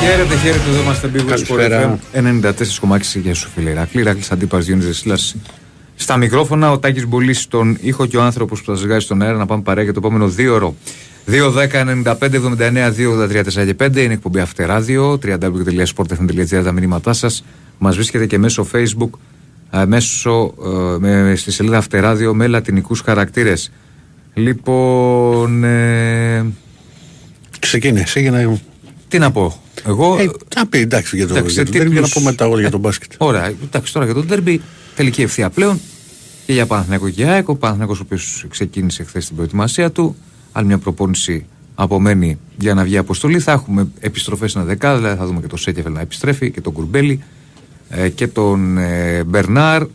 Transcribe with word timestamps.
Χαίρετε, 0.00 0.36
χαίρετε, 0.36 0.70
εδώ 0.70 0.80
είμαστε 0.80 1.10
Big 1.14 1.20
West 1.20 1.96
94,6 2.92 3.20
για 3.22 3.34
σου 3.34 3.48
φίλε 3.54 3.70
Ηρακλή, 3.70 4.00
Ηρακλής 4.00 4.30
Αντίπας 4.30 4.66
Γιόνις 4.66 4.86
Δεσίλας 4.86 5.36
στα 5.94 6.16
μικρόφωνα, 6.16 6.70
ο 6.70 6.78
Τάκης 6.78 7.06
Μπολής 7.06 7.40
στον 7.40 7.78
ήχο 7.80 8.06
και 8.06 8.16
ο 8.16 8.22
άνθρωπος 8.22 8.62
που 8.62 8.72
θα 8.72 8.88
σας 8.88 9.02
στον 9.02 9.22
αέρα 9.22 9.36
να 9.36 9.46
πάμε 9.46 9.62
παρέα 9.62 9.84
για 9.84 9.92
το 9.92 10.00
επόμενο 10.04 10.32
2 10.36 10.52
ώρο. 10.52 10.74
2, 11.26 11.50
10, 11.50 11.84
95, 11.84 12.36
79, 12.36 12.92
2, 12.92 13.12
83, 13.12 13.44
4 13.44 13.64
και 13.64 13.74
5 13.78 13.96
είναι 13.96 14.12
εκπομπή 14.12 14.40
Αυτεράδιο, 14.40 15.18
www.sportfm.gr 15.24 16.62
τα 16.64 16.72
μηνύματά 16.72 17.12
σας. 17.12 17.44
Μας 17.78 17.94
βρίσκεται 17.94 18.26
και 18.26 18.38
μέσω 18.38 18.66
facebook, 18.72 19.10
μέσω, 19.86 20.54
με, 20.98 21.34
στη 21.36 21.50
σελίδα 21.50 21.76
Αυτεράδιο 21.76 22.34
με 22.34 22.46
λατινικούς 22.46 23.00
χαρακτήρες. 23.00 23.70
Λοιπόν... 24.34 25.64
Ε... 25.64 26.46
Ξεκίνησε 27.58 28.20
για 28.20 28.30
να 28.30 28.58
τι 29.08 29.18
να 29.18 29.30
πω. 29.30 29.62
Εγώ. 29.86 30.16
Ε, 30.18 30.30
να 30.56 30.66
πει 30.66 30.78
εντάξει 30.78 31.16
για 31.16 31.26
το, 31.26 31.34
εντάξει, 31.34 31.54
για 31.54 31.64
το 31.64 31.70
τέρμπι, 31.70 31.92
για 31.92 32.00
να 32.00 32.08
πούμε 32.08 32.24
μετά 32.24 32.60
για 32.60 32.70
τον 32.70 32.80
μπάσκετ. 32.80 33.12
Ωραία, 33.18 33.52
εντάξει 33.62 33.92
τώρα 33.92 34.04
για 34.04 34.14
τον 34.14 34.26
τέρμπι. 34.26 34.60
Τελική 34.94 35.22
ευθεία 35.22 35.50
πλέον 35.50 35.80
και 36.46 36.52
για 36.52 36.66
Παναθηναϊκό 36.66 37.10
και 37.10 37.26
ΑΕΚ. 37.26 37.48
Ο 37.48 37.56
Παναθηναϊκός 37.56 38.00
ο 38.00 38.02
οποίος 38.04 38.44
ξεκίνησε 38.48 39.04
χθες 39.04 39.26
την 39.26 39.36
προετοιμασία 39.36 39.90
του. 39.90 40.16
Άλλη 40.52 40.66
μια 40.66 40.78
προπόνηση 40.78 41.46
απομένει 41.74 42.38
για 42.56 42.74
να 42.74 42.84
βγει 42.84 42.96
αποστολή. 42.96 43.38
Θα 43.38 43.52
έχουμε 43.52 43.88
επιστροφές 44.00 44.54
ένα 44.54 44.64
δεκάδα, 44.64 44.96
δηλαδή 44.96 45.18
θα 45.18 45.26
δούμε 45.26 45.40
και 45.40 45.46
τον 45.46 45.58
Σέκεφελ 45.58 45.92
να 45.92 46.00
επιστρέφει 46.00 46.50
και 46.50 46.60
τον 46.60 46.72
Κουρμπέλη 46.72 47.22
ε, 47.88 48.08
και 48.08 48.26
τον 48.26 48.78
ε, 48.78 49.24
Μπερνάρ. 49.24 49.82
Ε, 49.82 49.86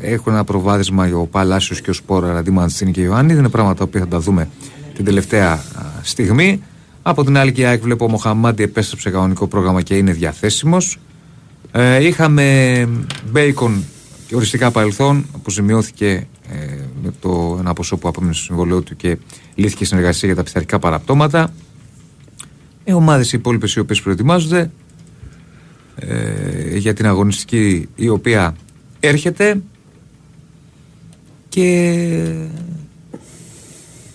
έχουν 0.00 0.32
ένα 0.32 0.44
προβάδισμα 0.44 1.10
ο 1.14 1.26
Παλάσιος 1.26 1.80
και 1.80 1.90
ο 1.90 1.92
Σπόρα, 1.92 2.38
αντί 2.38 2.50
Μαντσίνη 2.50 2.90
και 2.90 3.00
Ιωάννη. 3.00 3.32
Είναι 3.32 3.48
πράγματα 3.48 3.86
που 3.86 3.98
θα 3.98 4.08
τα 4.08 4.20
δούμε 4.20 4.48
την 4.94 5.04
τελευταία 5.04 5.62
στιγμή. 6.02 6.62
Από 7.08 7.24
την 7.24 7.36
άλλη 7.36 7.52
και 7.52 7.60
η 7.60 7.64
ΑΕΚ 7.64 7.82
βλέπω 7.82 8.04
ο 8.04 8.08
Μοχαμάντι 8.08 8.62
επέστρεψε 8.62 9.10
κανονικό 9.10 9.46
πρόγραμμα 9.46 9.82
και 9.82 9.96
είναι 9.96 10.12
διαθέσιμος. 10.12 10.98
Ε, 11.72 12.06
είχαμε 12.06 12.88
Μπέικον 13.30 13.84
και 14.26 14.34
οριστικά 14.34 14.70
παρελθόν 14.70 15.26
που 15.42 15.50
ζημιώθηκε 15.50 16.26
ε, 16.50 16.56
με 17.02 17.12
το 17.20 17.56
ένα 17.60 17.72
ποσό 17.72 17.96
που 17.96 18.08
απέμεινε 18.08 18.32
στο 18.32 18.42
συμβολέο 18.42 18.80
του 18.80 18.96
και 18.96 19.18
λύθηκε 19.54 19.84
συνεργασία 19.84 20.28
για 20.28 20.36
τα 20.36 20.42
πειθαρχικά 20.42 20.78
παραπτώματα. 20.78 21.52
Οι 22.84 22.92
ομάδες 22.92 23.32
οι 23.32 23.36
υπόλοιπες 23.38 23.74
οι 23.74 23.80
οποίες 23.80 24.02
προετοιμάζονται 24.02 24.70
ε, 25.96 26.76
για 26.76 26.94
την 26.94 27.06
αγωνιστική 27.06 27.88
η 27.96 28.08
οποία 28.08 28.56
έρχεται 29.00 29.60
και 31.48 31.94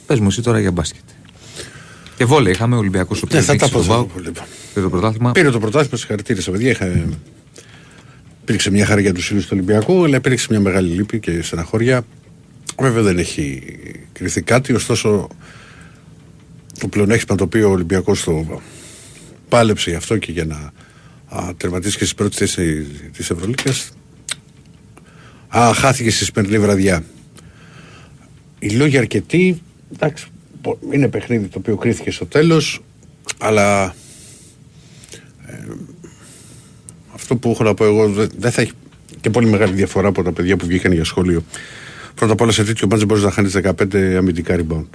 πες 0.06 0.20
μου 0.20 0.28
εσύ 0.28 0.42
τώρα 0.42 0.60
για 0.60 0.72
μπάσκετ. 0.72 1.03
Και 2.18 2.26
βόλε 2.26 2.50
είχαμε 2.50 2.76
Ολυμπιακό 2.76 3.16
ο 3.24 3.28
Ναι, 3.32 3.42
θα 3.42 3.56
τα 3.56 3.70
πω. 3.70 4.10
Πήρε 4.74 4.86
το 4.86 4.90
πρωτάθλημα. 4.90 5.32
Πήρε 5.32 5.50
το 5.50 5.60
πρωτάθλημα, 5.60 5.98
συγχαρητήρια 5.98 6.52
παιδιά. 6.52 6.70
Είχα... 6.70 7.06
Υπήρξε 8.42 8.72
μια 8.72 8.86
χαρά 8.86 9.02
για 9.02 9.14
τους 9.14 9.26
φίλους 9.26 9.44
του 9.44 9.50
Ολυμπιακού, 9.54 10.04
αλλά 10.04 10.16
υπήρξε 10.16 10.48
μια 10.50 10.60
μεγάλη 10.60 10.90
λύπη 10.90 11.20
και 11.20 11.42
στεναχώρια. 11.42 12.06
Βέβαια 12.80 13.02
δεν 13.02 13.18
έχει 13.18 13.64
κρυθεί 14.12 14.42
κάτι, 14.42 14.74
ωστόσο 14.74 15.28
το 16.80 16.88
πλεονέκτημα 16.88 17.38
το 17.38 17.44
οποίο 17.44 17.70
ο 17.70 17.72
Ολυμπιακός 17.72 18.24
το 18.24 18.62
πάλεψε 19.50 19.90
γι' 19.90 19.96
αυτό 19.96 20.18
και 20.18 20.32
για 20.32 20.46
να 20.46 20.72
α, 21.38 21.54
τερματίσει 21.58 21.98
και 21.98 22.04
στις 22.04 22.16
πρώτες 22.16 22.38
θέσεις 22.38 22.88
της 23.14 23.30
Ευρωλίκα. 23.30 23.74
Χάθηκε 25.74 26.12
στη 26.12 26.26
σημερινή 26.26 26.60
βραδιά. 26.60 27.04
Οι 28.60 28.70
λόγοι 28.70 28.98
αρκετοί, 28.98 29.62
εντάξει, 29.94 30.26
είναι 30.92 31.08
παιχνίδι 31.08 31.48
το 31.48 31.60
οποίο 31.60 31.76
κρίθηκε 31.76 32.12
στο 32.12 32.26
τέλος 32.26 32.82
αλλά 33.40 33.96
ε, 35.46 35.54
αυτό 37.14 37.36
που 37.36 37.52
έχω 37.52 37.64
να 37.64 37.74
πω 37.74 37.86
εγώ 37.86 38.10
δεν 38.38 38.52
θα 38.52 38.62
έχει 38.62 38.72
και 39.22 39.30
πολύ 39.30 39.48
μεγάλη 39.48 39.74
διαφορά 39.74 40.08
από 40.08 40.24
τα 40.24 40.32
παιδιά 40.32 40.58
που 40.58 40.66
βγήκαν 40.66 40.92
για 40.92 41.04
σχόλιο. 41.04 41.44
Πρώτα 42.16 42.34
απ' 42.34 42.42
όλα 42.42 42.52
σε 42.52 42.64
τέτοιο 42.64 42.88
μάτζ 42.88 43.04
μπορείς 43.04 43.24
να 43.24 43.32
χάνεις 43.32 43.58
15 43.64 43.96
αμυντικά 43.96 44.60
rebound. 44.60 44.86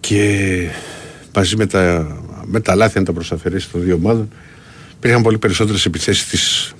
Και 0.00 0.68
μαζί 1.34 1.56
με 1.56 1.66
τα, 1.66 2.16
με 2.44 2.60
τα 2.60 2.74
λάθη 2.74 2.98
αν 2.98 3.04
τα 3.04 3.12
προσαφερείς 3.12 3.70
των 3.70 3.82
δύο 3.82 3.94
ομάδων 3.94 4.28
υπήρχαν 4.96 5.22
πολύ 5.22 5.38
περισσότερες 5.38 5.84
επιθέσεις 5.84 6.26
της, 6.26 6.74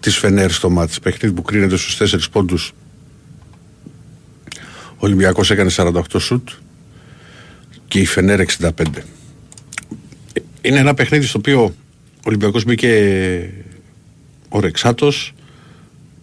της 0.00 0.16
Φενέρ 0.16 0.50
στο 0.50 0.70
μάτς. 0.70 1.00
Παιχνίδι 1.00 1.34
που 1.34 1.42
κρίνεται 1.42 1.76
στους 1.76 2.14
4 2.14 2.18
πόντους 2.32 2.72
ο 4.98 5.06
Ολυμπιακός 5.06 5.50
έκανε 5.50 5.70
48 5.76 6.00
σουτ 6.18 6.48
και 7.88 7.98
η 7.98 8.04
Φενέρ 8.06 8.40
65. 8.58 8.70
Είναι 10.60 10.78
ένα 10.78 10.94
παιχνίδι 10.94 11.26
στο 11.26 11.38
οποίο 11.38 11.62
ο 11.64 12.22
Ολυμπιακός 12.24 12.64
μπήκε 12.64 13.50
ορεξάτος 14.48 15.34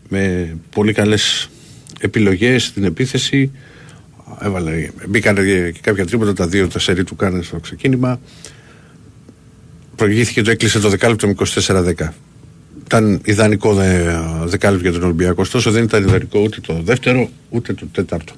με 0.10 0.56
πολύ 0.70 0.94
καλές 0.94 1.50
επιλογές 2.00 2.64
στην 2.64 2.84
επίθεση. 2.84 3.52
Έβαλε, 4.42 4.90
μπήκαν 5.08 5.36
και 5.36 5.74
κάποια 5.82 6.06
τρίποτα 6.06 6.34
τα 6.34 6.48
δύο 6.48 6.68
τα 6.68 6.80
σερί 6.80 7.04
του 7.04 7.16
κάνανε 7.16 7.44
στο 7.44 7.60
ξεκίνημα. 7.60 8.20
Προηγήθηκε 9.96 10.42
το 10.42 10.52
έκλεισε 10.52 10.80
το 10.80 10.90
δεκάλεπτο 10.90 11.28
με 11.28 11.36
24-10 11.94 11.94
ήταν 12.86 13.22
ιδανικό 13.24 13.74
δεκάλεπτο 14.46 14.90
για 14.90 14.92
τον 14.92 15.04
Ολυμπιακό 15.04 15.42
ωστόσο 15.42 15.72
δεν 15.72 15.84
ήταν 15.84 16.04
ιδανικό 16.04 16.40
ούτε 16.40 16.60
το 16.62 16.82
δεύτερο 16.84 17.30
ούτε 17.50 17.74
το 17.74 17.86
τέταρτο 17.92 18.34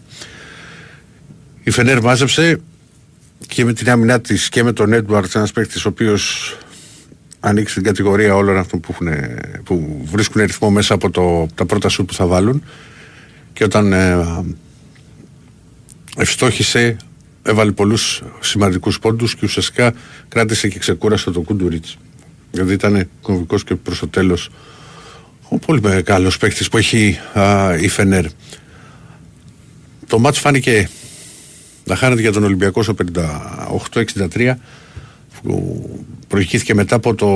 η 1.68 1.72
Φενέρ 1.72 2.02
μάζεψε 2.02 2.60
και 3.48 3.66
με 3.66 3.74
την 3.74 3.90
άμυνά 3.90 4.22
της 4.22 4.50
και 4.50 4.64
με 4.64 4.74
τον 4.74 4.94
Έντουαρτς, 4.94 5.36
ένας 5.36 5.52
παίκτης 5.52 5.86
ο 5.86 5.90
οποίος 5.90 6.58
ανοίξει 7.40 7.74
την 7.74 7.84
κατηγορία 7.84 8.36
όλων 8.36 8.58
αυτών 8.58 8.80
που, 8.80 8.92
έχουν, 8.92 9.08
που 9.64 10.02
βρίσκουν 10.06 10.42
ρυθμό 10.42 10.70
μέσα 10.70 10.94
από 10.94 11.12
το, 11.12 11.48
τα 11.56 11.66
πρώτα 11.66 11.90
σου 11.90 12.06
που 12.06 12.14
θα 12.14 12.26
βάλουν. 12.26 12.64
Και 13.54 13.64
όταν 13.64 13.94
ε, 13.94 14.26
ευστόχησε, 16.18 16.98
έβαλε 17.44 17.72
πολλούς 17.72 18.24
σημαντικούς 18.40 19.00
πόντους 19.00 19.36
και 19.36 19.42
ουσιαστικά 19.44 19.94
κράτησε 20.28 20.68
και 20.68 20.80
ξεκούρασε 20.80 21.32
τον 21.32 21.44
Κούντουριτ. 21.44 21.86
Δηλαδή 22.52 22.74
ήταν 22.74 23.10
κομβικός 23.22 23.64
και 23.64 23.76
προς 23.76 24.00
το 24.00 24.08
τέλος 24.08 24.50
ο 25.50 25.58
πολύ 25.58 25.82
μεγάλος 25.82 26.38
παίκτης 26.38 26.70
που 26.70 26.78
έχει 26.78 27.20
α, 27.34 27.76
η 27.76 27.88
Φενέρ. 27.88 28.26
Το 30.08 30.20
μάτς 30.20 30.40
φάνηκε 30.40 30.90
να 31.84 31.96
χάνεται 31.96 32.22
για 32.22 32.32
τον 32.32 32.44
Ολυμπιακό 32.44 32.84
στο 32.84 32.96
58-63 33.94 34.54
που 35.42 36.06
προηγήθηκε 36.28 36.74
μετά 36.74 36.96
από 36.96 37.16
το, 37.16 37.28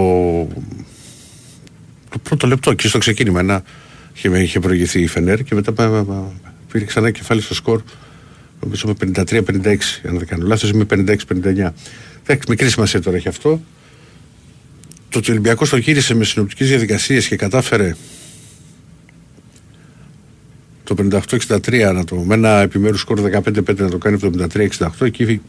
το 2.09 2.17
πρώτο 2.23 2.47
λεπτό 2.47 2.73
και 2.73 2.87
στο 2.87 2.97
ξεκίνημα. 2.97 3.39
Ένα 3.39 3.63
είχε, 4.13 4.41
είχε 4.41 4.59
προηγηθεί 4.59 5.01
η 5.01 5.07
Φενέρ 5.07 5.43
και 5.43 5.55
μετά 5.55 5.73
πήρε 6.71 6.85
ξανά 6.85 7.11
κεφάλι 7.11 7.41
στο 7.41 7.53
σκορ. 7.53 7.81
Νομίζω 8.61 8.87
με 8.87 9.11
53-56 9.15 9.77
αν 10.07 10.17
δεν 10.17 10.27
κάνω 10.27 10.45
λάθος 10.45 10.71
με 10.71 10.85
56-59 10.89 11.69
Εντάξει, 12.23 12.49
μικρή 12.49 12.69
σημασία 12.69 13.01
τώρα 13.01 13.17
έχει 13.17 13.27
αυτό 13.27 13.61
το 15.11 15.17
ότι 15.17 15.29
ο 15.29 15.33
Ολυμπιακός 15.33 15.69
το 15.69 15.77
γύρισε 15.77 16.13
με 16.13 16.23
συνοπτικές 16.23 16.67
διαδικασίες 16.67 17.27
και 17.27 17.35
κατάφερε 17.35 17.95
το 20.83 20.95
58-63 21.39 21.91
να 21.93 22.03
το, 22.03 22.15
με 22.15 22.33
ένα 22.33 22.59
επιμέρους 22.59 22.99
σκορ 22.99 23.19
15-5 23.19 23.75
να 23.77 23.89
το 23.89 23.97
κάνει 23.97 24.19
73-68 24.53 24.67
εκεί 24.99 25.41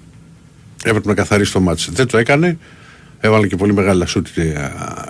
έπρεπε 0.84 1.08
να 1.08 1.14
καθαρίσει 1.14 1.52
το 1.52 1.60
μάτσο. 1.60 1.92
Δεν 1.92 2.06
το 2.06 2.18
έκανε. 2.18 2.58
Έβαλε 3.20 3.46
και 3.46 3.56
πολύ 3.56 3.74
μεγάλα 3.74 4.06
σουτ 4.06 4.26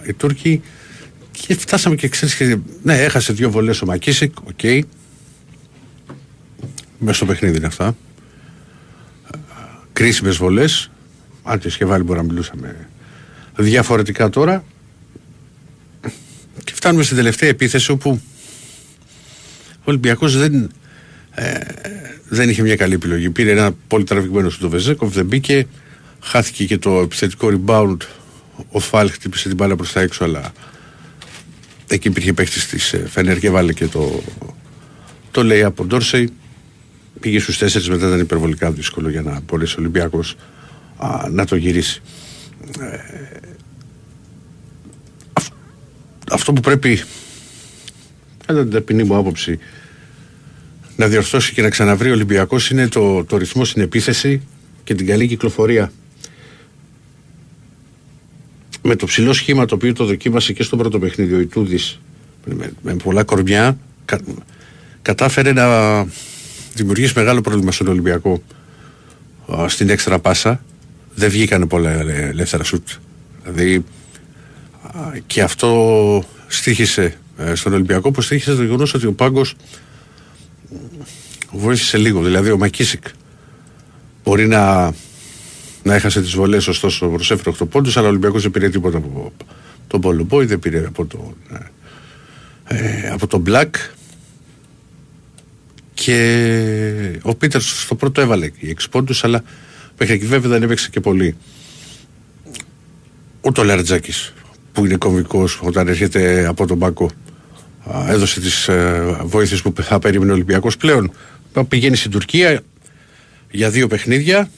οι 0.07 0.13
Τούρκοι. 0.13 0.63
Και 1.31 1.55
φτάσαμε 1.55 1.95
και 1.95 2.09
ξέρεις. 2.09 2.59
Ναι, 2.83 2.99
έχασε 2.99 3.33
δύο 3.33 3.51
βολές 3.51 3.83
ο 3.83 3.87
Μακίσικ. 3.87 4.39
OK. 4.39 4.59
Okay. 4.63 4.81
Μέσα 6.99 7.17
στο 7.17 7.27
παιχνίδι 7.27 7.57
είναι 7.57 7.67
αυτά. 7.67 7.97
Κρίσιμες 9.93 10.37
βολές. 10.37 10.91
Αν 11.43 11.59
τις 11.59 11.69
είχε 11.69 11.85
βάλει, 11.85 12.03
μπορεί 12.03 12.19
να 12.19 12.25
μιλούσαμε 12.25 12.89
διαφορετικά 13.57 14.31
τώρα. 14.31 14.65
Και 16.65 16.73
φτάνουμε 16.75 17.03
στην 17.03 17.17
τελευταία 17.17 17.49
επίθεση 17.49 17.91
όπου 17.91 18.21
ο 19.79 19.85
Ολυμπιακός 19.85 20.37
δεν, 20.37 20.71
ε, 21.31 21.59
δεν 22.29 22.49
είχε 22.49 22.63
μια 22.63 22.77
καλή 22.77 22.95
επιλογή. 22.95 23.31
Πήρε 23.31 23.51
ένα 23.51 23.73
πολύ 23.87 24.05
τραβηγμένο 24.05 24.51
ο 24.51 24.69
Βεζένκοφ, 24.69 25.13
δεν 25.13 25.27
μπήκε. 25.27 25.67
Χάθηκε 26.21 26.65
και 26.65 26.79
το 26.79 27.01
επιθετικό 27.01 27.51
rebound. 27.53 27.97
Ο 28.71 28.81
Φάλ 28.81 29.11
χτύπησε 29.11 29.49
την 29.49 29.57
μπάλα 29.57 29.77
προς 29.77 29.93
τα 29.93 30.01
έξω, 30.01 30.25
αλλά 30.25 30.53
εκεί 31.89 32.09
υπήρχε 32.09 32.33
παίχτης 32.33 32.67
της 32.67 32.93
ε, 32.93 33.07
Φενέρ 33.09 33.39
και 33.39 33.51
βάλε 33.51 33.73
και 33.73 33.87
το, 33.87 34.23
το 35.31 35.45
λέει 35.45 35.63
από 35.63 35.85
Ντόρσεϊ. 35.85 36.31
Πήγε 37.21 37.39
στους 37.39 37.59
τέσσερις, 37.59 37.89
μετά 37.89 38.07
ήταν 38.07 38.21
υπερβολικά 38.21 38.71
δύσκολο 38.71 39.09
για 39.09 39.23
να 39.23 39.41
μπορέσει 39.41 39.75
ο 39.75 39.77
Ολυμπιακός 39.79 40.37
να 41.31 41.47
το 41.47 41.57
γυρίσει. 41.57 42.03
Ε, 42.81 42.97
αυτό 46.33 46.53
που 46.53 46.61
πρέπει 46.61 47.03
κατά 48.47 48.61
την 48.61 48.71
ταπεινή 48.71 49.03
μου 49.03 49.17
άποψη 49.17 49.59
να 50.97 51.07
διορθώσει 51.07 51.53
και 51.53 51.63
να 51.63 51.69
ξαναβρει 51.69 52.09
ο 52.09 52.13
Ολυμπιακός 52.13 52.71
είναι 52.71 52.89
το, 52.89 53.25
το 53.25 53.37
ρυθμό 53.37 53.65
στην 53.65 53.83
επίθεση 53.83 54.43
και 54.85 54.95
την 54.95 55.07
καλή 55.07 55.27
κυκλοφορία. 55.27 55.93
με 58.83 58.97
το 58.97 59.07
ψηλό 59.07 59.33
σχήμα 59.33 59.65
το 59.65 59.75
οποίο 59.75 59.93
το 59.93 60.05
δοκίμασε 60.05 60.53
και 60.53 60.63
στο 60.63 60.77
πρώτο 60.77 60.99
παιχνίδι 60.99 61.35
ο 61.35 61.41
Ιτούδης 61.41 62.01
με, 62.45 62.73
με 62.83 62.95
πολλά 62.95 63.25
κορμιά 63.25 63.79
κα, 64.05 64.21
κατάφερε 65.03 65.53
να 65.53 65.67
δημιουργήσει 66.75 67.13
μεγάλο 67.17 67.41
πρόβλημα 67.41 67.73
στον 67.73 67.87
Ολυμπιακό 67.87 68.43
στην 69.67 69.91
έξτρα 69.91 70.19
πάσα 70.19 70.65
δεν 71.15 71.31
βγήκανε 71.31 71.67
πολλά 71.67 71.91
ελεύθερα 71.91 72.65
σουτ 72.65 72.89
δηλαδή 73.45 73.85
και 75.27 75.43
αυτό 75.43 76.25
στήχησε 76.47 77.19
ε, 77.37 77.55
στον 77.55 77.73
Ολυμπιακό 77.73 78.11
που 78.11 78.21
στήχησε 78.21 78.55
το 78.55 78.63
γεγονός 78.63 78.95
ότι 78.95 79.07
ο 79.07 79.13
Πάγκος 79.13 79.55
βοήθησε 81.51 81.99
λίγο. 81.99 82.23
Δηλαδή 82.23 82.51
ο 82.51 82.59
Μακίσικ 82.59 83.05
μπορεί 84.25 84.47
να 84.47 84.95
να 85.83 85.95
έχασε 85.95 86.21
τις 86.21 86.35
βολές 86.35 86.69
ωστόσο 86.69 87.09
προσέφερε 87.09 87.57
8 87.63 87.69
πόντους 87.71 87.97
αλλά 87.97 88.07
ο 88.07 88.09
Ολυμπιακός 88.09 88.43
δεν 88.43 88.51
πήρε 88.51 88.69
τίποτα 88.69 88.97
από 88.97 89.33
τον 89.87 90.01
Πολομπόη 90.01 90.45
δεν 90.45 90.59
πήρε 90.59 90.87
από 90.87 91.07
τον 91.07 91.35
ε, 92.67 93.09
από 93.09 93.27
τον 93.27 93.41
Μπλακ. 93.41 93.75
Και 95.95 97.19
ο 97.23 97.35
Πίτερς 97.35 97.83
στο 97.83 97.95
πρώτο 97.95 98.21
έβαλε 98.21 98.51
6 98.63 98.73
πόντους 98.91 99.25
αλλά 99.25 99.43
μέχρι 99.99 100.15
εκεί 100.15 100.27
βέβαια 100.27 100.51
δεν 100.51 100.63
έπαιξε 100.63 100.91
και 100.91 101.01
πολύ. 101.01 101.37
Ούτε 103.41 103.61
ο 103.61 103.65
Λαρτζάκης 103.65 104.33
που 104.73 104.85
είναι 104.85 104.97
κομβικός 104.97 105.61
όταν 105.63 105.89
έρχεται 105.89 106.47
από 106.47 106.67
τον 106.67 106.79
Πάκο. 106.79 107.11
Έδωσε 108.09 108.41
τις 108.41 108.69
ε, 108.69 109.17
βοήθειες 109.23 109.63
που 109.63 109.83
θα 109.83 109.99
περίμενε 109.99 110.31
ο 110.31 110.35
Ολυμπιακός 110.35 110.77
πλέον. 110.77 111.13
Πηγαίνει 111.69 111.97
στην 111.97 112.11
Τουρκία 112.11 112.61
για 113.51 113.71
δύο 113.71 113.87
παιχνίδια. 113.87 114.51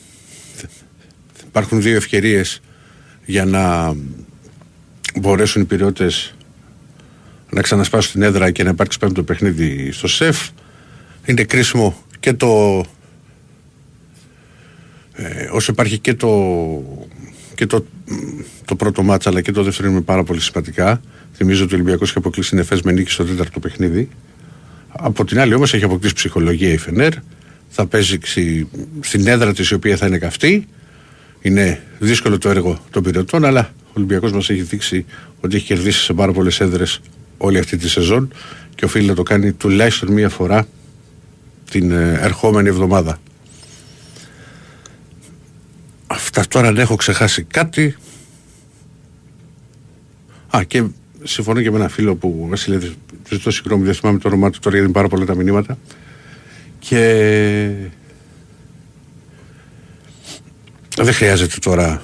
Υπάρχουν 1.47 1.83
δύο 1.83 1.97
ευκαιρίες 1.97 2.61
για 3.25 3.45
να 3.45 3.95
μπορέσουν 5.21 5.63
οι 5.63 5.65
πυραιώτες 5.65 6.35
να 7.51 7.63
ξανασπάσουν 7.63 8.13
την 8.13 8.23
έδρα 8.23 8.51
και 8.51 8.63
να 8.63 8.71
υπάρξει 8.71 8.99
πέμπτο 8.99 9.23
παιχνίδι 9.23 9.93
στο 9.93 10.09
ΣΕΦ. 10.09 10.49
Είναι 11.25 11.45
κρίσιμο 11.45 12.05
και 12.21 12.33
το 12.33 12.85
ε, 15.17 15.49
όσο 15.53 15.73
υπάρχει 15.73 15.99
και 15.99 16.15
το 16.15 16.29
και 17.65 17.71
το, 17.71 17.85
το 18.65 18.77
πρώτο 18.77 19.03
μάτσα 19.03 19.31
αλλά 19.31 19.41
και 19.41 19.53
το 19.53 19.63
δεύτερο 19.63 19.89
είναι 19.89 20.01
πάρα 20.01 20.25
πολύ 20.25 20.41
σημαντικά 20.41 21.01
θυμίζω 21.35 21.65
ότι 21.65 21.75
ο 21.75 21.77
Ολυμπιακός 21.77 22.09
έχει 22.09 22.19
αποκλείσει 22.19 22.55
νεφές 22.55 22.83
με 22.83 22.93
νίκη 22.93 23.11
στο 23.11 23.25
τέταρτο 23.25 23.61
παιχνίδι. 23.61 24.09
Από 24.89 25.25
την 25.25 25.41
άλλη 25.41 25.55
όμως 25.55 25.75
έχει 25.75 25.85
αποκτήσει 25.85 26.15
ψυχολογία 26.15 26.73
η 26.73 26.77
Φενέρ. 26.77 27.13
Θα 27.69 27.87
παίζει 27.87 28.19
στην 29.01 29.27
έδρα 29.27 29.53
της 29.53 29.71
η 29.71 29.75
οποία 29.75 29.97
θα 29.97 30.07
είναι 30.07 30.19
καυτή. 30.19 30.67
Είναι 31.41 31.83
δύσκολο 31.99 32.39
το 32.39 32.49
έργο 32.49 32.85
των 32.91 33.03
πυρετών, 33.03 33.45
αλλά 33.45 33.73
ο 33.83 33.93
Ολυμπιακός 33.93 34.33
μας 34.33 34.51
έχει 34.51 34.63
δείξει 34.63 35.05
ότι 35.41 35.57
έχει 35.57 35.65
κερδίσει 35.65 36.01
σε 36.01 36.13
πάρα 36.13 36.33
πολλές 36.33 36.61
έδρες 36.61 37.01
όλη 37.39 37.59
αυτή 37.59 37.77
τη 37.77 37.89
σεζόν 37.89 38.33
και 38.75 38.85
οφείλει 38.85 39.07
να 39.07 39.15
το 39.15 39.23
κάνει 39.23 39.53
τουλάχιστον 39.53 40.13
μία 40.13 40.29
φορά 40.29 40.67
την 41.71 41.91
ε, 41.91 42.19
ερχόμενη 42.21 42.69
εβδομάδα. 42.69 43.19
Αυτά 46.15 46.45
τώρα 46.49 46.69
αν 46.69 46.77
έχω 46.77 46.97
ξεχάσει 46.97 47.43
κάτι. 47.43 47.97
Α, 50.57 50.63
και 50.67 50.85
συμφωνώ 51.23 51.63
και 51.63 51.71
με 51.71 51.77
ένα 51.77 51.89
φίλο 51.89 52.15
που 52.15 52.47
Βασίλη, 52.49 52.97
ζητώ 53.29 53.51
συγγνώμη, 53.51 53.85
δεν 53.85 53.95
θυμάμαι 53.95 54.19
το 54.19 54.29
όνομά 54.29 54.51
του 54.51 54.59
τώρα 54.59 54.77
γιατί 54.77 54.91
είναι 54.91 54.99
πάρα 54.99 55.09
πολλά 55.09 55.25
τα 55.25 55.35
μηνύματα. 55.35 55.79
Και 56.79 57.01
δεν 60.97 61.13
χρειάζεται 61.15 61.57
τώρα 61.61 62.03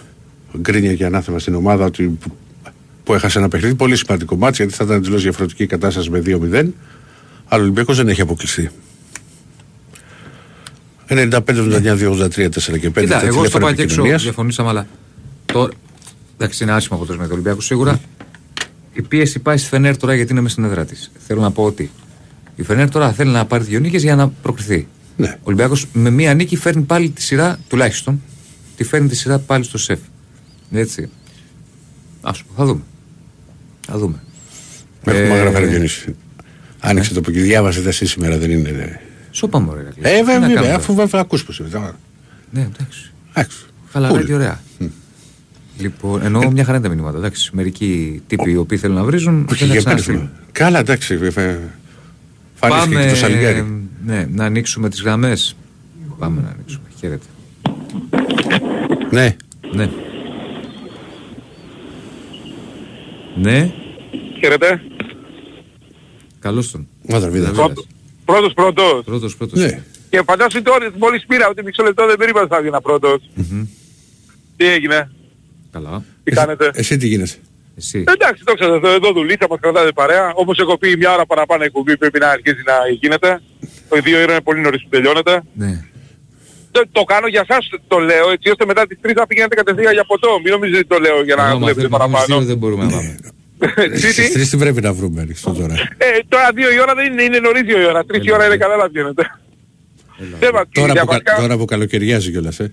γκρίνια 0.58 0.94
και 0.94 1.04
ανάθεμα 1.04 1.38
στην 1.38 1.54
ομάδα 1.54 1.84
ότι 1.84 2.18
που 3.04 3.14
έχασε 3.14 3.38
ένα 3.38 3.48
παιχνίδι. 3.48 3.74
Πολύ 3.74 3.96
σημαντικό 3.96 4.36
μάτι 4.36 4.56
γιατί 4.56 4.72
θα 4.74 4.84
ήταν 4.84 4.96
εντελώς 4.96 5.22
διαφορετική 5.22 5.66
κατάσταση 5.66 6.10
με 6.10 6.22
2-0. 6.26 6.68
Αλλά 7.48 7.60
ο 7.60 7.64
Ολυμπιακός 7.64 7.96
δεν 7.96 8.08
έχει 8.08 8.20
αποκλειστεί. 8.20 8.70
95, 11.10 11.40
79, 11.46 12.08
83, 12.08 12.48
4 12.48 12.78
και 12.78 12.88
5. 12.88 13.00
Κοίτα, 13.00 13.24
εγώ 13.24 13.44
στο 13.44 13.58
πάω 13.58 13.72
και 13.72 13.82
έξω 13.82 14.02
διαφωνήσαμε, 14.02 14.68
αλλά 14.68 14.86
τώρα. 15.46 15.72
Εντάξει, 16.36 16.62
είναι 16.62 16.72
άσχημο 16.72 16.96
αποτέλεσμα 16.96 17.24
τους 17.24 17.32
Ολυμπιακούς 17.34 17.64
σίγουρα. 17.64 18.00
Η 18.92 19.02
πίεση 19.02 19.38
πάει 19.38 19.56
στη 19.56 19.68
Φενέρ 19.68 19.96
τώρα 19.96 20.14
γιατί 20.14 20.32
είναι 20.32 20.40
μέσα 20.40 20.52
στην 20.52 20.64
έδρα 20.64 20.84
της. 20.84 21.10
Θέλω 21.26 21.40
να 21.40 21.50
πω 21.50 21.62
ότι 21.62 21.90
η 22.56 22.62
Φενέρ 22.62 22.90
τώρα 22.90 23.12
θέλει 23.12 23.30
να 23.30 23.44
πάρει 23.44 23.64
δύο 23.64 23.78
νίκες 23.78 24.02
για 24.02 24.16
να 24.16 24.28
προκριθεί. 24.28 24.86
Ναι. 25.16 25.28
Ο 25.36 25.42
Ολυμπιακός 25.42 25.86
με 25.92 26.10
μία 26.10 26.34
νίκη 26.34 26.56
φέρνει 26.56 26.82
πάλι 26.82 27.10
τη 27.10 27.22
σειρά 27.22 27.58
τουλάχιστον 27.68 28.22
τη 28.76 28.84
φέρνει 28.84 29.08
τη 29.08 29.16
σειρά 29.16 29.38
πάλι 29.38 29.64
στο 29.64 29.78
σεφ. 29.78 29.98
Έτσι. 30.72 31.10
Α 32.20 32.32
πούμε, 32.32 32.54
θα 32.56 32.64
δούμε. 32.64 32.82
Θα 33.86 33.98
δούμε. 33.98 34.22
Έχουμε 35.04 35.38
ε, 35.38 35.40
γραφεί 35.40 35.66
Διονύση. 35.66 36.16
Άνοιξε 36.80 37.14
το 37.14 37.20
που 37.20 37.30
και 37.30 37.40
διάβασε 37.40 37.88
εσύ 37.88 38.06
σήμερα, 38.06 38.38
δεν 38.38 38.50
είναι. 38.50 39.00
Ναι. 39.30 39.36
Σώπα 39.36 39.58
μου, 39.58 39.68
ωραία. 39.70 39.92
Ε, 40.00 40.22
βέβαια, 40.24 40.74
αφού 40.74 40.94
βέβαια 40.94 41.20
ακούς 41.20 41.44
πως 41.44 41.58
είναι. 41.58 41.92
Ναι, 42.50 42.60
εντάξει. 42.60 43.12
Χαλαρά 43.90 44.24
και 44.24 44.34
ωραία. 44.34 44.60
Λοιπόν, 45.78 46.22
εννοώ 46.22 46.50
μια 46.50 46.64
χαρά 46.64 46.76
είναι 46.76 46.88
τα 46.88 46.94
μηνύματα. 46.94 47.18
Εντάξει, 47.18 47.50
μερικοί 47.52 48.22
τύποι 48.26 48.50
οι 48.50 48.56
οποίοι 48.56 48.78
θέλουν 48.78 48.96
να 48.96 49.04
βρίζουν. 49.04 49.48
Καλά, 50.52 50.78
εντάξει. 50.78 51.18
Πάμε 52.58 53.12
και 53.12 53.20
το 53.20 53.66
ναι, 54.04 54.26
να 54.30 54.44
ανοίξουμε 54.44 54.88
τις 54.88 55.02
γραμμές. 55.02 55.56
Πάμε 56.18 56.40
να 56.40 56.48
ανοίξουμε. 56.48 56.84
Χαίρετε. 56.98 57.26
Ναι. 59.10 59.36
Ναι. 59.74 59.90
Ναι. 63.36 63.72
Χαίρετε. 64.40 64.82
Καλώς 66.38 66.70
τον. 66.70 66.88
Μαδραβίδα. 67.08 67.52
Πρώτος 68.30 68.52
πρώτος. 68.52 69.04
Πρώτος 69.04 69.36
πρώτος. 69.36 69.58
Ναι. 69.58 69.82
Και 70.10 70.22
φαντάσου 70.26 70.62
τώρα 70.62 70.90
μόλις 70.98 71.24
πήρα 71.26 71.48
ότι 71.48 71.62
μισό 71.62 71.82
λεπτό 71.82 72.06
δεν 72.06 72.16
περίμενα 72.16 72.46
θα 72.46 72.60
βγει 72.60 72.70
πρώτος. 72.82 73.30
Mm-hmm. 73.36 73.66
Τι 74.56 74.66
έγινε; 74.66 75.10
Καλά. 75.72 76.04
Τι 76.24 76.30
κάνετε; 76.30 76.64
Εσύ, 76.64 76.78
εσύ 76.78 76.96
τι 76.96 77.06
γίνεσαι; 77.06 77.38
Εσύ. 77.76 78.04
Εντάξει, 78.08 78.44
το 78.44 78.54
ξέρω, 78.54 78.74
εδώ 78.74 79.12
δουλίτσα 79.12 79.46
μας 79.50 79.58
κρατάτε 79.60 79.92
παρέα. 79.92 80.32
Όπως 80.34 80.58
έχω 80.58 80.78
πει 80.78 80.96
μια 80.96 81.12
ώρα 81.12 81.26
παραπάνω 81.26 81.64
η 81.64 81.70
κουμπί 81.70 81.96
πρέπει 81.96 82.18
να 82.18 82.28
αρχίσει 82.28 82.62
να 82.66 82.74
γίνεται. 83.00 83.40
Το 83.88 84.00
δύο 84.00 84.22
ώρα 84.22 84.32
είναι 84.32 84.40
πολύ 84.40 84.60
νωρίς 84.60 84.82
που 84.82 84.88
τελειώνεται. 84.88 85.42
Ναι 85.52 85.84
το, 86.70 86.82
το 86.92 87.02
κάνω 87.04 87.26
για 87.26 87.44
σας 87.48 87.68
το 87.88 87.98
λέω 87.98 88.30
έτσι 88.30 88.50
ώστε 88.50 88.64
μετά 88.66 88.86
τις 88.86 88.98
3 89.02 89.12
θα 89.14 89.26
πηγαίνετε 89.26 89.54
κατευθείαν 89.54 89.92
για 89.92 90.04
ποτό. 90.04 90.40
Μην 90.44 90.52
νομίζετε 90.52 90.84
το 90.84 90.98
λέω 90.98 91.22
για 91.22 91.36
να 91.36 91.56
βλέπετε 91.56 91.88
παραπάνω. 91.88 92.40
Δεν 92.40 92.56
μπορούμε 92.56 92.84
να 92.84 92.90
πάμε. 92.90 93.16
Στις 93.96 94.32
τρεις 94.32 94.50
τι 94.50 94.56
πρέπει 94.56 94.80
να 94.80 94.92
βρούμε 94.92 95.20
ανοιχτό 95.20 95.52
τώρα. 95.52 95.74
Ε, 95.74 96.06
τώρα 96.28 96.50
δύο 96.54 96.72
η 96.72 96.80
ώρα 96.80 96.94
δεν 96.94 97.12
είναι, 97.12 97.22
είναι 97.22 97.38
νωρίς 97.38 97.62
δύο 97.62 97.80
η 97.80 97.84
ώρα. 97.84 98.04
Τρεις 98.04 98.24
η 98.24 98.32
ώρα 98.32 98.46
είναι 98.46 98.56
καλά 98.56 98.76
να 98.76 98.88
βγαίνετε. 98.88 99.30
Τώρα 101.38 101.56
που 101.56 101.64
καλοκαιριάζει 101.64 102.30
κιόλας, 102.30 102.60
ε. 102.60 102.70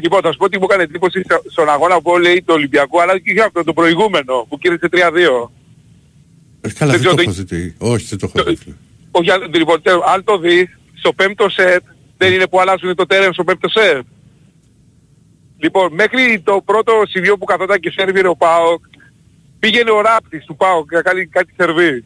Λοιπόν, 0.00 0.20
θα 0.22 0.32
σου 0.32 0.38
πω 0.38 0.48
τι 0.48 0.58
μου 0.58 0.66
έκανε 0.68 0.82
εντύπωση 0.82 1.22
στον 1.50 1.68
αγώνα 1.68 2.00
που 2.00 2.18
λέει 2.18 2.42
το 2.46 2.52
Ολυμπιακό, 2.52 3.00
αλλά 3.00 3.18
και 3.18 3.42
αυτό 3.42 3.64
το 3.64 3.72
προηγούμενο 3.72 4.46
που 4.48 4.58
κήρυξε 4.58 4.88
3-2. 4.92 5.50
Ε, 6.60 6.72
καλά, 6.72 6.92
δεν 6.92 7.02
το 7.02 7.22
έχω 7.22 7.32
δει. 7.32 7.74
Όχι, 7.78 8.06
δεν 8.06 8.18
το 8.18 8.30
έχω 8.34 8.50
δει. 8.50 8.58
Όχι, 9.10 9.30
λοιπόν, 9.54 9.82
αν 10.14 10.24
το 10.24 10.38
δεις, 10.38 10.78
στο 10.94 11.12
πέμπτο 11.12 11.48
σετ 11.48 11.82
δεν 12.16 12.32
είναι 12.32 12.46
που 12.46 12.60
αλλάζουν 12.60 12.94
το 12.94 13.06
τέρεν 13.06 13.32
στο 13.32 13.44
πέμπτο 13.44 13.68
σερ. 13.68 14.00
Λοιπόν, 15.58 15.92
μέχρι 15.92 16.40
το 16.44 16.62
πρώτο 16.64 16.92
σημείο 17.08 17.38
που 17.38 17.44
καθόταν 17.44 17.80
και 17.80 17.90
σερβίρε 17.90 18.28
ο 18.28 18.36
Πάοκ, 18.36 18.84
πήγαινε 19.66 19.90
ο 19.90 20.00
ράπτης 20.00 20.44
του 20.44 20.56
Πάοκ 20.56 20.90
για 20.90 21.02
κάνει 21.02 21.26
κάτι 21.26 21.52
σερβί. 21.56 22.04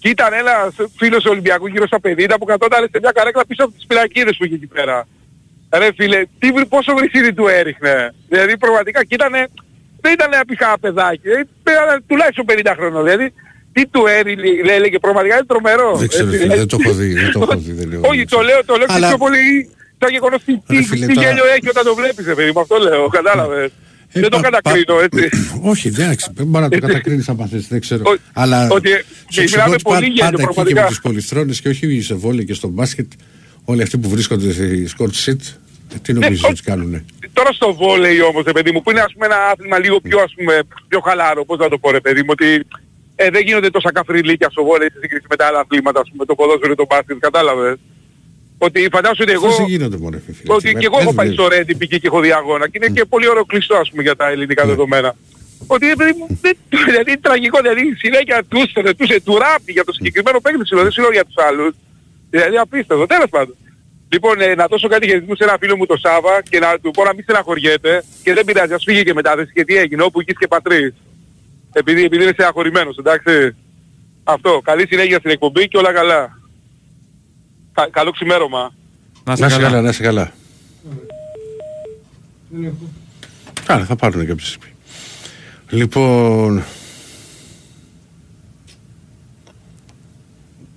Και 0.00 0.08
ήταν 0.08 0.32
ένας 0.32 0.74
φίλος 0.96 1.24
Ολυμπιακού 1.24 1.66
γύρω 1.66 1.86
στα 1.86 1.98
50 2.02 2.34
που 2.38 2.44
καθόταν 2.44 2.88
σε 2.92 2.98
μια 3.02 3.12
καρέκλα 3.14 3.46
πίσω 3.46 3.64
από 3.64 3.72
τις 3.76 3.86
πυρακίδες 3.86 4.36
που 4.36 4.44
είχε 4.44 4.54
εκεί 4.54 4.66
πέρα. 4.66 5.06
Ρε 5.72 5.88
φίλε, 5.96 6.22
τι, 6.38 6.52
πόσο 6.68 6.94
βρυσίδι 6.94 7.32
του 7.32 7.46
έριχνε. 7.46 8.14
Δηλαδή 8.28 8.58
πραγματικά 8.58 9.04
και 9.04 9.14
ήτανε, 9.14 9.48
δεν 10.00 10.12
ήταν 10.12 10.30
απειχά 10.40 10.78
παιδάκι, 10.80 11.28
ήταν 11.28 12.04
τουλάχιστον 12.06 12.44
50 12.48 12.72
χρόνια. 12.76 13.02
Δηλαδή 13.02 13.32
τι 13.72 13.86
του 13.86 14.06
έριχνε, 14.06 14.72
έλεγε 14.72 14.98
πραγματικά 14.98 15.34
είναι 15.34 15.46
τρομερό. 15.46 15.96
Δεν 15.96 16.08
ξέρω, 16.08 16.30
δεν 16.30 16.68
το 16.68 16.76
έχω 16.80 16.92
δει, 16.92 17.12
δεν 17.12 17.32
το 17.32 17.40
έχω 17.42 17.56
δει. 17.56 17.72
Δεν 17.72 18.04
Όχι, 18.04 18.24
το 18.24 18.40
λέω, 18.40 18.64
το 18.64 18.74
λέω 18.76 18.86
και 18.86 19.06
πιο 19.08 19.18
πολύ 19.18 19.70
τα 19.98 20.08
γεγονός 20.10 20.40
τι, 20.44 20.58
τι 21.06 21.12
γέλιο 21.22 21.46
έχει 21.56 21.68
όταν 21.68 21.84
το 21.84 21.94
βλέπεις, 21.94 22.24
παιδί 22.24 22.52
μου, 22.54 22.60
αυτό 22.60 22.76
λέω, 22.78 23.08
κατάλαβες. 23.08 23.70
Ε, 24.12 24.20
δεν 24.20 24.30
το 24.30 24.40
κατακρίνω, 24.40 25.00
έτσι. 25.00 25.28
Όχι, 25.70 25.88
εντάξει, 25.88 26.30
δεν 26.34 26.46
μπορεί 26.46 26.64
να 26.64 26.70
το 26.70 26.78
κατακρίνεις 26.78 27.28
αν 27.28 27.48
θες, 27.50 27.66
δεν 27.68 27.80
ξέρω. 27.80 28.02
Αλλά 28.32 28.68
ότι 28.70 28.90
μιλάμε 29.50 29.76
πολύ 29.82 30.06
γέλιο, 30.06 30.38
πραγματικά. 30.38 30.68
και 30.68 30.80
με 30.80 30.86
τις 30.86 31.00
πολυθρόνες 31.00 31.60
και 31.60 31.68
όχι 31.68 32.00
σε 32.00 32.14
βόλιο 32.14 32.42
και 32.42 32.54
στο 32.54 32.68
μπάσκετ, 32.68 33.12
όλοι 33.64 33.82
αυτοί 33.82 33.98
που 33.98 34.08
βρίσκονται 34.08 34.52
στη 34.52 34.86
σκορτ 34.86 35.14
σιτ, 35.14 35.42
τι 36.02 36.12
νομίζεις 36.12 36.44
ότι 36.44 36.62
κάνουνε; 36.62 37.04
Τώρα 37.32 37.52
στο 37.52 37.74
βόλεϊ 37.74 38.20
όμως, 38.20 38.44
παιδί 38.52 38.72
μου, 38.72 38.82
που 38.82 38.90
είναι 38.90 39.00
ας 39.00 39.12
πούμε 39.12 39.26
ένα 39.26 39.36
άθλημα 39.36 39.78
λίγο 39.78 40.00
πιο, 40.00 40.18
ας 40.20 40.34
πούμε, 40.36 40.62
πιο 40.88 41.00
χαλάρο, 41.00 41.44
πώς 41.44 41.58
να 41.58 41.68
το 41.68 41.78
πω 41.78 41.90
ρε 41.90 42.00
παιδί 42.00 42.20
μου, 42.20 42.28
ότι 42.30 42.66
ε, 43.14 43.30
δεν 43.30 43.42
γίνονται 43.42 43.70
τόσα 43.70 43.92
καφριλίκια 43.92 44.48
στο 44.50 44.64
βόλεϊ 44.64 44.88
σε 44.92 44.98
σύγκριση 45.00 45.26
με 45.30 45.36
τα 45.36 45.46
άλλα 45.46 45.58
αθλήματα, 45.58 46.00
ας 46.00 46.08
πούμε, 46.10 46.24
το 46.24 46.34
ποδόσφαιρο 46.34 46.74
το 46.74 46.86
μπάσκετ, 46.88 47.18
κατάλαβες. 47.18 47.76
Ότι 48.62 48.88
φαντάζομαι 48.92 49.22
ότι 49.26 49.32
εγώ... 49.32 49.46
Αυτές 49.46 49.58
δεν 49.64 49.66
γίνονται 49.74 49.96
μόνο 50.04 50.18
φίλε. 50.26 50.54
Ότι 50.54 50.74
και 50.74 50.86
εγώ 50.86 50.98
έχω 51.00 51.14
πάει 51.14 51.32
στο 51.32 51.48
Ρέντι 51.48 51.74
π.χ. 51.76 51.88
και 51.88 52.06
έχω 52.10 52.20
δει 52.20 52.32
αγώνα 52.32 52.68
και 52.68 52.78
είναι 52.82 52.88
και 52.96 53.04
πολύ 53.04 53.28
ωραίο 53.28 53.44
κλειστό 53.44 53.74
ας 53.76 53.90
πούμε 53.90 54.02
για 54.02 54.16
τα 54.16 54.28
ελληνικά 54.30 54.66
δεδομένα. 54.66 55.14
Ότι 55.66 55.90
ε, 55.90 55.94
παιδί 55.94 56.12
μου, 56.18 56.26
δεν- 56.40 56.56
δηλαδή 56.88 57.10
είναι 57.10 57.20
τραγικό, 57.22 57.58
δηλαδή 57.60 57.94
συνέχεια 57.98 58.44
τους 58.48 58.72
τους 58.98 59.08
τους 59.24 59.36
ράπη 59.38 59.72
για 59.72 59.84
το 59.84 59.92
συγκεκριμένο 59.92 60.40
παίκτη 60.40 60.66
σου, 60.66 60.76
δεν 60.76 60.90
σου 60.90 61.00
λέω 61.00 61.10
για 61.12 61.24
τους 61.24 61.34
άλλους. 61.48 61.74
Δηλαδή 62.30 62.56
απίστευτο, 62.56 63.06
τέλος 63.06 63.28
πάντων. 63.30 63.54
Λοιπόν, 64.12 64.40
ε, 64.40 64.54
να 64.54 64.66
δώσω 64.66 64.88
κάτι 64.88 65.06
χαιρετισμού 65.06 65.34
σε 65.36 65.44
ένα 65.44 65.56
φίλο 65.60 65.76
μου 65.76 65.86
το 65.86 65.96
Σάβα 65.96 66.42
και 66.50 66.58
να 66.58 66.78
του 66.82 66.90
πω 66.90 67.04
να 67.04 67.14
μην 67.14 67.22
στεναχωριέται 67.22 68.04
και 68.22 68.34
δεν 68.34 68.44
πειράζει, 68.44 68.72
ας 68.72 68.82
φύγει 68.86 69.02
και 69.02 69.14
μετάθεση 69.14 69.52
και 69.54 69.64
τι 69.64 69.76
έγινε, 69.76 70.02
όπου 70.02 70.20
εκεί 70.20 70.32
και 70.32 70.46
πατρίς. 70.46 70.92
Επειδή, 71.72 72.04
επειδή 72.04 72.22
είναι 72.22 72.32
στεναχωρημένος, 72.32 72.96
εντάξει. 72.96 73.56
Αυτό, 74.24 74.60
καλή 74.64 74.86
συνέχεια 74.86 75.18
στην 75.18 75.30
εκπομπή 75.30 75.68
και 75.68 75.76
όλα 75.76 75.92
καλά. 75.92 76.38
Κα, 77.72 77.88
καλό 77.90 78.10
ξημέρωμα. 78.10 78.60
Να 78.60 78.70
Να 79.24 79.32
είσαι 79.32 79.42
σε 79.48 79.48
καλά. 79.60 79.68
καλά, 79.70 79.80
να 79.82 79.92
σε 79.92 80.02
καλά. 80.02 80.32
Καλά, 83.64 83.84
θα 83.84 83.96
πάρουν 83.96 84.26
και 84.26 84.32
από 84.32 84.42
Λοιπόν, 85.70 86.62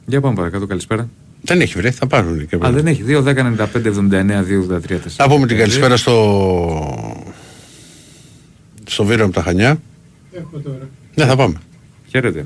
Για 0.06 0.22
πάμε 0.22 0.36
παρακάτω, 0.36 0.66
καλησπέρα. 0.68 1.10
δεν 1.42 1.62
έχει 1.62 1.74
βρει, 1.78 1.92
θα 1.92 2.08
πάρουν 2.08 2.48
και 2.48 2.58
Α, 2.62 2.72
δεν 2.72 2.88
έχει. 2.88 3.04
2, 3.08 3.24
10, 3.24 3.36
95, 3.36 3.86
79, 3.86 4.44
2, 4.44 4.68
83, 4.70 4.98
Θα 5.08 5.28
πούμε 5.30 5.48
την 5.48 5.58
καλησπέρα 5.58 5.98
στο... 5.98 7.26
στο 8.86 9.04
Βίρο 9.06 9.26
από 9.26 9.34
τα 9.34 9.42
Χανιά. 9.42 9.82
Έχω 10.32 10.60
τώρα. 10.60 10.90
Ναι, 11.16 11.26
θα 11.26 11.36
πάμε. 11.36 11.56
Χαίρετε. 12.10 12.46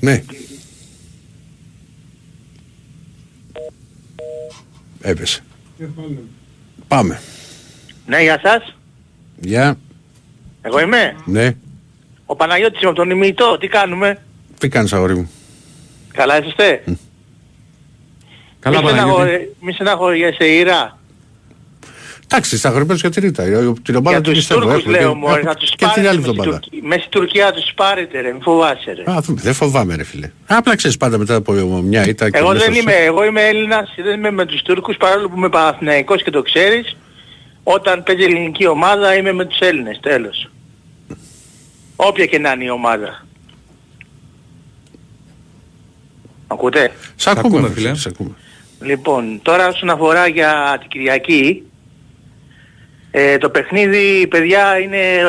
Ναι. 0.00 0.24
Έπεσε. 5.06 5.40
Έχω 5.78 5.92
άλλο. 6.06 6.22
Πάμε. 6.88 7.20
Ναι, 8.06 8.22
γεια 8.22 8.40
σας. 8.42 8.76
Γεια. 9.40 9.78
Εγώ 10.62 10.80
είμαι; 10.80 11.16
Ναι. 11.24 11.56
Ο 12.26 12.36
Παναγιώτης 12.36 12.80
είμαι 12.80 12.90
από 12.90 12.98
τον 12.98 13.10
ημιτό. 13.10 13.58
Τι 13.58 13.68
κάνουμε; 13.68 14.22
Τι 14.58 14.68
κάνεις 14.68 14.92
αγόρι 14.92 15.14
μου; 15.14 15.30
Καλά 16.12 16.38
είσαστε; 16.38 16.84
Καλά, 18.60 18.78
μη, 18.78 18.84
Παναγιώτη. 18.84 18.90
στεναχωρε- 18.90 19.48
μη 19.60 19.72
στεναχωριέσαι 19.72 20.44
Ήρα. 20.46 20.98
Εντάξει, 22.24 22.56
στα 22.58 22.68
αγορημένους 22.68 23.00
για 23.00 23.10
τη 23.10 23.20
Ρίτα. 23.20 23.42
Την 23.82 23.94
ομάδα 23.96 24.10
Για 24.10 24.20
του 24.20 24.30
τους 24.30 24.38
πιστεύω. 24.38 24.60
Τούρκους 24.60 24.80
έχουμε 24.82 24.98
λέω 24.98 25.08
και- 25.12 25.16
μωρέ. 25.18 25.42
Θα 25.42 25.54
τους 25.54 25.70
Και 25.70 25.76
την 25.76 25.86
πάρετε 25.86 26.08
άλλη 26.08 26.18
μες 26.18 26.26
στη 26.26 26.30
εβδομάδα. 26.38 26.60
Τουρκία- 26.60 26.88
Μες 26.88 27.00
στη 27.00 27.08
Τουρκία 27.10 27.52
τους 27.52 27.72
πάρετε 27.74 28.20
ρε. 28.20 28.32
Μη 28.32 28.38
φοβάσαι 28.42 28.92
ρε. 28.92 29.12
Α, 29.12 29.20
δούμε. 29.20 29.40
δεν 29.42 29.54
φοβάμαι 29.54 29.94
ρε 29.96 30.04
φίλε. 30.04 30.30
Απλά 30.46 30.76
ξέρεις 30.76 30.96
πάντα 30.96 31.18
μετά 31.18 31.34
από 31.34 31.52
μια 31.82 32.06
ήττα 32.08 32.30
και 32.30 32.38
Εγώ 32.38 32.52
λες 32.52 32.62
δεν 32.62 32.72
στο- 32.72 32.80
είμαι, 32.82 32.92
εγώ 32.92 33.24
είμαι 33.24 33.42
Έλληνας, 33.42 33.94
δεν 34.04 34.18
είμαι 34.18 34.30
με 34.30 34.46
τους 34.46 34.62
Τούρκους 34.62 34.96
παρόλο 34.96 35.28
που 35.28 35.36
είμαι 35.36 35.48
Παναθηναϊκός 35.48 36.22
και 36.22 36.30
το 36.30 36.42
ξέρεις. 36.42 36.96
Όταν 37.62 38.02
παίζει 38.02 38.22
η 38.22 38.24
ελληνική 38.24 38.66
ομάδα 38.66 39.14
είμαι 39.16 39.32
με 39.32 39.44
τους 39.44 39.58
Έλληνες, 39.58 39.98
τέλος. 40.02 40.48
Όποια 41.96 42.26
και 42.26 42.38
να 42.38 42.50
είναι 42.52 42.64
η 42.64 42.68
ομάδα. 42.70 43.26
Ακούτε; 46.46 46.92
Σ' 47.16 47.26
ακούμε, 47.26 47.46
ακούμε, 47.46 47.68
φίλε. 47.74 47.86
φίλε. 47.88 47.94
Σ' 47.98 48.06
ακούμε. 48.06 48.30
Λοιπόν, 48.80 49.38
τώρα 49.42 49.68
όσον 49.68 49.90
αφορά 49.90 50.26
για 50.28 50.76
την 50.80 50.88
Κυριακή, 50.88 51.62
ε, 53.16 53.38
το 53.38 53.50
παιχνίδι, 53.50 54.26
παιδιά, 54.26 54.78
είναι, 54.78 54.96
ε, 54.96 55.26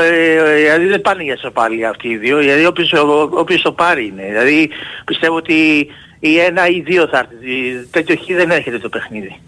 ε, 0.48 0.56
δηλαδή 0.62 0.86
δεν 0.86 1.02
πάνε 1.02 1.24
για 1.24 1.38
σοπάλια 1.38 1.90
αυτοί 1.90 2.08
οι 2.08 2.18
δύο, 2.18 2.38
δηλαδή 2.38 2.66
όποιος, 2.66 2.94
ο- 2.94 3.30
όποιος 3.32 3.62
το 3.62 3.72
πάρει 3.72 4.06
είναι. 4.06 4.24
Δηλαδή 4.26 4.70
πιστεύω 5.06 5.36
ότι 5.36 5.88
η 6.20 6.40
ένα 6.40 6.68
ή 6.68 6.76
οι 6.76 6.82
δύο 6.82 7.08
θα 7.08 7.18
έρθει. 7.18 7.52
Η- 7.52 7.88
Τέτοιο 7.92 8.16
χ 8.16 8.26
δεν 8.36 8.52
έρχεται 8.52 8.80
το 8.80 8.90
παιχνίδι. 8.90 9.40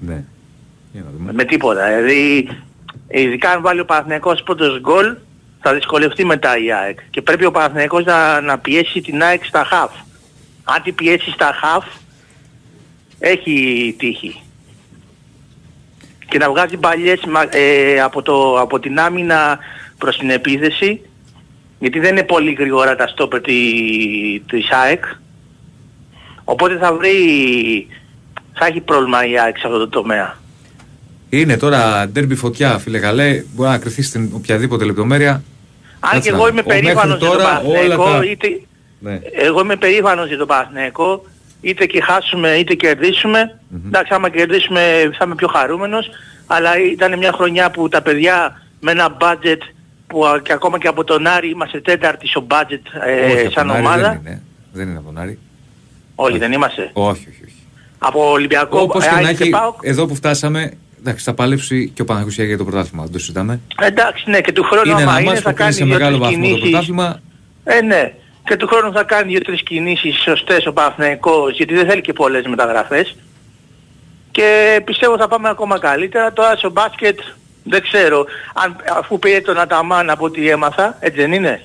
Ναι. 0.00 0.22
Για 0.92 1.02
να 1.04 1.10
δούμε. 1.16 1.32
Με 1.32 1.44
τίποτα. 1.44 1.86
Δηλαδή, 1.86 2.48
ειδικά 3.08 3.50
αν 3.50 3.62
βάλει 3.62 3.80
ο 3.80 3.84
Παναθηναϊκός 3.84 4.42
πρώτος 4.42 4.80
γκολ, 4.80 5.14
θα 5.60 5.74
δυσκολευτεί 5.74 6.24
μετά 6.24 6.56
η 6.58 6.72
ΑΕΚ. 6.72 6.98
Και 7.10 7.22
πρέπει 7.22 7.44
ο 7.44 7.50
Παναθηναϊκός 7.50 8.04
να, 8.04 8.40
να 8.40 8.58
πιέσει 8.58 9.00
την 9.00 9.22
ΑΕΚ 9.22 9.44
στα 9.44 9.64
χαφ. 9.64 9.90
Αν 10.64 10.82
την 10.82 10.94
πιέσει 10.94 11.30
στα 11.30 11.58
χαφ, 11.60 11.84
έχει 13.18 13.94
τύχη. 13.98 14.40
Και 16.30 16.38
να 16.38 16.50
βγάζει 16.50 16.76
παλιές 16.76 17.20
ε, 17.50 18.00
από, 18.00 18.22
το, 18.22 18.60
από 18.60 18.78
την 18.80 18.98
άμυνα 19.00 19.58
προς 19.98 20.18
την 20.18 20.30
επίθεση, 20.30 21.00
γιατί 21.78 21.98
δεν 21.98 22.10
είναι 22.10 22.22
πολύ 22.22 22.52
γρήγορα 22.52 22.96
τα 22.96 23.06
στόπερ 23.06 23.40
τη, 23.40 23.52
της 24.46 24.70
ΑΕΚ. 24.70 25.04
Οπότε 26.44 26.76
θα 26.76 26.92
βρει, 26.94 27.14
θα 28.54 28.66
έχει 28.66 28.80
πρόβλημα 28.80 29.26
η 29.26 29.38
ΑΕΚ 29.38 29.58
σε 29.58 29.66
αυτό 29.66 29.78
το 29.78 29.88
τομέα. 29.88 30.38
Είναι 31.28 31.56
τώρα 31.56 32.08
ντέρμπι 32.08 32.34
φωτιά, 32.34 32.78
φίλε 32.78 32.98
καλέ. 32.98 33.44
Μπορεί 33.54 33.70
να 33.70 33.78
κρυθεί 33.78 34.02
στην 34.02 34.30
οποιαδήποτε 34.34 34.84
λεπτομέρεια. 34.84 35.42
Αν 36.00 36.10
Κάτσε 36.10 36.20
και 36.20 36.30
να 36.30 36.36
εγώ 36.36 36.44
δω. 36.46 36.50
είμαι 36.52 36.60
Ο 36.60 36.64
μέχρι 36.66 36.82
περήφανος 36.82 37.18
για 37.18 37.28
τον 37.28 37.36
τώρα 37.38 37.60
όλα 37.60 37.96
Παναθηναϊκό, 37.96 38.04
τα- 38.04 38.24
είτε, 38.24 38.60
Ναι. 39.00 39.20
εγώ 39.32 39.60
είμαι 39.60 39.76
περήφανος 39.76 40.28
για 40.28 40.36
τον 40.36 40.46
Παναθηναϊκό, 40.46 41.24
είτε 41.60 41.86
και 41.86 42.00
χάσουμε 42.02 42.48
είτε 42.48 42.74
κερδίσουμε. 42.74 43.58
Εντάξει, 43.86 44.14
άμα 44.14 44.28
κερδίσουμε 44.28 45.10
θα 45.18 45.24
είμαι 45.24 45.34
πιο 45.34 45.48
χαρούμενος, 45.48 46.10
αλλά 46.46 46.70
ήταν 46.92 47.18
μια 47.18 47.32
χρονιά 47.32 47.70
που 47.70 47.88
τα 47.88 48.02
παιδιά 48.02 48.62
με 48.80 48.90
ένα 48.90 49.16
budget 49.20 49.58
που 50.06 50.26
α, 50.26 50.40
και 50.40 50.52
ακόμα 50.52 50.78
και 50.78 50.88
από 50.88 51.04
τον 51.04 51.26
Άρη 51.26 51.50
είμαστε 51.50 51.80
τέταρτη 51.80 52.26
στο 52.26 52.46
budget 52.50 53.06
ε, 53.06 53.30
Όχι, 53.32 53.40
από 53.40 53.50
σαν 53.50 53.66
τον 53.66 53.76
Άρη 53.76 53.84
ομάδα. 53.86 54.08
Δεν 54.08 54.20
είναι, 54.32 54.42
δεν 54.72 54.88
είναι 54.88 54.96
από 54.98 55.06
τον 55.06 55.18
Άρη. 55.18 55.38
Όχι, 56.14 56.38
δεν 56.38 56.52
είμαστε. 56.52 56.90
Όχι, 56.92 57.26
όχι, 57.28 57.40
όχι. 57.44 57.54
Από 57.98 58.30
Ολυμπιακό, 58.30 58.80
Όπως 58.80 59.02
και 59.04 59.10
Άρη 59.14 59.24
να 59.24 59.30
έχει, 59.30 59.48
ΠΑΟΚ. 59.50 59.78
εδώ 59.82 60.06
που 60.06 60.14
φτάσαμε, 60.14 60.72
εντάξει, 61.00 61.24
θα 61.24 61.34
παλέψει 61.34 61.90
και 61.94 62.02
ο 62.02 62.04
Παναγιώτης 62.04 62.44
για 62.44 62.56
το 62.58 62.64
πρωτάθλημα, 62.64 63.02
δεν 63.02 63.12
το 63.12 63.18
συζητάμε. 63.18 63.60
Εντάξει, 63.80 64.30
ναι, 64.30 64.40
και 64.40 64.52
του 64.52 64.62
χρόνου 64.62 64.90
Είναι 64.90 65.02
άμα 65.02 65.10
ένα 65.10 65.20
είναι 65.20 65.28
μάτς 65.28 65.40
θα 65.40 65.50
που 65.50 65.54
κλείνει 65.56 65.70
κάνει 65.70 65.72
σε 65.72 65.84
μεγάλο 65.84 66.16
δύο-τρεις 66.16 66.36
βαθμό 66.38 66.48
το 66.48 66.54
κινήσεις. 66.54 66.70
πρωτάθλημα. 66.70 67.20
Ε, 67.64 67.80
ναι. 67.80 68.12
Και 68.44 68.56
του 68.56 68.66
χρόνου 68.66 68.92
θα 68.92 69.02
κάνει 69.02 69.30
δύο-τρεις 69.30 69.62
κινήσεις 69.62 70.22
σωστές 70.22 70.66
ο 70.66 70.72
Παναθηναϊκός, 70.72 71.56
γιατί 71.56 71.74
δεν 71.74 71.88
θέλει 71.88 72.00
και 72.00 72.12
πολλές 72.12 72.46
μεταγραφές. 72.46 73.16
Και 74.30 74.80
πιστεύω 74.84 75.16
θα 75.16 75.28
πάμε 75.28 75.48
ακόμα 75.48 75.78
καλύτερα. 75.78 76.32
Τώρα 76.32 76.56
στο 76.56 76.70
μπάσκετ 76.70 77.20
δεν 77.64 77.82
ξέρω. 77.82 78.26
Αν, 78.54 78.76
αφού 78.98 79.18
πήρε 79.18 79.40
τον 79.40 79.58
Αταμάν 79.58 80.10
από 80.10 80.24
ό,τι 80.24 80.48
έμαθα, 80.48 80.96
έτσι 81.00 81.20
δεν 81.20 81.32
είναι; 81.32 81.62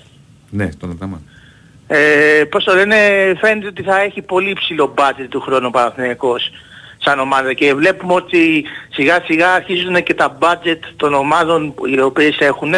Ναι, 0.49 0.69
τον 0.79 0.91
Αταμάν. 0.91 1.21
Ε, 1.87 2.43
πώς 2.49 2.63
το 2.63 2.73
λένε, 2.73 2.95
φαίνεται 3.39 3.67
ότι 3.67 3.83
θα 3.83 4.01
έχει 4.01 4.21
πολύ 4.21 4.53
ψηλό 4.53 4.91
μπάτζετ 4.95 5.29
του 5.29 5.41
χρόνου 5.41 5.65
ο 5.67 5.71
Παναθηναϊκός 5.71 6.51
σαν 7.05 7.19
ομάδα 7.19 7.53
και 7.53 7.73
βλέπουμε 7.73 8.13
ότι 8.13 8.63
σιγά 8.93 9.21
σιγά 9.25 9.53
αρχίζουν 9.53 10.03
και 10.03 10.13
τα 10.13 10.37
μπάτζετ 10.39 10.83
των 10.95 11.13
ομάδων 11.13 11.73
που- 11.73 11.87
οι 11.87 12.01
οποίες 12.01 12.37
έχουν 12.39 12.73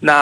να 0.00 0.12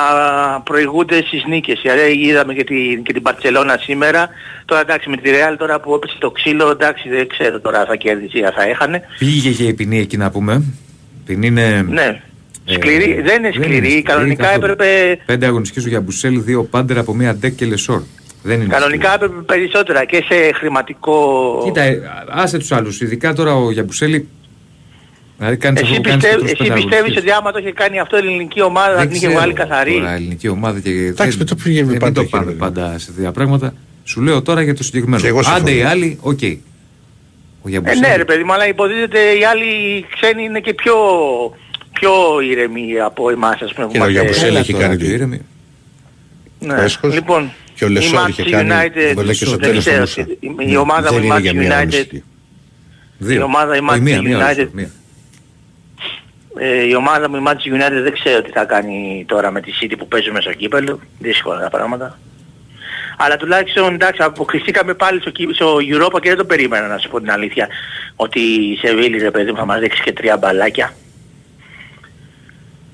προηγούνται 0.65 1.23
στις 1.27 1.45
νίκες. 1.47 1.79
Δηλαδή 1.83 2.27
είδαμε 2.27 2.55
και 2.55 2.65
την, 2.65 3.03
και 3.03 3.13
την 3.13 3.23
Μπαρτσελώνα 3.23 3.79
σήμερα. 3.83 4.29
Τώρα 4.65 4.81
εντάξει 4.81 5.09
με 5.09 5.17
τη 5.17 5.31
Real 5.33 5.55
τώρα 5.59 5.81
που 5.81 5.95
έπεσε 5.95 6.17
το 6.19 6.31
ξύλο 6.31 6.71
εντάξει 6.71 7.09
δεν 7.09 7.29
ξέρω 7.29 7.61
τώρα 7.61 7.85
θα 7.87 7.97
κέρδισε 7.97 8.39
ή 8.39 8.43
θα 8.43 8.63
έχανε. 8.63 9.03
Πήγε 9.19 9.51
και 9.51 9.65
η 9.65 9.75
ποινή 9.75 9.99
εκεί 9.99 10.17
να 10.17 10.31
πούμε. 10.31 10.63
Ποινή 11.27 11.47
είναι... 11.47 11.83
Ναι. 11.89 12.21
ε, 12.67 12.73
Σκληρή, 12.73 13.21
δεν 13.25 13.45
είναι 13.45 13.53
σκληρή. 13.55 14.03
Κανονικά 14.03 14.45
καθόλου. 14.45 14.65
έπρεπε 14.65 15.19
Πέντε 15.27 15.47
αγωνιστικές 15.47 15.83
του 15.83 15.89
για 15.89 16.01
Μπουσέλ, 16.01 16.43
δύο 16.43 16.65
πάντερ 16.65 16.99
από 16.99 17.15
μία 17.15 17.35
ντεκ 17.35 17.55
και 17.55 17.67
λεσόρ. 17.67 18.03
Δεν 18.47 18.61
είναι 18.61 18.69
Κανονικά 18.75 19.11
σκληρή. 19.13 19.25
έπρεπε 19.33 19.43
περισσότερα 19.53 20.05
και 20.05 20.25
σε 20.29 20.53
χρηματικό... 20.55 21.17
Κοίτα, 21.65 21.81
ε, 21.83 22.01
άσε 22.29 22.59
τους 22.59 22.73
άλλους. 22.73 23.01
Ειδικά 23.01 23.33
τώρα 23.35 23.55
ο 23.55 23.71
Γιαμπουσέλη. 23.71 24.29
Δηλαδή 25.39 25.57
κάνεις 25.57 25.81
αυτό 25.83 25.93
Εσύ, 25.93 26.01
που 26.03 26.09
κάνεις 26.09 26.25
πιστεύ, 26.25 26.41
και 26.41 26.43
τους 26.43 26.53
εσύ 26.53 26.63
πέντε 26.69 26.75
πιστεύεις 26.75 26.95
αγωνιστικές. 26.99 27.33
ότι 27.33 27.41
άμα 27.41 27.53
το 27.53 27.59
είχε 27.59 27.73
κάνει 27.73 27.99
αυτό 28.01 28.17
η 28.17 28.21
ελληνική 28.21 28.61
ομάδα 28.63 28.91
θα 28.93 28.97
Δεν 28.99 29.07
την 29.09 29.17
είχε 29.17 29.27
ξέρω 29.27 29.41
βάλει 29.41 29.53
καθαρή; 29.53 29.93
Τώρα 29.99 30.13
ελληνική 30.15 30.49
ομάδα 30.49 30.81
και 30.81 30.91
Εντάξει, 30.91 31.29
δεν, 31.29 31.39
με 31.39 31.45
το 31.45 31.55
πήγαινε 31.55 31.87
δεν 31.91 31.99
πάντα 31.99 32.23
το 32.23 32.29
πάμε 32.31 32.45
χειρότερα. 32.53 32.71
πάντα 32.83 32.99
σε 32.99 33.13
τέτοια 33.13 33.33
πράγματα. 33.33 33.75
Σου 34.05 34.21
λέω 34.21 34.43
τώρα 34.43 34.63
για 34.63 34.73
το 34.73 34.79
Και 34.79 34.85
συγκεκριμένο. 34.85 35.27
εγώ 35.27 35.43
συμφωνώ. 35.43 35.63
Άντε 35.65 35.71
οι 35.75 35.83
άλλοι, 35.83 36.19
οκ. 36.21 36.39
Ο 36.43 37.69
Ε, 37.69 37.71
Γιαμπουσέλη. 37.71 38.01
ναι 38.01 38.17
ρε 38.17 38.25
παιδί 38.25 38.45
μου, 38.45 38.53
αλλά 38.53 38.67
υποτίθεται 38.69 39.19
οι 39.39 39.45
άλλοι 39.45 40.05
ξένοι 40.21 40.43
είναι 40.45 40.61
και 40.61 40.75
πιο, 40.75 40.95
πιο 41.93 42.11
ηρεμοί 42.51 43.01
από 43.05 43.31
εμάς 43.31 43.61
ας 43.63 43.73
πούμε. 43.73 43.87
που 43.87 43.93
Και 43.93 43.99
ο 43.99 44.05
είμαστε- 44.05 44.13
Γιαμπουσέλη 44.13 44.49
Έλα 44.51 44.59
έχει 44.59 44.73
τώρα, 44.73 44.85
κάνει 44.85 44.97
πιο 44.97 45.07
τι. 45.07 45.13
ήρεμοι. 45.13 45.41
Ναι. 46.59 46.75
Έσχος. 46.83 47.15
Λοιπόν, 47.15 47.53
Και 47.77 47.85
ο 47.85 47.89
η 47.89 47.91
Λεσόρ 47.91 48.29
είχε 48.29 48.43
Manchester 48.43 48.51
κάνει 48.51 48.71
United, 48.73 49.13
γκολ 49.15 49.27
και 49.27 49.33
στο 49.35 49.51
δεν 49.51 49.61
τέλος 49.61 49.85
ξέρω, 49.85 50.05
του 50.05 50.11
Μούσα. 50.49 50.63
η- 50.67 50.73
η 50.73 50.77
ομάδα 50.77 51.11
Δεν 51.11 51.19
μου 51.19 51.25
η 51.25 51.27
είναι 51.31 51.39
για 51.41 51.55
μια 51.55 51.63
Manchester 51.63 51.73
United, 51.73 51.77
αγωνιστική. 51.77 52.25
Δύο. 53.19 53.41
Η 53.41 53.43
ομάδα 53.43 53.77
η 53.77 53.81
Όχι, 53.89 54.01
μία, 54.01 54.19
Manchester 54.19 54.23
μία, 54.25 54.39
United. 54.51 54.59
όχι, 54.59 54.69
μία. 54.73 54.91
ε, 56.59 56.83
η 56.87 56.95
ομάδα 56.95 57.31
μου 57.31 57.37
η 57.37 57.43
Manchester 57.47 57.75
United 57.75 58.03
δεν 58.03 58.13
ξέρω 58.13 58.43
τι 58.43 58.51
θα 58.51 58.65
κάνει 58.65 59.25
τώρα 59.29 59.51
με 59.51 59.61
τη 59.61 59.73
City 59.81 59.93
που 59.99 60.09
παίζουμε 60.09 60.41
στο 60.41 60.53
κύπελο. 60.53 61.01
Δύσκολα 61.19 61.61
τα 61.61 61.71
πράγματα. 61.71 62.19
Αλλά 63.19 63.37
τουλάχιστον 63.37 63.95
εντάξει 63.95 64.23
αποκλειστήκαμε 64.23 64.95
πάλι 64.95 65.21
στο, 65.21 65.31
κύ- 65.31 65.55
στο 65.55 65.77
Europa 65.77 66.21
και 66.21 66.29
δεν 66.29 66.37
το 66.39 66.45
περίμενα 66.45 66.87
να 66.87 66.99
σου 66.99 67.09
πω 67.09 67.21
την 67.21 67.31
αλήθεια. 67.31 67.69
Ότι 68.17 68.41
η 68.41 68.77
Σεβίλη 68.77 69.19
ρε 69.19 69.31
παιδί 69.31 69.51
μου 69.51 69.57
θα 69.57 69.65
μας 69.65 69.81
δείξει 69.81 70.03
και 70.03 70.13
τρία 70.13 70.37
μπαλάκια. 70.37 70.93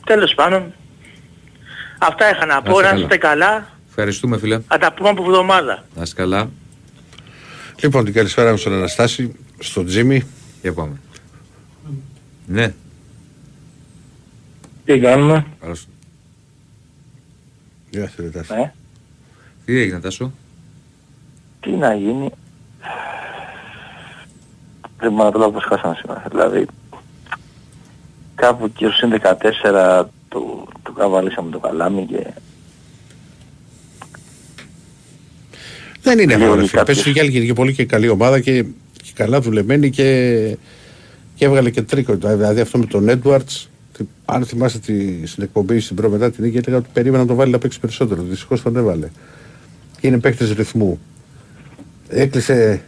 Τέλος 0.06 0.34
πάντων. 0.34 0.72
Αυτά 1.98 2.30
είχα 2.30 2.46
να 2.46 2.62
πω. 2.62 2.70
είστε 2.70 2.82
Να 2.82 2.88
καλά. 2.88 3.00
είστε 3.02 3.16
καλά. 3.16 3.68
Ευχαριστούμε 3.94 4.38
φίλε. 4.38 4.58
Θα 4.68 4.78
τα 4.78 4.92
πούμε 4.92 5.08
από 5.08 5.22
εβδομάδα. 5.22 5.84
Να 5.96 6.02
είσαι 6.02 6.14
καλά. 6.14 6.50
Λοιπόν, 7.82 8.04
την 8.04 8.14
καλησπέρα 8.14 8.50
μου 8.50 8.56
στον 8.56 8.72
Αναστάση. 8.72 9.34
στο 9.58 9.84
Τζίμι. 9.84 10.22
Για 10.62 10.72
πάμε. 10.72 11.00
Ναι. 12.46 12.74
Τι 14.84 14.98
κάνουμε; 15.00 15.46
Καλώς. 15.60 15.86
Γεια 17.90 18.08
σου, 18.08 18.14
ρε 18.22 18.28
Τάση. 18.28 18.52
Ε, 18.54 18.72
Τι 19.64 19.80
έγινε 19.80 20.00
Τάσο; 20.00 20.32
τι 21.60 21.70
να 21.70 21.94
γίνει. 21.94 22.30
Πρέπει 24.96 25.14
να 25.14 25.30
το 25.32 25.50
πως 25.50 25.64
χάσαμε 25.64 25.94
σήμερα. 26.00 26.24
Δηλαδή, 26.30 26.66
κάπου 28.34 28.72
και 28.72 28.86
στους 28.86 29.10
14 29.10 30.04
του, 30.28 30.68
του 30.82 30.92
καβαλήσαμε 30.92 31.50
το 31.50 31.58
καλάμι 31.58 32.06
και 32.06 32.26
Δεν 36.02 36.18
είναι 36.18 36.36
Λίγο 36.36 36.44
αυτό. 36.44 36.54
ρε 36.56 36.62
οι 36.62 36.66
φίλε. 36.66 36.80
κάποιες. 36.80 36.96
Πες 36.96 37.06
η 37.06 37.10
Γιάλγκη 37.10 37.46
και 37.46 37.52
πολύ 37.52 37.72
και 37.72 37.84
καλή 37.84 38.08
ομάδα 38.08 38.40
και, 38.40 38.64
και 39.02 39.10
καλά 39.14 39.40
δουλεμένη 39.40 39.90
και, 39.90 40.56
και 41.34 41.44
έβγαλε 41.44 41.70
και 41.70 41.82
τρίκο. 41.82 42.14
Δηλαδή 42.14 42.60
αυτό 42.60 42.78
με 42.78 42.86
τον 42.86 43.08
Έντουαρτς, 43.08 43.70
αν 44.24 44.44
θυμάστε 44.44 44.78
τη, 44.78 45.26
στην 45.26 45.42
εκπομπή 45.42 45.80
στην 45.80 45.96
προ 45.96 46.08
μετά 46.08 46.30
την 46.30 46.44
νίκη, 46.44 46.56
έλεγα 46.56 46.76
ότι 46.76 46.88
περίμενα 46.92 47.22
να 47.22 47.28
τον 47.28 47.36
βάλει 47.36 47.50
να 47.52 47.58
παίξει 47.58 47.80
περισσότερο. 47.80 48.22
Δυστυχώς 48.22 48.62
τον 48.62 48.76
έβαλε. 48.76 49.08
Και 50.00 50.06
είναι 50.06 50.18
παίκτης 50.18 50.52
ρυθμού. 50.52 51.00
Έκλεισε 52.08 52.82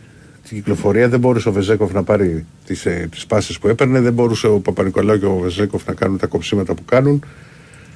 την 0.48 0.56
κυκλοφορία, 0.56 1.08
δεν 1.08 1.20
μπορούσε 1.20 1.48
ο 1.48 1.52
Βεζέκοφ 1.52 1.92
να 1.92 2.02
πάρει 2.02 2.46
τις 2.66 2.86
τις 3.10 3.26
πάσει 3.26 3.58
που 3.60 3.68
έπαιρνε, 3.68 4.00
δεν 4.00 4.12
μπορούσε 4.12 4.46
ο 4.46 4.60
Παπα-Νικολάου 4.60 5.18
και 5.18 5.24
ο 5.26 5.36
Βεζέκοφ 5.36 5.86
να 5.86 5.94
κάνουν 5.94 6.18
τα 6.18 6.26
κοψίματα 6.26 6.74
που 6.74 6.84
κάνουν. 6.84 7.24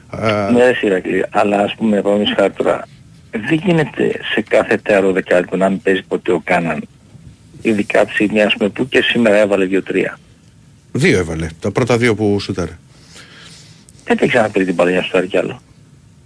Α, 0.08 0.50
Ναι, 0.52 0.64
ρε 0.66 0.74
Σιρακλή, 0.74 1.24
αλλά 1.30 1.58
ας 1.58 1.74
πούμε, 1.74 2.02
πάμε 2.02 2.24
χάρη 2.36 2.52
τώρα, 2.52 2.86
δεν 3.30 3.60
γίνεται 3.64 4.20
σε 4.34 4.40
κάθε 4.40 4.76
τέαρο 4.76 5.12
δεκάλεπτο 5.12 5.56
να 5.56 5.68
μην 5.68 5.82
παίζει 5.82 6.02
ποτέ 6.02 6.32
ο 6.32 6.40
Κάναν. 6.44 6.82
Ειδικά 7.62 8.04
τη 8.04 8.12
στιγμή, 8.12 8.42
ας 8.42 8.54
πούμε, 8.54 8.68
που 8.68 8.88
και 8.88 9.02
σήμερα 9.02 9.36
έβαλε 9.36 9.68
2-3. 9.70 10.18
Δύο 10.92 11.18
έβαλε. 11.18 11.48
Τα 11.60 11.70
πρώτα 11.70 11.98
δύο 11.98 12.14
που 12.14 12.40
σούταρε. 12.40 12.78
Δεν 14.04 14.16
έχει 14.20 14.28
ξαναπήρει 14.30 14.64
την 14.64 14.74
παλιά 14.74 15.02
στο 15.02 15.26
κι 15.26 15.36
άλλο. 15.36 15.60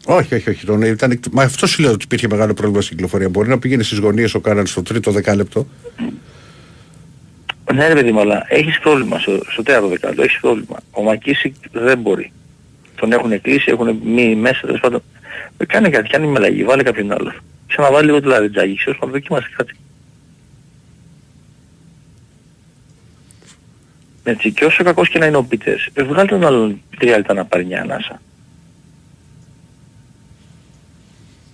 Όχι, 0.07 0.35
όχι, 0.35 0.51
όχι. 0.51 0.67
Τον, 0.67 0.83
ήταν, 0.83 1.21
μα 1.33 1.43
αυτό 1.43 1.67
σου 1.67 1.83
λέω 1.83 1.93
ότι 1.93 2.05
υπήρχε 2.05 2.29
μεγάλο 2.29 2.55
πρόβλημα 2.55 2.81
στην 2.81 2.95
κυκλοφορία. 2.95 3.29
Μπορεί 3.29 3.49
να 3.49 3.59
πήγαινε 3.59 3.83
στις 3.83 3.99
γωνίες 3.99 4.35
ο 4.35 4.41
Κάναν 4.41 4.67
στο 4.67 4.83
τρίτο 4.83 5.11
δεκάλεπτο. 5.11 5.67
Ναι 7.75 7.89
ρε 7.89 7.95
παιδί 7.95 8.13
μου, 8.13 8.21
αλλά 8.21 8.47
έχεις 8.49 8.79
πρόβλημα 8.79 9.19
στο, 9.19 9.41
στο 9.51 9.63
τέαρο 9.63 9.89
δεκάλεπτο, 9.89 10.23
έχεις 10.23 10.41
πρόβλημα. 10.41 10.77
Ο 10.91 11.03
Μακίσικ 11.03 11.55
δεν 11.73 11.99
μπορεί. 11.99 12.33
Τον 12.97 13.13
έχουν 13.13 13.41
κλείσει, 13.41 13.71
έχουν 13.71 14.01
μείνει 14.05 14.35
μέσα, 14.35 14.61
τέλος 14.61 14.81
πάντων. 14.81 15.03
Ε, 15.57 15.65
Κάνε 15.65 15.89
κάτι, 15.91 16.09
κάνει 16.09 16.27
μελαγή, 16.27 16.65
βάλε 16.65 16.83
κάποιον 16.83 17.13
άλλο. 17.13 17.33
Ξαναβάλει 17.67 18.07
λίγο 18.07 18.21
το 18.21 18.29
λαριτζάκι, 18.29 18.77
ξέρεις, 18.77 19.01
να 19.01 19.07
δοκιμάσεις 19.07 19.55
κάτι. 19.57 19.77
Έτσι, 24.25 24.53
και 24.53 24.65
όσο 24.65 24.85
κακός 24.85 25.09
και 25.09 25.19
να 25.19 25.27
είναι 25.27 25.37
ο 25.37 25.45
Πίτερς, 25.45 25.89
ε, 25.93 26.03
βγάλει 26.03 26.29
τον 26.29 26.45
άλλον 26.45 26.81
τρία 26.99 27.17
λεπτά 27.17 27.35
να 27.35 27.45
πάρει 27.45 27.65
μια 27.65 27.81
ανάσα. 27.81 28.21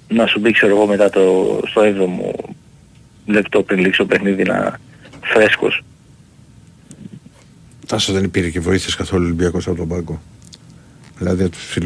Να 0.09 0.27
σου 0.27 0.41
πει, 0.41 0.53
ξέρω 0.53 0.77
εγώ, 0.77 0.87
μετά 0.87 1.11
το, 1.11 1.61
στο 1.67 1.83
7ο 1.83 2.51
λεπτό 3.27 3.63
πριν 3.63 3.79
λήξει 3.79 3.99
το 3.99 4.07
παιχνίδι 4.07 4.43
να 4.43 4.79
φρέσκος. 5.23 5.83
Τάσο 7.87 8.13
δεν 8.13 8.25
υπήρχε 8.25 8.51
και 8.51 8.61
βοήθειε 8.61 8.95
καθόλου 8.97 9.25
Ολυμπιακός 9.25 9.67
από 9.67 9.77
τον 9.77 9.89
πάγκο. 9.89 10.23
Δηλαδή 11.19 11.43
από 11.43 11.53
τους 11.53 11.77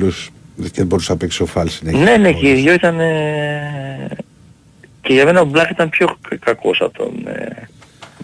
ψηλού 0.56 0.76
δεν 0.76 0.86
μπορούσε 0.86 1.12
να 1.12 1.18
παίξει 1.18 1.42
ο 1.42 1.46
Φάλ 1.46 1.68
συνέχεια. 1.68 2.00
Ναι, 2.02 2.16
ναι, 2.16 2.32
και 2.32 2.48
οι 2.48 2.54
δυο 2.54 2.72
ήταν... 2.72 3.00
ε, 3.00 4.08
Και 5.02 5.12
για 5.12 5.24
μένα 5.24 5.40
ο 5.40 5.44
Μπλάχ 5.44 5.70
ήταν 5.70 5.88
πιο 5.88 6.16
κα- 6.28 6.36
κακός 6.36 6.80
από 6.80 6.98
τον 6.98 7.26
ε, 7.26 7.68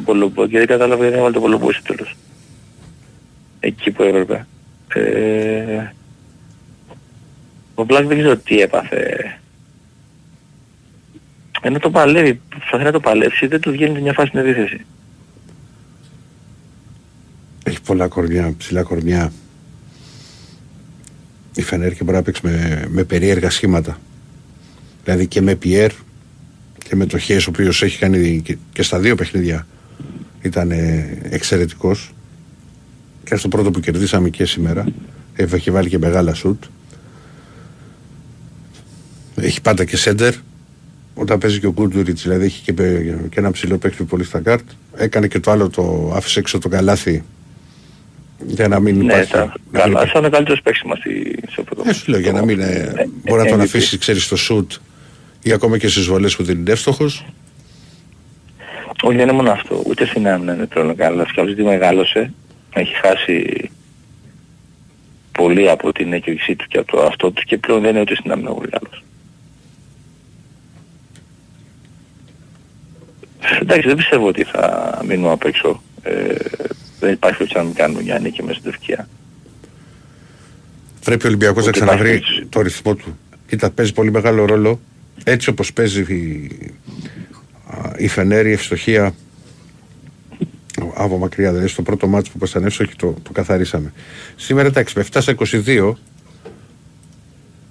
Πολομπό 0.04 0.47
και 0.47 0.58
δεν 0.58 0.66
κατάλαβα 0.66 1.02
γιατί 1.02 1.16
έβαλε 1.18 1.32
τον 1.32 1.42
Πολομπό 1.42 1.73
στο 1.73 1.82
τέλος. 1.94 2.16
Εκεί 3.61 3.90
που 3.90 4.02
έπρεπε. 4.02 4.47
Ε, 4.94 5.92
ο 7.75 7.85
Μπλάχ 7.85 8.06
δεν 8.06 8.18
ξέρω 8.18 8.37
τι 8.37 8.61
έπαθε. 8.61 9.32
Ενώ 11.62 11.79
το 11.79 11.90
παλεύει, 11.90 12.40
προσπαθεί 12.48 12.85
να 12.85 12.92
το 12.92 13.00
παλέψει, 13.00 13.46
δεν 13.46 13.61
του 13.61 13.70
βγαίνει 13.70 14.00
μια 14.00 14.12
φάση 14.12 14.29
στην 14.29 14.40
επίθεση. 14.40 14.81
Έχει 17.64 17.81
πολλά 17.83 18.09
κορμιά, 18.09 18.55
ψηλά 18.59 18.83
κορμιά. 18.83 19.33
Η 21.59 21.62
Φενέρ 21.62 21.92
και 21.94 22.05
μπορεί 22.05 22.16
να 22.16 22.23
παίξει 22.23 22.40
με, 22.44 22.85
με 22.88 23.05
περίεργα 23.05 23.51
σχήματα. 23.51 23.99
Δηλαδή 25.05 25.27
και 25.27 25.40
με 25.40 25.55
Πιέρ 25.55 25.90
και 26.79 26.97
με 26.97 27.07
το 27.07 27.18
Χιές 27.18 27.47
ο 27.47 27.51
οποίος 27.51 27.83
έχει 27.83 27.99
κάνει 27.99 28.40
και, 28.44 28.57
και 28.73 28.83
στα 28.83 28.99
δύο 28.99 29.14
παιχνίδια 29.14 29.66
ήταν 30.42 30.71
ε, 30.71 31.18
εξαιρετικός. 31.23 32.14
Και 33.25 33.37
στο 33.37 33.49
πρώτο 33.49 33.71
που 33.71 33.81
κερδίσαμε 33.81 34.29
και 34.29 34.44
σήμερα 34.44 34.85
έχει 35.35 35.71
βάλει 35.71 35.88
και 35.88 35.99
μεγάλα 35.99 36.35
σουτ. 36.35 36.64
Έχει 39.35 39.61
πάντα 39.61 39.85
και 39.85 39.97
σέντερ. 39.97 40.35
Όταν 41.14 41.38
παίζει 41.38 41.61
και 41.61 41.66
ο 41.66 41.73
Γκούντουριτς 41.73 42.23
δηλαδή 42.23 42.44
έχει 42.44 42.62
και, 42.62 42.73
πε- 42.73 43.29
και 43.29 43.38
ένα 43.38 43.51
ψηλό 43.51 43.79
παίκτη 43.79 44.05
πολύ 44.05 44.25
στα 44.25 44.40
κάρτ 44.40 44.68
έκανε 44.97 45.27
και 45.27 45.40
το 45.40 45.51
άλλο 45.51 45.68
το 45.68 46.12
άφησε 46.14 46.38
έξω 46.38 46.59
το 46.59 46.68
καλάθι 46.68 47.25
για 48.46 48.68
να 48.68 48.81
μην 48.81 48.96
Ναι, 48.98 49.05
υπάρχει 49.05 49.31
τα 49.33 49.38
να 49.38 49.44
μην 49.44 49.53
καλά, 49.72 49.87
υπάρχει- 49.90 50.11
σαν 50.11 50.24
ο 50.24 50.29
καλύτερος 50.31 50.61
παίκτης 50.62 50.83
μας 50.83 50.98
στη- 50.98 51.38
στο 51.51 51.62
πρώτο. 51.62 51.83
ε, 51.87 51.92
σου 51.92 52.11
λέω 52.11 52.20
για 52.20 52.33
να 52.33 52.44
μην 52.44 52.61
ε, 52.61 52.92
Ε, 52.96 53.07
μπορεί 53.29 53.42
να 53.42 53.48
τον 53.48 53.59
MVP. 53.61 53.62
αφήσει, 53.62 53.98
ξέρεις, 53.98 54.24
στο 54.24 54.37
σουτ 54.37 54.72
ή 55.42 55.53
ακόμα 55.53 55.79
και 55.79 55.88
στις 55.88 56.07
βολές 56.07 56.37
που 56.37 56.42
δεν 56.42 56.59
είναι 56.59 56.70
εύστοχος. 56.70 57.24
Όχι, 59.03 59.16
δεν 59.16 59.24
είναι 59.24 59.37
μόνο 59.37 59.51
αυτό. 59.51 59.83
Ούτε 59.87 60.07
στην 60.07 60.29
άμυνα 60.29 60.55
είναι 60.55 60.66
πλέον 60.66 60.96
καλός. 60.96 61.33
Και 61.33 61.40
ότι 61.40 61.62
μεγάλωσε, 61.62 62.33
έχει 62.72 62.94
χάσει 62.94 63.70
πολύ 65.33 65.70
από 65.70 65.92
την 65.92 66.12
έκρηξή 66.12 66.57
του 66.57 66.64
και 66.68 66.79
από 66.79 66.90
το 66.96 67.03
αυτό 67.03 67.31
του 67.31 67.42
και 67.46 67.59
πλέον 67.59 67.81
δεν 67.81 67.90
είναι 67.90 68.01
ούτε 68.01 68.14
στην 68.14 68.33
άμυνα 68.33 68.51
πολύ 68.53 68.68
καλός. 68.68 69.03
Εντάξει, 73.61 73.87
δεν 73.88 73.96
πιστεύω 73.96 74.27
ότι 74.27 74.44
θα 74.44 74.98
μείνουμε 75.07 75.31
απ' 75.33 75.44
έξω. 75.44 75.83
Ε, 76.03 76.35
δεν 77.00 77.12
υπάρχει 77.12 77.37
περίπτωση 77.37 77.54
να 77.56 77.62
μην 77.62 77.74
κάνουμε 77.74 78.02
μια 78.02 78.18
νίκη 78.18 78.42
μέσα 78.42 78.58
στην 78.58 78.70
ευκαιρία. 78.70 79.08
Πρέπει 81.04 81.24
ο 81.24 81.28
Ολυμπιακός 81.28 81.62
να 81.64 81.68
Ούτε 81.68 81.78
ξαναβρει 81.80 82.14
υπάρχει. 82.16 82.46
το 82.46 82.61
ρυθμό 82.61 82.94
του. 82.94 83.18
Κοίτα, 83.48 83.70
παίζει 83.70 83.92
πολύ 83.92 84.11
μεγάλο 84.11 84.44
ρόλο. 84.44 84.80
Έτσι 85.24 85.48
όπως 85.50 85.72
παίζει 85.72 86.00
η, 86.00 86.50
α, 87.66 87.92
η 87.96 88.08
Φενέρη, 88.08 88.48
η 88.48 88.52
ευστοχία 88.52 89.14
από 90.94 91.18
μακριά. 91.18 91.50
Δηλαδή 91.50 91.68
στο 91.68 91.82
πρώτο 91.82 92.06
μάτσο 92.06 92.32
που 92.38 92.44
ήταν 92.46 92.64
εύστοχη 92.64 92.96
το, 92.96 93.14
το 93.22 93.32
καθαρίσαμε. 93.32 93.92
Σήμερα 94.37 94.68
εντάξει, 94.68 94.94
με 94.98 95.04
7 95.12 95.18
στα 95.20 95.34
22. 95.38 95.92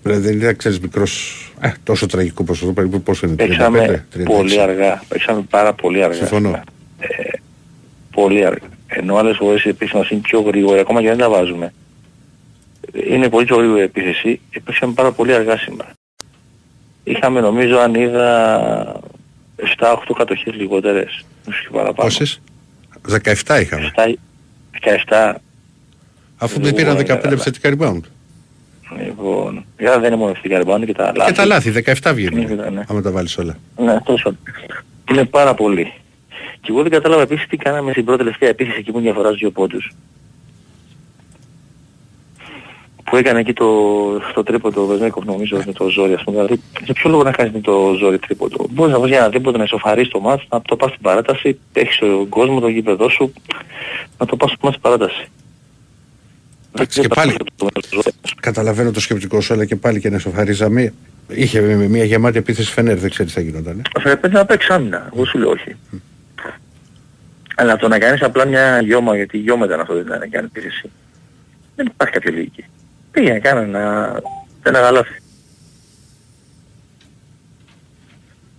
Δηλαδή 0.03 0.21
δεν 0.21 0.33
είναι, 0.33 0.53
ξέρεις, 0.53 0.79
μικρός, 0.79 1.41
ε, 1.59 1.71
τόσο 1.83 2.05
τραγικό 2.05 2.43
ποσοστό, 2.43 2.73
περίπου 2.73 3.01
πόσο 3.01 3.27
είναι, 3.27 3.35
35, 3.35 3.47
Παίξαμε 3.47 4.05
36. 4.17 4.23
πολύ 4.23 4.61
αργά. 4.61 5.03
Παίξαμε 5.07 5.41
πάρα 5.49 5.73
πολύ 5.73 6.03
αργά. 6.03 6.15
Συμφωνώ. 6.15 6.61
Ε, 6.99 7.37
πολύ 8.11 8.45
αργά. 8.45 8.67
Ενώ 8.87 9.15
άλλες 9.15 9.37
φορές 9.37 9.63
η 9.63 9.69
επίθεση 9.69 9.97
μας 9.97 10.09
είναι 10.09 10.21
πιο 10.21 10.41
γρήγορη, 10.41 10.79
ακόμα 10.79 11.01
και 11.01 11.07
δεν 11.07 11.17
τα 11.17 11.29
βάζουμε. 11.29 11.73
Είναι 13.09 13.29
πολύ 13.29 13.45
πιο 13.45 13.55
γρήγορη 13.55 13.79
η 13.79 13.83
επίθεση 13.83 14.41
και 14.49 14.59
παίξαμε 14.59 14.93
πάρα 14.93 15.11
πολύ 15.11 15.33
αργά 15.33 15.57
σήμερα. 15.57 15.89
Είχαμε 17.03 17.39
νομίζω 17.39 17.77
αν 17.77 17.93
είδα 17.93 19.01
7-8 19.79 20.13
κατοχές 20.17 20.53
λιγότερες. 20.53 21.25
Όχι 21.49 21.61
και 21.61 21.69
παραπάνω. 21.71 22.09
Πόσες; 22.09 22.41
17 23.45 23.59
είχαμε. 23.61 23.91
7, 23.95 24.15
17. 25.07 25.35
Αφού 26.37 26.59
δεν 26.59 26.73
πήραν 26.73 26.97
Λοιπόν, 26.97 27.15
15 27.15 27.21
καλά. 27.21 27.33
επιθετικά 27.33 27.75
rebound. 27.77 28.01
Λοιπόν, 29.05 29.65
για 29.77 29.99
δεν 29.99 30.07
είναι 30.07 30.15
μόνο 30.15 30.31
ευθυκά 30.31 30.61
rebound 30.63 30.85
και 30.85 30.93
τα 30.93 31.11
λάθη. 31.15 31.31
Και 31.31 31.37
τα 31.37 31.45
λάθη, 31.45 31.71
17 32.01 32.11
βγαίνουν. 32.13 32.55
Ναι, 32.55 32.69
ναι. 32.69 32.83
Άμα 32.87 33.01
τα 33.01 33.11
βάλεις 33.11 33.37
όλα. 33.37 33.57
Ναι, 33.77 33.99
τόσο. 34.01 34.35
Είναι 35.11 35.25
πάρα 35.25 35.53
πολύ. 35.53 35.93
Και 36.67 36.73
εγώ 36.73 36.81
δεν 36.81 36.91
κατάλαβα 36.91 37.21
επίσης 37.21 37.47
τι 37.47 37.57
κάναμε 37.57 37.91
στην 37.91 38.05
πρώτη 38.05 38.19
τελευταία 38.23 38.49
επίθεση 38.49 38.77
εκεί 38.79 38.91
που 38.91 38.99
διαφορά 38.99 39.27
στους 39.27 39.39
δύο 39.39 39.51
πόντους. 39.51 39.91
Που 43.03 43.15
έκανε 43.15 43.39
εκεί 43.39 43.53
το, 43.53 43.67
το 44.33 44.43
τρίποντο 44.43 44.81
ο 44.81 44.85
Βεσνέκοφ 44.85 45.25
νομίζω 45.25 45.61
με 45.65 45.71
το 45.73 45.87
ζόρι 45.89 46.13
ας 46.13 46.23
πούμε. 46.23 46.35
Δηλαδή 46.35 46.61
για 46.83 46.93
ποιο 46.93 47.09
λόγο 47.09 47.23
να 47.23 47.31
κάνεις 47.31 47.53
με 47.53 47.59
το 47.59 47.95
ζόρι 47.99 48.19
τρίποντο; 48.19 48.65
Μπορείς 48.69 48.93
να 48.93 48.99
βρεις 48.99 49.11
για 49.11 49.19
ένα 49.19 49.29
τρίποντο 49.29 49.57
να 49.57 49.63
ισοφαρείς 49.63 50.07
το 50.07 50.19
μάτς, 50.19 50.45
να 50.49 50.61
το 50.61 50.75
πας 50.75 50.89
στην 50.89 51.01
παράταση, 51.01 51.59
έχεις 51.73 51.97
τον 51.97 52.29
κόσμο, 52.29 52.59
τον 52.59 52.71
γήπεδό 52.71 53.09
σου, 53.09 53.33
να 54.17 54.25
το 54.25 54.35
πας 54.35 54.49
στο 54.49 54.59
μάτς 54.61 54.75
στην 54.75 54.81
παράταση. 54.81 55.27
Εντάξει, 56.75 57.01
και 57.01 57.07
πάλι. 57.07 57.35
Καταλαβαίνω 58.39 58.91
το 58.91 58.99
σκεπτικό 58.99 59.41
σου, 59.41 59.53
αλλά 59.53 59.65
και 59.65 59.75
πάλι 59.75 59.99
και 59.99 60.09
να 60.09 60.19
σοφαρίζαμε. 60.19 60.93
Είχε 61.29 61.61
με 61.61 61.87
μια 61.87 62.03
γεμάτη 62.03 62.37
επίθεση 62.37 62.71
φενέρ, 62.71 62.97
δεν 62.97 63.09
ξέρεις 63.09 63.33
τι 63.33 63.39
θα 63.39 63.45
γινόταν. 63.45 63.81
Θα 63.93 64.17
πρέπει 64.17 64.29
να 64.35 64.45
παίξει 64.45 64.73
άμυνα. 64.73 65.09
Εγώ 65.13 65.25
σου 65.25 65.37
λέω 65.37 65.49
όχι. 65.49 65.75
Αλλά 67.59 67.75
το 67.75 67.87
να 67.87 67.99
κάνεις 67.99 68.21
απλά 68.21 68.45
μια 68.45 68.81
γιώμα, 68.81 69.15
γιατί 69.15 69.37
γιώμα 69.37 69.65
ήταν 69.65 69.79
αυτό 69.79 69.93
δεν 69.93 70.05
ήταν 70.05 70.19
να 70.19 70.27
κάνει 70.27 70.45
επίθεση. 70.45 70.91
Δεν 71.75 71.85
υπάρχει 71.85 72.13
κάποια 72.13 72.31
λογική. 72.31 72.65
Πήγαινε, 73.11 73.39
κάνε 73.39 73.61
ένα, 73.61 74.19
ένα 74.63 74.79
γαλάφι. 74.79 75.19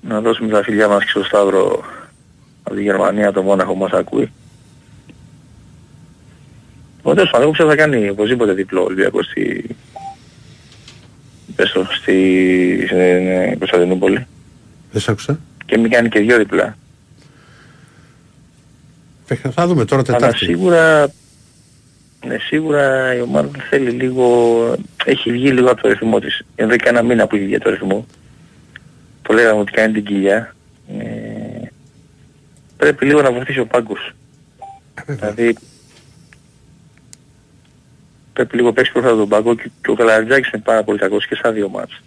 Να 0.00 0.20
δώσουμε 0.20 0.50
τα 0.50 0.62
φιλιά 0.62 0.88
μας 0.88 1.04
και 1.04 1.10
στο 1.10 1.24
Σταύρο 1.24 1.84
από 2.62 2.74
τη 2.74 2.82
Γερμανία, 2.82 3.32
το 3.32 3.42
Μόναχο 3.42 3.74
μας 3.74 3.92
ακούει. 3.92 4.32
Ο 7.02 7.14
τέλος 7.14 7.30
πάντων, 7.30 7.54
εγώ 7.58 7.68
θα 7.68 7.76
κάνει 7.76 8.08
οπωσδήποτε 8.08 8.52
διπλό 8.52 8.80
ο 8.80 8.84
Ολυμπιακός 8.84 9.26
στη... 9.26 9.76
Πες 11.56 11.70
το, 11.70 11.86
στη 11.90 12.82
στην 12.86 12.98
ε, 12.98 13.56
Κωνσταντινούπολη. 13.58 14.26
Δεν 14.92 15.00
σ' 15.00 15.08
άκουσα. 15.08 15.40
Και 15.66 15.78
μην 15.78 15.90
κάνει 15.90 16.08
και 16.08 16.20
δυο 16.20 16.36
διπλά. 16.36 16.76
Θα- 19.34 19.50
Θα 19.50 19.66
δούμε 19.66 19.84
τώρα 19.84 20.02
Αλλά 20.08 20.16
Τετάρτη. 20.18 20.44
σίγουρα, 20.44 21.08
ναι, 22.26 22.36
σίγουρα 22.38 23.14
η 23.14 23.20
ομάδα 23.20 23.50
θέλει 23.70 23.90
λίγο, 23.90 24.74
έχει 25.04 25.30
βγει 25.30 25.50
λίγο 25.50 25.70
από 25.70 25.82
το 25.82 25.88
ρυθμό 25.88 26.18
της. 26.18 26.42
Εδώ 26.56 26.76
και 26.76 26.88
ένα 26.88 27.02
μήνα 27.02 27.26
που 27.26 27.36
έχει 27.36 27.44
βγει 27.44 27.54
από 27.54 27.64
το 27.64 27.70
ρυθμό. 27.70 28.06
Το 29.22 29.32
λέγαμε 29.34 29.60
ότι 29.60 29.72
κάνει 29.72 29.92
την 29.92 30.04
κοιλιά. 30.04 30.54
Ε, 30.98 31.66
πρέπει 32.76 33.06
λίγο 33.06 33.22
να 33.22 33.32
βοηθήσει 33.32 33.60
ο 33.60 33.66
πάγκος. 33.66 34.12
Δηλαδή 35.06 35.56
πρέπει 38.32 38.56
λίγο 38.56 38.72
παίξεις 38.72 38.92
προς 38.94 39.04
τον 39.04 39.28
πάγκο 39.28 39.54
και, 39.54 39.70
και 39.82 39.90
ο 39.90 39.94
Καλαριτζάκης 39.94 40.50
είναι 40.52 40.62
πάρα 40.62 40.82
πολύ 40.82 40.98
κακός 40.98 41.26
και 41.26 41.34
στα 41.34 41.52
δύο 41.52 41.68
μάτς. 41.68 42.00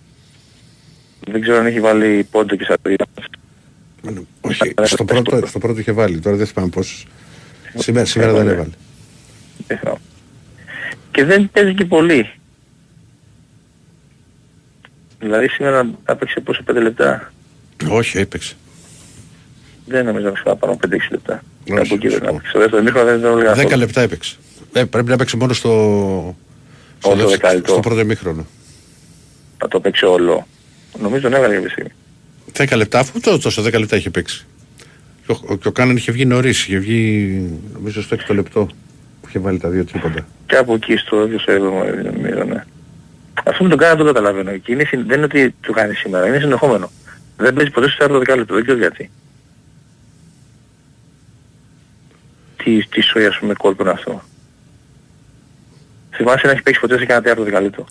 Δεν 1.27 1.41
ξέρω 1.41 1.57
αν 1.57 1.65
έχει 1.65 1.79
βάλει 1.79 2.27
πόντο 2.31 2.55
και 2.55 2.63
στα 2.63 2.75
δύο 2.83 2.95
μάτς. 3.15 3.27
Όχι, 4.41 4.73
στο 4.83 5.05
πρώτο, 5.05 5.45
στο 5.45 5.59
πρώτο 5.59 5.79
είχε 5.79 5.91
βάλει. 5.91 6.19
Τώρα 6.19 6.35
δεν 6.35 6.45
θυμάμαι 6.47 6.69
πόσους. 6.71 7.05
Σήμερα, 7.75 8.05
σήμερα 8.05 8.31
δεν 8.33 8.47
έβαλε. 8.47 8.69
Δεν 9.67 9.77
θυμάμαι. 9.77 9.99
Και 11.11 11.23
δεν 11.23 11.49
παίζει 11.51 11.73
και 11.73 11.85
πολύ. 11.85 12.29
Δηλαδή 15.19 15.47
σήμερα 15.47 15.89
έπαιξε 16.05 16.39
πόσο 16.39 16.63
5 16.71 16.73
λεπτά; 16.81 17.31
Όχι, 17.89 18.17
έπαιξε. 18.17 18.55
Δεν 19.85 20.05
νομίζω 20.05 20.25
να 20.25 20.31
παίξει 20.31 20.55
πάνω 20.59 20.77
5-6 20.87 20.87
λεπτά. 21.11 21.43
Όχι, 21.63 21.73
Κάπου 21.75 21.93
εκεί 21.93 22.07
δεν 22.07 22.11
σωστό. 22.11 22.27
έπαιξε. 22.27 22.49
Στο 22.49 22.59
δεύτερο 22.59 22.83
μήχρονο 22.83 23.05
δεν 23.05 23.19
ήταν 23.19 23.31
όλοι 23.31 23.43
10 23.43 23.45
καθόλου. 23.45 23.77
λεπτά 23.77 24.01
έπαιξε. 24.01 24.35
Ε, 24.73 24.83
πρέπει 24.83 25.07
να 25.07 25.13
έπαιξε 25.13 25.37
μόνο 25.37 25.53
στο, 25.53 25.69
στο, 26.99 27.09
Όχι, 27.09 27.17
δεύτερο- 27.17 27.29
δεκάλεπτο. 27.41 27.71
στο 27.71 27.79
πρώτο 27.81 27.99
ημίχρονο. 27.99 28.45
Θα 29.57 29.67
το 29.67 29.79
παίξει 29.79 30.05
όλο. 30.05 30.47
Νομίζω 30.99 31.21
τον 31.21 31.33
έβαλε 31.33 31.53
κάποια 31.53 31.69
στιγμή. 31.69 31.91
10 32.53 32.75
λεπτά, 32.75 32.99
αφού 32.99 33.19
το, 33.19 33.37
τόσο 33.39 33.61
10 33.63 33.79
λεπτά 33.79 33.95
είχε 33.95 34.09
παίξει. 34.09 34.45
Και 35.27 35.35
ο, 35.45 35.57
και 35.57 35.67
ο 35.67 35.71
Κάναν 35.71 35.95
είχε 35.95 36.11
βγει 36.11 36.25
νωρίς, 36.25 36.65
είχε 36.67 36.77
βγει 36.77 37.27
νομίζω 37.73 38.01
στο 38.01 38.17
6 38.27 38.33
λεπτό 38.35 38.65
που 39.21 39.27
είχε 39.27 39.39
βάλει 39.39 39.59
τα 39.59 39.69
δύο 39.69 39.85
τρίποντα. 39.85 40.27
Κάπου 40.45 40.73
εκεί 40.73 40.95
στο 40.97 41.25
ίδιο 41.25 41.39
στο 41.39 41.51
έβδομο 41.51 41.83
νομίζω, 41.83 42.43
ναι. 42.43 42.63
Αυτό 43.45 43.63
με 43.63 43.69
τον 43.69 43.77
Κάνα 43.77 43.95
το 43.95 44.03
καταλαβαίνω. 44.03 44.57
Και 44.57 44.71
είναι, 44.71 44.83
συν- 44.83 45.07
δεν 45.07 45.15
είναι 45.15 45.25
ότι 45.25 45.55
το 45.61 45.71
κάνει 45.73 45.93
σήμερα, 45.93 46.27
είναι 46.27 46.39
συνεχόμενο. 46.39 46.91
Δεν 47.37 47.53
παίζει 47.53 47.71
ποτέ 47.71 47.87
στο 47.87 47.97
τέταρτο 47.97 48.17
δεκάλεπτο, 48.19 48.53
δεν 48.53 48.63
ξέρω 48.63 48.77
γιατί. 48.79 49.09
Τι, 52.63 52.85
τι 52.87 53.01
σοϊ 53.01 53.25
ας 53.25 53.37
πούμε 53.39 53.53
κόλπο 53.53 53.83
είναι 53.83 53.91
αυτό. 53.91 54.23
Θυμάσαι 56.11 56.45
να 56.45 56.51
έχει 56.51 56.61
παίξει 56.61 56.79
ποτέ 56.79 56.97
σε 56.97 57.05
κανένα 57.05 57.21
τέταρτο 57.21 57.43
δεκάλεπτο. 57.43 57.85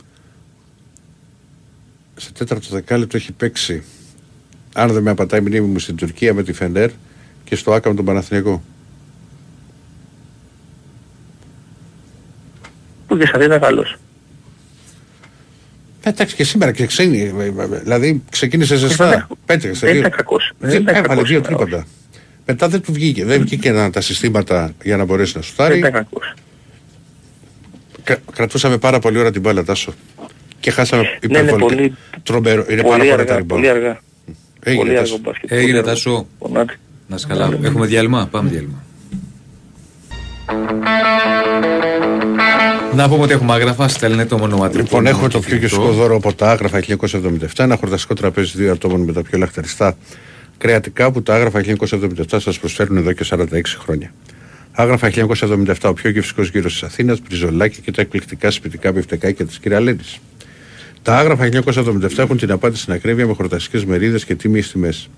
Σε 2.17 2.33
τέταρτο 2.33 2.67
δεκάλεπτο 2.71 3.17
έχει 3.17 3.33
παίξει, 3.33 3.85
αν 4.75 4.93
δεν 4.93 5.03
με 5.03 5.11
απατάει 5.11 5.41
η 5.41 5.43
μνήμη 5.43 5.67
μου, 5.67 5.79
στην 5.79 5.97
Τουρκία 5.97 6.35
με 6.35 6.43
τη 6.43 6.53
Φενέρ 6.53 6.91
και 7.45 7.57
στο 7.57 7.73
Άκα 7.73 7.89
με 7.89 7.95
τον 7.95 8.05
Παναθηναϊκό. 8.05 8.63
Που 13.07 13.17
και 13.17 13.27
στα 13.27 13.39
δύο 13.39 13.47
ήταν 13.47 13.61
καλός. 13.61 13.97
Ε, 16.03 16.09
Εντάξει 16.09 16.35
και 16.35 16.45
σήμερα 16.45 16.73
και 16.73 16.87
ξένη, 16.87 17.33
δηλαδή 17.83 18.23
ξεκίνησε 18.31 18.77
ζεστά. 18.77 19.09
Ήταν- 19.09 19.27
Πέτρεξε. 19.47 19.81
δεν 19.87 19.91
δύο- 19.95 20.01
ήταν 20.07 20.17
κακός. 20.17 20.53
Δεν 20.59 20.71
δύο- 20.71 20.81
ήταν 20.81 20.95
Έβαλε 20.95 21.09
κακός 21.15 21.29
δύο 21.29 21.43
σήμερα, 21.45 21.57
τρίποντα. 21.65 21.87
Μετά 22.47 22.69
δεν 22.69 22.81
του 22.81 22.93
βγήκε. 22.93 23.25
Δεν 23.25 23.41
βγήκε 23.41 23.71
να 23.71 23.91
τα 23.91 24.01
συστήματα 24.01 24.73
για 24.83 24.97
να 24.97 25.05
μπορέσει 25.05 25.33
να 25.35 25.41
Δεν 25.41 25.51
σουτάρει. 25.51 25.79
ήταν 25.79 25.93
κακός. 25.93 26.35
Κρα- 28.05 28.19
Κρατούσαμε 28.33 28.79
πάρα 28.79 28.99
πολύ 28.99 29.19
ώρα 29.19 29.31
την 29.31 29.41
μπάλα, 29.41 29.65
Τάσο. 29.65 29.93
Και 30.61 30.71
χάσαμε 30.71 31.03
Ναι, 31.03 31.09
είναι 31.09 31.39
υπερβολικά. 31.39 31.75
πολύ, 31.77 31.95
Τρομερό. 32.23 32.65
Είναι 32.71 32.83
πάρα 32.83 32.97
πολύ 32.97 33.11
πολλά 33.11 33.25
τα 33.25 33.33
αργά, 33.35 33.45
πολύ 33.47 33.67
rebound. 33.67 33.71
αργά. 33.71 34.01
Έγινε, 34.63 34.83
Πολύ 34.85 34.95
Τάσο. 34.97 35.13
αργό 35.15 35.25
μπάσκετ. 35.25 35.53
Έγινε, 35.53 35.67
Πολύ 35.67 35.79
αργό. 35.79 35.91
Τάσο. 35.91 36.27
Πονάτε. 36.39 36.79
Να 37.07 37.17
είσαι 37.17 37.27
καλά. 37.29 37.59
Έχουμε 37.63 37.87
διάλειμμα; 37.87 38.29
Πάμε 38.31 38.51
διάλειμμα. 38.51 38.83
Να 42.95 43.09
πούμε 43.09 43.23
ότι 43.23 43.33
έχουμε 43.33 43.53
άγραφα, 43.53 43.89
στέλνετε 43.89 44.29
το 44.29 44.39
ονοματάκι. 44.39 44.83
Λοιπόν, 44.83 45.07
έχουμε 45.07 45.29
το 45.29 45.39
πιο 45.39 45.49
κινητό. 45.49 45.67
γευστικό 45.67 45.93
δώρο 45.93 46.17
από 46.17 46.33
τα 46.35 46.51
άγραφα 46.51 46.81
1977, 46.81 47.65
ένα 47.65 47.77
χορταστικό 47.77 48.15
τραπέζι 48.15 48.53
δύο 48.57 48.73
ατόμων 48.73 49.01
με 49.01 49.13
τα 49.13 49.23
πιο 49.23 49.39
λαχταριστά 49.39 49.97
κρεατικά 50.59 51.11
που 51.13 51.23
τα 51.23 51.35
άγραφα 51.35 51.61
1977 51.61 52.41
σας 52.41 52.59
προσφέρουν 52.59 52.97
εδώ 52.97 53.13
και 53.13 53.25
46 53.31 53.45
χρόνια. 53.79 54.13
Άγραφα 54.73 55.11
1977, 55.11 55.75
ο 55.83 55.93
πιο 55.93 56.11
γευστικός 56.11 56.49
γύρος 56.51 56.73
της 56.73 56.83
Αθήνας, 56.83 57.21
μπριζολάκι 57.21 57.81
και 57.81 57.91
τα 57.93 58.01
εκπληκτικά 58.03 58.51
σπιτικά 58.51 58.93
μπιφτεκάκια 58.93 59.47
της 59.47 59.59
κυρα-Λένης. 59.59 60.01
Τα 61.03 61.17
άγραφα 61.17 61.49
1977 61.65 62.19
έχουν 62.19 62.37
την 62.37 62.51
απάντηση 62.51 62.83
στην 62.83 62.93
ακρίβεια 62.93 63.27
με 63.27 63.33
χορταστικές 63.33 63.87
μερίδες 63.87 64.25
και 64.25 64.35
τίμιες 64.35 64.71
τιμές. 64.71 65.11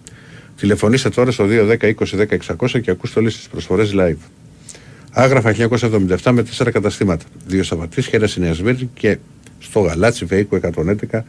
Τηλεφωνήστε 0.56 1.08
τώρα 1.08 1.30
στο 1.30 1.46
210 1.48 1.76
20 1.80 1.94
10 2.00 2.56
600 2.58 2.80
και 2.82 2.90
ακούστε 2.90 3.20
όλες 3.20 3.36
τις 3.36 3.48
προσφορές 3.48 3.92
live. 3.94 4.28
Άγραφα 5.10 5.52
1977 5.52 6.32
με 6.32 6.44
4 6.58 6.70
καταστήματα. 6.72 7.24
Δύο 7.46 7.62
Σαββατίσια, 7.62 8.12
ένα 8.12 8.26
στη 8.26 8.40
Νέα 8.40 8.54
Σμύρνη 8.54 8.90
και 8.94 9.18
στο 9.58 9.80
Γαλάτσι 9.80 10.24
Βέικο 10.24 10.58
111 11.10 11.20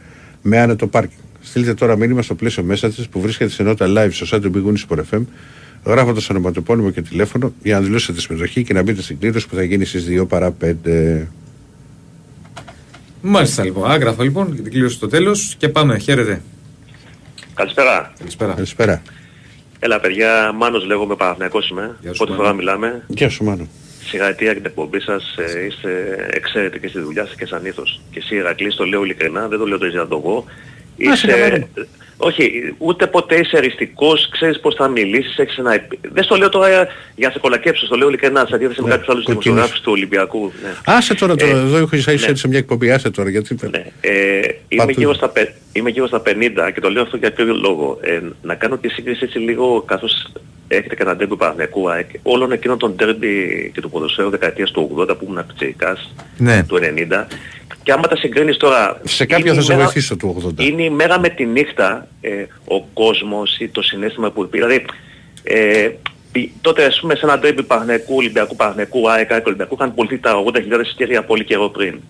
με 0.42 0.58
άνετο 0.58 0.86
πάρκινγκ. 0.86 1.20
Στείλτε 1.40 1.74
τώρα 1.74 1.96
μήνυμα 1.96 2.22
στο 2.22 2.34
πλαίσιο 2.34 2.62
μέσα 2.62 2.90
της 2.90 3.08
που 3.08 3.20
βρίσκεται 3.20 3.50
σε 3.50 3.62
ενότητα 3.62 3.86
live 3.88 4.12
στο 4.12 4.36
site 4.36 4.40
του 4.42 4.52
Big 4.54 4.68
Win 4.68 4.96
Sport 4.96 5.02
FM, 5.10 5.22
γράφοντας 5.84 6.30
ονοματοπώνυμο 6.30 6.90
και 6.90 7.02
τηλέφωνο 7.02 7.52
για 7.62 7.74
να 7.74 7.80
δηλώσετε 7.80 8.12
τη 8.12 8.20
συμμετοχή 8.20 8.62
και 8.62 8.72
να 8.72 8.82
μπείτε 8.82 9.02
στην 9.02 9.18
κλήρωση 9.18 9.48
που 9.48 9.54
θα 9.54 9.62
γίνει 9.62 9.84
στις 9.84 10.06
2 10.08 10.28
παρά 10.28 10.56
5. 10.60 11.26
Μάλιστα 13.26 13.64
λοιπόν. 13.64 13.90
Άγραφα 13.90 14.22
λοιπόν 14.22 14.52
για 14.54 14.62
την 14.62 14.72
κλήρωση 14.72 14.94
στο 14.94 15.08
τέλος 15.08 15.54
και 15.58 15.68
πάμε. 15.68 15.98
Χαίρετε. 15.98 16.42
Καλησπέρα. 17.54 18.12
Καλησπέρα. 18.18 18.52
Καλησπέρα. 18.52 19.02
Έλα 19.78 20.00
παιδιά, 20.00 20.52
Μάνος 20.52 20.86
λέγομαι, 20.86 21.16
Παναθηναϊκός 21.16 21.68
είμαι. 21.68 21.96
Γεια 22.00 22.10
σου, 22.10 22.16
Πρώτη 22.16 22.30
Μάνο. 22.30 22.42
φορά 22.42 22.54
μιλάμε. 22.54 23.04
Γεια 23.06 23.28
σου, 23.28 23.44
Μάνο. 23.44 23.68
Συγχαρητήρια 24.04 24.52
για 24.52 24.60
την 24.60 24.70
εκπομπή 24.70 25.00
σας. 25.00 25.34
Ε, 25.36 25.64
είστε 25.64 26.16
εξαίρετοι 26.30 26.88
στη 26.88 27.00
δουλειά 27.00 27.26
σας 27.26 27.34
και 27.34 27.46
σαν 27.46 27.64
ήθος. 27.64 28.00
Και 28.10 28.18
εσύ 28.18 28.34
Ηρακλής, 28.34 28.74
το 28.74 28.84
λέω 28.84 29.04
ειλικρινά, 29.04 29.48
δεν 29.48 29.58
το 29.58 29.66
λέω 29.66 29.78
το 29.78 29.86
να 29.86 30.06
το 30.06 30.22
εγώ. 30.24 30.44
σε 31.16 31.26
καλά. 31.26 31.66
Όχι, 32.16 32.74
ούτε 32.78 33.06
ποτέ 33.06 33.34
είσαι 33.38 33.56
αριστικός, 33.56 34.28
ξέρεις 34.28 34.60
πώς 34.60 34.74
θα 34.74 34.88
μιλήσεις, 34.88 35.38
έχεις 35.38 35.58
ένα... 35.58 35.74
επι- 35.74 35.98
Δεν 36.12 36.24
στο 36.24 36.36
λέω 36.36 36.48
τώρα 36.48 36.68
για 36.68 37.26
να 37.26 37.30
σε 37.30 37.38
κολακέψω, 37.38 37.86
στο 37.86 37.96
λέω 37.96 38.08
ειλικρινά, 38.08 38.44
σε 38.48 38.54
αντίθεση 38.54 38.80
με 38.82 38.86
Ναι, 38.88 38.92
κάποιους 38.94 39.08
άλλους 39.08 39.24
κοκκίνης. 39.24 39.44
δημοσιογράφους 39.44 39.80
του 39.84 39.92
Ολυμπιακού. 39.92 40.52
Ναι. 40.62 40.70
Άσε 40.84 41.14
τώρα, 41.14 41.34
τώρα 41.36 41.52
Ε, 41.52 41.54
εδώ 41.60 41.76
έχω 41.76 41.96
εισάγει 41.96 42.26
ναι. 42.28 42.34
σε 42.34 42.48
μια 42.48 42.58
εκπομπή, 42.58 42.90
άσε 42.90 43.10
τώρα 43.10 43.30
γιατί. 43.30 43.56
Ναι. 43.70 43.84
Ε, 44.00 44.10
είμαι, 44.68 44.84
Παππού. 44.84 44.90
γύρω 45.00 45.14
στα, 45.14 45.28
πε- 45.28 45.52
είμαι 45.72 45.90
γύρω 45.90 46.06
στα 46.06 46.22
50 46.26 46.70
και 46.74 46.80
το 46.80 46.90
λέω 46.90 47.02
αυτό 47.02 47.16
για 47.16 47.28
κάποιο 47.30 47.54
λόγο. 47.54 47.98
Ε, 48.02 48.20
να 48.42 48.54
κάνω 48.54 48.76
τη 48.76 48.88
σύγκριση 48.88 49.24
έτσι 49.24 49.38
λίγο 49.38 49.82
καθώς 49.86 50.26
έχετε 50.68 50.94
κανένα 50.94 51.16
ντέρμπι 51.16 51.36
Παναθηναϊκού 51.36 51.90
ΑΕΚ, 51.90 52.08
όλων 52.22 52.52
εκείνων 52.52 52.78
των 52.78 52.94
ντέρμπι 52.94 53.70
και 53.74 53.80
του 53.80 53.90
ποδοσφαίρου 53.90 54.30
δεκαετίας 54.30 54.70
του 54.70 54.96
80 54.98 55.06
που 55.18 55.26
ήμουν 55.30 55.46
πιτσιρικάς, 55.46 56.14
Ναι. 56.36 56.64
του 56.68 56.76
90. 56.76 57.26
Και 57.82 57.92
άμα 57.92 58.08
τα 58.08 58.16
συγκρίνεις 58.16 58.56
τώρα... 58.56 59.00
Σε 59.04 59.24
κάποια 59.26 59.44
είναι 59.52 59.54
θα 59.54 59.60
η 59.60 59.64
σε 59.64 59.72
μέρα- 59.72 59.84
βοηθήσω 59.84 60.16
του 60.16 60.52
80. 60.58 60.62
Είναι 60.64 60.82
η 60.82 60.90
μέρα 60.90 61.20
με 61.20 61.28
τη 61.28 61.44
νύχτα 61.44 62.03
ε, 62.20 62.44
ο 62.64 62.80
κόσμος 62.82 63.58
ή 63.58 63.68
το 63.68 63.82
συνέστημα 63.82 64.30
που 64.30 64.42
υπήρχε. 64.42 64.66
Δηλαδή, 64.66 64.84
ε, 65.42 65.88
πι- 66.32 66.50
τότε 66.60 66.84
ας 66.84 67.00
πούμε 67.00 67.14
σε 67.14 67.20
ένα 67.24 67.38
ντέρμπι 67.38 67.62
Παναθηναϊκού, 67.62 68.14
Ολυμπιακού, 68.16 68.56
Παναθηναϊκού, 68.56 69.10
ΑΕΚ, 69.10 69.32
ΑΕΚ, 69.32 69.46
Ολυμπιακού 69.46 69.74
είχαν 69.78 69.94
πουλθεί 69.94 70.18
τα 70.18 70.36
80.000 70.36 70.80
εισιτήρια 70.84 71.24
πολύ 71.24 71.44
καιρό 71.44 71.68
πριν. 71.68 72.00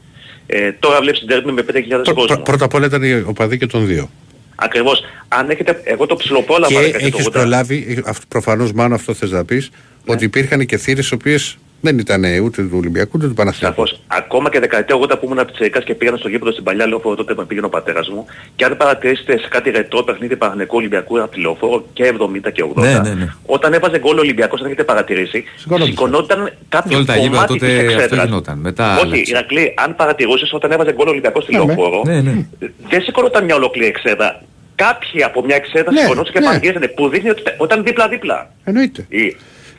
Ε, 0.47 0.73
τώρα 0.73 1.01
βλέπεις 1.01 1.25
ντέρμπι 1.25 1.53
με 1.53 1.63
5.000 1.63 2.03
Πρω- 2.03 2.15
κόσμο. 2.15 2.35
πρω- 2.35 2.43
Πρώτα 2.45 2.65
απ' 2.65 2.75
όλα 2.75 2.87
ήταν 2.87 3.03
οι 3.03 3.23
οπαδοί 3.27 3.59
και 3.59 3.67
των 3.67 3.87
δύο. 3.87 4.11
Ακριβώς. 4.57 5.03
Αν 5.29 5.51
έχετε, 5.51 5.81
εγώ 5.85 6.07
το 6.07 6.17
ψιλοπόλαβα 6.17 6.73
Και 6.73 6.75
δεκαετία 6.81 6.99
του 7.01 7.07
έχεις 7.07 7.27
80. 7.27 7.31
προλάβει, 7.41 8.03
προφανώς 8.29 8.73
μάλλον 8.73 8.93
αυτό 8.93 9.15
θες 9.15 9.31
να 9.31 9.45
πεις, 9.45 9.71
Ναι. 10.05 10.15
ότι 10.15 10.25
υπήρχαν 10.25 10.67
και 10.67 10.77
θύρες 10.77 11.09
οι 11.11 11.15
οποίες 11.15 11.57
δεν 11.85 11.99
ήταν 11.99 12.25
ούτε 12.45 12.63
του 12.63 12.77
Ολυμπιακού 12.77 13.11
ούτε 13.15 13.27
του 13.29 13.35
Παναθηναϊκού. 13.35 13.77
Σαφώς. 13.87 14.01
Ακόμα 14.07 14.51
και 14.51 14.59
δεκαετία 14.61 14.97
80 14.97 15.09
που 15.21 15.29
ήμουν 15.31 15.45
πιτσιρικάς 15.47 15.85
και 15.85 15.95
πήγαινα 15.95 16.17
στο 16.17 16.29
γήπεδο 16.29 16.53
στην 16.53 16.65
παλιά 16.65 16.87
λεωφόρο 16.87 17.15
τότε 17.15 17.35
που 17.35 17.47
πήγαινε 17.47 17.67
ο 17.67 17.69
πατέρας 17.69 18.09
μου 18.09 18.27
και 18.57 18.65
αν 18.65 18.77
παρατηρήσετε 18.77 19.39
σε 19.39 19.49
κάτι 19.49 19.71
ρετρό 19.71 20.03
παιχνίδι 20.03 20.37
Παναθηναϊκού 20.37 20.77
Ολυμπιακού 20.77 21.23
από 21.23 21.31
τη 21.35 21.41
λεωφόρο 21.41 21.85
και 21.93 22.13
70 22.47 22.53
και 22.53 22.65
80 22.75 22.83
Ναι, 22.83 22.99
ναι, 22.99 23.15
ναι. 23.15 23.29
όταν 23.47 23.73
έβαζε 23.73 23.99
γκολ 23.99 24.17
ο 24.17 24.21
Ολυμπιακός 24.21 24.61
αν 24.61 24.67
έχετε 24.67 24.85
παρατηρήσει 24.85 25.45
Σηκωνόταν. 25.57 25.89
σηκωνόταν 25.89 26.53
κάποιο 26.69 26.97
Όλα 26.97 27.07
τα 27.07 27.17
γήπεδα 27.17 27.31
κομμάτι 27.35 27.53
τότε 27.59 27.67
της 27.67 27.79
αυτό 27.89 27.93
εξέδρας. 28.03 28.25
γινόταν. 28.25 28.59
Μετά 28.59 28.93
Όχι, 28.97 29.05
άλλαξε. 29.05 29.23
Ηρακλή, 29.31 29.75
αν 29.77 29.97
παρατηρούσες 29.97 30.53
όταν 30.53 30.71
έβαζε 30.73 30.93
γκολ 30.93 31.07
ο 31.07 31.11
Ολυμπιακός 31.11 31.43
στη 31.43 31.53
Ναι, 31.53 31.59
ναι. 31.59 31.65
λεωφόρο 31.67 32.03
Ναι, 32.07 32.21
ναι. 32.21 32.47
δεν 32.89 33.03
σηκωνόταν 33.03 33.45
μια 33.45 33.55
ολόκληρη 33.55 33.89
εξέδρα. 33.89 34.43
Κάποιοι 34.75 35.23
από 35.23 35.45
μια 35.45 35.57
εξέδρα 35.57 35.93
Ναι, 35.93 36.01
σηκωνόταν 36.01 36.33
και 36.33 36.39
ναι. 36.41 36.47
πανηγύρισαν 36.47 36.91
που 36.97 37.09
δείχνει 37.09 37.31
ότι 37.31 37.43
όταν 37.57 37.83
δίπλα-δίπλα. 37.85 38.51
Εννοείται. 38.65 39.07
Ή- 39.09 39.37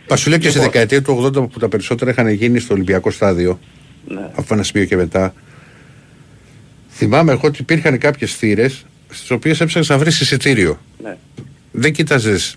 Μα 0.10 0.16
σου 0.16 0.30
λέω 0.30 0.38
και 0.40 0.50
στη 0.50 0.58
Λοιπόν. 0.58 0.72
δεκαετία 0.72 1.02
του 1.02 1.24
80 1.26 1.34
που 1.52 1.60
τα 1.60 1.70
περισσότερα 1.70 2.12
είχαν 2.12 2.30
γίνει 2.30 2.60
στο 2.60 2.74
Ολυμπιακό 2.74 3.12
στάδιο, 3.12 3.60
Ναι. 4.08 4.30
από 4.36 4.54
ένα 4.54 4.64
σημείο 4.64 4.86
και 4.86 4.96
μετά. 4.96 5.34
Θυμάμαι 6.90 7.32
εγώ 7.32 7.42
ότι 7.44 7.58
υπήρχαν 7.62 7.98
κάποιες 7.98 8.36
θύρες 8.36 8.86
στις 9.10 9.32
οποίες 9.32 9.62
έψαχνε 9.62 9.88
να 9.90 9.98
βρεις 9.98 10.20
εισιτήριο. 10.22 10.80
Ναι. 11.04 11.18
Δεν 11.72 11.92
κοίταζες 11.94 12.56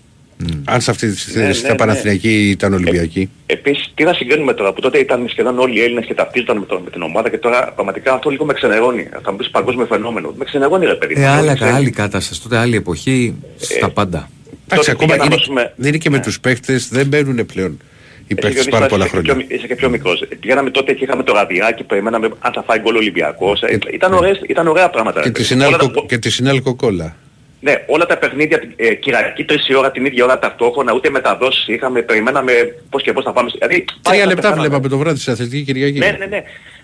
Αν 0.65 0.81
σε 0.81 0.91
αυτή 0.91 1.07
τη 1.09 1.15
θέση 1.15 1.37
Ναι, 1.37 1.43
ναι, 1.45 1.49
ήταν 1.57 1.71
ναι. 1.71 1.75
Παναθηναϊκή 1.77 2.29
ή 2.29 2.49
ήταν 2.49 2.73
Ολυμπιακή. 2.73 3.29
Επίσης, 3.45 3.91
τι 3.95 4.03
να 4.03 4.13
συγκρίνουμε 4.13 4.53
τώρα, 4.53 4.73
που 4.73 4.81
τότε 4.81 4.97
ήταν 4.97 5.27
σχεδόν 5.29 5.59
όλοι 5.59 5.77
οι 5.79 5.81
Έλληνες 5.81 6.05
και 6.05 6.13
ταυτίζονταν 6.13 6.57
με, 6.57 6.65
το, 6.65 6.79
με 6.83 6.89
την 6.89 7.01
ομάδα 7.01 7.29
και 7.29 7.37
τώρα 7.37 7.71
πραγματικά 7.75 8.13
αυτό 8.13 8.29
λίγο 8.29 8.45
με 8.45 8.53
ξενερώνει. 8.53 9.07
Θα 9.23 9.31
μου 9.31 9.37
πεις 9.37 9.49
παγκόσμιο 9.49 9.85
φαινόμενο. 9.85 10.33
Με 10.37 10.45
ξενερώνει 10.45 10.85
ρε 10.85 10.95
παιδί. 10.95 11.13
Ε, 11.17 11.19
μου. 11.19 11.27
άλλα, 11.27 11.53
Ξέρεις. 11.55 11.73
άλλη 11.73 11.89
κατάσταση. 11.89 12.41
Τότε 12.41 12.57
άλλη 12.57 12.75
εποχή, 12.75 13.35
στα 13.57 13.89
πάντα. 13.89 14.29
Εντάξει, 14.71 14.89
Τότε 14.89 14.91
ακόμα 14.91 15.05
πήγα 15.13 15.17
να 15.17 15.23
είναι, 15.25 15.35
δώσουμε- 15.35 15.73
δεν 15.75 15.87
είναι 15.87 15.97
και 15.97 16.09
με 16.09 16.17
Ναι. 16.17 16.23
τους 16.23 16.39
παίχτες, 16.39 16.87
δεν 16.89 17.07
μπαίνουν 17.07 17.45
πλέον 17.45 17.71
οι 17.71 17.81
Εσύ, 18.27 18.35
παίχτες 18.35 18.51
Γιώργης, 18.51 18.65
πάρα 18.71 18.85
είσαι 18.85 18.93
πολλά 18.93 19.03
και 19.03 19.09
χρόνια. 19.09 19.35
πιο- 19.35 19.55
Είσαι 19.55 19.67
και 19.67 19.75
πιο 19.75 19.89
μικρός. 19.89 20.23
Πηγαίναμε 20.39 20.69
τότε 20.69 20.93
και 20.93 21.03
είχαμε 21.03 21.23
το 21.23 21.33
ραδιάκι, 21.33 21.83
περιμέναμε 21.83 22.29
αν 22.39 22.53
θα 22.53 22.63
φάει 22.63 22.79
γκολ 22.79 22.95
ο 22.95 22.97
Ολυμπιακός. 22.97 23.61
Ε, 23.61 23.77
Ήταν, 23.93 24.13
ωραίες, 24.13 24.41
ήταν 24.47 24.67
ωραία 24.67 24.89
πράγματα. 24.89 25.21
Και 25.21 25.25
ρε 25.27 25.31
τη 25.31 25.41
παιδί. 25.41 25.53
Όλα 25.63 25.69
τα- 25.77 25.77
συνάλκο- 25.83 26.05
Και 26.05 26.17
τη 26.17 26.29
συνάλκο 26.29 26.75
κόλλα. 26.75 27.15
Ναι, 27.61 27.73
όλα 27.87 28.05
τα 28.05 28.17
παιχνίδια 28.17 28.61
ε, 28.75 28.93
κυριακή 28.93 29.43
τρίση 29.45 29.73
ώρα 29.75 29.91
την 29.91 30.05
ίδια 30.05 30.23
ώρα 30.23 30.39
ταυτόχρονα, 30.39 30.93
ούτε 30.93 31.09
μεταδόσεις 31.09 31.67
είχαμε, 31.67 32.01
περιμέναμε 32.01 32.51
πώς 32.89 33.03
και 33.03 33.13
πώς 33.13 33.23
θα 33.23 33.31
πάμε. 33.33 33.49
Δηλαδή, 33.57 33.75
πάλι 33.83 33.99
Τρία 34.01 34.19
θα 34.19 34.25
λεπτά 34.25 34.35
πεθάναμε. 34.41 34.61
βλέπαμε 34.67 34.87
το 34.87 34.97
βράδυ 34.97 35.19
στην 35.19 35.33
Αθλητική 35.33 35.63
Κυριακή. 35.63 35.99
Ναι, 35.99 36.15
ναι, 36.19 36.25
ναι. 36.25 36.43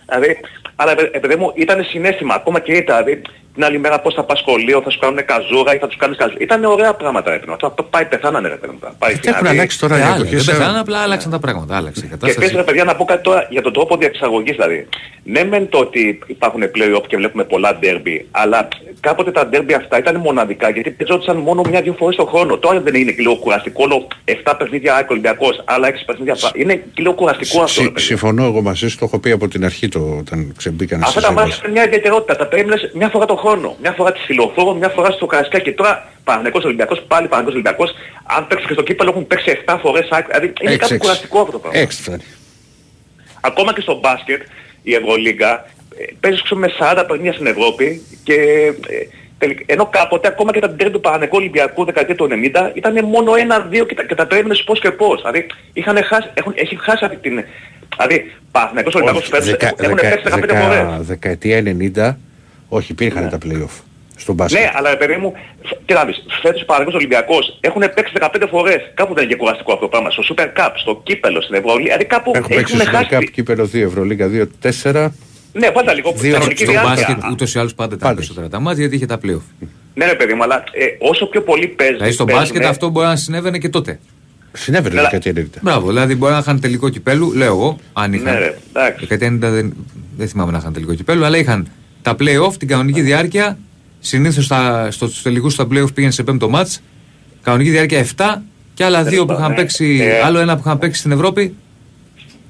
Δηλαδή, 0.10 0.38
αλλά 0.76 0.92
ε, 0.92 1.10
ε, 1.12 1.20
παιδί 1.20 1.36
μου, 1.36 1.52
ήταν 1.56 1.84
συνέστημα, 1.84 2.34
ακόμα 2.34 2.60
και 2.60 2.72
ήταν. 2.72 3.04
Δηλαδή, 3.04 3.22
την 3.54 3.64
άλλη 3.64 3.80
μέρα 3.80 4.00
πώς 4.00 4.14
θα 4.14 4.24
πας 4.24 4.40
σχολείο, 4.40 4.82
θα 4.82 4.90
σου 4.90 5.00
κάνουν 5.00 5.26
καζούρα 5.26 5.76
ή 5.76 5.78
θα 5.78 5.88
τους 5.88 5.98
κάνεις 5.98 6.18
καζούρα. 6.18 6.38
Ήταν 6.42 6.64
ωραία 6.64 6.94
πράγματα, 6.94 7.32
ρε 7.32 7.38
παιδί 7.38 7.52
μου. 7.52 7.58
Τώρα 7.58 7.74
πάει 7.90 8.06
πεθάνανε, 8.06 8.48
ρε 8.48 8.56
παιδί 8.56 8.72
μου. 8.74 8.80
Πάει, 9.00 9.14
Αυτά 9.14 9.30
έχουν 9.30 9.40
δηλαδή, 9.42 9.58
αλλάξει 9.58 9.80
τώρα 9.80 9.96
Ε, 9.96 10.00
οι 10.00 10.02
άλλα, 10.02 10.16
εποχές. 10.16 10.46
δεν 10.46 10.56
πεθάναν, 10.58 10.76
απλά 10.80 10.98
άλλαξαν 11.00 11.32
τα 11.32 11.40
πράγματα. 11.40 11.76
Άλλαξε 11.78 12.06
η 12.06 12.08
Και 12.08 12.14
επίσης 12.14 12.34
κατάσταση. 12.34 12.56
ρε 12.56 12.64
παιδιά 12.64 12.84
να 12.84 12.96
πω 12.96 13.06
κάτι 13.06 13.24
τώρα 13.24 13.48
για 13.50 13.62
τον 13.62 13.74
τρόπο 13.74 13.98
διαξαγωγής 13.98 14.56
δηλαδή. 14.56 14.88
Ναι 15.24 15.44
μεν 15.44 15.70
το 15.70 15.78
ότι 15.78 16.20
υπάρχουν 16.28 16.62
play-off 16.64 17.04
και 17.08 17.18
βλέπουμε 17.18 17.44
πολλά 17.44 17.80
derby, 17.82 18.20
αλλά 18.32 18.68
κάποτε 19.00 19.32
τα 19.32 19.50
derby 19.54 19.74
αυτά 19.78 19.98
ήταν 19.98 20.16
μοναδικά 20.16 20.70
γιατί 20.70 20.90
παίζονταν 20.92 21.38
μόνο 21.38 21.62
μια-δυο 21.70 21.94
φορές 22.00 22.16
το 22.16 22.26
χρόνο. 22.26 22.58
Τώρα 22.58 22.80
δεν 22.82 22.94
είναι 22.96 23.12
και 23.12 23.22
λίγο 23.22 23.36
κουραστικό, 23.36 23.84
όλο 23.84 24.08
7 24.26 24.54
παιχνίδια 24.58 24.96
ΑΕΚ 24.96 25.10
Ολυμπιακός, 25.10 25.62
άλλα 25.66 25.88
6 25.88 26.04
παιχνίδια 26.06 26.36
πα- 26.42 26.52
Είναι 26.56 26.74
και 26.76 27.02
λίγο 27.02 27.14
κουραστικό 27.14 27.62
αυτό. 27.62 27.80
ρε 27.82 27.86
Συ- 27.86 27.94
παιδιά. 27.94 28.06
Συμφωνώ 28.08 28.46
εγώ 28.46 28.62
μαζί 28.62 28.88
σου, 28.90 28.98
το 28.98 29.06
έχω 29.06 29.20
πει 29.20 29.32
από 29.32 29.48
την 29.48 29.66
αρχή 29.66 29.88
το, 29.90 30.16
όταν 30.20 30.54
ξεμπήκανε 30.66 31.04
Αυτά 31.06 31.12
στις 31.20 31.24
τα 31.24 31.32
μάτια 31.32 31.42
αγορές. 31.54 31.62
είναι 31.64 31.72
μια 31.72 31.84
ιδιαιτερότητα. 31.86 32.36
Τα 32.36 32.46
περίμενες 32.48 32.90
μια 32.94 33.10
φορά 33.10 33.26
το 33.26 33.36
χρόνο. 33.36 33.76
Μια 33.82 33.92
φορά 33.92 34.12
τη 34.12 34.20
Φιλοφόρο, 34.20 34.74
μια 34.74 34.90
φορά 34.90 35.12
στο 35.12 35.26
Καρασκά 35.26 35.60
και 35.60 35.72
τώρα 35.72 36.10
Παναγενικός 36.24 36.64
Ολυμπιακός, 36.64 37.00
πάλι 37.08 37.28
Παναγενικός 37.28 37.54
Ολυμπιακός. 37.54 37.90
Αν 38.38 38.48
παίξεις 38.48 38.68
και 38.68 38.74
στο 38.74 38.84
κύπελο 38.84 39.10
έχουν 39.10 39.28
παίξει 39.28 39.50
7 39.66 39.78
φορές 39.82 40.08
ΑΕΚ. 40.10 40.26
Δηλαδή 40.28 40.46
είναι 40.46 40.72
Έξι, 40.74 40.78
κάτι 40.80 40.94
έξι. 40.94 40.98
κουραστικό 40.98 41.40
αυτό 41.40 41.52
το 41.52 41.60
πράγμα. 41.60 41.80
Έξι 41.80 42.02
φτάνει. 42.02 42.24
Ακόμα 43.42 43.74
και 43.74 43.82
στο 43.82 44.00
μπάσκετ, 44.00 44.42
η 44.84 44.94
Ευρωλίγκα, 44.94 45.66
ε, 45.98 46.04
παίζεις 46.20 46.42
ξέρω, 46.42 46.60
με 46.60 46.68
40 46.80 47.04
παιχνίδια 47.08 47.34
στην 47.34 47.46
Ευρώπη 47.48 48.02
και 48.24 48.34
ε, 48.88 48.96
τελικ- 49.38 49.72
ενώ 49.72 49.86
κάποτε 49.86 50.28
ακόμα 50.28 50.52
και 50.52 50.60
τα 50.60 50.70
τέρμι 50.70 50.92
του 50.94 51.00
Παναγενικού 51.00 51.38
Ολυμπιακού 51.38 51.86
δεκαετία 51.86 52.16
του 52.16 52.28
90 52.32 52.72
ήταν 52.74 53.06
μόνο 53.06 53.36
ένα-δύο 53.36 53.86
και 53.86 53.96
τα, 53.96 54.04
και 54.04 54.16
τα 54.16 54.26
περίμενες 54.28 54.64
πώς 54.64 54.80
και 54.80 54.92
πώς. 54.92 55.22
Δηλαδή 55.22 55.46
είχαν 55.74 56.04
χάσει, 56.04 56.30
έχουν, 56.34 56.54
έχει 56.56 56.78
χάσει 56.82 57.06
αυτή 57.06 57.18
την... 57.18 57.44
Δηλαδή 57.98 58.32
Παναγενικός 58.52 58.94
Ολυμπιακός 58.96 59.22
Όχι, 59.22 59.32
φέτος 59.32 59.46
δεκα- 59.50 59.66
έχουν 59.78 59.96
δεκα- 59.96 60.10
παίξει 60.10 60.24
15 60.26 60.40
δεκα- 60.48 60.62
φορές. 60.62 61.06
Δεκαετία 61.08 61.62
90, 61.62 62.18
όχι 62.70 62.92
υπήρχαν 62.92 63.30
τα 63.30 63.38
play-off 63.46 63.76
στον 64.18 64.36
μπάσκετ. 64.36 64.60
Ναι, 64.62 64.72
αλλά 64.76 64.98
παιδί 64.98 65.16
μου, 65.16 65.34
φ- 65.64 65.78
τι 65.86 65.94
να 65.94 66.06
πεις, 66.06 66.26
φέτος 66.42 66.62
ο 66.62 66.66
Παναγενικός 66.66 67.00
Ολυμπιακός 67.00 67.58
έχουν 67.62 67.82
παίξει 67.96 68.12
15 68.20 68.48
φορές. 68.50 68.82
Κάπου 68.94 69.14
δεν 69.14 69.24
είναι 69.24 69.32
και 69.34 69.38
κουραστικό 69.40 69.72
αυτό 69.74 69.84
το 69.84 69.90
πράγμα. 69.90 70.10
Στο 70.10 70.24
Super 70.30 70.48
Cup, 70.60 70.70
στο 70.76 71.02
κύπελο, 71.04 71.42
στην 71.42 71.56
Ευρωλίγα. 71.56 71.84
Δηλαδή 71.84 72.06
κάπου 72.06 72.32
Έχουν 72.36 72.48
παίξει 72.56 72.74
έχουν 72.76 72.88
στο 72.88 72.96
χάσει. 72.98 73.10
Cup 73.12 73.24
κύπελο 73.32 73.66
2, 73.74 73.82
Ευρωλίγα 73.90 74.28
2, 74.28 74.48
4. 74.62 75.12
Ναι, 75.54 75.72
πάντα 75.72 75.94
λίγο 75.94 76.12
Δύο 76.16 76.34
κανονική 76.34 76.64
Στο 76.64 76.72
διάρκεια. 76.72 76.94
μπάσκετ 76.96 77.32
ούτως 77.32 77.56
ή 77.56 77.60
άλλως 77.60 77.74
πάντα 77.74 77.88
ήταν 77.96 78.00
Πάντα. 78.00 78.16
περισσότερα 78.16 78.48
τα 78.50 78.60
μάτια 78.60 78.80
γιατί 78.80 78.96
είχε 78.96 79.06
τα 79.06 79.20
playoff. 79.24 79.68
Ναι, 79.94 80.06
ρε 80.06 80.16
παιδί 80.16 80.34
μου, 80.34 80.44
αλλά 80.44 80.64
ε, 80.72 80.86
όσο 81.00 81.26
πιο 81.26 81.42
πολύ 81.42 81.68
παίζει. 81.68 81.94
Δηλαδή 81.94 82.12
στο 82.12 82.26
παίζουνε- 82.26 82.50
μπάσκετ 82.52 82.70
αυτό 82.72 82.90
μπορεί 82.90 83.08
να 83.08 83.16
συνέβαινε 83.16 83.58
και 83.58 83.70
τότε. 83.70 84.00
Συνέβαινε 84.56 84.96
Ναι, 84.96 85.02
δεκαετία 85.02 85.34
90. 85.36 85.60
Μπράβο, 85.62 85.88
δηλαδή 85.88 86.16
μπορεί 86.16 86.32
να 86.34 86.38
είχαν 86.40 86.60
τελικό 86.60 86.90
κυπέλου, 86.90 87.34
λέω 87.34 87.48
εγώ, 87.48 87.78
αν 87.94 88.14
είχαν. 88.14 88.34
Ναι, 88.34 88.40
ρε, 88.40 88.58
εντάξει. 88.74 89.06
Δεκαετία 89.06 89.50
90 89.50 89.52
δεν, 89.54 89.74
δεν 90.18 90.28
θυμάμαι 90.28 90.52
να 90.52 90.58
είχαν 90.58 90.74
τελικό 90.74 90.94
κυπέλου, 90.94 91.26
αλλά 91.26 91.38
είχαν 91.38 91.68
τα 92.02 92.16
playoff, 92.20 92.54
την 92.60 92.68
κανονική 92.68 93.02
διάρκεια. 93.02 93.58
Συνήθως 94.00 94.50
στους 94.90 95.22
τελικούς 95.22 95.54
στα 95.54 95.64
playoff 95.72 95.94
πήγαινε 95.94 96.12
σε 96.14 96.24
πέμπτο 96.24 96.50
μάτ. 96.50 96.68
Κανονική 97.42 97.70
διάρκεια 97.70 98.06
7 98.18 98.42
και 98.74 98.84
άλλα 98.84 99.04
δύο 99.04 99.26
που 99.26 99.34
είχαν 99.34 99.50
ναι. 99.50 99.56
παίξει, 99.56 100.00
Ε, 100.02 100.22
άλλο 100.22 100.40
ένα 100.40 100.56
που 100.56 100.62
είχαν 100.66 100.80
παίξει 100.80 101.00
στην 101.00 101.12
Ευρώπη 101.12 101.56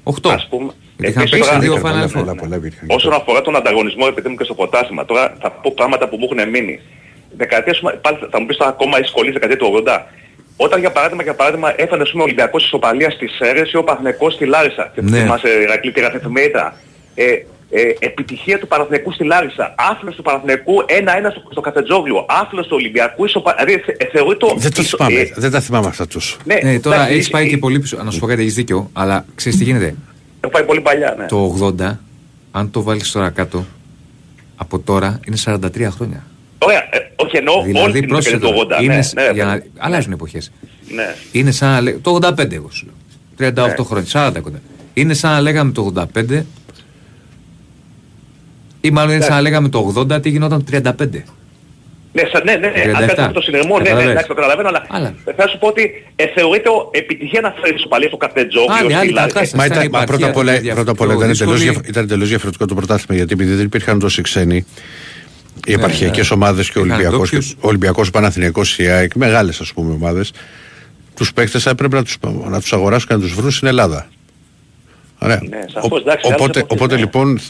8. 0.04 0.30
Ας 0.30 0.46
πούμε, 0.50 0.72
Γιατί 0.96 1.12
είχαν 1.12 1.22
επίσης 1.22 1.30
παίξει 1.30 1.48
τώρα- 1.48 1.58
δύο 1.60 1.72
Υπήρχαν 1.72 1.92
Final 1.92 2.12
πολλά, 2.12 2.22
Four. 2.22 2.24
πολλά, 2.24 2.34
πολλά 2.34 2.56
υπήρχαν. 2.56 2.86
Όσον 2.90 3.12
αφορά 3.12 3.40
τον 3.40 3.56
ανταγωνισμό, 3.56 4.04
επειδή 4.08 4.28
μου 4.28 4.36
και 4.36 4.44
στο 4.44 4.54
ποτάσμα, 4.54 5.04
τώρα 5.04 5.36
θα 5.40 5.50
πω 5.50 5.72
πράγματα 5.76 6.08
που 6.08 6.16
μου 6.16 6.28
έχουν 6.30 6.50
μείνει. 6.50 6.80
Δεκαετία, 7.36 7.74
πάλι 8.00 8.18
θα 8.30 8.40
μου 8.40 8.46
πεις 8.46 8.56
τώρα 8.56 8.70
ακόμα 8.70 8.96
σχολή 9.06 9.30
δεκαετία 9.30 9.56
του 9.56 9.66
80. 9.86 10.06
Όταν 10.56 10.80
για 10.80 10.90
παράδειγμα, 10.92 11.22
για 11.22 11.34
παράδειγμα 11.34 11.72
έφανε 11.76 12.02
ας 12.02 12.10
πούμε, 12.10 12.22
ο 12.22 12.24
Ολυμπιακός 12.24 12.64
ισοπαλία 12.64 13.10
στις 13.10 13.32
Σέρες 13.36 13.72
ή 13.72 13.76
ο 13.76 13.84
Παναθηναϊκός 13.84 14.32
στη 14.34 14.44
Λάρισα. 14.46 14.90
Και 14.94 15.00
Ναι. 15.02 15.18
θυμάσαι 15.20 15.48
Ηρακλή 15.48 15.92
τη 15.92 16.00
Ραθεφημερίδα. 16.00 16.74
Ε, 17.14 17.24
ε, 17.70 17.80
επιτυχία 17.98 18.58
του 18.58 18.66
Παναθηναϊκού 18.66 19.12
στη 19.12 19.24
Λάρισα. 19.24 19.74
Άφλος 19.78 20.14
του 20.16 20.22
Παναθηναϊκού 20.22 20.84
1-1 20.88 21.30
στο, 21.30 21.42
στο 21.50 21.60
Καφετζόγλιο. 21.60 22.26
Άφλος 22.28 22.66
του 22.66 22.76
Ολυμπιακού 22.78 23.24
ισοπαλία. 23.24 23.64
Δηλαδή 23.64 23.82
θε, 23.82 23.92
ε, 23.98 24.08
θεωρεί 24.12 24.36
το... 24.36 24.54
Δεν 24.56 24.72
το 24.74 24.82
ισο- 24.82 24.96
θυμάμαι, 24.96 25.20
ε, 25.20 25.32
δεν 25.36 25.50
τα 25.50 25.60
θυμάμαι 25.60 25.86
αυτά 25.86 26.06
τους. 26.06 26.36
ναι, 26.44 26.54
Ναι, 26.62 26.80
τώρα 26.80 26.96
εντάξει, 26.96 27.14
έχεις 27.14 27.30
πάει 27.30 27.44
ε, 27.46 27.48
και 27.48 27.56
πολύ 27.58 27.78
πίσω. 27.80 28.02
Να 28.02 28.10
σου 28.10 28.18
πω 28.18 28.26
κάτι, 28.26 28.40
έχεις 28.40 28.54
δίκιο, 28.54 28.90
αλλά 28.92 29.24
ξέρεις 29.34 29.58
τι 29.58 29.64
γίνεται; 29.64 29.94
Έχω 30.40 30.52
πάει 30.52 30.62
πολύ 30.64 30.80
παλιά, 30.80 31.14
ναι. 31.18 31.26
Το 31.26 31.56
80, 31.80 31.96
αν 32.50 32.70
το 32.70 32.82
βάλεις 32.82 33.10
τώρα 33.12 33.30
κάτω, 33.30 33.64
από 34.56 34.78
τώρα 34.78 35.20
είναι 35.26 35.36
43 35.44 35.88
χρόνια. 35.90 36.24
Ωραία, 36.58 36.88
ε, 36.90 37.05
όχι 37.16 37.36
εννοώ 37.36 37.54
όλη 37.54 37.66
Δηλαδή, 37.72 38.00
την 38.00 38.08
πρόσεχε 38.08 38.36
δεκαετία 38.36 38.60
του 38.62 38.66
τώρα, 38.68 38.80
80. 38.80 38.82
είναι, 38.84 38.94
ναι, 39.14 39.22
ναι, 39.26 39.30
για 39.32 39.44
να, 39.44 39.54
ναι. 39.54 39.62
αλλάζουν 39.78 40.12
εποχές. 40.12 40.52
Ναι. 40.94 41.14
Είναι 41.32 41.50
σαν 41.50 41.70
να 41.70 41.80
λέγαμε. 41.80 42.00
Το 42.02 42.18
85 42.22 42.52
εγώ 42.52 42.70
σου 42.70 42.86
λέω. 42.86 42.94
38 43.50 43.54
Ναι. 43.78 43.84
χρόνια, 43.84 44.06
40 44.36 44.40
κοντά. 44.42 44.60
Είναι 44.94 45.14
σαν 45.14 45.30
να 45.32 45.40
λέγαμε 45.40 45.72
το 45.72 45.92
85. 46.16 46.42
Ή 48.80 48.90
μάλλον 48.90 49.14
είναι 49.14 49.24
σαν 49.24 49.34
να 49.34 49.40
λέγαμε 49.40 49.68
το 49.68 49.94
80 49.96 50.22
τι 50.22 50.28
γινόταν 50.30 50.64
το 50.64 50.70
35. 50.70 51.22
Ναι, 52.12 52.22
σα- 52.32 52.44
ναι, 52.44 52.52
ναι, 52.52 52.66
ναι. 52.68 52.82
37. 52.84 52.94
Αν 53.10 53.14
κάνεις 53.14 53.34
το 53.34 53.40
συνειρμό, 53.40 53.68
ναι, 53.68 53.82
ναι, 53.82 53.88
Καταλαβαίνεις. 53.88 54.10
εντάξει, 54.10 54.28
το 54.28 54.34
καταλαβαίνω, 54.34 54.68
αλλά 54.68 54.86
Άλλα. 54.88 55.14
θα 55.36 55.48
σου 55.48 55.58
πω 55.58 55.66
ότι 55.66 56.04
ε, 56.16 56.26
θεωρείται 56.34 56.68
ο- 56.68 56.88
επιτυχία 56.92 57.40
να 57.40 57.54
φέρεις 57.62 57.80
στο 57.80 57.88
παλιό 57.88 58.08
στο 58.08 58.16
καφετζόγλιο. 58.16 58.74
Άλλη, 58.74 58.94
άλλη 58.94 59.04
στη 59.04 59.12
Λάρη. 59.14 59.32
κατάσταση. 59.32 59.56
Μα 59.56 59.64
Ήταν 59.64 59.78
ήταν, 59.78 59.90
μα 59.92 60.02
η 60.02 60.06
πρώτα 60.06 60.26
απ' 60.26 60.36
όλα, 60.36 60.50
επαρχία, 60.52 60.74
πρώτα 60.74 60.90
απ' 60.90 61.00
όλα 61.00 61.10
πιο 61.14 61.18
ήταν, 61.18 61.30
εντελώς, 61.30 61.52
δύσκολη. 61.58 61.70
διαφ- 61.72 61.88
ήταν 61.88 62.02
εντελώς 62.04 62.28
διαφορετικό 62.28 62.66
το 62.66 62.74
πρωτάθλημα 62.74 63.14
γιατί 63.16 63.32
επειδή 63.32 63.54
δεν 63.54 63.64
υπήρχαν 63.64 63.98
τόσοι 63.98 64.22
ξένοι 64.22 64.66
οι 65.66 65.72
επαρχιακές 65.72 66.28
ναι. 66.30 66.34
ομάδες 66.34 66.70
και 66.70 66.78
ο 66.78 66.84
Είχαν 66.84 66.96
Ολυμπιακός, 66.98 67.30
και, 67.30 67.36
ντόπιους. 67.36 67.54
ο 67.60 67.68
Ολυμπιακός 67.68 68.10
Παναθηναϊκός 68.10 68.78
η 68.78 68.86
ΑΕΚ, 68.88 69.14
μεγάλες 69.14 69.60
ας 69.60 69.72
πούμε 69.72 69.92
ομάδες, 69.92 70.32
τους 71.16 71.32
παίκτες 71.32 71.66
έπρεπε 71.66 71.96
να 71.96 72.02
τους, 72.04 72.18
να 72.48 72.60
τους 72.60 72.72
αγοράσουν 72.72 73.08
και 73.08 73.14
να 73.14 73.20
τους 73.20 73.34
βρουν 73.34 73.50
στην 73.50 73.68
Ελλάδα. 73.68 74.08
Ωραία. 75.18 75.40
Ναι, 75.48 75.58
σαφώς, 75.72 76.00
εντάξει, 76.00 76.26
άλλες 76.26 76.40
οπότε, 76.40 76.58
εποχές, 76.58 76.76
οπότε 76.76 76.94
ναι. 76.94 77.00
λοιπόν 77.00 77.40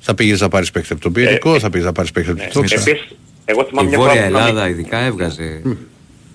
θα 0.00 0.14
πήγες 0.14 0.40
να 0.40 0.48
πάρεις 0.48 0.70
παίκτη 0.70 0.92
από 0.92 1.02
τον 1.02 1.12
Πυρηνικό, 1.12 1.54
ε, 1.54 1.58
θα 1.58 1.70
πήγες 1.70 1.86
να 1.86 1.92
πάρεις 1.92 2.10
παίκτη 2.10 2.30
από 2.30 2.40
Ναι. 2.42 2.48
τον 2.48 2.62
Τόξα. 2.62 2.80
Επίσης, 2.90 3.16
εγώ 3.44 3.64
θυμάμαι 3.64 3.86
Η 3.86 3.90
μια 3.90 3.98
φορά 3.98 4.10
Βόρεια 4.10 4.26
που 4.26 4.30
είχαμε- 4.32 4.48
Ελλάδα 4.48 4.68
ειδικά 4.68 4.98
έβγαζε. 4.98 5.62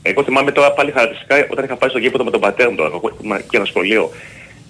Εγώ 0.01 0.23
θυμάμαι 0.23 0.51
τώρα 0.51 0.71
πάλι 0.71 0.91
χαρακτηριστικά 0.91 1.35
όταν 1.51 1.63
είχα 1.65 1.75
πάει 1.75 1.89
στο 1.89 1.99
γήπεδο 1.99 2.23
με 2.23 2.31
τον 2.31 2.39
πατέρα 2.39 2.69
μου 2.69 2.75
τώρα, 2.75 2.89
εγώ 2.93 3.17
ήμουν 3.23 3.37
και 3.49 3.57
ένα 3.57 3.65
σχολείο. 3.65 4.11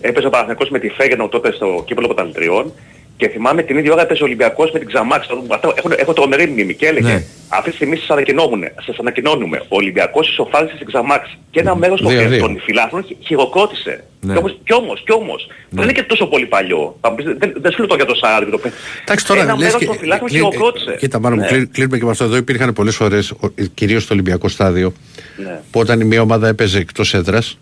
Έπαιζε 0.02 0.28
ο 0.28 0.30
Παναθηναϊκός 0.30 0.70
με 0.70 0.80
τη 0.80 0.90
Φέγενο 0.90 1.28
τότε 1.28 1.52
στο 1.52 1.84
κύπελο 1.88 2.08
Πρωταλητριών 2.08 2.74
και 3.18 3.28
θυμάμαι 3.30 3.62
την 3.64 3.78
ίδια 3.78 3.92
ώρα 3.94 4.02
έπαιζε 4.02 4.24
ο 4.24 4.26
Ολυμπιακός 4.26 4.72
με 4.72 4.80
την 4.80 4.88
Ξαμάξ. 4.88 5.28
Αυτά 5.50 5.74
Έχω, 5.78 5.90
έχω 5.98 6.14
τρομερή 6.14 6.48
μνήμη 6.48 6.74
και 6.74 6.86
έλεγε 6.88 7.08
Ναι. 7.08 7.24
αυτή 7.48 7.70
τη 7.70 7.76
στιγμή 7.76 7.96
σας 7.98 8.10
ανακοινώνουμε, 8.10 8.74
σας 8.86 8.98
ανακοινώνουμε. 9.00 9.58
Ο 9.58 9.76
Ολυμπιακός 9.76 10.30
ισοφάρισε 10.30 10.76
στην 10.76 10.88
Ξαμάξ 10.88 11.38
και 11.52 11.60
ένα 11.60 11.76
μέρος 11.76 12.02
των, 12.02 12.12
Δύο-δύο. 12.12 12.40
των 12.40 12.60
φιλάθλων 12.66 13.04
χει- 13.04 13.18
χειροκρότησε. 13.26 14.04
Ναι. 14.22 14.34
Κι 14.34 14.40
όμως, 14.40 14.58
κι 14.64 14.74
όμως, 14.74 15.02
κι 15.06 15.12
όμως, 15.12 15.48
δεν 15.70 15.84
είναι 15.84 15.92
και 15.94 16.04
τόσο 16.04 16.26
πολύ 16.28 16.46
παλιό. 16.46 16.98
Θα 17.02 17.10
μου 17.10 17.16
πεις, 17.16 17.26
Δεν, 17.26 17.54
δεν 17.58 17.72
σου 17.72 17.78
λέω 17.78 17.88
το 17.88 17.96
για 17.96 18.06
το 18.06 18.16
Σάρι. 18.16 18.46
Το... 18.52 18.60
Εντάξει 19.06 19.26
τώρα, 19.26 19.42
ένα 19.42 19.52
λες 19.56 19.62
μέρος 19.64 19.80
και- 19.80 19.86
των 19.86 19.98
φιλάθλων 19.98 20.30
κλεί- 20.30 20.44
χειροκρότησε. 20.44 20.96
Κοίτα, 21.00 21.20
μάλλον 21.20 21.38
Ναι. 21.40 21.48
κλεί- 21.48 21.72
κλείνουμε 21.72 21.98
και 21.98 22.04
με 22.06 22.12
αυτό. 22.12 22.24
Εδώ 22.24 22.36
υπήρχαν 22.36 22.74
πολλές 22.74 22.96
φορές, 22.96 23.34
κυρίως 23.74 24.04
στο 24.04 24.14
Ολυμπιακό 24.14 24.48
στάδιο, 24.48 24.94
Ναι. 25.38 25.60
που 25.72 25.80
όταν 25.80 26.00
η 26.00 26.04
μία 26.06 26.22
ομάδα 26.22 26.48
έπαιζε 26.48 26.78
εκτός 26.80 27.14
έδρας, 27.14 27.58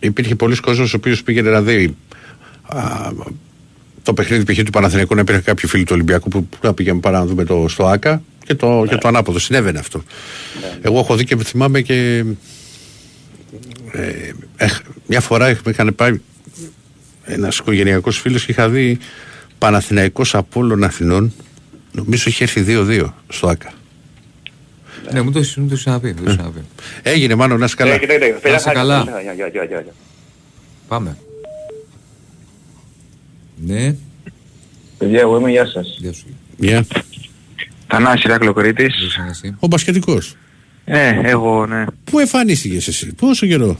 υπήρχε 0.00 0.34
πολλοί 0.34 0.56
κόσμος 0.56 0.92
ο 0.92 0.96
οποίος 0.96 1.22
πήγαινε 1.22 1.50
να 1.50 1.62
δει 1.62 1.96
α, 2.68 2.80
το 4.02 4.14
παιχνίδι 4.14 4.52
π.χ. 4.54 4.62
του 4.62 4.70
Παναθηναϊκού 4.70 5.14
να 5.14 5.20
υπήρχαν 5.20 5.42
κάποιοι 5.42 5.68
φίλοι 5.68 5.84
του 5.84 5.92
Ολυμπιακού 5.94 6.28
που 6.28 6.48
να 6.62 6.74
πήγαμε 6.74 7.00
πάρα 7.00 7.18
να 7.18 7.26
δούμε 7.26 7.44
το, 7.44 7.68
στο 7.68 7.86
ΆΚΑ 7.86 8.22
και 8.46 8.54
το, 8.54 8.84
και 8.88 8.96
το 8.96 9.08
ανάποδο. 9.08 9.38
Συνέβαινε 9.38 9.78
αυτό. 9.78 10.02
Εγώ 10.80 10.98
έχω 10.98 11.16
δει 11.16 11.24
και 11.24 11.36
θυμάμαι 11.36 11.80
και 11.80 12.24
ε, 13.92 14.30
έχ- 14.56 14.80
μια 15.06 15.20
φορά 15.20 15.50
είχ- 15.50 15.64
με 15.64 15.70
είχαν 15.70 15.94
πάει 15.94 16.20
ένας 17.24 17.58
οικογενειακός 17.58 18.18
φίλος 18.20 18.44
και 18.44 18.52
είχα 18.52 18.68
δει 18.68 18.98
Παναθηναϊκός 19.58 20.34
Απόλλων 20.34 20.84
Αθηνών 20.84 21.32
νομίζω 21.92 22.24
είχε 22.26 22.42
έρθει 22.44 22.64
2-2 22.68 23.12
στο 23.28 23.48
ΆΚΑ. 23.48 23.72
Ναι, 25.12 25.22
μου 25.22 25.30
το 25.32 25.40
μου 25.56 25.68
το 25.68 25.74
είχα 25.78 26.00
πει. 26.00 26.08
μου 26.18 26.24
το 26.24 26.30
είχα 26.30 26.42
πει. 26.42 26.60
Έγινε 27.02 27.34
μάλλον 27.34 27.58
να 27.58 27.64
είσαι 27.64 27.74
καλά. 27.76 27.90
Ναι, 27.98 28.06
ναι, 28.06 28.16
ναι, 28.16 28.26
ναι. 28.26 28.32
Παιδιά, 28.32 28.56
είσαι 28.58 28.70
καλά. 28.72 29.04
ναι, 29.04 29.10
γεια, 29.10 29.32
γεια, 29.32 29.46
γεια, 29.46 29.64
γεια, 29.64 29.80
γεια. 29.80 29.92
Πάμε. 30.88 31.16
Ναι, 33.66 33.94
Παιδιά, 34.98 35.20
εγώ 35.20 35.38
είμαι, 35.38 35.50
γεια 35.50 35.66
σας. 35.66 35.96
γεια 36.00 36.12
σου. 36.12 36.26
Γεια. 36.56 36.86
Θανάση 37.86 38.22
Ηράκλειο 38.26 38.52
Κρήτης. 38.52 38.94
Γεια 38.96 39.08
σου, 39.10 39.22
εσύ. 39.30 39.56
Ο 39.58 39.66
μπασκετικός. 39.66 40.36
Ε, 40.84 41.20
εγώ, 41.22 41.66
ναι. 41.66 41.84
Πού 42.04 42.18
εμφανίστηκες 42.18 42.88
εσύ, 42.88 43.14
πόσο 43.14 43.46
καιρό; 43.46 43.78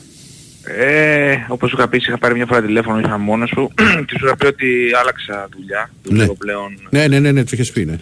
Ε, 0.79 1.37
όπως 1.49 1.71
σου 1.71 1.77
είχα 1.79 1.89
πει, 1.89 1.97
είχα 1.97 2.19
πάρει 2.19 2.35
μια 2.35 2.47
φορά 2.47 2.63
τηλέφωνο, 2.63 2.99
ήρθα 2.99 3.19
μόνος 3.19 3.49
σου 3.49 3.71
και 4.07 4.15
σου 4.19 4.25
είχα 4.27 4.37
πει 4.37 4.47
ότι 4.47 4.67
άλλαξα 5.01 5.49
δουλειά. 5.57 5.91
Δουλεύω 6.03 6.35
πλέον. 6.35 6.79
Ναι, 6.91 7.07
ναι, 7.07 7.19
ναι, 7.21 7.33
ναι, 7.33 7.43
το 7.45 7.51
είχες 7.53 7.71
πει, 7.71 7.85
ναι. 7.85 7.97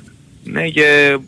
Ναι, 0.44 0.68
και 0.68 1.18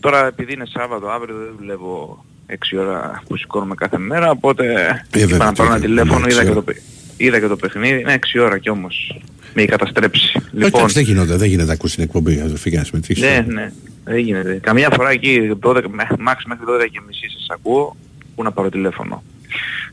τώρα 0.00 0.26
επειδή 0.26 0.52
είναι 0.52 0.64
Σάββατο, 0.66 1.06
αύριο 1.08 1.34
δεν 1.38 1.54
δουλεύω 1.58 2.24
6 2.46 2.78
ώρα 2.78 3.22
που 3.28 3.36
σηκώνομαι 3.36 3.74
κάθε 3.74 3.98
μέρα, 3.98 4.30
οπότε 4.30 4.64
Ε, 5.10 5.18
βέβαια, 5.18 5.36
είπα 5.36 5.44
να 5.44 5.52
πάρω 5.52 5.68
ένα 5.70 5.78
τι- 5.80 5.86
τηλέφωνο, 5.86 6.18
ναι, 6.18 6.26
είδα 6.32 6.40
έξι 6.40 6.52
και, 6.52 6.58
το, 6.60 6.64
ώρα. 6.66 6.76
Παι- 7.22 7.28
είδα 7.28 7.40
και 7.40 7.46
το 7.46 7.56
παιχνίδι. 7.56 8.02
Ναι, 8.04 8.12
6 8.12 8.38
ώρα 8.40 8.58
κι 8.58 8.70
όμως. 8.70 9.20
Με 9.54 9.62
είχε 9.62 9.70
καταστρέψει. 9.70 10.40
Λοιπόν, 10.52 10.66
Εντάξει, 10.80 10.94
δεν 10.94 11.02
γινόταν, 11.04 11.38
δεν 11.38 11.48
γίνεται 11.48 11.66
να 11.66 11.72
ακούσει 11.72 11.94
την 11.94 12.04
εκπομπή, 12.04 12.40
αδερφή, 12.40 12.70
και 12.70 12.76
να 12.76 12.84
συμμετείχεις. 12.84 13.22
Ναι, 13.22 13.44
ναι. 13.48 13.72
Δεν 14.04 14.18
γίνεται. 14.18 14.58
Καμιά 14.62 14.90
φορά 14.90 15.10
εκεί 15.10 15.50
12, 15.60 15.82
με- 15.90 16.06
max 16.10 16.36
μέχρι 16.46 16.64
12 16.68 16.86
και 16.90 17.00
μισή 17.06 17.28
σας 17.30 17.46
ακούω, 17.50 17.96
πού 18.34 18.42
να 18.42 18.52
πάρω 18.52 18.68
τηλέφωνο. 18.68 19.22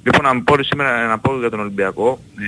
Λοιπόν, 0.03 0.23
να 0.35 0.41
πω 0.41 0.63
σήμερα 0.63 1.07
να 1.07 1.19
πω 1.19 1.39
για 1.39 1.49
τον 1.49 1.59
Ολυμπιακό. 1.59 2.19
Ε, 2.39 2.43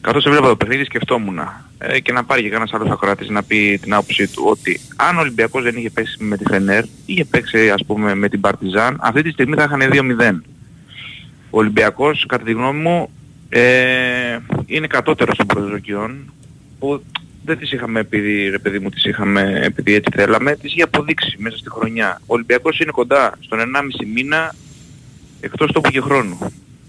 καθώς 0.00 0.26
έβλεπα 0.26 0.48
το 0.48 0.56
παιχνίδι 0.56 0.84
σκεφτόμουν 0.84 1.38
ε, 1.78 2.00
και 2.00 2.12
να 2.12 2.24
πάρει 2.24 2.42
και 2.42 2.48
κανένας 2.48 2.72
άλλος 2.72 2.90
ακροατής 2.90 3.28
να 3.28 3.42
πει 3.42 3.78
την 3.82 3.92
άποψή 3.94 4.28
του 4.28 4.42
ότι 4.46 4.80
αν 4.96 5.16
ο 5.16 5.20
Ολυμπιακός 5.20 5.62
δεν 5.62 5.76
είχε 5.76 5.90
παίξει 5.90 6.16
με 6.24 6.36
τη 6.36 6.44
Φενέρ, 6.48 6.84
είχε 7.06 7.24
παίξει 7.24 7.70
ας 7.70 7.84
πούμε 7.86 8.14
με 8.14 8.28
την 8.28 8.40
Παρτιζάν, 8.40 8.96
αυτή 9.00 9.22
τη 9.22 9.30
στιγμή 9.30 9.56
θα 9.56 9.62
είχαν 9.62 9.80
2-0. 9.92 10.42
Ο 11.54 11.58
Ολυμπιακός, 11.58 12.24
κατά 12.28 12.44
τη 12.44 12.52
γνώμη 12.52 12.80
μου, 12.80 13.10
ε, 13.48 14.38
είναι 14.66 14.86
κατώτερος 14.86 15.36
των 15.36 15.46
προσδοκιών 15.46 16.32
που 16.78 17.02
δεν 17.44 17.58
τις 17.58 17.72
είχαμε 17.72 18.00
επειδή, 18.00 18.48
ρε 18.48 18.58
παιδί 18.58 18.78
μου, 18.78 18.88
τις 18.88 19.04
είχαμε 19.04 19.60
επειδή 19.62 19.94
έτσι 19.94 20.10
θέλαμε, 20.14 20.56
τις 20.56 20.72
είχε 20.72 20.82
αποδείξει 20.82 21.36
μέσα 21.38 21.56
στη 21.56 21.70
χρονιά. 21.70 22.20
Ο 22.20 22.34
Ολυμπιακός 22.34 22.78
είναι 22.78 22.90
κοντά 22.90 23.34
στον 23.40 23.58
1,5 23.58 24.06
μήνα 24.14 24.54
εκτός 25.40 25.72
τόπου 25.72 25.90
και 25.90 26.00
χρόνου. 26.00 26.38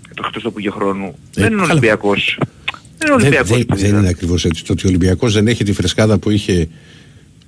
Εκτός 0.10 0.44
τόπου 0.44 0.60
και 0.60 0.70
χρόνου. 0.70 1.16
δεν 1.34 1.52
είναι 1.52 1.62
καλά. 1.62 1.72
Ολυμπιακός. 1.72 2.38
Δεν 2.98 3.08
είναι 3.08 3.08
Δεν, 3.08 3.12
Ολυμπιακός. 3.14 3.50
δεν, 3.50 3.66
παιδιά. 3.66 3.90
δεν 3.90 4.00
είναι 4.00 4.10
ακριβώς 4.10 4.46
έτσι. 4.46 4.66
Το 4.66 4.74
ότι 4.74 4.86
ο 4.86 4.90
Ολυμπιακός 4.90 5.34
δεν 5.34 5.48
έχει 5.48 5.64
τη 5.64 5.74
φρεσκάδα 5.74 6.18
που 6.18 6.30
είχε 6.30 6.68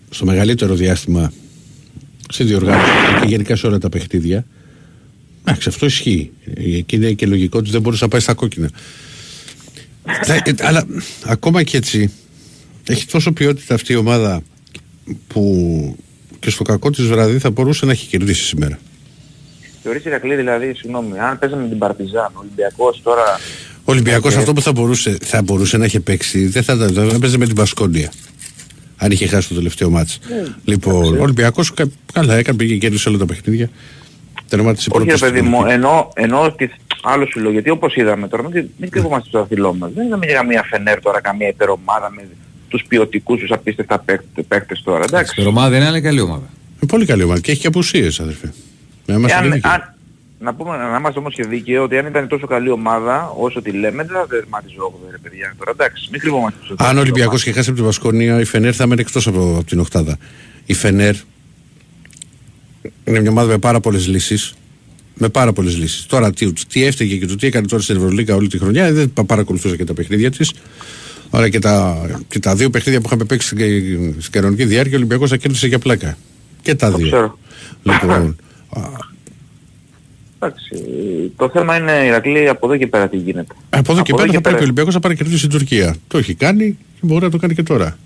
στο 0.09 0.25
μεγαλύτερο 0.25 0.75
διάστημα 0.75 1.31
στη 2.29 2.43
διοργάνωση 2.43 2.91
και 3.21 3.27
γενικά 3.27 3.55
σε 3.55 3.67
όλα 3.67 3.77
τα 3.77 3.89
παιχνίδια. 3.89 4.45
Εντάξει, 5.47 5.69
αυτό 5.69 5.85
ισχύει. 5.85 6.31
Και 6.85 6.95
είναι 6.95 7.11
και 7.11 7.25
λογικό 7.25 7.57
ότι 7.57 7.69
δεν 7.69 7.81
μπορούσε 7.81 8.03
να 8.03 8.09
πάει 8.09 8.21
στα 8.21 8.33
κόκκινα. 8.33 8.69
Θα- 10.23 10.33
ε, 10.45 10.53
αλλά 10.59 10.85
ακόμα 11.25 11.63
και 11.63 11.77
έτσι 11.77 12.11
έχει 12.87 13.05
τόσο 13.05 13.31
ποιότητα 13.31 13.73
αυτή 13.73 13.93
η 13.93 13.95
ομάδα 13.95 14.41
που 15.27 15.95
και 16.39 16.49
στο 16.49 16.63
κακό 16.63 16.89
της 16.89 17.05
βραδύ 17.07 17.37
θα 17.39 17.49
μπορούσε 17.51 17.85
να 17.85 17.91
έχει 17.91 18.07
κερδίσει 18.07 18.43
σήμερα. 18.43 18.79
Θεωρείς 19.83 20.05
Ηρακλή 20.05 20.35
δηλαδή, 20.35 20.73
συγγνώμη, 20.77 21.19
αν 21.19 21.39
παίζαμε 21.39 21.61
με 21.61 21.67
την 21.69 21.77
Παρτιζάν, 21.77 22.31
ο 22.33 22.39
Ολυμπιακός 22.39 23.01
τώρα... 23.03 23.23
Ο 23.83 23.91
Ολυμπιακός 23.91 24.33
Ε, 24.33 24.37
αυτό 24.37 24.53
που 24.53 24.61
θα 24.61 24.71
μπορούσε, 24.71 25.17
θα 25.21 25.41
μπορούσε 25.41 25.77
να 25.77 25.85
έχει 25.85 25.99
παίξει 25.99 26.45
δεν 26.47 26.63
θα 26.63 26.73
ήταν, 26.73 26.93
θα 26.93 27.15
έπαιζε 27.15 27.37
με 27.37 27.45
την 27.45 27.55
Πασκόνια. 27.55 28.11
Αν 28.97 29.11
είχε 29.11 29.27
χάσει 29.27 29.47
το 29.47 29.55
τελευταίο 29.55 29.89
μάτς. 29.89 30.19
Ναι, 30.29 30.43
λοιπόν, 30.65 31.17
ο 31.17 31.21
Ολυμπιακός 31.21 31.73
κα- 31.73 31.87
καλά 32.13 32.35
έκανε, 32.35 32.57
πήγε 32.57 32.73
και 32.73 32.79
κέρδισε 32.79 33.09
όλα 33.09 33.17
τα 33.17 33.25
παιχνίδια. 33.25 33.69
Τερμάτισε 34.49 34.89
Όχι 34.91 34.99
ρε 34.99 35.09
πρώτος 35.09 35.21
παιδί 35.29 35.37
στην 35.39 35.49
μου, 35.49 35.57
Εθνική. 35.59 35.73
ενώ, 35.75 36.09
ενώ 36.15 36.41
ότι 36.43 36.69
άλλο 37.03 37.25
σου 37.25 37.39
λέω, 37.39 37.51
γιατί 37.51 37.69
όπως 37.69 37.95
είδαμε 37.95 38.27
τώρα, 38.27 38.49
μην, 38.49 38.69
μην 38.77 38.89
κρύβομαστε 38.89 39.27
στο 39.29 39.39
δαχτυλό 39.39 39.73
μας. 39.73 39.91
Δεν 39.93 40.05
είδαμε 40.05 40.25
για 40.25 40.35
καμία 40.35 40.63
Φενέρ 40.69 40.99
τώρα, 41.01 41.21
καμία 41.21 41.47
υπερομάδα 41.47 42.11
με 42.15 42.27
τους 42.67 42.83
ποιοτικούς 42.87 43.39
τους 43.39 43.51
απίστευτα 43.51 43.99
παίκτε- 43.99 44.43
παίκτες 44.47 44.81
τώρα, 44.83 45.03
εντάξει. 45.03 45.41
Η 45.41 45.45
ομάδα 45.45 45.75
είναι 45.75 45.85
άλλη 45.85 46.01
καλή 46.01 46.19
ομάδα. 46.19 46.49
Ε, 46.83 46.85
πολύ 46.85 47.05
καλή 47.05 47.23
ομάδα 47.23 47.39
και 47.39 47.51
έχει 47.51 47.61
και 47.61 47.67
απουσίες 47.67 48.19
αδερφέ. 48.19 48.53
Να 49.05 49.13
είμαστε 49.15 49.37
Εάν- 49.37 49.51
δίκαιοι. 49.51 49.71
αν- 49.71 49.91
να 50.39 50.53
πούμε, 50.53 50.77
να 50.77 50.97
είμαστε 50.97 51.19
όμως 51.19 51.33
και 51.33 51.43
δίκαιοι 51.43 51.75
ότι 51.75 51.97
αν 51.97 52.05
ήταν 52.05 52.27
τόσο 52.27 52.47
καλή 52.47 52.69
ομάδα 52.69 53.33
όσο 53.37 53.61
τη 53.61 53.71
λέμε 53.71 54.03
δεν 54.03 54.15
θα 54.15 54.25
δερμάτιζε 54.29 54.75
8 54.79 55.07
ρε 55.11 55.17
παιδιά 55.17 55.53
τώρα, 55.57 55.71
εντάξει, 55.71 56.07
μην 56.11 56.19
κρυβόμαστε 56.21 56.57
στο 56.63 56.73
Αν 56.73 56.75
ο 56.79 56.83
δαχτυλό 56.83 57.01
Ολυμπιακός 57.01 57.33
μας. 57.33 57.41
είχε 57.41 57.51
χάσει 57.51 57.67
από 57.69 57.77
την 57.77 57.85
Βασκονία, 57.87 58.39
η 58.39 58.43
Φενέρ 58.45 58.73
θα 58.75 58.83
έμενε 58.83 59.01
εκτός 59.01 59.27
από, 59.27 59.39
από 59.55 59.63
την 59.63 59.79
Οχτάδα. 59.79 60.17
Η 60.65 60.73
Φενέρ 60.73 61.15
είναι 63.05 63.19
μια 63.19 63.29
ομάδα 63.29 63.47
με 63.51 63.57
πάρα 63.57 63.79
πολλές 63.79 64.07
λύσεις. 64.07 64.53
Με 65.19 65.29
πάρα 65.29 65.53
πολλές 65.53 65.77
λύσεις. 65.77 66.05
Τώρα 66.05 66.31
τι, 66.33 66.53
τι 66.53 66.83
έφταιγε 66.83 67.15
και 67.17 67.25
το 67.25 67.35
τι 67.35 67.47
έκανε 67.47 67.67
τώρα 67.67 67.81
στην 67.83 67.95
Ευρωλίγα 67.95 68.35
όλη 68.35 68.47
τη 68.47 68.57
χρονιά, 68.57 68.91
δεν 68.93 69.13
πα- 69.13 69.23
παρακολουθούσα 69.25 69.75
και 69.75 69.83
τα 69.83 69.93
παιχνίδια 69.93 70.31
της. 70.31 70.53
Άρα 71.29 71.49
και 71.49 71.59
τα, 71.59 71.97
και 72.27 72.39
τα 72.39 72.55
δύο 72.55 72.69
παιχνίδια 72.69 72.99
που 73.01 73.05
είχαμε 73.07 73.23
παίξει 73.25 73.47
στην, 73.47 74.15
στην 74.19 74.31
κανονική 74.31 74.65
διάρκεια, 74.65 74.93
ο 74.93 74.97
Ολυμπιακός 74.97 75.29
θα 75.29 75.37
κέρδισε 75.37 75.67
για 75.67 75.79
πλάκα. 75.79 76.17
Και 76.61 76.75
τα 76.75 76.91
Το 76.91 76.97
δύο. 76.97 77.05
ξέρω. 77.07 77.37
Λοιπόν, 77.83 78.35
α, 78.69 78.81
Εντάξει, 80.39 80.75
το 81.37 81.49
θέμα 81.49 81.77
είναι 81.77 81.91
Ηρακλή 82.05 82.47
από 82.49 82.65
εδώ 82.67 82.77
και 82.77 82.87
πέρα 82.87 83.07
τι 83.09 83.17
γίνεται. 83.17 83.53
από 83.69 83.91
εδώ 83.91 84.01
και 84.01 84.13
πέρα 84.13 84.25
θα 84.25 84.31
πάει 84.31 84.41
πέρα. 84.41 84.55
και 84.55 84.59
ο 84.61 84.63
Ολυμπιακός 84.63 84.93
να 84.93 84.99
παρακερδίσει 84.99 85.41
την 85.47 85.49
Τουρκία. 85.57 85.95
Το 86.07 86.17
έχει 86.17 86.33
κάνει 86.33 86.77
και 86.93 86.99
μπορεί 87.01 87.23
να 87.23 87.29
το 87.31 87.37
κάνει 87.37 87.53
και 87.53 87.63
τώρα. 87.63 87.97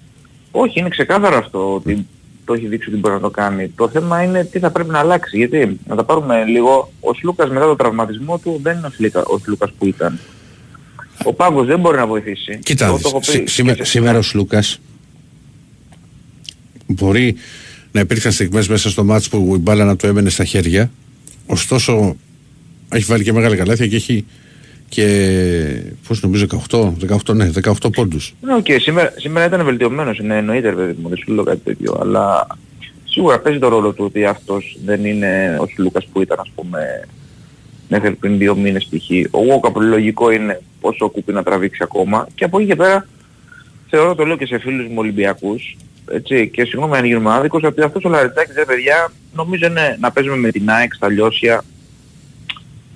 Όχι, 0.52 0.80
είναι 0.80 0.90
ξεκάθαρο 0.90 1.38
αυτό 1.38 1.74
ότι 1.76 2.06
το 2.52 2.58
έχει 2.58 2.68
δείξει 2.68 2.90
ότι 2.90 2.98
μπορεί 2.98 3.14
να 3.14 3.20
το 3.20 3.30
κάνει. 3.30 3.68
Το 3.76 3.90
θέμα 3.90 4.24
είναι 4.24 4.44
τι 4.46 4.60
θα 4.60 4.72
πρέπει 4.72 4.90
να 4.90 5.00
αλλάξει. 5.00 5.38
Γιατί, 5.38 5.80
να 5.88 5.96
τα 5.96 6.04
πάρουμε 6.04 6.44
λίγο, 6.46 6.92
ο 7.00 7.14
Σλούκας 7.14 7.50
μετά 7.50 7.66
το 7.66 7.76
τραυματισμό 7.76 8.38
του 8.38 8.60
δεν 8.64 8.78
είναι 8.78 8.88
ο, 8.88 8.90
Σλίκα, 8.90 9.24
ο 9.26 9.38
Σλούκας 9.38 9.72
που 9.78 9.86
ήταν. 9.86 10.20
Ο 11.26 11.34
Πάγκος 11.34 11.66
δεν 11.68 11.80
μπορεί 11.80 11.98
να 11.98 12.08
βοηθήσει. 12.08 12.60
Κοίτα, 12.64 12.86
Εγώ 12.86 12.96
το 13.00 13.08
έχω 13.08 13.20
σή- 13.24 13.44
πει 13.44 13.50
σήμε- 13.50 13.76
και 13.76 13.84
σε- 13.84 13.90
σήμερα 13.92 14.18
ο 14.18 14.22
Σλούκας 14.22 14.80
μπορεί 16.88 17.36
να 17.92 18.00
υπήρχαν 18.00 18.32
στιγμές 18.32 18.68
μέσα 18.68 18.90
στο 18.90 19.04
μάτς 19.04 19.30
που 19.30 19.54
η 19.56 19.58
μπάλα 19.58 19.86
να 19.86 19.96
του 19.96 20.08
έμενε 20.08 20.30
στα 20.30 20.44
χέρια 20.46 20.92
ωστόσο 21.46 22.16
έχει 22.90 23.04
βάλει 23.06 23.24
και 23.24 23.34
μεγάλα 23.34 23.56
καλάθια 23.56 23.88
και 23.88 23.96
έχει 23.96 24.26
και 24.96 25.84
πώς 26.08 26.22
νομίζω 26.22 26.46
18, 26.70 26.94
18 27.26 27.36
ναι 27.36 27.50
18 27.64 27.92
πόντους 27.94 28.34
Ναι, 28.42 28.56
οκ, 28.56 28.66
σήμερα, 28.80 29.14
σήμερα 29.18 29.46
ήταν 29.46 29.64
βελτιωμένος, 29.64 30.20
ναι, 30.20 30.38
εννοείται 30.38 30.70
ρε 30.70 30.76
παιδί 30.76 30.96
μου, 31.02 31.10
δεν 31.10 31.18
σου 31.18 31.34
λέω 31.34 31.44
κάτι 31.44 31.60
τέτοιο, 31.64 31.98
αλλά 32.02 32.48
σίγουρα 33.04 33.40
παίζει 33.40 33.60
το 33.60 33.68
ρόλο 33.68 33.94
του 33.94 34.06
ότι 34.06 34.26
αυτός 34.26 34.78
δεν 34.86 35.06
είναι 35.06 35.58
ο 35.60 35.66
Σλούκας 35.68 36.06
που 36.06 36.22
ήταν 36.22 36.40
ας 36.40 36.52
πούμε 36.56 37.08
μέχρι 37.88 38.12
πριν 38.12 38.38
δύο 38.38 38.56
μήνες 38.56 38.86
π.χ. 38.90 39.10
Ο 39.32 39.44
Γόκα 39.44 39.82
λογικό 39.82 40.32
είναι 40.32 40.62
πόσο 40.82 41.10
κουπί 41.10 41.34
να 41.34 41.44
τραβήξει 41.44 41.84
ακόμα 41.84 42.28
και 42.36 42.44
από 42.44 42.60
εκεί 42.60 42.68
και 42.68 42.76
πέρα 42.76 43.08
θεωρώ 43.90 44.16
το 44.16 44.26
λέω 44.26 44.38
και 44.38 44.46
σε 44.46 44.60
φίλους 44.60 44.88
μου 44.88 44.96
Ολυμπιακούς 44.98 45.78
έτσι, 46.12 46.50
και 46.50 46.64
συγγνώμη 46.64 46.98
αν 46.98 47.06
γίνομαι 47.06 47.34
άδικος 47.34 47.64
ότι 47.64 47.82
αυτός 47.82 48.04
ο 48.04 48.10
Λαριτάκης 48.10 48.56
ρε 48.56 48.66
παιδιά 48.66 49.12
νομίζω 49.36 49.66
είναι 49.66 49.98
να 50.00 50.12
παίζουμε 50.12 50.36
με 50.38 50.52
την 50.52 50.70
ΑΕΚ 50.70 50.94
στα 50.94 51.10
λιώσια 51.10 51.64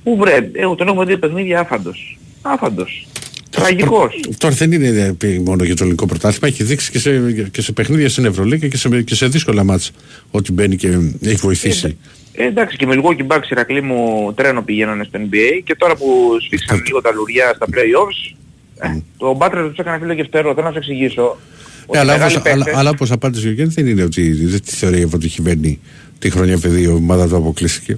Πού 0.06 0.18
βρε, 0.18 0.50
εγώ 0.54 0.76
τον 0.76 0.88
έχουμε 0.88 1.06
δει 1.06 1.18
παιχνίδια 1.18 1.60
άφαντος. 1.60 2.18
Άφαντος. 2.42 3.08
Τραγικός. 3.50 4.14
Τώρα 4.38 4.56
δεν 4.56 4.72
είναι 4.72 4.88
ε, 4.88 5.12
πει 5.18 5.42
μόνο 5.46 5.64
για 5.64 5.76
το 5.76 5.84
ελληνικό 5.84 6.06
πρωτάθλημα, 6.06 6.48
έχει 6.48 6.64
δείξει 6.64 6.92
και 6.92 7.00
σε, 7.00 7.32
και 7.52 7.62
σε 7.62 7.72
παιχνίδια 7.72 8.10
στην 8.10 8.26
Ευρωλίγα 8.26 8.68
και 8.68 8.78
σε, 8.78 9.02
και 9.02 9.16
σε 9.16 9.28
δύσκολα 9.28 9.64
μάτς 9.64 9.92
ότι 10.32 10.52
μπαίνει 10.52 10.76
και 10.76 10.88
έχει 11.22 11.36
βοηθήσει. 11.36 11.98
Ε, 12.34 12.46
εντάξει 12.46 12.78
και 12.78 12.86
με 12.86 12.96
λίγο 12.96 13.16
Bucks 13.28 13.52
Ηρακλή 13.52 13.82
μου 13.82 14.34
τρένο 14.36 14.62
πηγαίνανε 14.62 15.04
στο 15.04 15.20
NBA 15.20 15.62
και 15.64 15.76
τώρα 15.76 15.96
που 15.96 16.06
σφίξαν 16.46 16.82
λίγο 16.86 17.02
τα 17.02 17.12
λουριά 17.12 17.54
στα 17.56 17.66
playoffs 17.72 18.36
ε, 18.80 19.00
το 19.18 19.38
Butler 19.42 19.66
τους 19.70 19.78
έκανε 19.78 20.00
φίλο 20.00 20.14
και 20.14 20.24
φτερό. 20.24 20.54
Θέλω 20.54 20.66
να 20.66 20.72
σου 20.72 20.78
εξηγήσω. 20.78 21.38
ότι 21.86 21.98
Ε, 21.98 22.02
αλλά, 22.02 22.12
μεγάλοι 22.14 22.36
όπως, 22.36 22.46
αλλά, 22.46 22.56
παίκτες- 22.56 22.80
αλλά 22.80 22.90
όπως 22.90 23.12
απάντησε 23.12 23.48
ο 23.48 23.52
Γιάννης 23.52 23.76
δεν 23.76 23.88
είναι 23.88 24.04
ότι 24.04 24.32
δεν 24.32 24.62
τη 24.62 24.72
θεωρεί 24.72 25.02
αποτυχημένη 25.02 25.80
τη 26.20 26.30
χρονιά 26.30 26.58
παιδί 26.58 26.82
η 26.82 26.88
ομάδα 26.88 27.28
του 27.28 27.36
αποκλείστηκε. 27.36 27.98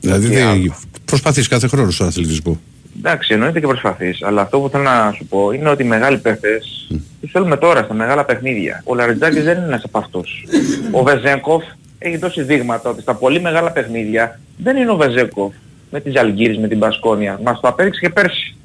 Δηλαδή 0.00 0.28
Και 0.28 0.34
δεν 0.34 0.46
άλλο. 0.46 0.76
Προσπαθείς 1.14 1.48
κάθε 1.48 1.66
χρόνο 1.66 1.90
στον 1.90 2.06
αθλητισμό; 2.06 2.60
Εντάξει, 2.98 3.32
εννοείται 3.34 3.60
και 3.60 3.66
προσπαθείς, 3.66 4.22
αλλά 4.22 4.42
αυτό 4.42 4.60
που 4.60 4.68
θέλω 4.68 4.82
να 4.82 5.12
σου 5.16 5.26
πω 5.26 5.50
είναι 5.50 5.68
ότι 5.68 5.82
οι 5.82 5.86
μεγάλοι 5.86 6.18
παίχτες 6.18 6.88
τους 7.20 7.30
θέλουμε 7.30 7.56
τώρα 7.56 7.82
στα 7.82 7.94
μεγάλα 7.94 8.24
παιχνίδια. 8.24 8.82
Ο 8.84 8.94
Λαριτζάκης 8.94 9.44
δεν 9.44 9.56
είναι 9.56 9.66
ένας 9.66 9.84
από 9.84 9.98
αυτούς. 9.98 10.44
Ο 10.90 11.02
Βεζέγκοφ 11.02 11.64
έχει 11.98 12.16
δώσει 12.16 12.42
δείγματα 12.42 12.90
ότι 12.90 13.02
στα 13.02 13.14
πολύ 13.14 13.40
μεγάλα 13.40 13.70
παιχνίδια 13.70 14.40
δεν 14.56 14.76
είναι 14.76 14.90
ο 14.90 14.96
Βεζέγκοφ 14.96 15.54
με 15.90 16.00
τις 16.00 16.16
Αλγύρες, 16.16 16.58
με 16.58 16.68
την 16.68 16.78
Πασκόνια. 16.78 17.40
Μας 17.44 17.60
το 17.60 17.68
απέδειξε 17.68 18.00
και 18.00 18.10
πέρσι. 18.10 18.56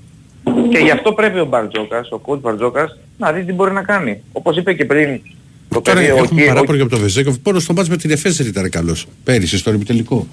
Και 0.70 0.78
γι' 0.78 0.92
αυτό 0.92 1.14
πρέπει 1.14 1.40
ο 1.40 1.46
Μπαρτζόκας, 1.46 2.12
ο 2.12 2.22
coach 2.26 2.40
Μπαρτζόκας, 2.40 2.98
να 3.18 3.32
δει 3.32 3.44
τι 3.44 3.54
μπορεί 3.54 3.72
να 3.72 3.84
κάνει. 3.84 4.24
Όπως 4.32 4.58
είπε 4.58 4.74
και 4.74 4.86
πριν 4.86 5.22
το 5.70 5.82
Τώρα 5.82 6.00
παιδί, 6.00 6.12
ο, 6.12 6.16
έχουμε 6.16 6.42
Κι- 6.42 6.48
ο 6.50 6.54
παράπονο 6.54 6.78
για 6.78 6.88
τον 6.88 7.00
Βεζέκοφ. 7.00 7.36
Μόνο 7.46 7.60
στο 7.60 7.74
μάτς 7.74 7.90
με 7.90 7.98
την 7.98 8.12
Εφές 8.12 8.38
δεν 8.38 8.48
ήταν 8.48 8.70
καλός. 8.70 9.06
Πέρυσι 9.24 9.58
στο 9.58 9.70
επιτελικό. 9.70 10.28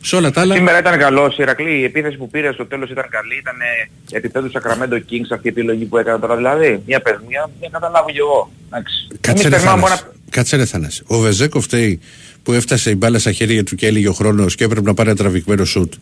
Σε 0.00 0.16
όλα 0.16 0.30
τα 0.30 0.40
άλλα. 0.40 0.54
Σήμερα 0.54 0.78
ήταν 0.78 0.98
καλός, 0.98 1.32
η 1.32 1.36
Ηρακλή, 1.40 1.78
η 1.78 1.84
επίθεση 1.84 2.16
που 2.16 2.28
πήρε 2.30 2.52
στο 2.52 2.66
τέλος 2.66 2.90
ήταν 2.90 3.04
καλή, 3.10 3.34
ήταν 3.38 3.54
ε, 4.10 4.16
επίπεδο 4.16 4.48
Sacramento 4.52 4.94
Kings 4.94 5.28
αυτή 5.32 5.46
η 5.46 5.48
επιλογή 5.48 5.84
που 5.84 5.96
έκανα 5.98 6.18
τώρα, 6.18 6.36
δηλαδή, 6.36 6.82
μια 6.86 7.00
παιδιά, 7.00 7.50
μια 7.60 7.68
καταλάβω 7.72 8.10
κι 8.10 8.18
εγώ. 8.18 8.50
Εντάξει. 8.66 9.06
Κάτσε 9.20 9.30
Εμείς 9.30 9.42
ρε 9.42 9.48
περνάμε 9.50 9.82
Θανάση. 9.82 10.02
ένα- 10.04 10.12
Κάτσε 10.30 10.56
ρε 10.56 10.64
Θανάση. 10.64 11.02
Ο 11.06 11.18
Βεζέκοφ 11.18 11.64
φταίει 11.64 12.00
που 12.42 12.52
έφτασε 12.52 12.90
η 12.90 12.94
μπάλα 12.98 13.18
στα 13.18 13.32
χέρια 13.32 13.64
του 13.64 13.74
και 13.74 13.86
έλεγε 13.86 14.08
ο 14.08 14.12
χρόνος 14.12 14.54
και 14.54 14.64
έπρεπε 14.64 14.86
να 14.86 14.94
πάρει 14.94 15.08
ένα 15.08 15.18
τραβηγμένο 15.18 15.64
σουτ. 15.64 15.92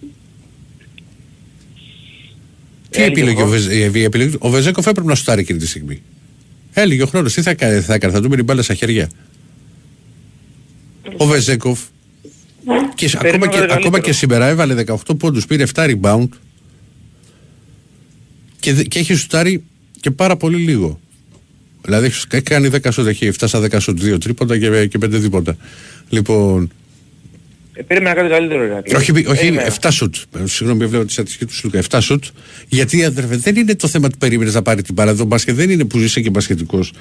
Τι 2.91 3.03
Έλεγε 3.03 3.11
επιλογή 3.20 3.41
ο 3.43 3.45
ο, 3.45 3.49
Βεζ- 3.49 3.70
η 3.72 4.03
επιλογή 4.03 4.30
του- 4.30 4.38
ο 4.43 4.49
Βεζέκοφ 4.49 4.86
έπρεπε 4.86 5.09
να 5.09 5.14
σουτάρει 5.14 5.41
εκείνη 5.41 5.59
τη 5.59 5.66
στιγμή. 5.66 6.03
Έλεγε 6.73 7.03
ο 7.03 7.07
χρόνος 7.07 7.33
τι 7.35 7.43
θα 7.43 7.55
κάνει, 7.55 7.81
θα 7.81 7.95
έκανε, 7.95 8.12
θα 8.12 8.21
του 8.21 8.29
μείνει 8.29 8.41
η 8.41 8.45
μπάλα 8.47 8.62
στα 8.62 8.75
χέρια. 8.75 9.11
Ο 11.16 11.27
Βεζέκοφ 11.27 11.81
Και, 12.95 13.09
σ- 13.09 13.18
Περιμένω 13.21 13.45
ακόμα, 13.45 13.61
και, 13.61 13.66
το 13.66 13.73
ακόμα 13.75 13.83
καλύτερο. 13.83 14.03
και 14.03 14.12
σήμερα 14.12 14.47
έβαλε 14.47 14.75
18 14.87 14.95
πόντους, 15.18 15.47
πήρε 15.47 15.64
7 15.75 15.85
rebound 16.01 16.29
και, 18.61 18.73
δε- 18.73 18.83
και 18.83 18.99
έχει 18.99 19.14
σουτάρει 19.14 19.64
και 20.01 20.11
πάρα 20.11 20.37
πολύ 20.37 20.57
λίγο. 20.57 21.01
Δηλαδή 21.83 22.07
έχει 22.07 22.25
έχει 22.31 22.43
κάνει 22.43 22.68
10 22.73 22.79
σουτ, 22.93 23.07
έχει 23.07 23.27
7 23.27 23.47
στα 23.47 23.61
10 23.61 23.81
σουτ, 23.81 23.99
2 24.03 24.18
τρίποντα 24.21 24.59
και, 24.59 24.87
και 24.87 24.99
5 24.99 25.09
δίποτα. 25.09 25.57
Λοιπόν, 26.09 26.62
Ε, 26.62 26.68
περίμενα 27.87 28.14
κάτι 28.14 28.28
καλύτερο. 28.28 28.64
Ηρακλή. 28.64 28.95
όχι, 28.97 29.11
όχι 29.11 29.24
Περίμενα. 29.24 29.74
7 29.81 29.89
σουτ. 29.93 30.14
Ε, 30.16 30.47
Συγγνώμη, 30.47 30.87
βλέπω 30.87 31.05
τη 31.05 31.12
στατιστική 31.12 31.45
του 31.47 31.55
Σλούκα. 31.55 31.83
7 31.91 31.99
σουτ. 32.01 32.24
Γιατί 32.68 33.05
αδερφέ, 33.05 33.37
δεν 33.37 33.57
είναι 33.57 33.74
το 33.74 33.89
θέμα 33.89 34.09
του 34.09 34.18
περίμενες 34.18 34.55
να 34.55 34.62
πάρει 34.62 34.83
την 34.83 34.95
μπάλα. 34.95 35.14
Το 35.14 35.24
μπάσκετ 35.24 35.55
δεν 35.55 35.70
είναι 35.70 35.85
που 35.85 35.99
είσαι 35.99 36.20
και 36.20 36.31
μπασκετικός. 36.31 36.93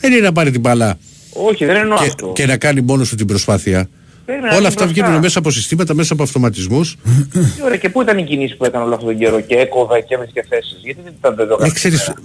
Δεν 0.00 0.12
είναι 0.12 0.20
να 0.20 0.32
πάρει 0.32 0.50
την 0.50 0.60
μπάλα 0.60 0.98
Όχι, 1.32 1.64
δεν 1.64 1.76
εννοώ 1.76 1.98
και, 1.98 2.04
αυτό. 2.04 2.32
και 2.34 2.46
να 2.46 2.56
κάνει 2.56 2.80
μόνο 2.80 3.04
σου 3.04 3.14
την 3.16 3.26
προσπάθεια. 3.26 3.88
Περίμενα 4.24 4.48
να 4.50 4.56
Όλα 4.56 4.58
είναι 4.66 4.68
αυτά 4.74 4.84
μπροστά. 4.84 5.02
βγαίνουν 5.04 5.20
μέσα 5.22 5.38
από 5.38 5.50
συστήματα, 5.50 5.94
μέσα 5.94 6.12
από 6.12 6.22
αυτοματισμούς. 6.22 6.96
Τι 7.32 7.38
ωραία, 7.64 7.76
και 7.76 7.88
πού 7.88 8.02
ήταν 8.02 8.18
η 8.18 8.24
κινήση 8.24 8.56
που 8.56 8.64
έκανε 8.64 8.84
όλο 8.84 8.94
αυτόν 8.94 9.08
τον 9.08 9.18
καιρό 9.18 9.40
και 9.40 9.54
έκοβε 9.54 10.00
και 10.00 10.14
έβρισκε 10.14 10.44
θέσεις; 10.48 10.78
Γιατί 10.82 11.00
δεν 11.04 11.12
ήταν 11.18 11.34
δεν 11.36 11.46
το 11.46 11.52
Ε, 11.52 11.56
έκανε 11.56 11.72
ξέρεις, 11.72 12.00
σήμερα. 12.00 12.20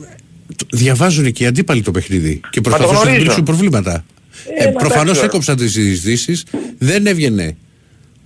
το- 0.56 0.66
διαβάζουν 0.78 1.32
και 1.32 1.44
οι 1.44 1.48
αντίπαλοι 1.48 1.82
το 1.82 1.92
παιχνίδι 1.92 2.42
και 2.50 2.62
προσπαθούν 2.62 2.94
να 2.94 3.02
γνωρίζω. 3.02 3.24
λύσουν 3.26 3.44
προβλήματα. 3.44 4.06
Ε, 4.60 4.64
Ε, 4.64 4.72
μα 4.72 4.72
Προφανώς 4.80 5.02
εντάξει, 5.04 5.24
έκοψαν 5.26 5.56
τις 5.56 5.72
συζητήσεις, 5.72 6.44
δεν 6.78 7.06
έβγαινε. 7.06 7.56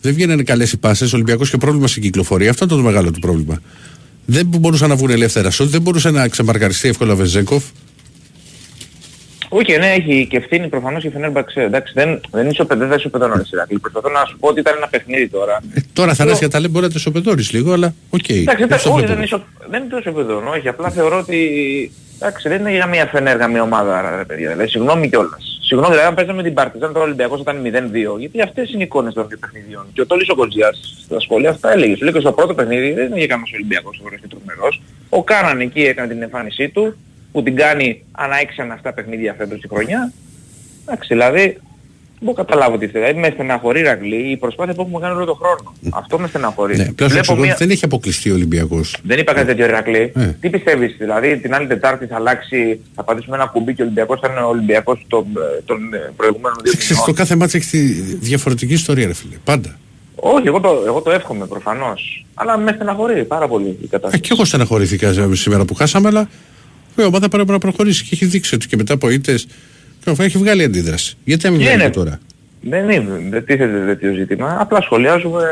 Δεν 0.06 0.14
βγαίνανε 0.14 0.44
καλές 0.44 0.72
οι 0.72 0.78
πάσες. 0.78 1.14
Ο 1.14 1.16
Ολυμπιακός 1.16 1.50
και 1.50 1.58
πρόβλημα 1.58 1.88
στην 1.88 2.02
κυκλοφορία. 2.02 2.50
Αυτό 2.50 2.66
ήταν 2.66 2.78
το 2.78 2.84
μεγάλο 2.84 3.12
του 3.12 3.20
πρόβλημα. 3.20 3.62
Δεν 4.26 4.46
μπορούσαν 4.46 4.90
να 4.90 4.96
βγουν 4.96 5.10
ελεύθερα 5.10 5.52
σουτ, 5.52 5.70
δεν 5.70 5.82
μπορούσε 5.82 6.10
να 6.10 6.28
ξεμαρκαριστεί 6.28 6.88
εύκολα 6.88 7.14
ο 7.14 7.16
Βεζέκοφ. 7.16 7.64
Όχι, 9.50 9.78
ναι, 9.78 9.88
έχει 9.88 10.28
και 10.30 10.38
ευθύνη 10.38 10.68
προφανώς 10.68 11.04
η 11.04 11.10
Φενέρμπαξ. 11.10 11.56
Εντάξει, 11.56 11.94
δεν, 11.96 12.22
δεν 12.32 12.50
είσαι 12.50 12.66
δεν 12.68 12.88
θα 12.90 12.96
ισοπεδώνεις 12.96 13.52
Ηρακλή. 13.52 13.80
Προσπαθώ 13.80 14.10
να 14.10 14.26
σου 14.26 14.38
πω 14.40 14.48
ότι 14.48 14.60
ήταν 14.60 14.74
ένα 14.78 14.88
παιχνίδι 14.88 15.28
τώρα. 15.30 15.62
Ε, 15.74 15.80
τώρα 15.94 16.14
Θανάσια 16.14 16.50
τα 16.50 16.60
λέει 16.60 16.70
μπορεί 16.72 16.86
να 16.86 16.92
το 16.92 16.98
ισοπεδώνει 16.98 17.44
λίγο, 17.52 17.74
αλλά 17.74 17.94
οκ. 18.10 18.30
Εντάξει, 18.30 18.44
δεν 18.44 18.64
εντάξει, 18.64 18.86
το 18.86 18.92
όχι, 18.92 19.00
βλέπω. 19.00 19.14
δεν, 19.14 19.24
ισο... 19.24 19.46
δεν 19.70 19.82
είναι 19.84 19.90
τόσο 19.90 20.10
ισοπεδωτικό, 20.10 20.48
όχι. 20.48 20.68
Απλά 20.68 20.90
θεωρώ 20.90 21.18
ότι 21.18 21.40
εντάξει, 22.16 22.50
δεν 22.50 22.60
είναι 22.60 22.72
η 22.72 22.86
Φενέρ 22.86 23.48
καμιά 23.48 23.62
ομάδα, 23.62 24.16
ρε 24.18 24.26
παιδιά. 24.26 24.50
Δηλαδή, 24.52 24.70
συγγνώμη 24.70 25.10
κιόλας. 25.10 25.55
Συγγνώμη, 25.68 25.94
δηλαδή, 25.94 26.08
αν 26.10 26.16
παίζαμε 26.16 26.44
την 26.44 26.54
Παρτιζάν 26.54 26.88
τώρα 26.88 27.00
ο 27.00 27.04
Ολυμπιακός 27.04 27.40
ήταν 27.40 27.62
0-2, 27.62 28.20
γιατί 28.20 28.42
αυτές 28.42 28.70
είναι 28.70 28.82
οι 28.82 28.86
εικόνες 28.86 29.14
των 29.14 29.28
δύο 29.28 29.38
παιχνιδιών. 29.38 29.86
Και 29.94 30.02
ο 30.02 30.06
Τόλης 30.06 30.30
ο 30.30 30.36
Κοντζιάς 30.36 30.96
στα 31.04 31.20
σχόλια 31.20 31.50
αυτά 31.50 31.72
έλεγε. 31.72 31.96
Σου 31.96 32.04
λέει 32.04 32.14
και 32.14 32.20
στο 32.20 32.32
πρώτο 32.32 32.54
παιχνίδι 32.54 32.92
δεν 32.92 33.06
είναι 33.06 33.18
για 33.18 33.28
κανένας 33.28 33.52
Ολυμπιακός 33.54 34.02
ο 34.04 34.10
και 34.10 34.28
τρομερός. 34.28 34.82
Ο 35.10 35.24
Κάναν 35.24 35.60
εκεί 35.60 35.82
έκανε 35.82 36.08
την 36.08 36.22
εμφάνισή 36.22 36.70
του, 36.70 36.96
που 37.32 37.44
την 37.44 37.56
κάνει 37.56 38.04
ανά 38.12 38.36
6 38.40 38.80
7 38.84 38.92
παιχνίδια 38.96 39.34
φέτος 39.34 39.64
η 39.64 39.68
χρονιά. 39.68 40.12
Εντάξει, 40.86 41.08
δηλαδή, 41.14 41.58
δεν 42.20 42.28
μπορώ 42.28 42.38
να 42.38 42.44
καταλάβω 42.44 42.78
τι 42.78 42.88
θέλει. 42.88 43.04
Δηλαδή, 43.04 43.20
με 43.20 43.30
στεναχωρεί 43.34 43.82
Ραγλή 43.82 44.32
η 44.32 44.38
προσπάθεια 44.38 44.74
που 44.74 44.82
έχουμε 44.82 45.00
κάνει 45.00 45.16
όλο 45.16 45.26
τον 45.26 45.36
χρόνο. 45.36 45.74
Αυτό 45.90 46.20
με 46.20 46.28
στεναχωρεί. 46.28 46.78
Ναι, 46.78 46.92
πλέον 46.92 47.12
Βλέπω 47.12 47.26
στο 47.26 47.36
μια- 47.36 47.56
δεν 47.58 47.70
έχει 47.70 47.86
αποκλειστεί 47.86 48.30
ο 48.32 48.34
Ολυμπιακός. 48.34 48.98
δεν 49.04 49.20
είπα 49.20 49.34
κάτι 49.34 49.46
τέτοιο 49.48 49.66
Ηρακλή. 49.66 50.12
Ε. 50.16 50.26
Τι 50.40 50.50
πιστεύεις, 50.50 50.96
δηλαδή 50.98 51.38
την 51.38 51.54
άλλη 51.56 51.68
Τετάρτη 51.68 52.06
θα 52.06 52.16
αλλάξει, 52.16 52.80
θα 52.96 53.04
πατήσουμε 53.04 53.36
ένα 53.36 53.46
κουμπί 53.46 53.74
και 53.74 53.82
ο 53.82 53.86
Ολυμπιακός 53.86 54.20
θα 54.20 54.28
είναι 54.32 54.40
ο 54.40 54.48
Ολυμπιακός 54.48 55.06
των, 55.08 55.26
των 55.66 55.94
ε, 55.94 56.12
προηγούμενων 56.16 56.58
δύο 56.64 56.72
Ξέρεις, 56.72 56.88
το 56.88 57.02
μηνών. 57.02 57.16
κάθε 57.16 57.36
μάτι 57.36 57.58
έχεις 57.58 57.70
τη 57.70 57.78
διαφορετική 58.28 58.74
ιστορία, 58.74 59.08
ρε 59.08 59.14
φίλε. 59.14 59.36
Πάντα. 59.44 59.78
Όχι, 60.16 60.48
εγώ 60.48 60.60
το, 60.60 60.84
εγώ 60.86 61.02
το 61.02 61.12
εύχομαι 61.12 61.46
προφανώς. 61.48 62.26
Αλλά 62.34 62.58
με 62.58 62.72
στεναχωρεί 62.76 63.24
πάρα 63.24 63.48
πολύ 63.48 63.68
η 63.68 63.78
Ε, 63.84 63.88
κατάσταση. 63.90 64.22
και 64.22 64.30
εγώ 64.32 64.46
στεναχωρήθηκα 64.46 65.14
σήμερα 65.32 65.66
που 65.66 65.74
χάσαμε, 65.76 66.08
αλλά 66.08 66.30
η 66.98 67.04
ομάδα 67.04 67.30
πρέπει 67.30 67.52
να 67.52 67.58
προχωρήσει 67.58 68.04
και 68.04 68.10
έχει 68.14 68.26
δείξει 68.26 68.56
ότι 68.56 68.68
και 68.68 68.76
μετά 68.76 68.94
από 68.94 69.10
ήττες 69.10 69.48
έχει 70.06 70.38
βγάλει 70.38 70.64
αντίδραση. 70.64 71.18
Γιατί 71.24 71.46
να 71.46 71.52
μην 71.52 71.60
Και 71.60 71.66
βγάλει 71.66 71.82
είναι. 71.82 71.90
και 71.92 71.98
τώρα; 71.98 72.20
Δεν 72.62 72.90
είναι, 72.90 73.20
δεν 73.30 73.46
τίθεται 73.46 73.86
τέτοιο 73.86 74.14
ζήτημα. 74.14 74.58
Απλά 74.60 74.82
σχολιάζουμε 74.82 75.44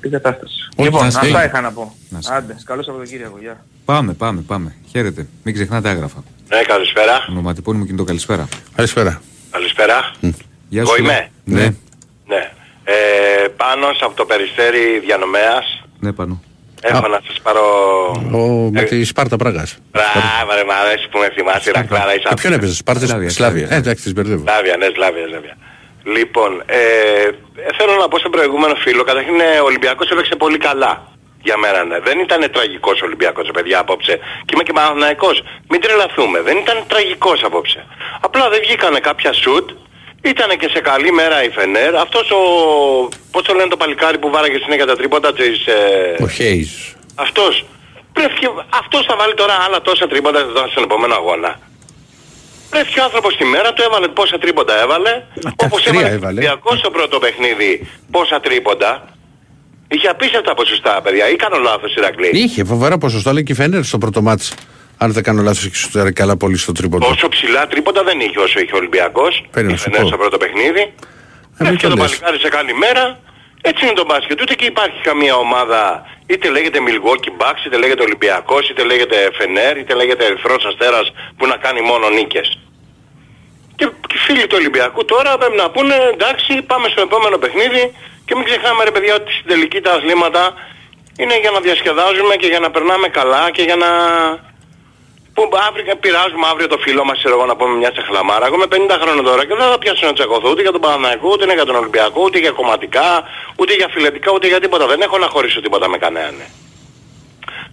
την 0.00 0.10
κατάσταση. 0.10 0.68
Όχι, 0.76 0.88
λοιπόν, 0.88 1.00
να 1.00 1.06
είστε. 1.06 1.20
αυτά 1.26 1.44
είχα 1.44 1.60
να 1.60 1.72
πω. 1.72 1.94
Να 2.08 2.18
είστε. 2.18 2.34
Άντε, 2.34 2.56
καλό 2.64 2.82
Σαββατοκύριακο. 2.82 3.38
Γεια. 3.40 3.64
Πάμε, 3.84 4.12
πάμε, 4.12 4.40
πάμε. 4.46 4.74
Χαίρετε. 4.90 5.26
Μην 5.42 5.54
ξεχνάτε 5.54 5.88
άγραφα. 5.88 6.22
Ναι, 6.48 6.62
καλησπέρα. 6.62 7.24
Ονοματεπώνυμο 7.30 7.80
μου 7.82 7.86
κινητό 7.86 8.04
καλησπέρα. 8.04 8.48
Καλησπέρα. 8.74 9.20
Καλησπέρα. 9.50 10.10
Γεια 10.68 10.80
Εγώ 10.80 10.90
φίλε. 10.90 11.06
είμαι. 11.12 11.28
Ναι, 11.44 11.74
Ναι. 12.26 12.50
Ε, 12.84 13.48
πάνω 13.56 13.86
από 14.00 14.14
το 14.16 14.24
Περιστέρι 14.24 15.00
Διανομέας. 15.04 15.84
ναι, 16.00 16.12
πάνω. 16.12 16.42
Έχω 16.86 17.08
να 17.08 17.20
σας 17.26 17.40
πάρω... 17.42 17.64
Ο, 18.32 18.70
με 18.72 18.80
Ε, 18.80 18.84
τη 18.84 19.04
Σπάρτα 19.04 19.36
Πράγας. 19.36 19.78
Μπράβο 19.90 20.50
ρε, 20.58 20.64
μ' 20.64 20.70
αρέσει 20.70 21.08
που 21.10 21.18
με 21.18 21.30
θυμάσαι, 21.34 21.70
Ρακλάρα, 21.70 22.14
είσαι 22.14 22.28
Και 22.28 22.34
ποιον 22.40 22.52
έπαιζες, 22.52 22.76
Σπάρτα 22.76 23.06
Σλάβια, 23.06 23.30
Σλάβια. 23.30 23.58
Σλάβια. 23.60 23.76
Ε, 23.76 23.78
εντάξει, 23.82 24.02
τις 24.04 24.12
μπερδεύω. 24.14 24.42
Σλάβια, 24.48 24.76
ναι, 24.76 24.88
Σλάβια, 24.96 25.26
Σλάβια. 25.28 25.56
Λοιπόν, 26.16 26.50
ε, 26.66 26.78
θέλω 27.78 27.92
να 28.02 28.08
πω 28.08 28.18
στον 28.18 28.30
προηγούμενο 28.30 28.74
φίλο, 28.74 29.02
καταρχήν 29.04 29.40
ε, 29.40 29.58
ο 29.60 29.64
Ολυμπιακός 29.64 30.10
έπαιξε 30.10 30.34
πολύ 30.36 30.58
καλά. 30.58 30.92
Για 31.46 31.56
μένα 31.56 31.84
ναι. 31.84 31.98
Δεν 32.08 32.18
ήταν 32.18 32.40
τραγικός 32.52 33.00
ο 33.02 33.04
Ολυμπιακός, 33.04 33.44
ρε 33.46 33.52
παιδιά, 33.52 33.78
απόψε. 33.78 34.14
Και 34.44 34.52
είμαι 34.54 34.62
και 34.62 34.72
Παναθηναϊκός. 34.72 35.36
Μην 35.70 35.80
τρελαθούμε. 35.80 36.40
Δεν 36.40 36.56
ήταν 36.56 36.76
τραγικός 36.86 37.38
απόψε. 37.44 37.80
Απλά 38.20 38.48
δεν 38.48 38.60
βγήκανε 38.64 38.98
κάποια 39.00 39.32
σουτ. 39.32 39.70
Ήταν 40.32 40.58
και 40.58 40.68
σε 40.74 40.80
καλή 40.80 41.12
μέρα 41.12 41.44
η 41.44 41.50
Φενέρ. 41.50 41.96
Αυτός 41.96 42.30
ο... 42.30 42.42
Πώς 43.30 43.42
το 43.42 43.54
λένε 43.54 43.68
το 43.68 43.76
παλικάρι 43.76 44.18
που 44.18 44.30
βάραγε 44.30 44.58
συνέχεια 44.62 44.86
τα 44.86 44.96
τρίποτα 44.96 45.32
της... 45.32 45.66
Ε... 45.66 46.22
Ο 46.22 46.28
Χέις. 46.28 46.94
Αυτός. 47.14 47.64
Πρέπει, 48.12 48.32
αυτός 48.68 49.04
θα 49.08 49.16
βάλει 49.16 49.34
τώρα 49.34 49.54
άλλα 49.66 49.80
τόσα 49.80 50.06
τρίποτα 50.06 50.38
στον 50.70 50.82
επόμενο 50.82 51.14
αγώνα. 51.14 51.60
Πρέπει 52.70 52.88
και 52.92 53.00
ο 53.00 53.04
άνθρωπος 53.04 53.36
τη 53.36 53.44
μέρα 53.44 53.72
του 53.72 53.82
έβαλε 53.82 54.08
πόσα 54.08 54.38
τρίποντα 54.38 54.82
έβαλε. 54.82 55.22
τα 55.42 55.52
Όπως 55.56 55.82
τρία 55.82 56.00
έβαλε 56.00 56.12
ο 56.12 56.14
έβαλε. 56.14 56.38
Ολυμπιακός 56.38 56.78
στο 56.78 56.90
πρώτο 56.90 57.18
παιχνίδι 57.18 57.88
πόσα 58.10 58.40
τρίποντα. 58.40 59.08
Είχε 59.88 60.08
απίστευτα 60.08 60.54
ποσοστά 60.54 61.00
παιδιά. 61.02 61.30
Ή 61.30 61.36
κάνω 61.36 61.58
λάθος 61.58 61.94
Ηρακλή. 61.94 62.30
Είχε 62.32 62.64
φοβερά 62.64 62.98
ποσοστό, 62.98 63.30
αλλά 63.30 63.42
και 63.42 63.52
η 63.52 63.54
Φενέρ 63.54 63.84
στο 63.84 63.98
πρώτο 63.98 64.22
μάτς. 64.22 64.54
Αν 65.04 65.12
δεν 65.12 65.22
κάνω 65.22 65.42
λάθος, 65.42 65.64
έχεις 65.66 65.78
σουτάρει 65.78 66.12
καλά 66.12 66.36
πολύ 66.36 66.56
στο 66.64 66.72
τρίποντο. 66.72 67.06
Όσο 67.06 67.28
ψηλά 67.28 67.66
τρίποντα 67.66 68.02
δεν 68.08 68.20
είχε 68.20 68.38
όσο 68.46 68.56
είχε 68.60 68.72
ο 68.74 68.76
Ολυμπιακός. 68.82 69.32
Πρέπει 69.50 69.66
να 69.66 69.72
Η 69.72 69.76
σου 69.76 69.82
Φενέρ 69.82 70.00
πω. 70.00 70.06
στο 70.06 70.16
πρώτο 70.16 70.36
παιχνίδι. 70.42 70.80
Ε, 70.80 70.86
μην 70.86 71.56
Πρέπει 71.58 71.76
και 71.76 71.86
το 71.88 71.94
το 71.94 72.02
λες. 72.02 72.10
παλικάρι 72.10 72.38
σε 72.44 72.48
καλή 72.56 72.74
μέρα. 72.84 73.04
Έτσι 73.70 73.80
είναι 73.84 73.94
το 74.02 74.04
μπάσκετ. 74.08 74.36
Ούτε 74.42 74.54
και 74.54 74.64
υπάρχει 74.74 74.98
καμία 75.08 75.34
ομάδα, 75.46 75.82
είτε 76.32 76.46
λέγεται 76.56 76.78
Milwaukee 76.88 77.32
Bucks, 77.40 77.60
είτε 77.66 77.76
λέγεται 77.82 78.02
Ολυμπιακός, 78.08 78.62
είτε 78.70 78.82
λέγεται 78.90 79.16
Φενέρ, 79.38 79.74
είτε 79.80 79.94
λέγεται 80.00 80.24
Ερυθρός 80.24 80.64
Αστέρας 80.70 81.06
που 81.36 81.44
να 81.46 81.56
κάνει 81.64 81.80
μόνο 81.90 82.04
νίκες. 82.18 82.48
Και 83.78 83.84
και 84.08 84.14
οι 84.18 84.22
φίλοι 84.26 84.46
του 84.46 84.56
Ολυμπιακού 84.60 85.04
τώρα 85.04 85.30
πρέπει 85.40 85.56
να 85.56 85.70
πούνε 85.74 85.94
εντάξει 86.14 86.52
πάμε 86.72 86.86
στο 86.92 87.00
επόμενο 87.08 87.36
παιχνίδι 87.42 87.82
και 88.26 88.34
μην 88.36 88.44
ξεχνάμε 88.44 88.84
ρε 88.84 88.90
παιδιά 88.94 89.14
ότι 89.20 89.32
στην 89.32 89.46
τελική 89.52 89.80
τα 89.80 89.92
αθλήματα 89.92 90.42
είναι 91.22 91.36
για 91.40 91.50
να 91.50 91.60
διασκεδάζουμε 91.66 92.34
και 92.40 92.46
για 92.52 92.60
να 92.64 92.70
περνάμε 92.74 93.08
καλά 93.08 93.50
και 93.56 93.62
για 93.68 93.76
να... 93.84 93.88
Που 95.34 95.42
αύριο, 95.68 95.84
πειράζουμε 96.04 96.46
αύριο 96.52 96.68
το 96.74 96.78
φίλο 96.84 97.02
μας, 97.08 97.16
ξέρω 97.18 97.34
εγώ, 97.36 97.46
να 97.50 97.56
πούμε 97.56 97.74
μια 97.82 97.92
τσαχλαμάρα. 97.94 98.44
Εγώ 98.48 98.54
είμαι 98.58 98.68
50 98.74 98.96
χρόνια 99.02 99.22
τώρα 99.30 99.42
και 99.46 99.54
δεν 99.60 99.66
θα 99.72 99.78
πιάσω 99.82 100.06
να 100.06 100.12
τσακωθώ 100.16 100.48
ούτε 100.52 100.62
για 100.66 100.72
τον 100.76 100.80
Παναναϊκό, 100.80 101.28
ούτε 101.34 101.44
για 101.58 101.66
τον 101.70 101.76
Ολυμπιακό, 101.82 102.20
ούτε 102.26 102.38
για 102.44 102.50
κομματικά, 102.58 103.08
ούτε 103.60 103.72
για 103.74 103.88
φιλετικά, 103.94 104.28
ούτε 104.36 104.46
για 104.52 104.60
τίποτα. 104.64 104.84
Δεν 104.92 105.00
έχω 105.06 105.16
να 105.18 105.28
χωρίσω 105.34 105.60
τίποτα 105.60 105.86
με 105.88 105.98
κανέναν. 106.04 106.36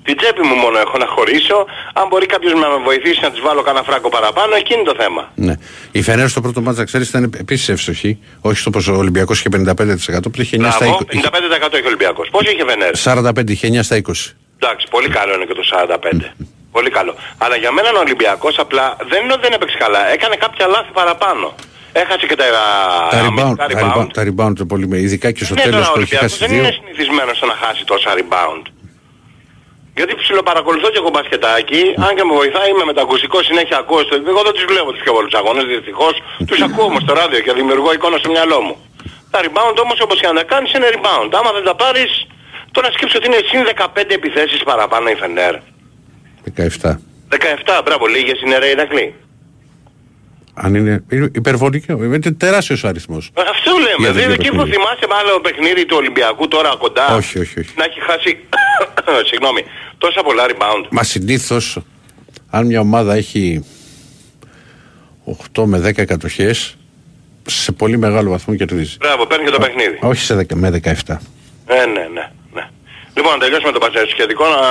Την 0.03 0.17
τσέπη 0.17 0.41
μου 0.47 0.55
μόνο 0.55 0.77
έχω 0.85 0.97
να 0.97 1.05
χωρίσω. 1.05 1.65
Αν 1.93 2.07
μπορεί 2.07 2.25
κάποιος 2.25 2.53
να 2.53 2.67
με 2.69 2.77
βοηθήσει 2.83 3.19
να 3.21 3.31
της 3.31 3.41
βάλω 3.41 3.61
κανένα 3.61 3.83
φράγκο 3.85 4.09
παραπάνω, 4.09 4.55
εκεί 4.55 4.73
είναι 4.73 4.83
το 4.83 4.95
θέμα. 4.97 5.31
Ναι. 5.35 5.55
Η 5.91 6.01
Φενέρ 6.01 6.27
στο 6.29 6.41
πρώτο 6.41 6.61
μάτς, 6.61 6.77
να 6.77 6.85
ξέρεις, 6.85 7.09
ήταν 7.09 7.33
επίσης 7.39 7.69
εύστοχη. 7.69 8.19
Όχι 8.41 8.57
στο 8.57 8.69
πόσο 8.69 8.93
ο 8.93 8.97
Ολυμπιακός 8.97 9.39
είχε 9.39 9.49
55%, 9.49 10.29
που 10.31 10.41
είχε 10.41 10.57
9 10.57 10.71
στα 10.71 10.85
Μπράβο, 10.85 10.97
20. 11.01 11.13
είχε 11.15 11.29
55% 11.29 11.73
έχει 11.73 11.83
ο 11.83 11.87
Ολυμπιακός. 11.87 12.29
Πόσο 12.29 12.51
είχε 12.51 12.63
Βενέρ. 12.63 12.95
45, 12.95 13.49
είχε 13.51 13.67
9 13.67 13.83
στα 13.83 13.95
20. 13.95 14.35
Εντάξει, 14.59 14.87
πολύ 14.89 15.09
καλό 15.09 15.33
είναι 15.33 15.45
και 15.45 15.53
το 15.53 15.63
45. 15.63 16.33
Πολύ 16.71 16.89
καλό. 16.89 17.15
Αλλά 17.37 17.55
για 17.55 17.71
μένα 17.71 17.89
ο 17.95 17.99
Ολυμπιακός 17.99 18.59
απλά 18.59 18.95
δεν 19.09 19.23
είναι 19.23 19.33
ότι 19.33 19.41
δεν 19.41 19.53
έπαιξε 19.53 19.77
καλά. 19.77 20.11
Έκανε 20.11 20.35
κάποια 20.35 20.67
λάθη 20.67 20.91
παραπάνω. 20.93 21.55
Έχασε 21.93 22.25
και 22.29 22.35
τα, 22.35 22.45
Τα 23.09 23.19
rebound, 23.21 23.25
αμυντικά 23.27 23.65
τα 23.67 23.79
rebound, 23.81 24.07
τα 24.17 24.21
rebound 24.29 24.53
είναι 24.59 24.67
πολύ 24.73 24.87
με, 24.87 24.97
ειδικά 24.97 25.31
και 25.31 25.43
στο 25.45 25.53
Ναι, 25.53 25.61
τέλος 25.61 25.75
τώρα 25.77 25.89
ο 25.89 25.93
που 25.93 25.99
είχε 26.01 26.15
Ολυμπιακός 26.15 26.31
χάσει 26.31 26.39
δεν 26.43 26.49
δύο. 26.49 26.59
είναι 26.61 26.71
συνηθισμένος 26.79 27.35
στο 27.37 27.45
να 27.51 27.55
χάσει 27.63 27.81
τόσα 27.91 28.09
rebound. 28.19 28.63
Γιατί 29.97 30.13
ψιλοπαρακολουθώ 30.21 30.87
και 30.93 30.99
εγώ 31.03 31.09
μπασκετάκι, 31.15 31.81
αν 32.05 32.11
και 32.17 32.23
με 32.29 32.33
βοηθάει, 32.41 32.69
είμαι 32.73 32.85
μετακουσικό 32.91 33.37
συνέχεια 33.49 33.77
ακούω 33.83 34.01
στο... 34.07 34.15
Εγώ 34.33 34.41
δεν 34.47 34.53
τους 34.55 34.65
βλέπω 34.71 34.89
τους 34.93 35.01
πιο 35.05 35.13
πολλούς 35.17 35.33
αγώνες, 35.39 35.65
δυστυχώς. 35.73 36.13
Τους 36.49 36.59
ακούω 36.67 36.85
όμως 36.91 37.01
στο 37.05 37.13
ράδιο 37.19 37.39
και 37.45 37.51
δημιουργώ 37.59 37.89
εικόνα 37.97 38.17
στο 38.21 38.29
μυαλό 38.35 38.59
μου. 38.65 38.75
Τα 39.33 39.39
rebound 39.45 39.75
όμως 39.85 39.97
όπως 40.05 40.17
και 40.19 40.27
να 40.31 40.33
τα 40.39 40.43
κάνεις 40.51 40.69
είναι 40.75 40.87
rebound. 40.95 41.29
Άμα 41.39 41.49
δεν 41.57 41.63
τα 41.69 41.75
πάρεις, 41.81 42.11
τώρα 42.75 42.87
σκέψω 42.95 43.15
ότι 43.19 43.27
είναι 43.29 43.39
συν 43.49 43.61
15 43.65 44.11
επιθέσεις 44.19 44.59
παραπάνω 44.69 45.05
η 45.09 45.15
Φενέρ. 45.21 45.55
17. 46.57 46.95
17, 47.29 47.81
μπράβο, 47.85 48.05
λίγες 48.05 48.41
είναι 48.41 48.57
ρε 48.57 48.67
Ηρακλή. 48.69 49.13
Αν 50.53 50.75
είναι, 50.75 51.03
είναι 51.11 51.29
υπερβολικό, 51.35 52.03
είναι 52.03 52.19
τεράστιος 52.31 52.83
ο 52.83 52.87
αριθμός. 52.87 53.31
Ε, 53.37 53.41
Αυτό 53.41 53.71
Για 53.71 53.79
λέμε. 53.81 53.95
το 53.95 54.01
Δηλαδή 54.13 54.19
δύο 54.21 54.31
εκεί 54.33 54.49
που 54.49 54.55
παιχνίδια. 54.55 54.73
θυμάσαι 54.73 55.07
μάλλον 55.09 55.41
παιχνίδι 55.41 55.85
του 55.85 55.95
Ολυμπιακού 55.99 56.47
τώρα 56.47 56.75
κοντά. 56.79 57.15
Όχι, 57.15 57.39
όχι, 57.39 57.59
όχι. 57.59 57.73
Να 57.77 57.83
έχει 57.83 57.99
χάσει, 58.01 58.37
συγγνώμη, 59.29 59.61
τόσα 59.97 60.23
πολλά 60.23 60.43
rebound. 60.49 60.87
Μα 60.89 61.03
συνήθως, 61.03 61.77
αν 62.49 62.65
μια 62.65 62.79
ομάδα 62.79 63.13
έχει 63.15 63.65
8 65.55 65.63
με 65.65 65.79
10 65.87 66.05
κατοχές, 66.05 66.75
σε 67.47 67.71
πολύ 67.71 67.97
μεγάλο 67.97 68.29
βαθμό 68.29 68.55
κερδίζει. 68.55 68.97
Μπράβο, 68.99 69.25
παίρνει 69.25 69.45
και 69.45 69.51
το 69.51 69.59
παιχνίδι. 69.59 69.97
Όχι 70.01 70.21
σε 70.23 70.35
10, 70.35 70.53
με 70.55 70.69
17. 70.83 70.91
Ε, 71.65 71.85
ναι, 71.85 71.85
ναι, 71.85 72.07
ναι. 72.13 72.31
Λοιπόν, 73.15 73.31
να 73.33 73.39
τελειώσουμε 73.39 73.71
το 73.71 73.79
σχετικό, 74.09 74.45
να 74.47 74.61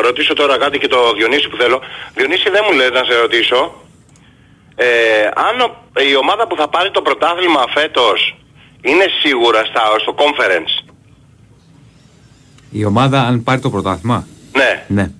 ρωτήσω 0.00 0.34
τώρα 0.34 0.58
κάτι 0.58 0.78
και 0.78 0.88
το 0.88 1.12
Διονύση 1.12 1.48
που 1.48 1.56
θέλω. 1.56 1.80
Διονύση 2.14 2.50
δεν 2.50 2.62
μου 2.66 2.76
λέει 2.76 2.88
να 2.88 3.04
σε 3.04 3.14
ρωτήσω. 3.20 3.74
Ε, 4.76 4.86
αν 5.34 5.60
ο- 5.60 5.76
η 6.10 6.16
ομάδα 6.16 6.46
που 6.46 6.56
θα 6.56 6.68
πάρει 6.68 6.90
το 6.90 7.02
πρωτάθλημα 7.02 7.64
φέτος 7.74 8.36
είναι 8.82 9.04
σίγουρα 9.22 9.64
στα, 9.64 9.82
στο 10.00 10.14
conference. 10.18 10.90
Η 12.70 12.84
ομάδα, 12.84 13.20
αν 13.20 13.42
πάρει 13.42 13.60
το 13.60 13.70
πρωτάθλημα; 13.70 14.26
Ναι. 14.56 14.84
Ναι. 14.88 15.10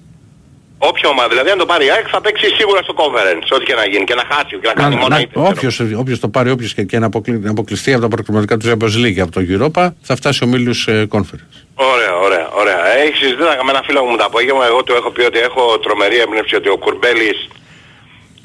Όποια 0.82 1.08
ομάδα, 1.08 1.28
δηλαδή 1.28 1.50
αν 1.50 1.58
το 1.58 1.66
πάρει 1.66 1.84
η 1.86 1.90
ΑΕΚ 1.90 2.06
θα 2.10 2.20
παίξει 2.20 2.46
σίγουρα 2.58 2.82
στο 2.82 2.94
conference, 2.96 3.46
ό,τι 3.56 3.64
και 3.64 3.74
να 3.74 3.84
γίνει 3.86 4.04
και 4.04 4.14
να 4.14 4.24
χάσει 4.30 4.58
και 4.60 4.68
να 4.72 4.72
κάνει 4.72 4.96
μόνο 4.96 5.18
ήττες. 5.18 5.42
Όποιος, 5.50 5.80
όποιος 5.80 6.18
το 6.20 6.28
πάρει, 6.28 6.50
όποιος 6.50 6.74
και, 6.74 6.82
και 6.82 6.98
να, 6.98 7.06
αποκλει, 7.06 7.38
να 7.38 7.50
αποκλειστεί 7.50 7.92
από 7.92 8.02
τα 8.02 8.08
προκριματικά 8.08 8.56
του 8.56 8.66
Champions 8.68 8.96
League 9.02 9.14
και 9.14 9.20
από 9.20 9.32
το 9.36 9.40
Europa, 9.50 9.82
θα 10.02 10.16
φτάσει 10.16 10.44
ο 10.44 10.46
Μίλους 10.46 10.86
ε, 10.86 11.08
Conference. 11.14 11.52
Ωραία, 11.74 12.14
ωραία, 12.26 12.46
ωραία. 12.60 12.80
Έχεις 12.96 13.18
συζητήσει 13.18 13.48
με 13.66 13.70
ένα 13.74 13.82
φίλο 13.86 14.04
μου 14.04 14.16
το 14.16 14.24
απόγευμα. 14.24 14.66
Εγώ 14.66 14.82
του 14.82 14.92
έχω 14.94 15.10
πει 15.10 15.22
ότι 15.30 15.38
έχω 15.38 15.78
τρομερή 15.78 16.16
έμπνευση 16.16 16.54
ότι 16.54 16.68
ο 16.68 16.76
Κουρμπέλης 16.76 17.48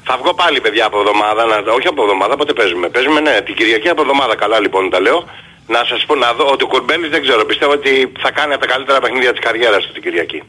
θα 0.02 0.16
βγω 0.20 0.34
πάλι 0.34 0.60
παιδιά 0.60 0.84
από 0.86 0.98
εβδομάδα. 0.98 1.44
Να, 1.44 1.56
όχι 1.72 1.86
από 1.86 2.02
εβδομάδα, 2.02 2.36
πότε 2.36 2.52
παίζουμε. 2.52 2.88
Παίζουμε 2.88 3.20
ναι, 3.20 3.40
την 3.46 3.54
Κυριακή 3.54 3.88
από 3.88 4.00
εβδομάδα. 4.00 4.36
Καλά 4.36 4.60
λοιπόν 4.60 4.90
τα 4.90 5.00
λέω. 5.00 5.24
Να 5.66 5.84
σας 5.84 6.04
πω 6.06 6.14
να 6.14 6.32
δω 6.32 6.46
ότι 6.52 6.64
ο 6.64 6.66
Κουρμπέλης 6.66 7.10
δεν 7.10 7.22
ξέρω. 7.22 7.44
Πιστεύω 7.44 7.72
ότι 7.72 8.12
θα 8.18 8.30
κάνει 8.30 8.52
από 8.54 8.66
τα 8.66 8.72
καλύτερα 8.72 8.98
παιχνίδια 9.00 9.30
της 9.30 9.40
καριέρας 9.40 9.86
του 9.86 9.92
την 9.92 10.02
Κυριακή. 10.02 10.42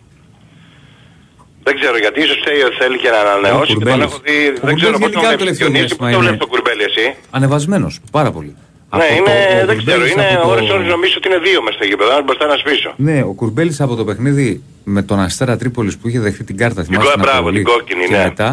Δεν 1.67 1.73
ξέρω 1.79 1.95
γιατί, 2.05 2.17
ίσως 2.25 2.37
θέλει, 2.45 2.61
θέλει 2.81 2.97
και 3.03 3.09
να 3.15 3.19
ανανεώσει. 3.25 3.65
και 3.69 3.73
τον 3.73 3.83
Κουρμπέλης. 3.83 4.05
έχω 4.09 4.19
δει, 4.27 4.37
Ο 4.63 4.65
δεν 4.67 4.75
ξέρω 4.79 4.91
Κουρμπέλης 4.95 4.99
πώς 5.03 5.11
τον 5.15 5.21
γενικά 5.21 5.27
βλέπεις. 5.27 5.37
το 5.37 5.43
τελευταίο 5.43 5.67
Διονύση, 5.67 5.83
διάστημα 5.85 6.05
πώς 6.07 6.13
το 6.15 6.17
είναι- 6.17 6.25
βλέπεις 6.27 6.41
τον 6.43 6.49
Κουρμπέλη 6.53 6.83
εσύ. 6.89 7.05
Ανεβασμένος. 7.37 7.93
Πάρα 8.17 8.31
πολύ. 8.35 8.51
Ναι, 8.55 8.95
Από 8.95 9.13
είναι, 9.17 9.31
το- 9.31 9.63
ο 9.63 9.65
δεν 9.69 9.77
ξέρω, 9.81 9.97
Κουρμπέλης 9.97 10.11
είναι 10.13 10.27
από 10.37 10.45
το- 10.47 10.53
ώρες 10.53 10.67
ώρες 10.75 10.87
νομίζω 10.95 11.13
ότι 11.19 11.25
είναι 11.29 11.39
δύο 11.47 11.59
μες 11.65 11.73
στο 11.77 11.85
γήπεδο, 11.89 12.09
ένας 12.15 12.23
μπροστά 12.27 12.43
ένας 12.49 12.61
πίσω. 12.69 12.89
Ναι, 13.07 13.17
ο 13.31 13.33
Κουρμπέλης 13.39 13.77
από 13.85 13.93
το 13.99 14.03
παιχνίδι 14.09 14.49
με 14.95 15.01
τον 15.09 15.17
Αστέρα 15.27 15.53
Τρίπολης 15.61 15.93
που 15.97 16.05
είχε 16.09 16.19
δεχτεί 16.27 16.43
την 16.49 16.57
κάρτα. 16.61 16.79
θυμάσαι, 16.85 17.03
κο- 17.05 17.13
στην 17.15 17.21
μπράβο, 17.25 17.39
Απολή. 17.45 17.59
την 17.63 17.67
κόκκινη, 17.73 18.05
και 18.11 18.15
ναι. 18.17 18.23
μετά 18.29 18.49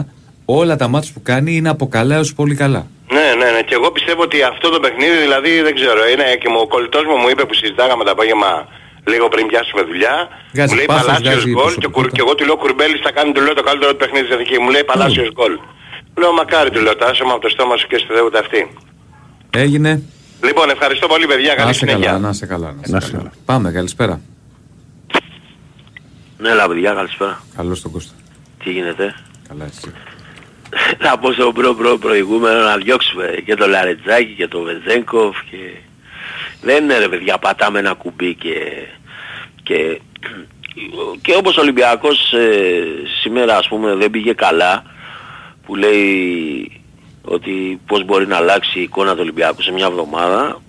όλα 0.60 0.74
τα 0.82 0.86
μάτια 0.92 1.10
που 1.14 1.22
κάνει 1.30 1.50
είναι 1.58 1.70
από 1.74 1.84
καλά 1.96 2.14
έως 2.18 2.30
πολύ 2.40 2.54
καλά. 2.62 2.82
Ναι, 3.16 3.26
ναι, 3.40 3.48
ναι. 3.54 3.62
Και 3.68 3.74
εγώ 3.78 3.88
πιστεύω 3.96 4.22
ότι 4.28 4.38
αυτό 4.52 4.66
το 4.74 4.78
παιχνίδι, 4.84 5.16
δηλαδή 5.26 5.50
δεν 5.66 5.74
ξέρω, 5.78 6.00
είναι 6.12 6.26
και 6.42 6.48
μου, 6.52 6.58
ο 6.64 6.66
κολλητός 6.74 7.04
μου 7.08 7.16
μου 7.22 7.28
είπε 7.32 7.42
που 7.48 7.54
συζητάγαμε 7.54 8.04
το 8.04 8.10
απόγευμα 8.10 8.50
λίγο 9.12 9.28
πριν 9.28 9.46
πιάσουμε 9.46 9.82
δουλειά. 9.82 10.14
Βγάζει 10.55 10.70
μου 10.70 10.76
λέει 10.76 10.86
πάθος, 10.86 11.07
Παλάσιος 11.07 11.32
βγάζει 11.32 11.50
γκολ 11.59 11.74
και, 11.82 11.88
κουρ- 11.94 12.12
και 12.16 12.20
εγώ 12.24 12.34
του 12.34 12.44
λέω 12.44 12.57
Κουρμπέλης 12.57 13.00
θα 13.07 13.11
κάνει 13.16 13.32
του 13.32 13.40
λέω 13.46 13.55
το 13.55 13.62
καλύτερο 13.62 13.90
του 13.90 13.96
παιχνίδι 14.02 14.26
της 14.28 14.36
δική 14.36 14.57
μου. 14.59 14.64
Μου 14.64 14.70
λέει 14.70 14.84
Παλάσιος 14.84 15.30
γκολ. 15.32 15.55
Λέω 16.20 16.32
μακάρι 16.32 16.70
του 16.70 16.80
λέω, 16.80 16.96
τάσω 16.96 17.24
από 17.24 17.38
το 17.40 17.48
στόμα 17.48 17.76
σου 17.76 17.86
και 17.86 17.98
στη 17.98 18.12
δεούτα 18.12 18.38
αυτή. 18.38 18.61
Έγινε. 19.50 20.02
Λοιπόν, 20.44 20.70
ευχαριστώ 20.70 21.07
πολύ 21.07 21.26
παιδιά, 21.26 21.48
Να 21.48 21.55
καλή 21.55 21.70
είσαι 21.70 21.84
καλά, 21.86 21.96
συνέχεια. 21.98 22.18
να 22.18 22.28
είσαι 22.28 22.46
καλά. 22.46 22.66
Να 22.66 22.72
Να 22.74 22.80
είσαι 22.84 22.96
είσαι 22.96 23.11
καλά. 23.11 23.18
καλά. 23.22 23.32
Πάμε, 23.44 23.70
καλησπέρα. 23.72 24.20
Ναι, 26.38 26.48
έλα 26.50 26.68
παιδιά, 26.68 26.92
καλησπέρα. 26.92 27.40
Καλώς 27.57 27.82
τον 27.82 27.90
Κώστα. 27.90 28.12
Τι 28.64 28.70
γίνεται; 28.70 29.14
Καλά 29.48 29.64
εσύ. 29.64 29.92
Να 30.98 31.18
πω 31.18 31.32
στο 31.32 31.52
προ, 31.52 31.74
προ 31.74 31.98
προηγούμενο 31.98 32.61
να 32.61 32.76
διώξουμε 32.76 33.42
και 33.44 33.55
το 33.55 33.66
Λαρετζάκη 33.66 34.34
και 34.34 34.48
το 34.48 34.61
Βεζέγκοφ 34.62 35.36
και... 35.50 35.57
Δεν 36.64 36.84
είναι 36.84 36.98
ρε 36.98 37.08
παιδιά, 37.08 37.38
πατάμε 37.38 37.78
ένα 37.78 37.92
κουμπί 37.92 38.34
και... 38.34 38.54
και, 39.62 40.00
και 41.22 41.34
όπως 41.36 41.56
ο 41.56 41.60
Ολυμπιακός 41.60 42.32
ε, 42.32 42.84
σήμερα 43.20 43.56
ας 43.56 43.68
πούμε 43.68 43.94
δεν 43.94 44.10
πήγε 44.10 44.32
καλά 44.32 44.82
που 45.66 45.74
λέει 45.74 46.80
ότι 47.24 47.80
πώς 47.86 48.04
μπορεί 48.04 48.26
να 48.26 48.36
αλλάξει 48.36 48.78
η 48.78 48.82
εικόνα 48.82 49.12
του 49.12 49.20
Ολυμπιακού 49.20 49.62
σε 49.62 49.72
μια 49.72 49.86
εβδομάδα 49.86 50.62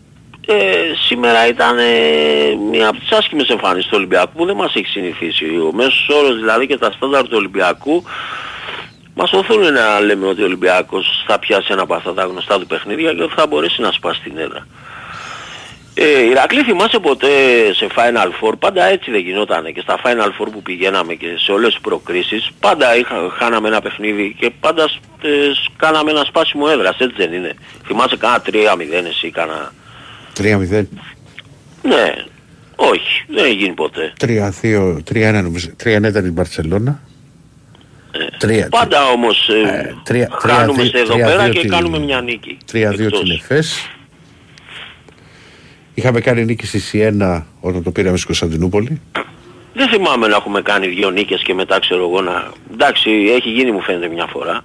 ε, 0.48 0.94
σήμερα 1.08 1.48
ήταν 1.48 1.78
ε, 1.78 2.56
μια 2.72 2.88
από 2.88 3.00
τις 3.00 3.12
άσχημες 3.12 3.48
εμφανίσεις 3.48 3.90
του 3.90 3.98
Ολυμπιακού 3.98 4.32
που 4.38 4.46
δεν 4.46 4.56
μας 4.56 4.76
έχει 4.76 4.88
συνηθίσει. 4.88 5.46
Ο 5.46 5.72
μέσος 5.74 6.10
όρος 6.10 6.36
δηλαδή 6.36 6.68
και 6.68 6.78
τα 6.78 6.92
στάνταρ 6.92 7.24
του 7.24 7.34
Ολυμπιακού 7.34 8.04
μας 9.16 9.34
οθούν 9.34 9.74
να 9.74 10.00
λέμε 10.00 10.28
ότι 10.28 10.42
ο 10.42 10.46
Ολυμπιακός 10.46 11.24
θα 11.28 11.40
πιάσει 11.40 11.68
ένα 11.72 11.82
από 11.82 11.94
αυτά 11.94 12.14
τα 12.14 12.24
γνωστά 12.24 12.60
του 12.60 12.68
παιχνίδια 12.68 13.14
και 13.14 13.24
ότι 13.24 13.34
θα 13.36 13.48
μπορέσει 13.48 13.82
να 13.82 13.92
σπάσει 13.92 14.22
την 14.22 14.38
έδρα. 14.38 14.68
Ε, 15.98 16.26
Ηρακλή 16.30 16.62
θυμάσαι 16.64 17.00
ποτέ 17.00 17.28
σε 17.74 17.88
Final 17.96 18.28
Four, 18.42 18.54
πάντα 18.60 18.84
έτσι 18.86 19.12
δεν 19.12 19.20
γινότανε 19.20 19.72
και 19.72 19.82
στα 19.82 20.00
Final 20.04 20.28
Four 20.42 20.48
που 20.52 20.62
πηγαίναμε 20.62 21.14
και 21.14 21.28
σε 21.38 21.52
όλες 21.52 21.72
τις 21.74 21.82
προκρίσεις, 21.82 22.50
πάντα 22.60 22.96
είχα, 22.98 23.16
χάναμε 23.38 23.68
ένα 23.68 23.82
παιχνίδι 23.82 24.36
και 24.40 24.52
πάντα 24.60 24.84
ε, 25.22 25.54
σ- 25.54 25.70
κάναμε 25.78 26.12
ένα 26.12 26.24
σπάσιμο 26.24 26.66
έδρας, 26.72 26.98
έτσι 27.00 27.16
δεν 27.18 27.34
είναι. 27.34 27.54
Θυμάσαι 27.86 28.18
κάνα 28.18 28.42
3-0 28.46 28.52
εσύ, 29.10 29.30
κάνα... 29.32 29.74
3-0. 30.38 30.86
Ναι, 31.82 32.14
όχι, 32.76 33.24
δεν 33.28 33.46
έχει 33.46 33.54
γίνει 33.54 33.74
ποτέ. 33.74 34.14
3-2, 34.22 34.30
3-1 35.14 35.40
νομίζω. 35.44 35.70
3-1 35.84 36.04
ήταν 36.04 36.26
η 36.26 36.30
Μπαρσελόνα. 36.30 37.00
Τρία- 38.38 38.68
Πάντα 38.70 39.06
όμως 39.06 39.50
ε, 39.50 39.70
Ε, 39.70 39.94
τρία- 40.04 40.30
χάνουμε 40.40 40.78
τρία- 40.78 40.90
σε 40.92 40.98
εδώ 40.98 41.14
τρία- 41.14 41.26
πέρα 41.26 41.44
δύο 41.44 41.54
και 41.54 41.60
τη- 41.60 41.68
κάνουμε 41.68 42.00
μια 42.00 42.22
νίκη. 42.22 42.58
3-2 42.72 42.76
Εκτός. 43.06 43.20
την 43.22 43.32
ΕΦΕΣ. 43.32 43.90
Είχαμε 45.96 46.20
κάνει 46.20 46.46
νίκη 46.46 46.66
στη 46.66 46.80
Σιένα 46.80 47.46
όταν 47.62 47.84
το 47.84 47.92
πήραμε 47.92 48.18
στη 48.18 48.26
Κωνσταντινούπολη. 48.26 49.02
Δεν 49.74 49.88
θυμάμαι 49.88 50.28
να 50.28 50.36
έχουμε 50.36 50.62
κάνει 50.62 50.88
δύο 50.88 51.10
νίκες 51.10 51.42
και 51.42 51.54
μετά 51.54 51.80
ξέρω 51.80 52.02
εγώ 52.02 52.22
να... 52.22 52.52
Εντάξει, 52.74 53.10
έχει 53.12 53.50
γίνει 53.50 53.72
μου 53.72 53.82
φαίνεται 53.82 54.08
μια 54.08 54.26
φορά. 54.26 54.62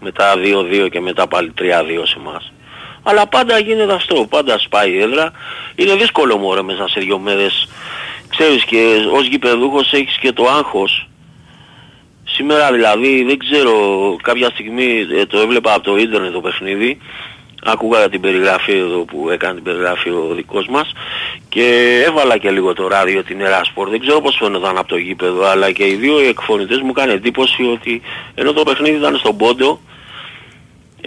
Μετά 0.00 0.34
2-2 0.84 0.88
και 0.90 1.00
μετά 1.00 1.26
πάλι 1.26 1.52
3-2 1.58 1.62
σε 2.04 2.16
εμάς. 2.18 2.52
Αλλά 3.02 3.26
πάντα 3.26 3.58
γίνεται 3.58 3.92
αυτό, 3.92 4.26
πάντα 4.28 4.58
σπάει 4.58 4.92
η 4.92 5.00
έδρα. 5.00 5.32
Είναι 5.74 5.94
δύσκολο 5.94 6.36
μωρέ 6.36 6.62
μέσα 6.62 6.88
σε 6.88 7.00
δύο 7.00 7.18
μέρες. 7.18 7.68
Ξέρεις 8.28 8.64
και 8.64 9.06
ως 9.12 9.26
γηπεδούχος 9.26 9.92
έχεις 9.92 10.16
και 10.18 10.32
το 10.32 10.44
άγχος. 10.46 11.08
Σήμερα 12.24 12.72
δηλαδή 12.72 13.24
δεν 13.24 13.38
ξέρω, 13.38 13.72
κάποια 14.22 14.50
στιγμή 14.50 15.06
ε, 15.20 15.26
το 15.26 15.38
έβλεπα 15.38 15.74
από 15.74 15.82
το 15.82 15.96
ίντερνετ 15.96 16.32
το 16.32 16.40
παιχνίδι. 16.40 16.98
Άκουγα 17.64 18.08
την 18.08 18.20
περιγραφή 18.20 18.72
εδώ 18.72 19.04
που 19.04 19.30
έκανε 19.30 19.54
την 19.54 19.62
περιγραφή 19.62 20.10
ο 20.10 20.32
δικός 20.34 20.66
μας 20.68 20.92
και 21.48 22.02
έβαλα 22.06 22.36
και 22.36 22.50
λίγο 22.50 22.72
το 22.72 22.88
ράδιο 22.88 23.24
την 23.24 23.40
Εράσπορ. 23.40 23.88
Δεν 23.88 24.00
ξέρω 24.00 24.20
πώς 24.20 24.36
φαίνονταν 24.36 24.78
από 24.78 24.88
το 24.88 24.96
γήπεδο 24.96 25.44
αλλά 25.44 25.70
και 25.70 25.86
οι 25.86 25.94
δύο 25.94 26.22
οι 26.22 26.26
εκφωνητές 26.26 26.80
μου 26.80 26.92
έκανε 26.96 27.12
εντύπωση 27.12 27.62
ότι 27.62 28.02
ενώ 28.34 28.52
το 28.52 28.62
παιχνίδι 28.62 28.96
ήταν 28.96 29.16
στον 29.16 29.36
πόντο 29.36 29.80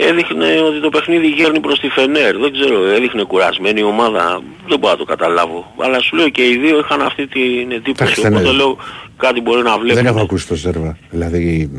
έδειχνε 0.02 0.62
ότι 0.62 0.80
το 0.82 0.90
παιχνίδι 0.90 1.28
γέρνει 1.28 1.60
προς 1.60 1.80
τη 1.80 1.90
Φενέρ. 1.90 2.38
Δεν 2.38 2.52
ξέρω, 2.52 2.86
έδειχνε 2.86 3.24
κουρασμένη 3.24 3.80
η 3.80 3.84
ομάδα. 3.84 4.42
Δεν 4.68 4.80
μπορώ 4.80 4.92
να 4.94 4.98
το 5.00 5.06
καταλάβω. 5.06 5.74
Αλλά 5.78 6.00
σου 6.02 6.16
λέω 6.16 6.30
και 6.30 6.48
οι 6.48 6.58
δύο 6.58 6.80
είχαν 6.80 7.02
αυτή 7.02 7.28
την 7.28 7.72
εντύπωση. 7.72 7.92
Εντάξει, 8.04 8.22
δεν 8.22 8.34
Οπότε 8.34 8.48
είναι. 8.48 8.58
λέω 8.58 8.78
κάτι 9.18 9.42
μπορεί 9.42 9.62
να 9.62 9.78
βλέπουν. 9.78 10.04
Δεν 10.04 10.06
έχω 10.14 10.22
ακούσει 10.22 10.48
το 10.48 10.56
Ζέρβα. 10.56 10.98
Δηλαδή 11.10 11.72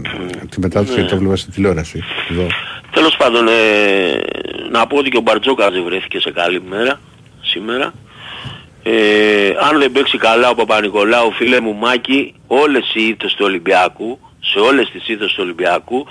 τη 0.51 0.61
μετάδοση 0.61 1.01
Ναι. 1.01 1.07
το 1.09 1.17
βλέπα 1.17 1.37
στη 1.37 1.51
τηλεόραση. 1.51 2.05
Εδώ. 2.31 2.47
Τέλος 2.91 3.17
πάντων, 3.17 3.49
ε, 3.49 3.53
να 4.71 4.87
πω 4.87 4.97
ότι 4.97 5.11
και 5.11 5.17
ο 5.17 5.21
Μπαρτζόκας 5.21 5.71
δεν 5.73 5.83
βρέθηκε 5.85 6.21
σε 6.21 6.31
καλή 6.33 6.63
μέρα 6.69 7.01
σήμερα. 7.43 7.93
Ε, 8.83 8.93
αν 9.71 9.79
δεν 9.79 9.93
παίξει 9.93 10.19
καλά 10.19 10.51
ο 10.51 10.55
Παπα-Νικολάου, 10.55 11.33
φίλε 11.33 11.61
μου 11.61 11.75
Μάκη, 11.75 12.35
όλες 12.47 12.95
οι 12.95 13.03
ήττες 13.09 13.33
του 13.35 13.45
Ολυμπιακού, 13.47 14.19
σε 14.41 14.59
όλες 14.59 14.91
τις 14.91 15.09
ήττες 15.09 15.29
του 15.33 15.39
Ολυμπιακού, 15.43 16.07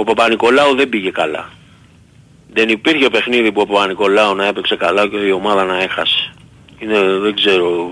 ο 0.00 0.04
Παπα-Νικολάου 0.04 0.74
δεν 0.74 0.88
πήγε 0.88 1.10
καλά. 1.10 1.48
Δεν 2.52 2.68
υπήρχε 2.68 3.08
παιχνίδι 3.10 3.52
που 3.52 3.60
ο 3.60 3.66
Παπα-Νικολάου 3.66 4.34
να 4.34 4.46
έπαιξε 4.46 4.76
καλά 4.76 5.08
και 5.08 5.16
η 5.16 5.30
ομάδα 5.30 5.64
να 5.64 5.82
έχασε. 5.82 6.32
Είναι, 6.78 6.98
δεν 7.18 7.34
ξέρω, 7.34 7.90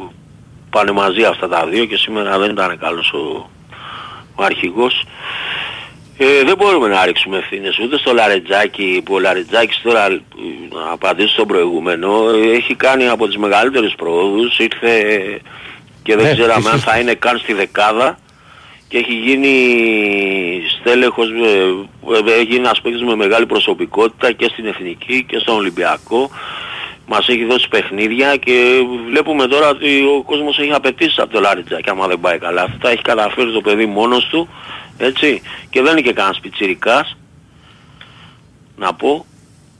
πάνε 0.70 0.92
μαζί 0.92 1.22
αυτά 1.24 1.48
τα 1.48 1.66
δύο 1.66 1.84
και 1.84 1.96
σήμερα 1.96 2.38
δεν 2.38 2.50
ήταν 2.50 2.78
καλός 2.78 3.12
ο, 3.12 3.50
ο 4.34 4.42
αρχηγός. 4.44 5.04
Ε, 6.20 6.44
δεν 6.44 6.56
μπορούμε 6.56 6.88
να 6.88 7.04
ρίξουμε 7.04 7.36
ευθύνες 7.38 7.78
ούτε 7.78 7.98
στο 7.98 8.12
Λαρετζάκι 8.12 9.02
που 9.04 9.14
ο 9.14 9.18
Λαρετζάκης 9.20 9.80
τώρα 9.82 10.04
ε, 10.06 10.20
να 10.72 10.90
απαντήσω 10.92 11.28
στον 11.28 11.46
προηγούμενο 11.46 12.28
ε, 12.30 12.50
έχει 12.56 12.74
κάνει 12.74 13.08
από 13.08 13.26
τις 13.26 13.36
μεγαλύτερες 13.36 13.94
προόδους 13.96 14.58
ήρθε 14.58 14.98
ε, 14.98 15.38
και 16.02 16.16
δεν 16.16 16.24
Ναι, 16.24 16.32
ξέραμε 16.32 16.68
αν 16.68 16.74
εσείς- 16.74 16.84
θα 16.84 16.98
είναι 16.98 17.14
καν 17.14 17.38
στη 17.38 17.52
δεκάδα 17.52 18.18
και 18.88 18.98
έχει 18.98 19.12
γίνει 19.12 19.52
στέλεχος, 20.80 21.28
ε, 21.28 22.30
ε, 22.30 22.32
έχει 22.32 22.44
γίνει 22.44 22.58
ένας 22.58 22.80
παίκτης 22.80 23.02
με 23.02 23.14
μεγάλη 23.16 23.46
προσωπικότητα 23.46 24.32
και 24.32 24.48
στην 24.52 24.66
Εθνική 24.66 25.24
και 25.28 25.38
στον 25.38 25.56
Ολυμπιακό 25.56 26.30
μας 27.06 27.28
έχει 27.28 27.44
δώσει 27.44 27.68
παιχνίδια 27.68 28.36
και 28.36 28.82
βλέπουμε 29.10 29.46
τώρα 29.46 29.68
ότι 29.68 30.02
ο 30.18 30.22
κόσμος 30.22 30.58
έχει 30.58 30.72
απαιτήσεις 30.72 31.18
από 31.18 31.32
το 31.32 31.40
Λάριτζα 31.40 31.80
άμα 31.86 32.06
δεν 32.06 32.20
πάει 32.20 32.38
καλά. 32.38 32.62
Αυτά 32.62 32.90
έχει 32.90 33.02
καταφέρει 33.02 33.52
το 33.52 33.60
παιδί 33.60 33.86
μόνος 33.86 34.26
του, 34.26 34.48
έτσι, 34.98 35.42
και 35.70 35.82
δεν 35.82 35.92
είναι 35.92 36.00
και 36.00 36.12
κανένας 36.12 36.40
πιτσιρικάς, 36.40 37.16
να 38.76 38.94
πω. 38.94 39.26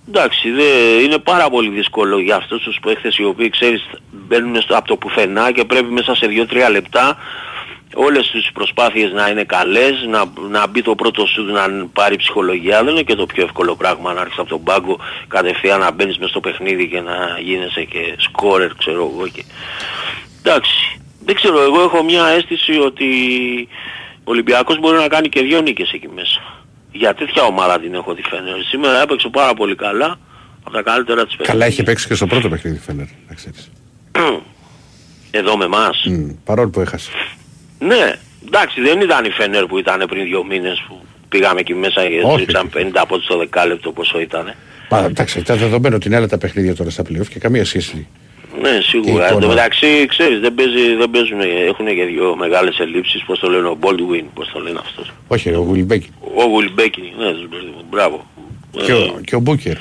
Εντάξει, 0.09 0.51
δε, 0.51 0.63
είναι 1.03 1.19
πάρα 1.19 1.51
πολύ 1.51 1.69
δύσκολο 1.69 2.19
για 2.19 2.37
αυτούς 2.37 2.63
τους 2.63 2.79
παίχτες 2.83 3.17
οι 3.17 3.25
οποίοι 3.25 3.51
ξέρεις 3.51 3.89
μπαίνουν 4.11 4.63
στο, 4.63 4.77
από 4.77 4.89
το 4.89 4.97
πουθενά 4.97 5.53
και 5.53 5.65
πρέπει 5.65 5.93
μέσα 5.93 6.15
σε 6.15 6.27
2-3 6.51 6.71
λεπτά 6.71 7.17
όλες 8.01 8.31
τις 8.31 8.51
προσπάθειες 8.53 9.13
να 9.13 9.29
είναι 9.29 9.45
καλές, 9.45 9.93
να, 10.09 10.25
να 10.51 10.67
μπει 10.67 10.83
το 10.83 10.95
πρώτο 10.95 11.27
σου 11.27 11.43
να 11.43 11.87
πάρει 11.93 12.17
ψυχολογία. 12.17 12.85
Δεν 12.85 12.93
είναι 12.93 13.03
και 13.03 13.15
το 13.15 13.27
πιο 13.27 13.43
εύκολο 13.43 13.77
πράγμα 13.77 14.13
να 14.13 14.21
έρθεις 14.21 14.39
από 14.39 14.49
τον 14.49 14.63
πάγκο 14.63 14.99
κατευθείαν 15.29 15.81
να 15.81 15.91
μπαίνεις 15.91 16.19
μες 16.19 16.31
στο 16.31 16.41
παιχνίδι 16.41 16.89
και 16.89 17.01
να 17.01 17.39
γίνεσαι 17.43 17.85
και 17.85 18.15
σκόρερ 18.17 18.75
ξέρω 18.75 19.11
εγώ. 19.13 19.29
Και... 19.29 19.45
Εντάξει, 20.43 21.01
δεν 21.25 21.35
ξέρω, 21.35 21.63
εγώ 21.63 21.81
έχω 21.81 22.03
μια 22.03 22.27
αίσθηση 22.27 22.73
ότι 22.79 23.09
ο 24.25 24.31
Ολυμπιακός 24.31 24.79
μπορεί 24.79 24.97
να 24.97 25.09
κάνει 25.09 25.29
και 25.29 25.43
δύο 25.43 25.61
νίκες 25.61 25.93
εκεί 25.93 26.09
μέσα. 26.09 26.41
Για 26.93 27.15
τέτοια 27.15 27.43
ομάδα 27.43 27.81
την 27.81 27.95
έχω 27.95 28.15
τη 28.15 28.23
Φένερ. 28.23 28.63
Σήμερα 28.63 29.03
έπαιξε 29.03 29.29
πάρα 29.29 29.55
πολύ 29.55 29.75
καλά, 29.75 30.19
από 30.65 30.71
τα 30.71 30.83
καλύτερα 30.83 31.27
της 31.27 31.37
Καλά 31.43 31.67
είχε 31.67 31.83
παίξει 31.83 32.07
και 32.07 32.15
στο 32.15 32.27
πρώτο 32.27 32.49
παιχνίδι 32.49 32.79
Φένερ, 32.79 33.07
να 33.29 33.35
ξέρεις. 33.35 33.71
Εδώ 35.31 35.57
με 35.57 35.65
εμάς. 35.65 36.05
Mm, 36.09 36.35
παρόλο 36.45 36.69
που 36.71 36.81
έχασε. 36.81 37.11
Ναι, 37.79 38.13
εντάξει 38.47 38.81
δεν 38.81 39.01
ήταν 39.01 39.25
η 39.25 39.31
Φένερ 39.31 39.67
που 39.67 39.79
ήταν 39.79 40.05
πριν 40.09 40.25
δύο 40.25 40.45
μήνες 40.45 40.85
που 40.89 41.01
πήγαμε 41.29 41.61
εκεί 41.61 41.75
μέσα 41.75 42.09
και 42.09 42.21
Όχι. 42.25 42.37
ρίξαν 42.39 42.71
50 42.77 42.91
από 42.95 43.19
το 43.19 43.37
δεκάλεπτο 43.39 43.93
πόσο 43.93 44.21
ήταν. 44.21 44.55
Μα 44.91 44.99
εντάξει, 44.99 45.39
ήταν 45.39 45.59
δεδομένο 45.59 45.97
ότι 45.97 46.07
είναι 46.07 46.17
άλλα 46.17 46.29
τα 46.29 46.39
παιχνίδια 46.39 46.75
τώρα 46.75 46.91
στα 46.91 47.03
playoff 47.03 47.27
και 47.29 47.39
καμία 47.39 47.65
σχέση. 47.65 48.07
Ναι, 48.61 48.81
σίγουρα. 48.83 49.13
Η 49.13 49.27
Εν 49.27 49.33
τω 49.33 49.37
εικόνα. 49.39 49.47
μεταξύ, 49.47 50.07
ξέρεις, 50.09 50.41
δεν, 50.41 50.55
παίζει, 50.55 50.95
δεν 50.97 51.11
παίζουν, 51.11 51.41
έχουν 51.41 51.87
και 51.87 52.05
δύο 52.05 52.37
μεγάλες 52.37 52.79
ελλείψεις, 52.79 53.23
πώς 53.25 53.39
το 53.39 53.49
λένε, 53.51 53.69
ο 53.69 53.79
Baldwin, 53.81 54.25
πώς 54.35 54.51
το 54.53 54.59
λένε 54.61 54.79
αυτός. 54.79 55.11
Όχι, 55.29 55.55
ο 55.55 55.63
Βουλμπέκη. 55.63 56.09
Ο 56.35 56.45
Γουλμπέκη, 56.45 57.13
ναι, 57.19 57.33
τους 57.33 57.49
μπερδεύω. 57.49 57.83
μπράβο. 57.91 58.27
Και, 58.85 58.93
Ε, 58.93 58.95
ο, 58.95 59.21
και 59.25 59.35
ο 59.37 59.41
Μπούκερ. 59.41 59.77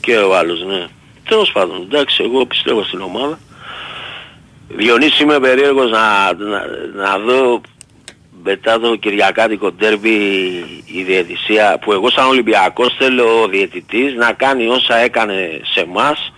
και 0.00 0.16
ο 0.16 0.36
άλλος, 0.36 0.64
ναι. 0.66 0.84
Τέλος 1.28 1.52
πάντων, 1.52 1.86
εντάξει, 1.90 2.22
εγώ 2.24 2.46
πιστεύω 2.46 2.82
στην 2.84 3.00
ομάδα. 3.00 3.38
Διονύση 4.68 5.22
είμαι 5.22 5.38
περίεργος 5.40 5.90
να, 5.90 6.32
να, 6.32 6.60
να 6.94 7.18
δω 7.18 7.60
μετά 8.44 8.80
το 8.80 8.96
Κυριακάτικο 8.96 9.72
ντέρμπι 9.72 10.10
η 10.84 11.02
διαιτησία 11.06 11.78
που 11.80 11.92
εγώ 11.92 12.10
σαν 12.10 12.26
Ολυμπιακός 12.26 12.94
θέλω 12.98 13.42
ο 13.42 13.48
διαιτητής 13.48 14.14
να 14.14 14.32
κάνει 14.32 14.66
όσα 14.66 14.96
έκανε 14.96 15.60
σε 15.74 15.80
εμάς 15.80 16.32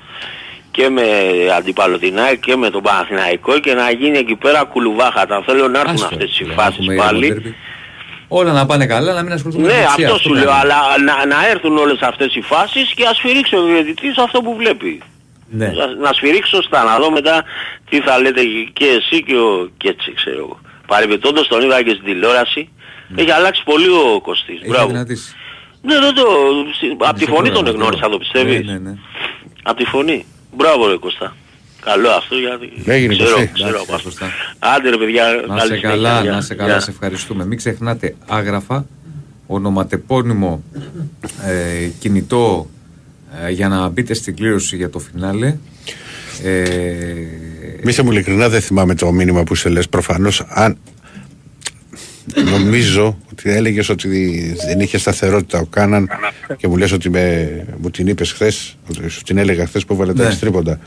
και 0.70 0.88
με 0.88 1.02
αντιπαλωτινά 1.56 2.34
και 2.34 2.56
με 2.56 2.70
τον 2.70 2.82
Παναθηναϊκό 2.82 3.58
και 3.58 3.74
να 3.74 3.90
γίνει 3.90 4.18
εκεί 4.18 4.34
πέρα 4.36 4.64
κουλουβάχατα. 4.64 5.42
Θέλω 5.46 5.68
να 5.68 5.78
έρθουν 5.80 5.94
Άστο, 5.94 6.06
αυτές 6.06 6.38
οι 6.40 6.44
λέει, 6.44 6.54
φάσεις 6.56 6.78
έχουμε 6.78 6.94
πάλι. 6.94 7.26
ντέρμπι. 7.26 7.54
Όλα 8.28 8.52
να 8.52 8.66
πάνε 8.66 8.86
καλά, 8.86 9.12
να 9.12 9.22
μην 9.22 9.32
ασχοληθούμε 9.32 9.66
Ναι, 9.66 9.72
με 9.72 9.86
την 9.96 10.04
αυτό 10.06 10.18
σου 10.18 10.28
κάνει. 10.30 10.44
λέω, 10.44 10.52
αλλά 10.52 10.76
να, 11.04 11.26
να 11.26 11.48
έρθουν 11.48 11.76
όλες 11.78 12.00
αυτές 12.00 12.34
οι 12.34 12.40
φάσεις 12.40 12.92
και 12.94 13.04
ας 13.06 13.16
σφυρίξει 13.16 13.56
ο 13.56 13.62
διαιτητής 13.62 14.18
αυτό 14.18 14.40
που 14.40 14.56
βλέπει. 14.56 15.02
Ναι. 15.50 15.66
Να, 15.66 15.86
να 15.94 16.12
σφυρίξει 16.12 16.50
σωστά, 16.54 16.84
να 16.84 16.98
δω 16.98 17.10
μετά 17.10 17.44
τι 17.90 18.00
θα 18.00 18.18
λέτε 18.20 18.42
και 18.72 18.84
εσύ 18.84 19.22
και 19.22 19.36
ο 19.36 19.70
Κέτσι, 19.76 20.12
ξέρω 20.12 20.38
εγώ. 20.38 20.60
Παρεμπιπτόντως 20.86 21.48
τον 21.48 21.62
είδα 21.62 21.82
και 21.82 21.90
στην 21.90 22.04
τηλεόραση, 22.04 22.68
έχει 23.16 23.30
αλλάξει 23.30 23.62
πολύ 23.64 23.88
ο 23.88 24.20
Κωστής, 24.22 24.60
Έχει 24.60 24.68
μπράβο. 24.70 24.86
δυνατήσει. 24.88 25.34
Ναι, 25.82 25.98
δεν 25.98 26.14
το, 26.14 26.22
από 27.06 27.18
τη 27.18 27.24
στο 27.24 27.34
φωνή 27.34 27.50
τον 27.50 27.62
πρόγραμμα, 27.64 27.68
εγνώρισα, 27.70 28.06
ναι. 28.06 28.12
το 28.12 28.18
πιστεύεις. 28.18 28.66
Ναι, 28.66 28.72
ναι, 28.72 28.78
ναι. 28.78 28.94
Από 29.62 29.76
τη 29.76 29.84
φωνή. 29.84 30.24
Μπράβο 30.56 30.86
ρε 30.88 30.96
Κωστά. 30.96 31.36
Καλό 31.80 32.08
αυτό 32.10 32.34
γιατί 32.36 32.72
Έγινε, 32.84 33.14
ξέρω, 33.14 33.30
Κωστή. 33.30 33.50
ξέρω 33.52 33.68
Εντάξει, 33.68 33.84
από 33.86 33.94
αυτό. 33.94 34.08
Κωστά. 34.08 34.30
Άντε 34.58 34.90
ρε 34.90 34.96
παιδιά, 34.96 35.24
Να 35.24 35.30
καλή 35.46 35.60
σε 35.60 35.66
συνέχεια, 35.66 35.88
καλά, 35.88 36.20
γεια. 36.22 36.30
να 36.32 36.40
σε 36.40 36.54
καλά, 36.54 36.70
Γεια. 36.70 36.80
σε 36.80 36.90
ευχαριστούμε. 36.90 37.46
Μην 37.46 37.58
ξεχνάτε 37.58 38.14
άγραφα, 38.26 38.86
ονοματεπώνυμο, 39.46 40.62
ε, 41.46 41.86
κινητό 42.00 42.66
ε, 43.46 43.50
για 43.50 43.68
να 43.68 43.88
μπείτε 43.88 44.14
στην 44.14 44.36
κλήρωση 44.36 44.76
για 44.76 44.90
το 44.90 44.98
φινάλε. 44.98 45.56
Ε, 46.42 46.64
Μη 47.82 47.92
σε 47.92 48.02
μου 48.02 48.12
ειλικρινά 48.12 48.48
δεν 48.48 48.60
θυμάμαι 48.60 48.94
το 48.94 49.12
μήνυμα 49.12 49.44
που 49.44 49.54
σε 49.54 49.68
λες 49.68 49.88
προφανώς 49.88 50.44
αν 50.48 50.76
νομίζω 52.50 53.18
ότι 53.30 53.50
έλεγες 53.50 53.88
ότι 53.88 54.08
δεν 54.66 54.80
είχε 54.80 54.98
σταθερότητα 54.98 55.58
ο 55.58 55.64
Κάναν 55.64 56.08
και 56.56 56.68
μου 56.68 56.76
λες 56.76 56.92
ότι 56.92 57.10
με, 57.10 57.64
μου 57.80 57.90
την 57.90 58.06
είπες 58.06 58.32
χθες 58.32 58.76
ότι 58.90 59.08
σου 59.08 59.22
την 59.22 59.38
έλεγα 59.38 59.66
χθες 59.66 59.84
που 59.84 59.92
έβαλε 59.92 60.12
τα 60.12 60.22
Ναι. 60.22 60.28
εξτρίποντα 60.28 60.80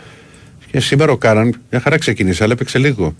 και 0.71 0.79
σήμερα 0.79 1.11
ο 1.11 1.17
Κάναν 1.17 1.61
μια 1.71 1.79
χαρά 1.79 1.97
ξεκίνησε 1.97 2.43
αλλά 2.43 2.53
έπαιξε 2.53 2.77
λίγο 2.77 3.15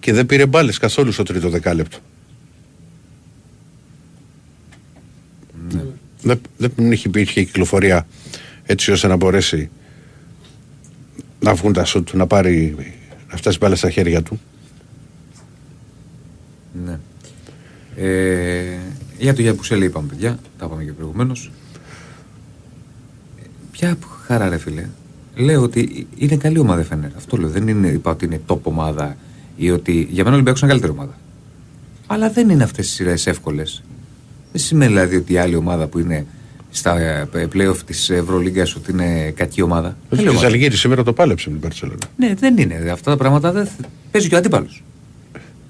και 0.00 0.12
δεν 0.12 0.26
πήρε 0.26 0.46
μπάλες 0.46 0.78
καθόλου 0.78 1.12
στο 1.12 1.22
τρίτο 1.22 1.48
δεκάλεπτο 1.48 1.98
δεν, 6.22 6.40
δεν 6.56 6.92
είχε 6.92 7.08
υπήρχε 7.08 7.42
κυκλοφορία 7.42 8.06
έτσι 8.66 8.90
ώστε 8.90 9.06
να 9.06 9.16
μπορέσει 9.16 9.70
να 11.40 11.54
βγουν 11.54 11.72
τα 11.72 11.84
σουτ, 11.84 12.12
να 12.12 12.26
πάρει 12.26 12.74
να 13.30 13.36
φτάσει 13.36 13.58
μπάλα 13.58 13.76
στα 13.76 13.90
χέρια 13.90 14.22
του. 14.22 14.40
ναι. 16.84 16.98
Ε, 17.96 18.78
για 19.18 19.34
το 19.34 19.42
Γιαπουσέλη 19.42 19.84
είπαμε 19.84 20.08
παιδιά, 20.08 20.38
τα 20.58 20.66
είπαμε 20.66 20.84
και 20.84 20.92
προηγουμένως. 20.92 21.50
Ποια 23.72 23.98
χαρά 24.26 24.48
ρε 24.48 24.58
φίλε. 24.58 24.88
Λέω 25.34 25.62
ότι 25.62 26.06
είναι 26.16 26.36
καλή 26.36 26.58
ομάδα 26.58 26.80
η 26.80 26.84
Φενέρ. 26.84 27.10
Αυτό 27.16 27.36
λέω. 27.36 27.48
Δεν 27.48 27.68
είναι, 27.68 27.88
είπα 27.88 28.10
ότι 28.10 28.24
είναι 28.24 28.40
top 28.46 28.58
ομάδα 28.62 29.16
ή 29.56 29.70
ότι 29.70 30.08
για 30.10 30.16
μένα 30.16 30.30
ο 30.30 30.32
Ολυμπιακός 30.32 30.60
είναι 30.60 30.70
καλύτερη 30.70 30.92
ομάδα. 30.92 31.18
Αλλά 32.06 32.30
δεν 32.30 32.48
είναι 32.48 32.62
αυτές 32.62 32.86
οι 32.86 32.90
σειρές 32.90 33.26
εύκολες. 33.26 33.82
Δεν 34.52 34.60
σημαίνει 34.60 34.92
δηλαδή 34.92 35.16
ότι 35.16 35.32
η 35.32 35.38
άλλη 35.38 35.54
ομάδα 35.54 35.86
που 35.86 35.98
είναι 35.98 36.26
στα 36.76 36.98
ε, 36.98 37.28
play-off 37.54 37.76
της 37.86 38.10
Ευρωλίγκας 38.10 38.74
ότι 38.74 38.90
είναι 38.90 39.30
κακή 39.36 39.62
ομάδα. 39.62 39.96
Ο 40.10 40.16
Καλή 40.16 40.28
ομάδα. 40.28 40.48
Ζαλγίρη 40.48 40.76
σήμερα 40.76 41.02
το 41.02 41.12
πάλεψε 41.12 41.48
με 41.48 41.54
την 41.54 41.62
Παρσελόνα. 41.62 41.98
Ναι, 42.16 42.34
δεν 42.34 42.58
είναι. 42.58 42.90
Αυτά 42.92 43.10
τα 43.10 43.16
πράγματα 43.16 43.52
δεν... 43.52 43.68
παίζει 44.10 44.28
και 44.28 44.34
ο 44.34 44.38
αντίπαλος. 44.38 44.82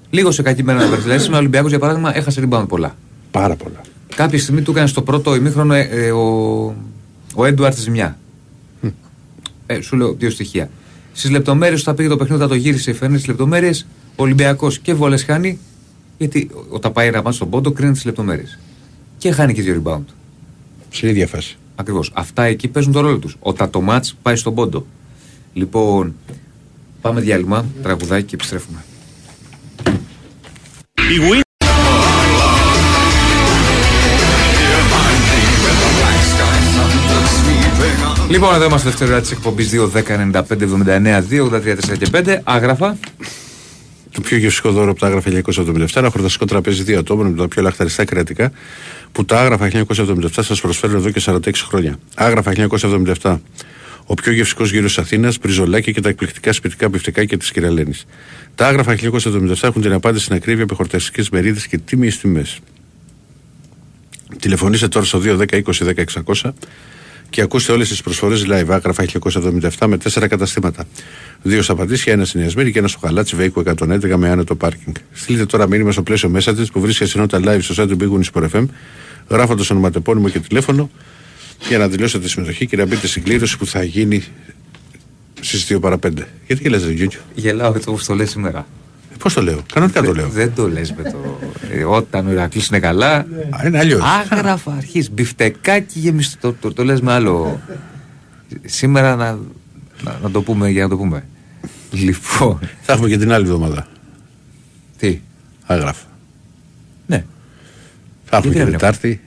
Λίγο 0.09 0.31
σε 0.31 0.41
κακή 0.41 0.63
μέρα 0.63 0.79
να 0.79 0.85
παίξει. 0.85 1.01
Δηλαδή, 1.01 1.19
σήμερα 1.19 1.37
ο 1.37 1.39
Ολυμπιακός 1.39 1.69
για 1.69 1.79
παράδειγμα 1.79 2.17
έχασε 2.17 2.47
rebound 2.49 2.65
πολλά. 2.67 2.95
Πάρα 3.31 3.55
πολλά. 3.55 3.81
Κάποια 4.15 4.39
στιγμή 4.39 4.61
του 4.61 4.71
έκανε 4.71 4.87
στο 4.87 5.01
πρώτο 5.01 5.35
ημίχρονο 5.35 5.73
ε, 5.73 5.87
ε, 5.91 6.11
ο, 6.11 6.75
ο 7.35 7.45
Έντουαρτ 7.45 7.77
ζημιά. 7.77 8.17
Ε, 9.65 9.81
σου 9.81 9.95
λέω 9.95 10.13
δύο 10.13 10.29
στοιχεία. 10.29 10.69
Στις 11.13 11.29
λεπτομέρειες 11.29 11.81
θα 11.81 11.93
πήγε 11.93 12.09
το 12.09 12.17
παιχνίδι, 12.17 12.41
θα 12.41 12.47
το 12.47 12.55
γύρισε 12.55 12.91
η 12.91 12.93
Φένερ. 12.93 13.15
Στις 13.15 13.27
λεπτομέρειες 13.27 13.87
ο 14.15 14.23
Ολυμπιακός 14.23 14.79
και 14.79 14.93
βολέ 14.93 15.17
χάνει, 15.17 15.59
γιατί 16.17 16.49
όταν 16.69 16.91
πάει 16.91 17.09
να 17.09 17.21
πάει 17.21 17.33
στον 17.33 17.49
πόντο 17.49 17.71
κρίνει 17.71 17.93
τι 17.93 18.01
λεπτομέρειες. 18.05 18.59
Και 19.17 19.31
χάνει 19.31 19.53
και 19.53 19.61
δύο 19.61 19.81
rebound. 19.83 20.03
Στην 20.95 21.09
ίδια 21.09 21.27
φάση. 21.27 21.57
Ακριβώς. 21.75 22.11
Αυτά 22.13 22.43
εκεί 22.43 22.67
παίζουν 22.67 22.91
το 22.91 22.99
ρόλο 22.99 23.17
τους. 23.17 23.35
Όταν 23.39 23.69
το 23.69 23.83
match 23.89 24.09
πάει 24.21 24.35
στον 24.35 24.55
πόντο. 24.55 24.85
Λοιπόν, 25.53 26.15
πάμε 27.01 27.21
διάλειμμα, 27.21 27.65
τραγουδάκι 27.83 28.23
και 28.23 28.35
επιστρέφουμε. 28.35 28.83
Λοιπόν, 38.29 38.55
εδώ 38.55 38.65
είμαστε 38.65 38.89
δεύτερη 38.89 39.11
ώρα 39.11 39.21
της 39.21 39.31
εκπομπής 39.31 39.69
2-10-95-79-2-83-4 39.69 41.97
και 41.97 42.07
5. 42.11 42.39
Άγραφα. 42.43 42.97
Το 44.15 44.21
πιο 44.21 44.37
γευστικό 44.37 44.71
δώρο 44.71 44.91
από 44.91 44.99
τα 44.99 45.07
άγραφα 45.07 45.31
1977, 45.31 45.87
ένα 45.95 46.09
χορταστικό 46.09 46.45
τραπέζι 46.45 46.83
δύο 46.83 46.99
ατόμων 46.99 47.27
με 47.27 47.37
τα 47.37 47.47
πιο 47.47 47.61
λαχταριστά 47.61 48.05
κρεατικά 48.05 48.51
που 49.11 49.25
τα 49.25 49.39
άγραφα 49.39 49.69
1977 49.87 50.27
σας 50.31 50.61
προσφέρουν 50.61 50.95
εδώ 50.95 51.09
και 51.09 51.21
46 51.25 51.51
χρόνια. 51.55 51.99
Άγραφα 52.15 52.53
1977. 53.21 53.37
Ο 54.05 54.13
πιο 54.13 54.31
γευστικός 54.31 54.71
γύρος 54.71 54.97
Αθήνας, 54.97 55.37
μπριζολάκι 55.39 55.93
και 55.93 56.01
τα 56.01 56.09
εκπληκτικά 56.09 56.53
σπιτικά 56.53 56.89
μπιφτεκάκια 56.89 57.37
της 57.37 57.51
κυρα-Λένης. 57.51 58.05
Τα 58.55 58.67
άγραφα 58.67 58.95
1977 58.95 59.67
έχουν 59.67 59.81
την 59.81 59.93
απάντηση 59.93 60.23
στην 60.23 60.35
ακρίβεια 60.35 60.65
με 60.69 60.75
χορταστικές 60.75 61.23
μερίδες 61.31 61.59
και 61.69 61.77
τίμιες 61.77 62.17
τιμές. 62.17 62.59
Τηλεφωνήστε 64.39 64.87
τώρα 64.87 65.05
στο 65.05 65.21
210-20-10-600 65.23 66.51
και 67.35 67.41
ακούστε 67.41 67.71
όλες 67.71 67.89
τις 67.89 68.01
προσφορές 68.01 68.45
live. 68.47 68.65
Άγραφα 68.69 69.05
1977 69.79 69.87
με 69.87 69.97
τέσσερα 69.97 70.27
καταστήματα. 70.27 70.85
Δύο 71.41 71.61
στα 71.61 71.75
Πατήσια, 71.75 72.13
ένας 72.13 72.29
στην 72.29 72.41
Ιασμήρη 72.41 72.71
και 72.71 72.79
ένας 72.79 72.91
στο 72.91 72.99
Χαλάτσι 72.99 73.35
Βέικο 73.35 73.63
111 73.65 74.15
με 74.15 74.29
άνετο 74.29 74.55
πάρκινγκ. 74.55 74.95
Στείλτε 75.13 75.45
τώρα 75.45 75.67
μήνυμα 75.67 75.91
στο 75.91 76.03
πλαίσιο 76.03 76.29
μέσα 76.29 76.55
της 76.55 76.71
που 76.71 76.79
βρίσκεται 76.79 77.09
συνότητα 77.09 77.39
live 77.45 77.61
στο 77.61 77.83
site 77.83 77.87
του 77.87 77.97
Big 77.99 78.19
Win 78.19 78.31
Sport 78.31 78.49
FM, 78.49 78.65
γράφοντας 79.29 79.69
ονοματεπώνυμο 79.69 80.29
και 80.29 80.39
τηλέφωνο 80.39 80.89
για 81.67 81.77
να 81.77 81.87
δηλώσετε 81.87 82.23
τη 82.23 82.29
συμμετοχή 82.29 82.67
και 82.67 82.77
να 82.77 82.85
μπείτε 82.85 83.07
στην 83.07 83.23
κλήρωση 83.23 83.57
που 83.57 83.65
θα 83.65 83.83
γίνει 83.83 84.23
στις 85.41 85.67
2 85.69 85.79
παρα 85.81 85.99
5. 86.07 86.11
Γιατί 86.47 86.61
και 86.61 86.69
λε, 86.69 86.77
Γιούγκιο. 86.77 87.19
Γελάω 87.35 87.73
έτσι 87.75 87.89
όπως 87.89 88.05
το 88.05 88.15
λες 88.15 88.29
σήμερα. 88.29 88.67
Πώς 89.19 89.33
το 89.33 89.41
λέω, 89.41 89.59
κανονικά 89.73 90.01
το 90.01 90.13
λέω. 90.13 90.27
Δεν 90.27 90.53
το 90.55 90.67
λες 90.69 90.93
με 90.93 91.03
το. 91.03 91.39
ε, 91.71 91.83
όταν 91.83 92.27
ο 92.27 92.31
Ηρακλής 92.31 92.67
είναι 92.67 92.79
καλά. 92.79 93.15
Α, 93.49 93.65
είναι 93.65 93.77
αλλιώς. 93.79 94.01
Άγραφα 94.31 94.71
αρχής. 94.71 95.11
Μπιφτεκάκι 95.11 95.99
γεμιστό. 95.99 96.51
Το, 96.51 96.55
το, 96.61 96.73
το 96.73 96.83
λες 96.83 97.01
με 97.01 97.11
άλλο. 97.13 97.61
Σήμερα 98.65 99.15
να, 99.15 99.39
να, 100.03 100.19
να 100.23 100.31
το 100.31 100.41
πούμε 100.41 100.69
για 100.69 100.83
να 100.83 100.89
το 100.89 100.97
πούμε. 100.97 101.25
Λοιπόν. 101.91 102.59
Θα 102.81 102.93
έχουμε 102.93 103.09
και 103.09 103.17
την 103.17 103.31
άλλη 103.31 103.43
εβδομάδα. 103.45 103.87
Τι; 104.97 105.19
Άγραφα. 105.65 106.05
Ναι. 107.05 107.25
Θα 108.25 108.37
έχουμε 108.37 108.53
Γιατί 108.53 108.65
και 108.65 108.71
δεν 108.71 108.79
Τετάρτη. 108.79 109.21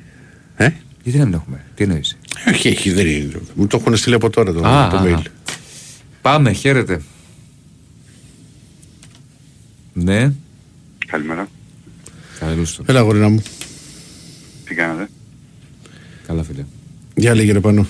Ε; 0.57 0.71
Γιατί 1.03 1.19
να 1.19 1.25
μην 1.25 1.35
έχουμε; 1.35 1.65
Τι 1.75 1.83
εννοείς; 1.85 2.19
Όχι, 2.49 2.69
έχει, 2.69 2.91
δεν 2.93 3.07
είναι. 3.07 3.41
Μου 3.55 3.67
το 3.67 3.77
έχουν 3.81 3.97
στείλει 3.97 4.15
από 4.15 4.31
τώρα 4.31 4.53
το, 4.53 4.67
Α, 4.67 4.89
το 4.89 4.97
α, 4.97 5.03
mail. 5.05 5.13
α. 5.13 5.21
Πάμε, 6.23 6.53
χαίρετε. 6.53 7.01
Ναι. 10.03 10.33
Καλημέρα. 11.07 11.49
Καλώς 12.39 12.77
το. 12.77 12.85
Έλα 12.87 13.01
γορίνα 13.01 13.29
μου. 13.29 13.43
Τι 14.65 14.75
κάνετε. 14.75 15.09
Καλά 16.27 16.43
φίλε. 16.43 16.65
Για 17.15 17.35
λέγε 17.35 17.53
ρε 17.53 17.61
πάνω. 17.61 17.87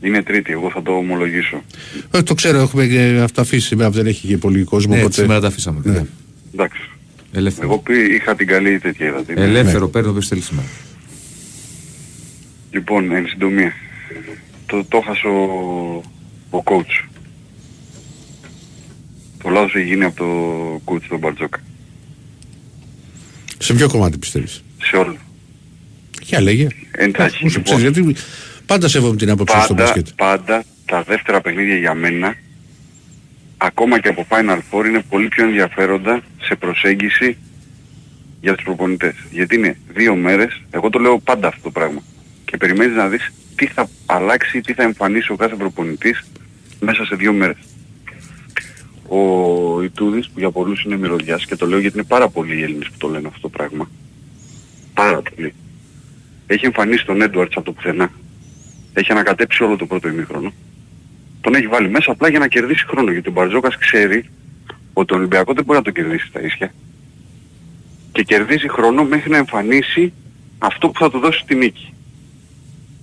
Είναι 0.00 0.22
τρίτη, 0.22 0.52
εγώ 0.52 0.70
θα 0.70 0.82
το 0.82 0.92
ομολογήσω. 0.92 1.62
Ε, 2.10 2.22
το 2.22 2.34
ξέρω, 2.34 2.58
έχουμε 2.58 2.86
και 2.86 3.20
αυτά 3.22 3.40
αφήσει 3.40 3.66
σήμερα, 3.66 3.90
δεν 3.90 4.06
έχει 4.06 4.26
και 4.26 4.38
πολύ 4.38 4.64
κόσμο. 4.64 4.94
Ναι, 4.94 5.00
οπότε... 5.00 5.14
σήμερα 5.14 5.40
τα 5.40 5.46
αφήσαμε. 5.46 5.80
Ναι. 5.84 5.92
παιδιά. 5.92 6.08
Εντάξει. 6.52 6.80
Ελεύθερο. 7.32 7.66
Εγώ 7.66 7.78
πει, 7.78 8.14
είχα 8.14 8.34
την 8.34 8.46
καλή 8.46 8.78
τέτοια 8.78 9.06
είδατε. 9.06 9.32
Ελεύθερο 9.36 9.88
παίρνω 9.88 10.10
όποιος 10.10 10.28
θέλεις 10.28 10.44
σήμερα. 10.44 10.66
Λοιπόν, 12.70 13.12
εν 13.12 13.26
συντομία. 13.26 13.72
Το, 14.66 14.84
το 14.88 14.96
έχασε 15.02 15.26
ο, 15.26 16.58
ο 16.58 16.62
coach. 16.64 17.08
Το 19.46 19.52
λάθος 19.52 19.74
έχει 19.74 19.86
γίνει 19.86 20.04
από 20.04 20.16
το 20.16 20.92
coach 20.92 21.02
τον 21.08 21.18
Μπαρτζόκα. 21.18 21.58
Σε 23.58 23.74
ποιο 23.74 23.88
κομμάτι 23.88 24.18
πιστεύεις; 24.18 24.64
Σε 24.82 24.96
όλο. 24.96 25.16
Για 26.22 26.40
λέγε. 26.40 26.68
Εντάξει, 26.92 27.44
Όσο 27.44 27.58
λοιπόν, 27.58 27.76
ξέρεις, 27.76 27.98
γιατί 27.98 28.16
πάντα 28.66 28.88
σέβομαι 28.88 29.16
την 29.16 29.30
άποψη 29.30 29.56
σου 29.56 29.62
στο 29.62 29.74
πάντα, 29.74 29.84
μπάσκετ. 29.84 30.08
πάντα 30.16 30.64
τα 30.86 31.02
δεύτερα 31.02 31.40
παιχνίδια 31.40 31.76
για 31.76 31.94
μένα 31.94 32.34
ακόμα 33.56 34.00
και 34.00 34.08
από 34.08 34.26
Final 34.28 34.58
Four 34.70 34.84
είναι 34.86 35.02
πολύ 35.08 35.28
πιο 35.28 35.44
ενδιαφέροντα 35.44 36.22
σε 36.42 36.54
προσέγγιση 36.54 37.36
για 38.40 38.54
τους 38.54 38.64
προπονητές. 38.64 39.14
Γιατί 39.30 39.54
είναι 39.54 39.76
δύο 39.94 40.14
μέρες, 40.14 40.62
εγώ 40.70 40.90
το 40.90 40.98
λέω 40.98 41.18
πάντα 41.18 41.48
αυτό 41.48 41.60
το 41.62 41.70
πράγμα. 41.70 42.02
Και 42.44 42.56
περιμένεις 42.56 42.96
να 42.96 43.08
δεις 43.08 43.32
τι 43.54 43.66
θα 43.66 43.88
αλλάξει, 44.06 44.60
τι 44.60 44.72
θα 44.72 44.82
εμφανίσει 44.82 45.32
ο 45.32 45.36
κάθε 45.36 45.54
προπονητής 45.54 46.24
μέσα 46.80 47.04
σε 47.04 47.16
δύο 47.16 47.32
μέρες. 47.32 47.56
Ο 49.08 49.82
Ιτούδης 49.82 50.28
που 50.28 50.38
για 50.38 50.50
πολλούς 50.50 50.82
είναι 50.82 50.96
μυρωδιάς 50.96 51.46
και 51.46 51.56
το 51.56 51.66
λέω 51.66 51.78
γιατί 51.78 51.98
είναι 51.98 52.06
πάρα 52.06 52.28
πολλοί 52.28 52.56
οι 52.56 52.62
Έλληνες 52.62 52.90
που 52.90 52.96
το 52.98 53.08
λένε 53.08 53.26
αυτό 53.28 53.40
το 53.40 53.48
πράγμα. 53.48 53.90
Πάρα 54.94 55.22
πολλοί. 55.22 55.54
Έχει 56.46 56.64
εμφανίσει 56.64 57.06
τον 57.06 57.22
Έντουαρτς 57.22 57.56
από 57.56 57.64
το 57.64 57.72
πουθενά. 57.72 58.10
Έχει 58.92 59.12
ανακατέψει 59.12 59.62
όλο 59.62 59.76
το 59.76 59.86
πρώτο 59.86 60.08
ημίχρονο. 60.08 60.52
Τον 61.40 61.54
έχει 61.54 61.66
βάλει 61.66 61.88
μέσα 61.88 62.10
απλά 62.10 62.28
για 62.28 62.38
να 62.38 62.48
κερδίσει 62.48 62.86
χρόνο. 62.86 63.12
Γιατί 63.12 63.28
ο 63.28 63.32
Μπαρτζόκας 63.32 63.76
ξέρει 63.76 64.30
ότι 64.92 65.06
τον 65.06 65.18
Ολυμπιακός 65.18 65.54
δεν 65.54 65.64
μπορεί 65.64 65.78
να 65.78 65.84
τον 65.84 65.92
κερδίσει 65.92 66.26
στα 66.26 66.40
ίσια. 66.40 66.74
Και 68.12 68.22
κερδίζει 68.22 68.68
χρόνο 68.68 69.04
μέχρι 69.04 69.30
να 69.30 69.36
εμφανίσει 69.36 70.12
αυτό 70.58 70.88
που 70.88 70.98
θα 70.98 71.10
του 71.10 71.18
δώσει 71.18 71.44
τη 71.46 71.54
νίκη. 71.54 71.92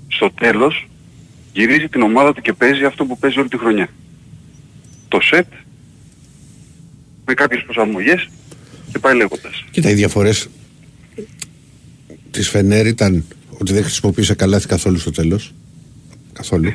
Στο 0.07 0.31
τέλος 0.31 0.87
γυρίζει 1.53 1.89
την 1.89 2.01
ομάδα 2.01 2.33
του 2.33 2.41
και 2.41 2.53
παίζει 2.53 2.85
αυτό 2.85 3.05
που 3.05 3.17
παίζει 3.17 3.39
όλη 3.39 3.49
τη 3.49 3.57
χρονιά. 3.57 3.87
Το 5.07 5.19
σετ 5.21 5.47
με 7.25 7.33
κάποιες 7.33 7.63
προσαρμογές 7.63 8.29
και 8.91 8.99
πάει 8.99 9.15
λέγοντας. 9.15 9.63
Κοίτα, 9.71 9.89
οι 9.89 9.93
διαφορές 9.93 10.47
της 12.31 12.49
Φενέρ 12.49 12.85
ήταν 12.87 13.25
ότι 13.57 13.73
δεν 13.73 13.83
χρησιμοποίησε 13.83 14.33
καλάθι 14.33 14.67
καθόλου 14.67 14.97
στο 14.97 15.11
τέλος. 15.11 15.53
Καθόλου. 16.33 16.73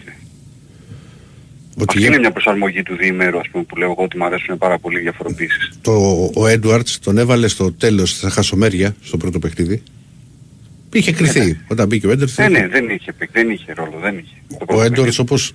Ότι 1.81 1.97
Αυτή 1.97 2.07
είναι 2.07 2.19
μια 2.19 2.33
προσαρμογή 2.33 2.83
του 2.83 2.97
διημέρου 2.97 3.39
ας 3.39 3.49
πούμε 3.49 3.65
που 3.65 3.77
λέω 3.77 3.91
εγώ 3.91 4.03
ότι 4.03 4.17
μου 4.17 4.25
αρέσουν 4.25 4.59
πάρα 4.59 4.79
πολύ 4.79 4.99
οι 4.99 5.03
διαφοροποίησεις. 5.03 5.71
το, 5.81 6.31
ο 6.35 6.47
Έντουαρτς 6.47 6.99
τον 6.99 7.19
έβαλε 7.19 7.49
στο 7.49 7.73
τέλος 7.73 8.11
στα 8.11 8.31
χασομέρια 8.31 8.97
στο 9.03 9.17
πρώτο 9.17 9.39
παιχνίδι. 9.39 9.83
Είχε 10.93 11.13
κρυθεί. 11.13 11.59
Όταν 11.69 11.87
μπήκε 11.87 12.07
ο 12.07 12.11
Έντουαρτς. 12.11 12.39
Ναι, 12.39 12.49
ναι, 12.49 12.69
δεν 12.69 12.89
είχε, 12.89 13.15
δεν 13.33 13.51
είχε 13.51 13.73
ρόλο, 13.73 13.99
δεν 14.03 14.19
είχε. 14.19 14.35
Το 14.49 14.57
πρώτο 14.57 14.75
Ο 14.81 14.83
Έντουαρτς 14.85 15.17
παιχνίδι. 15.17 15.21
όπως 15.21 15.53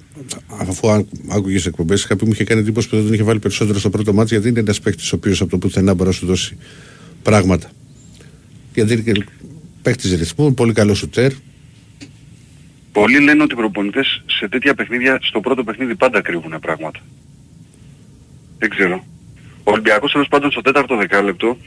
αφού 0.70 0.90
ά- 0.92 1.06
άκουγες 1.30 1.66
εκπομπές 1.66 2.06
κάποιοι 2.06 2.24
μου 2.28 2.34
είχε 2.34 2.44
κάνει 2.44 2.62
εντύπωση 2.62 2.90
που 2.90 2.96
δεν 2.96 3.06
τον 3.06 3.14
είχε 3.14 3.24
βάλει 3.24 3.40
περισσότερο 3.40 3.80
στο 3.80 3.90
πρώτο 3.90 4.14
μάτι 4.14 4.34
γιατί 4.34 4.48
είναι 4.50 4.60
ένας 4.60 4.80
παίκτης 4.80 5.12
ο 5.14 5.16
οποίος 5.16 5.42
από 5.42 5.50
το 5.50 5.58
πουθενά 5.58 5.94
μπορεί 5.94 6.10
να 6.10 6.16
σου 6.16 6.26
δώσει 6.26 6.58
πράγματα. 7.24 7.70
Γιατί 8.74 8.94
είναι 8.94 9.02
και 9.02 9.24
παίκτης 9.82 10.14
ρυθμού, 10.14 10.54
πολύ 10.54 10.74
καλός 10.74 10.98
σουτέρ. 10.98 11.32
Πολλοί 12.92 13.20
λένε 13.20 13.44
ότι 13.44 13.54
οι 13.54 13.58
προπονητές 13.58 14.24
σε 14.26 14.48
τέτοια 14.48 14.74
παιχνίδια 14.74 15.20
στο 15.22 15.40
πρώτο 15.40 15.64
παιχνίδι 15.64 15.96
πάντα 15.96 16.22
κρύβουν 16.22 16.60
πράγματα. 16.62 17.00
Δεν 18.58 18.70
ξέρω. 18.70 19.04
Ο 19.64 19.72
Ολυμπιακός 19.72 20.12
τέλος 20.12 20.28
πάντων 20.28 20.52
στο 20.52 20.62
τέταρτο 20.62 20.96
δεκάλεπτο 20.98 21.58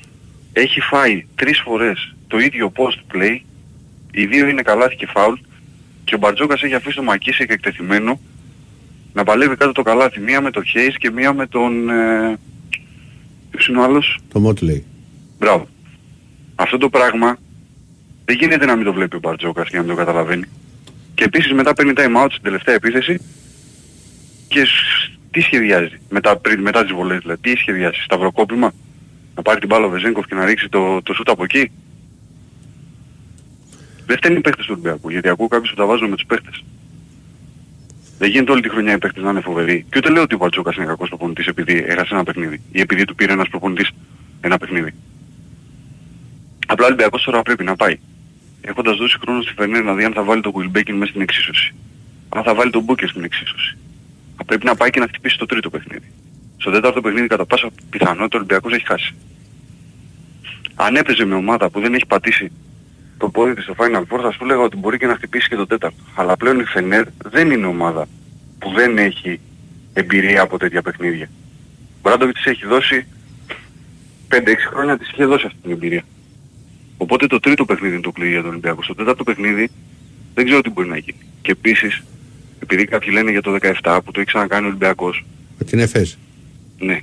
έχει 0.53 0.81
φάει 0.81 1.27
τρεις 1.35 1.61
φορές 1.65 2.15
το 2.27 2.39
ίδιο 2.39 2.73
post 2.77 3.15
play, 3.17 3.41
οι 4.21 4.27
δύο 4.27 4.49
είναι 4.49 4.63
καλάθι 4.63 4.97
και 4.97 5.07
φάουλ 5.07 5.35
και 6.05 6.15
ο 6.15 6.19
Μπαρτζόκας 6.19 6.63
έχει 6.63 6.75
αφήσει 6.75 6.97
τον 6.97 7.05
Μακίση 7.05 7.47
και 7.47 7.53
εκτεθειμένο 7.53 8.21
να 9.13 9.25
παλεύει 9.25 9.57
κάτω 9.57 9.73
το 9.73 9.83
καλάθι, 9.83 10.21
μία 10.21 10.41
με 10.41 10.51
τον 10.51 10.65
Χέις 10.65 10.97
και 10.97 11.11
μία 11.11 11.33
με 11.33 11.47
τον... 11.47 11.89
Ε, 11.91 12.39
ποιος 13.51 13.69
είναι 13.69 13.79
ο 13.79 13.83
άλλος; 13.83 14.19
Το 14.33 14.41
Μότλεϊ. 14.41 14.85
Μπράβο. 15.39 15.69
Αυτό 16.55 16.79
το 16.79 16.89
πράγμα 16.89 17.39
δεν 18.25 18.37
γίνεται 18.37 18.67
να 18.67 18.77
μην 18.77 18.85
το 18.85 18.93
βλέπει 18.93 19.17
ο 19.17 19.19
Μπαρτζόκας 19.19 19.69
και 19.69 19.77
να 19.77 19.83
μην 19.83 19.91
το 19.91 19.97
καταλαβαίνει. 19.97 20.45
Και 21.15 21.25
επίσης 21.25 21.53
μετά 21.53 21.75
παίρνει 21.75 21.93
time 21.97 22.25
out 22.25 22.29
στην 22.31 22.43
τελευταία 22.43 22.75
επίθεση 22.75 23.21
και 24.49 24.65
σ- 24.65 25.11
τι 25.31 25.41
σχεδιάζει 25.41 26.01
μετά, 26.09 26.37
πριν, 26.37 26.61
μετά 26.61 26.83
τις 26.83 26.93
βολές 26.93 27.19
δηλαδή. 27.19 27.41
Τι 27.41 27.57
σχεδιάζει, 27.57 28.01
σταυροκόπημα, 28.05 28.75
να 29.35 29.43
πάρει 29.43 29.59
την 29.59 29.69
μπάλα 29.69 29.87
ο 29.87 29.89
Βεζέγκοφ 29.89 30.27
και 30.27 30.35
να 30.35 30.45
ρίξει 30.45 30.69
το, 30.69 31.03
το 31.03 31.15
σούτ 31.15 31.29
από 31.29 31.45
εκεί; 31.45 31.71
Δεν 34.07 34.17
φταίνει 34.17 34.37
οι 34.37 34.41
παίχτες 34.41 34.67
του 34.67 34.73
Ολυμπιακού, 34.73 35.11
γιατί 35.11 35.29
ακούω 35.29 35.49
κάποιους 35.49 35.71
που 35.71 35.77
τα 35.77 35.87
βάζουν 35.87 36.09
με 36.09 36.17
τους 36.17 36.27
παίχτες. 36.27 36.65
Δεν 38.19 38.31
γίνεται 38.31 38.53
όλη 38.53 38.61
τη 38.61 38.69
χρονιά 38.69 38.95
οι 38.95 38.99
παίχτες 38.99 39.23
να 39.23 39.31
είναι 39.31 39.41
φοβεροί. 39.41 39.87
Και 39.91 39.99
ούτε 39.99 40.11
λέω 40.11 40.23
ότι 40.23 40.35
ο 40.35 40.39
Μπαρτζόκας 40.39 40.77
είναι 40.77 40.87
κακός 40.87 41.09
προπονητής 41.09 41.47
επειδή 41.47 41.85
έχασε 41.87 42.15
ένα 42.15 42.25
παιχνίδι 42.25 42.61
ή 42.73 42.81
επειδή 42.81 43.05
του 43.05 43.15
πήρε 43.15 43.33
ένας 43.33 43.49
προπονητής 43.49 43.91
ένα 44.41 44.59
παιχνίδι. 44.59 44.95
Απλά 46.67 46.85
ο 46.85 46.87
Ολυμπιακός 46.87 47.23
τώρα 47.23 47.43
πρέπει 47.43 47.65
να 47.65 47.77
πάει. 47.77 47.99
Έχοντας 48.61 48.97
δώσει 48.97 49.19
χρόνο 49.19 49.43
στη 49.43 49.53
Φερνέρ 49.53 49.83
να 49.85 49.95
δει 49.95 50.05
αν 50.05 50.13
θα 50.13 50.23
βάλει 50.23 50.41
τον 50.41 50.53
Wilbekin 50.57 50.93
μέσα 50.93 51.11
στην 51.11 51.21
εξίσωση. 51.21 51.75
Αν 52.29 52.43
θα 52.43 52.55
βάλει 52.55 52.71
τον 52.71 52.83
Μπούκερ 52.83 53.09
στην 53.09 53.25
εξίσωση. 53.25 53.77
Θα 54.37 54.45
πρέπει 54.45 54.65
να 54.65 54.75
πάει 54.75 54.91
και 54.91 55.01
να 55.01 55.07
χτυπήσει 55.07 55.39
το 55.39 55.47
τρίτο 55.47 55.71
παιχνίδι. 55.71 56.13
Στο 56.57 56.71
τέταρτο 56.71 57.01
παιχνίδι 57.01 57.27
κατά 57.27 57.47
πάσα 57.47 57.69
πιθανότητα 57.91 58.37
ο 58.37 58.39
Ολυμπιακός 58.39 58.73
έχει 58.73 58.87
χάσει. 58.87 59.15
Αν 60.75 60.97
έπαιζε 60.97 61.25
με 61.25 61.35
ομάδα 61.35 61.71
που 61.71 61.81
δεν 61.81 61.95
έχει 61.95 62.07
πατήσει 62.07 62.53
το 63.19 63.29
πόδι 63.29 63.55
της 63.55 63.65
στο 63.65 63.75
Final 63.79 64.01
Four 64.01 64.21
θα 64.23 64.31
σου 64.33 64.45
λέγα 64.45 64.61
ότι 64.61 64.77
μπορεί 64.77 64.99
και 64.99 65.07
να 65.07 65.15
χτυπήσει 65.15 65.49
και 65.49 65.57
το 65.57 65.67
τέταρτο. 65.67 65.97
Αλλά 66.15 66.37
πλέον 66.37 66.61
η 66.61 66.65
Φενέρ 66.65 67.05
δεν 67.25 67.51
είναι 67.51 67.67
ομάδα 67.67 68.07
που 68.59 68.71
δεν 68.71 68.99
έχει 68.99 69.41
εμπειρία 69.93 70.43
από 70.43 70.59
τέτοια 70.59 70.83
παιχνίδια. 70.83 71.31
Ο 71.81 71.99
Μπράντοβιτς 72.03 72.43
της 72.43 72.53
έχει 72.53 72.67
δώσει 72.67 73.07
5-6 74.29 74.39
χρόνια 74.71 74.99
της 74.99 75.11
είχε 75.11 75.25
δώσει 75.25 75.47
αυτή 75.47 75.59
την 75.63 75.71
εμπειρία. 75.71 76.03
Οπότε 76.97 77.27
το 77.27 77.41
τρίτο 77.41 77.65
παιχνίδι 77.65 77.93
είναι 77.95 78.03
το 78.03 78.13
κλειδί 78.13 78.31
για 78.31 78.41
τον 78.41 78.51
Ολυμπιακό. 78.51 78.83
Στο 78.83 78.95
τέταρτο 78.95 79.25
παιχνίδι 79.25 79.69
δεν 80.35 80.45
ξέρω 80.45 80.61
τι 80.61 80.71
μπορεί 80.71 80.89
να 80.89 80.97
γίνει. 80.97 81.19
Και 81.43 81.51
επίσης, 81.51 82.03
επειδή 82.59 82.85
κάποιοι 82.85 83.09
λένε 83.13 83.31
για 83.31 83.43
το 83.43 83.57
17 83.83 83.99
που 84.05 84.11
το 84.11 84.21
έχει 84.21 84.29
ξανακάνει 84.29 84.65
ο 84.65 84.69
Ολυμπιακός, 84.69 85.25
Με 85.59 85.65
την 85.65 85.79
ΕΦΕΣ. 85.79 86.19
ναι. 86.79 87.01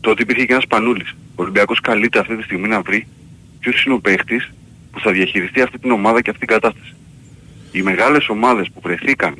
Τότε 0.00 0.22
υπήρχε 0.22 0.44
και 0.44 0.52
ένας 0.52 0.66
Πανούλης. 0.66 1.10
Ο 1.10 1.42
Ολυμπιακός 1.42 1.80
καλείται 1.80 2.18
αυτή 2.18 2.36
τη 2.36 2.42
στιγμή 2.42 2.68
να 2.68 2.80
βρει 2.82 3.06
ποιος 3.60 3.84
είναι 3.84 3.94
ο 3.94 3.98
παίχτης 4.00 4.50
που 4.94 5.00
θα 5.00 5.12
διαχειριστεί 5.12 5.60
αυτή 5.60 5.78
την 5.78 5.90
ομάδα 5.90 6.22
και 6.22 6.30
αυτή 6.30 6.46
την 6.46 6.54
κατάσταση. 6.54 6.94
Οι 7.72 7.82
μεγάλες 7.82 8.28
ομάδες 8.28 8.70
που 8.74 8.80
βρεθήκαν 8.80 9.36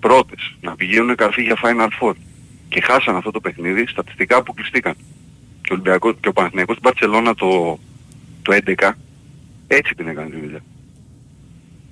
πρώτες 0.00 0.54
να 0.60 0.74
πηγαίνουν 0.76 1.14
καρφί 1.16 1.42
για 1.42 1.58
Final 1.62 1.88
Four 2.00 2.12
και 2.68 2.80
χάσαν 2.80 3.16
αυτό 3.16 3.30
το 3.30 3.40
παιχνίδι, 3.40 3.86
στατιστικά 3.86 4.36
αποκλειστήκαν. 4.36 4.94
Και 5.62 5.72
ο, 5.72 5.74
Ολυμπιακός, 5.74 6.14
και 6.20 6.28
ο 6.28 6.32
Παναθηναϊκός 6.32 6.76
στην 6.76 6.90
Παρσελώνα 6.90 7.34
το, 7.34 7.78
το 8.42 8.58
11 8.66 8.90
έτσι 9.66 9.94
την 9.94 10.08
έκανε 10.08 10.30
τη 10.30 10.40
δουλειά. 10.40 10.62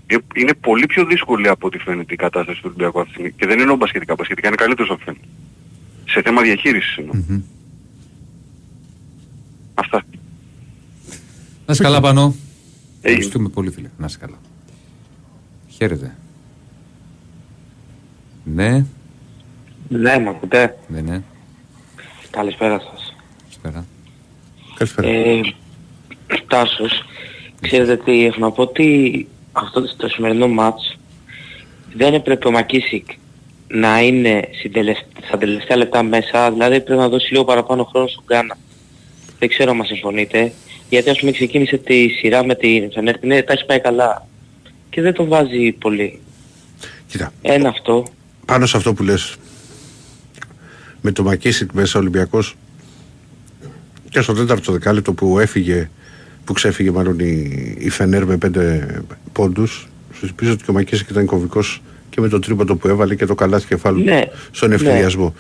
Ε, 0.07 0.17
Είναι 0.35 0.55
πολύ 0.55 0.87
πιο 0.87 1.05
δύσκολη 1.05 1.49
από 1.49 1.67
ό,τι 1.67 1.79
φαίνεται 1.79 2.13
η 2.13 2.17
κατάσταση 2.17 2.57
του 2.61 2.65
Ολυμπιακού 2.67 3.01
αυτή 3.01 3.13
τη 3.13 3.19
στιγμή. 3.19 3.33
Και 3.37 3.47
δεν 3.47 3.61
εννοώ 3.61 3.77
μπασκετικά. 3.77 4.15
Μπασκετικά 4.15 4.47
είναι 4.49 4.57
καλύτερος 4.57 4.91
από 4.91 5.01
φαίνεται. 5.05 5.25
Σε 6.05 6.23
θέμα 6.23 6.43
διαχείρισης 6.43 6.97
εννοώ. 6.97 7.15
Μμμ. 7.15 7.43
Αυτά. 9.75 10.03
Να 11.67 11.73
είσαι 11.73 11.83
καλά 11.83 12.01
πάνω. 12.01 12.35
Έγινε. 13.03 13.19
Ευχαριστούμε 13.19 13.49
πολύ 13.49 13.71
φίλε. 13.71 13.89
Να 13.99 14.07
είσαι 14.07 14.19
καλά. 14.19 14.39
Χαίρετε. 15.69 16.17
Ναι, 18.45 18.85
Ναι, 19.89 20.19
με 20.19 20.29
ακούτε; 20.29 20.79
ναι, 20.89 21.01
ναι. 21.01 21.23
Καλησπέρα 22.31 22.79
σας. 22.81 23.15
Σπέρα. 23.51 23.85
Καλησπέρα. 24.75 25.09
Ε, 25.09 25.41
Τάσος, 26.47 27.05
ξέρετε 27.61 27.97
τι, 27.97 28.25
έχω 28.25 28.39
να 28.41 28.51
πω 28.51 28.63
ότι 28.63 29.29
αυτό 29.53 29.97
το 29.97 30.09
σημερινό 30.09 30.49
μάτς 30.49 30.99
δεν 31.95 32.15
έπρεπε 32.15 32.49
ο 32.49 32.51
Μακίσικ 32.51 33.11
να 33.69 34.01
είναι 34.03 34.49
στην 34.59 34.73
τελεσ- 34.73 35.07
στα 35.27 35.39
τελευταία 35.39 35.77
λεπτά 35.77 36.03
μέσα, 36.03 36.51
δηλαδή 36.53 36.81
πρέπει 36.81 37.01
να 37.01 37.09
δώσει 37.09 37.33
λίγο 37.33 37.45
παραπάνω 37.45 37.85
χρόνο 37.85 38.07
στον 38.07 38.25
Γκάνα. 38.27 38.57
Δεν 39.39 39.49
ξέρω 39.49 39.71
αν 39.71 39.77
μας 39.77 39.87
συμφωνείτε, 39.87 40.53
γιατί 40.89 41.11
ας 41.11 41.19
πούμε 41.19 41.33
ξεκίνησε 41.33 41.77
τη 41.77 42.09
σειρά 42.09 42.45
με 42.45 42.55
την 42.55 42.93
Φενέρ, 42.93 43.25
ναι, 43.25 43.43
τα 43.43 43.53
έχει 43.53 43.67
πάει 43.67 43.81
καλά 43.81 44.27
και 44.91 45.01
δεν 45.01 45.13
τον 45.13 45.29
βάζει 45.29 45.73
πολύ. 45.73 46.21
Κοίτα, 47.07 47.33
Ένα 47.43 47.69
αυτό, 47.69 48.07
πάνω 48.47 48.67
σε 48.67 48.77
αυτό 48.77 48.95
που 48.95 49.03
λες 49.03 49.37
με 51.01 51.13
το 51.13 51.23
Μακίσικ 51.23 51.73
μέσα 51.73 51.99
ο 51.99 52.01
Ολυμπιακός 52.01 52.57
Και 54.11 54.21
στο 54.21 54.33
τέταρτο 54.33 54.73
δεκάλεπτο 54.73 55.13
που 55.13 55.39
έφυγε, 55.39 55.91
που 56.45 56.53
ξέφυγε 56.53 56.91
μάλλον 56.91 57.19
η, 57.19 57.75
η 57.79 57.91
Φενέρ 57.91 58.25
με 58.27 58.37
πέντε 58.37 58.87
πόντους, 59.33 59.89
σου 60.19 60.35
πίσω 60.35 60.53
ότι 60.53 60.65
και 60.65 60.71
ο 60.71 60.75
Μακίσικ 60.75 61.09
ήταν 61.11 61.27
κομβικός 61.27 61.83
και 62.11 62.21
με 62.21 62.29
το 62.29 62.39
τρίποντο 62.39 62.77
που 62.77 62.89
έβαλε 62.89 63.15
και 63.15 63.27
το 63.27 63.35
καλάθι 63.35 63.67
κεφάλου 63.67 64.05
Ναι. 64.05 64.23
στον 64.51 64.73
ευθυριασμό. 64.73 65.35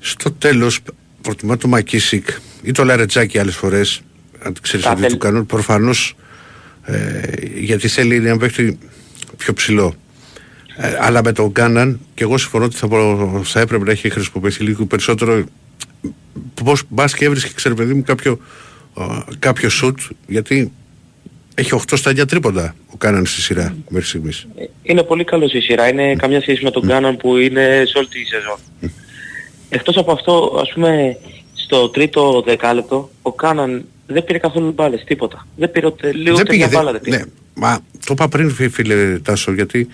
Στο 0.00 0.32
τέλος 0.32 0.80
προτιμά 1.22 1.56
το 1.56 1.68
Μακίσικ 1.68 2.28
ή 2.62 2.72
το 2.72 2.84
Λαρετζάκι 2.84 3.38
άλλες 3.38 3.56
φορές, 3.56 4.02
αν 4.44 4.54
ξέρεις 4.60 4.84
Τα 4.86 4.92
ότι 4.92 5.00
θέλ- 5.00 5.12
του 5.12 5.18
κάνουν 5.18 5.46
προφανώς 5.46 6.14
ε, 6.84 7.20
γιατί 7.54 7.88
θέλει 7.88 8.20
να 8.20 8.36
παίξει 8.36 8.78
πιο 9.36 9.52
ψηλό. 9.52 9.94
Ε, 10.76 10.96
αλλά 11.00 11.22
με 11.24 11.32
τον 11.32 11.52
Κάναν 11.52 12.00
και 12.14 12.22
εγώ 12.24 12.38
συμφωνώ 12.38 12.64
ότι 12.64 12.76
θα, 12.76 12.88
προ- 12.88 13.40
θα 13.44 13.60
έπρεπε 13.60 13.84
να 13.84 13.90
έχει 13.90 14.10
χρησιμοποιηθεί 14.10 14.64
λίγο 14.64 14.84
περισσότερο 14.84 15.44
πώς 16.64 16.82
μπας 16.88 17.14
και 17.14 17.24
έβρισκε 17.24 17.52
ξέρε 17.54 17.74
παιδί 17.74 17.94
μου 17.94 18.02
κάποιο, 18.02 18.38
ε, 18.98 19.02
κάποιο 19.38 19.68
σουτ 19.68 19.98
γιατί 20.26 20.72
έχει 21.54 21.70
8 21.74 21.96
στα 21.96 22.10
9 22.10 22.26
τρίποντα 22.28 22.74
ο 22.92 22.96
Κάναν 22.96 23.26
στη 23.26 23.40
σειρά 23.40 23.74
μέχρι 23.88 24.06
στιγμής. 24.08 24.46
Είναι 24.82 25.02
πολύ 25.02 25.24
καλός 25.24 25.52
η 25.52 25.60
σειρά. 25.60 25.88
Είναι 25.88 26.14
καμιά 26.16 26.40
σχέση 26.40 26.64
με 26.64 26.70
τον 26.70 26.86
Κάναν 26.86 27.16
που 27.16 27.36
είναι 27.36 27.82
σε 27.86 27.98
όλη 27.98 28.06
τη 28.06 28.24
σεζόν. 28.24 28.56
Εκτός 29.68 29.96
από 29.96 30.12
αυτό, 30.12 30.58
ας 30.62 30.72
πούμε, 30.74 31.16
στο 31.54 31.88
τρίτο 31.88 32.42
δεκάλεπτο, 32.46 33.10
ο 33.22 33.32
Κάναν 33.32 33.84
δεν 34.06 34.24
πήρε 34.24 34.38
καθόλου 34.38 34.72
μπάλες, 34.72 35.04
τίποτα. 35.04 35.46
Δεν 35.56 35.70
πήρε 35.70 35.86
ούτε 35.86 36.12
λίγο 36.12 36.36
ούτε 36.40 36.56
μια 36.56 36.68
δεν- 36.68 36.78
μπάλα 36.78 36.92
δεν 36.92 37.00
πήρε. 37.00 37.16
ναι, 37.16 37.22
μα 37.54 37.78
το 37.92 38.12
είπα 38.12 38.28
πριν 38.28 38.50
φι- 38.50 38.72
φίλε 38.72 39.18
Τάσο 39.18 39.52
γιατί 39.52 39.88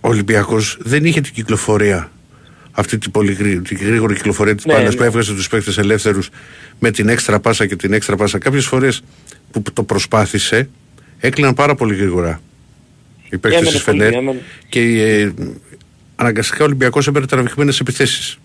ο 0.00 0.08
Ολυμπιακός 0.08 0.76
δεν 0.80 1.04
είχε 1.04 1.20
την 1.20 1.32
κυκλοφορία 1.32 2.10
αυτή 2.72 2.98
την 2.98 3.10
πολύ 3.10 3.32
γρή- 3.32 3.62
την 3.68 3.76
γρήγορη 3.86 4.14
κυκλοφορία 4.14 4.54
της 4.54 4.64
Ναι, 4.64 4.72
μπάλας 4.72 4.90
ναι. 4.90 4.96
που 4.96 5.02
έβγαζε 5.02 5.34
τους 5.34 5.48
παίκτες 5.48 5.78
ελεύθερους 5.78 6.28
με 6.78 6.90
την 6.90 7.08
έξτρα 7.08 7.40
πάσα 7.40 7.66
και 7.66 7.76
την 7.76 7.92
έξτρα 7.92 8.16
πάσα 8.16 8.38
κάποιες 8.38 8.66
φορές 8.66 9.02
που 9.50 9.62
το 9.72 9.82
προσπάθησε 9.82 10.68
έκλειναν 11.20 11.54
πάρα 11.54 11.74
πολύ 11.74 11.94
γρήγορα 11.94 12.40
οι 13.30 13.38
παίκτες 13.38 13.60
Έμενε 13.60 13.70
της 13.76 13.82
πολύ, 13.84 13.98
Φενέρ 13.98 14.14
έμενε. 14.18 14.42
και 14.68 14.80
ε, 15.02 15.32
αναγκαστικά 16.16 16.62
ο 16.62 16.66
Ολυμπιακός 16.66 17.06
έπαιρνε 17.06 17.26
τραβηγμένες 17.26 17.80
επιθέσεις 17.80 18.38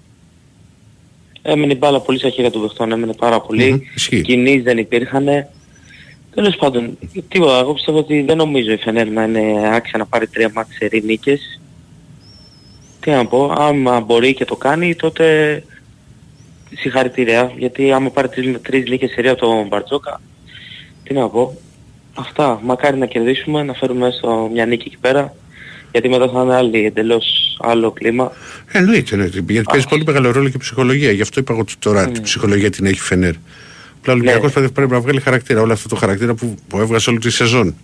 Έμενε 1.42 1.74
η 1.74 1.78
μπάλα 1.80 2.00
πολύ 2.00 2.18
στα 2.18 2.30
χέρια 2.30 2.52
του 2.52 2.62
παιχτών, 2.62 2.92
έμενε 2.92 3.14
πάρα 3.14 3.42
πολύ. 3.42 3.72
Μμμ, 3.72 3.80
ισχύει. 3.96 4.22
Κινήσεις 4.22 4.64
δεν 4.64 4.78
υπήρχαν. 4.78 5.48
Τέλος 6.36 6.56
πάντων, 6.56 6.98
τίποτα. 7.28 7.60
Εγώ 7.60 7.74
πιστεύω 7.74 7.98
ότι 7.98 8.22
δεν 8.22 8.38
νομίζω 8.38 8.72
η 8.72 8.78
Φενέρ 8.78 9.08
να 9.08 9.24
είναι 9.24 9.76
άξια 9.76 10.00
να 10.00 10.06
πάρει 10.06 10.28
τρία 10.28 10.52
μάτς 10.54 10.76
σε 10.76 10.90
νίκες. 11.04 11.62
Τι 13.00 13.12
να 13.12 13.26
πω, 13.26 13.54
άμα 13.58 14.00
μπορεί 14.00 14.34
και 14.34 14.46
το 14.46 14.56
κάνει, 14.56 14.96
τότε 14.96 15.64
συγχαρητήρια. 16.76 17.54
Γιατί 17.58 17.92
άμα 17.92 18.10
πάρει 18.10 18.30
τρεις, 18.30 18.62
τρεις 18.62 18.90
νίκες 18.90 19.12
σε 19.12 19.22
ρία 19.22 19.32
από 19.32 19.42
τον 19.42 19.68
Μπαρτζόκα, 19.68 20.22
τι 21.04 21.14
να 21.14 21.30
πω. 21.30 21.58
Αυτά, 22.14 22.60
μακάρι 22.64 22.98
να 22.98 23.06
κερδίσουμε, 23.06 23.64
να 23.64 23.74
φέρουμε 23.74 24.08
έστω 24.08 24.50
μια 24.52 24.66
νίκη 24.66 24.88
εκεί 24.88 24.98
πέρα. 24.98 25.36
Γιατί 25.92 26.10
μετά 26.10 26.30
θα 26.30 26.42
είναι 26.42 26.56
άλλη, 26.56 26.86
εντελώς 26.86 27.58
άλλο 27.62 27.92
κλίμα. 27.92 28.32
Εννοείται, 28.72 29.10
εννοείται. 29.16 29.44
Γιατί 29.48 29.68
παίζει 29.72 29.88
πολύ 29.88 30.04
μεγάλο 30.06 30.32
ρόλο 30.32 30.50
και 30.50 30.56
η 30.56 30.60
ψυχολογία. 30.60 31.12
Γι' 31.12 31.22
αυτό 31.22 31.40
είπα 31.40 31.54
εγώ 31.54 31.62
ότι 31.62 31.74
τώρα 31.80 32.06
Ναι. 32.06 32.12
την 32.12 32.22
ψυχολογία 32.24 32.70
την 32.70 32.86
έχει 32.86 32.96
η 32.96 33.00
Φενέρ. 33.00 33.34
Απλά 34.00 34.14
ο 34.14 34.16
Ολυμπιακός 34.16 34.52
πρέπει- 34.52 34.72
πρέπει 34.74 34.92
να 34.92 35.00
βγάλει 35.00 35.20
χαρακτήρα. 35.22 35.62
Όλο 35.62 35.74
αυτό 35.74 35.88
το 35.88 35.96
χαρακτήρα 35.96 36.34
που, 36.34 36.56
που 36.68 36.80
έβγαζε 36.80 37.10
όλη 37.10 37.20
τη 37.20 37.30
σεζόν. 37.30 37.76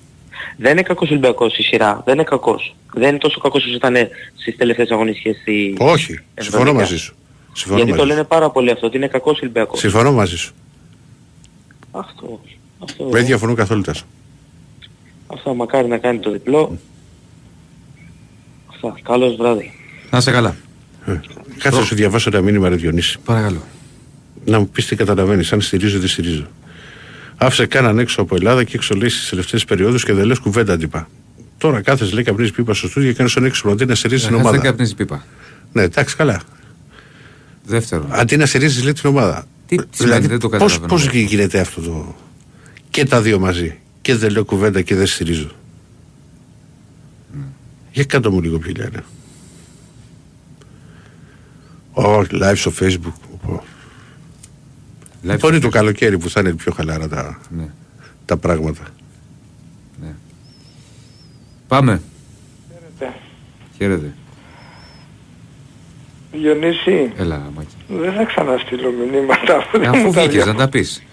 Δεν 0.58 0.72
είναι 0.72 0.82
κακός 0.82 1.10
ο 1.10 1.12
Ολυμπιακός 1.12 1.58
η 1.58 1.62
σειρά. 1.64 2.02
Δεν 2.06 2.14
είναι 2.14 2.24
κακός. 2.24 2.76
Δεν 2.94 3.10
είναι 3.10 3.18
τόσο 3.18 3.40
κακός 3.40 3.66
όσο 3.66 3.76
ήταν 3.76 3.96
στις 4.36 4.56
τελευταίες 4.58 4.90
αγωνιστικές 4.90 5.38
στη... 5.42 5.76
Όχι, 5.80 6.20
συμφωνώ 6.40 6.72
70. 6.72 6.74
μαζί 6.74 6.98
σου. 6.98 7.16
Συμφωνώ 7.54 7.78
Γιατί 7.78 7.92
το 7.92 8.04
μαζί, 8.04 8.10
λένε 8.16 8.24
πάρα 8.28 8.50
πολύ 8.50 8.72
αυτό, 8.72 8.88
ότι 8.88 8.98
είναι 8.98 9.08
κακός 9.08 9.36
ο 9.36 9.40
Ολυμπιακός. 9.42 9.80
σου. 9.80 9.90
συμφωνώ 9.90 10.12
μαζί 10.12 10.38
σου. 10.38 10.54
Αυτό. 11.92 12.42
Αυτό. 12.84 13.10
Δεν 13.10 13.26
διαφωνώ 13.26 13.54
καθόλου 13.54 13.82
Τάσο. 13.82 14.04
Αυτό 15.28 15.54
μακάρι 15.54 15.88
να 15.88 15.98
κάνει 15.98 16.20
το 16.20 16.32
διπλό. 16.32 16.78
Αυτά. 18.82 19.00
Καλώς 19.04 19.36
βράδυ. 19.36 19.72
Να 20.10 20.18
είσαι 20.18 20.32
καλά. 20.32 20.56
Ε, 21.06 21.20
Κάτσε 21.60 21.80
να 21.80 21.86
σου 21.86 21.96
διαβάσω 21.96 22.30
ένα 22.34 22.42
μήνυμα, 22.42 22.70
Ρε 22.70 22.76
Διονύση. 22.76 23.18
Παρακαλώ. 23.26 23.64
Να 24.46 24.60
μου 24.60 24.70
πεις 24.70 24.86
τι 24.86 24.96
καταλαβαίνεις, 24.96 25.54
αν 25.54 25.62
στηρίζω 25.62 25.98
ή 25.98 26.00
δεν 26.00 26.08
στηρίζω. 26.10 26.48
Άφησε 27.38 27.66
κάναν 27.66 28.00
έξω 28.00 28.22
από 28.22 28.36
Ελλάδα 28.36 28.64
και 28.64 28.72
έξω 28.76 28.96
λέει 28.96 29.10
στις 29.10 29.30
τελευταίες 29.30 29.66
περιόδους 29.66 30.04
και 30.04 30.14
δεν 30.14 30.26
λες 30.26 30.40
κουβέντα 30.40 30.74
αντίπα. 30.74 31.08
Τώρα 31.58 31.82
κάθεσαι 31.82 32.14
λέει 32.14 32.24
καπνίζεις 32.24 32.54
πίπα 32.54 32.74
στο 32.74 32.88
στούντιο 32.88 33.10
και 33.10 33.16
κάνεις 33.16 33.34
τον 33.34 33.46
έξω 33.46 33.70
αντί 33.70 33.86
να 33.86 33.96
στηρίζεις 33.96 34.26
την 34.28 34.36
Καταρχάς, 34.36 34.52
Δεν 34.52 34.60
ομάδα. 34.60 34.72
καπνίζει 34.72 34.96
πίπα. 34.96 35.26
Ναι, 35.74 35.82
εντάξει, 35.82 36.16
καλά. 36.16 36.42
Δεύτερον. 37.66 38.08
Αντί 38.10 38.38
να 38.38 38.46
στηρίζεις 38.46 38.84
λέει 38.84 38.94
την 38.94 39.10
ομάδα. 39.10 39.46
Τι 39.66 39.78
σημαίνει, 39.90 40.28
δεν 40.28 40.40
το 40.40 40.50
πώς, 40.50 40.60
καταλαβαίνω. 40.60 40.88
πώς 40.88 41.08
γίνεται 41.08 41.60
αυτό 41.60 41.82
το... 41.82 42.16
Και 42.90 43.06
τα 43.06 43.22
δύο 43.22 43.40
μαζί. 43.40 43.78
Και 44.02 44.16
δεν 44.16 44.32
λέω 44.32 44.46
κουβέντα 44.46 44.82
και 44.82 44.96
δεν 44.96 45.08
στηρίζω. 45.08 45.52
Για 47.98 48.06
κάτω 48.06 48.32
μου 48.32 48.42
λίγο 48.42 48.58
πιο 48.60 48.72
λένε. 48.78 49.04
Ω, 51.94 52.20
live 52.20 52.54
στο 52.56 52.72
facebook. 52.80 53.50
Ω. 53.50 53.64
Live 55.28 55.38
Μπορεί 55.40 55.60
το 55.60 55.70
καλοκαίρι 55.70 56.18
που 56.18 56.30
θα 56.30 56.40
είναι 56.40 56.54
πιο 56.54 56.72
χαλάρα 56.72 57.08
τα, 57.08 57.40
Ναι. 57.50 57.68
τα 58.26 58.38
πράγματα. 58.38 58.82
Πάμε. 61.68 62.02
Χαίρετε. 63.78 64.14
Διονύση, 66.32 67.14
Έλα, 67.18 67.52
Μάκη. 67.56 67.76
δεν 67.88 68.14
θα 68.14 68.24
ξαναστείλω 68.24 68.92
μηνύματα 68.92 69.68
που 69.72 69.80
δεν 69.80 69.90
Αφού 69.90 69.98
μου 70.06 70.12
τα 70.12 70.22
βγήκες 70.22 70.36
να 70.38 70.44
διαβάζω. 70.44 70.58
τα 70.58 70.70
πεις. 70.70 71.04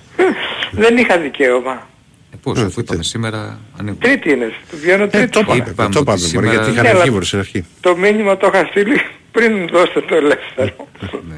Δεν 0.72 0.97
είχα 0.97 1.18
δικαίωμα. 1.18 1.89
Ε, 2.35 2.37
πώς, 2.43 2.59
αφού 2.62 2.80
είπαμε 2.80 3.03
σήμερα 3.03 3.59
ανοίγουμε. 3.80 4.05
Τρίτη 4.05 4.30
είναι. 4.30 4.53
Βγαίνω 4.70 5.03
Ε, 5.03 5.07
τρίτη. 5.07 5.28
το 5.28 5.41
είπαμε, 5.41 5.64
Είπαμε 5.68 5.74
το 5.74 5.85
ότι 5.85 5.99
είπαμε, 5.99 6.05
μωρέ, 6.05 6.18
σήμερα- 6.18 6.51
γιατί 6.53 6.70
είχαν 6.70 6.82
Ναι, 6.82 6.89
αλλά- 6.91 7.03
αρχή 7.03 7.24
στην 7.26 7.39
αρχή. 7.39 7.64
Το 7.80 7.97
μήνυμα 7.97 8.37
το 8.37 8.51
είχα 8.53 8.66
στείλει 8.70 9.01
πριν 9.32 9.68
δώσετε 9.68 10.01
το 10.01 10.14
ελεύθερο. 10.14 10.89
Ναι. 11.28 11.37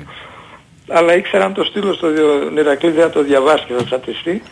Αλλά 0.88 1.14
ήξερα 1.16 1.44
αν 1.44 1.55
το 1.55 1.64
στείλω 1.64 1.92
στο 1.94 2.11
Διο- 2.12 2.53
Ηρακλή 2.59 2.90
δεν 2.90 3.03
θα 3.03 3.11
το 3.11 3.22
διαβάσει 3.22 3.64
και 3.66 3.72
θα 3.76 3.84
τσατιστεί. 3.84 4.42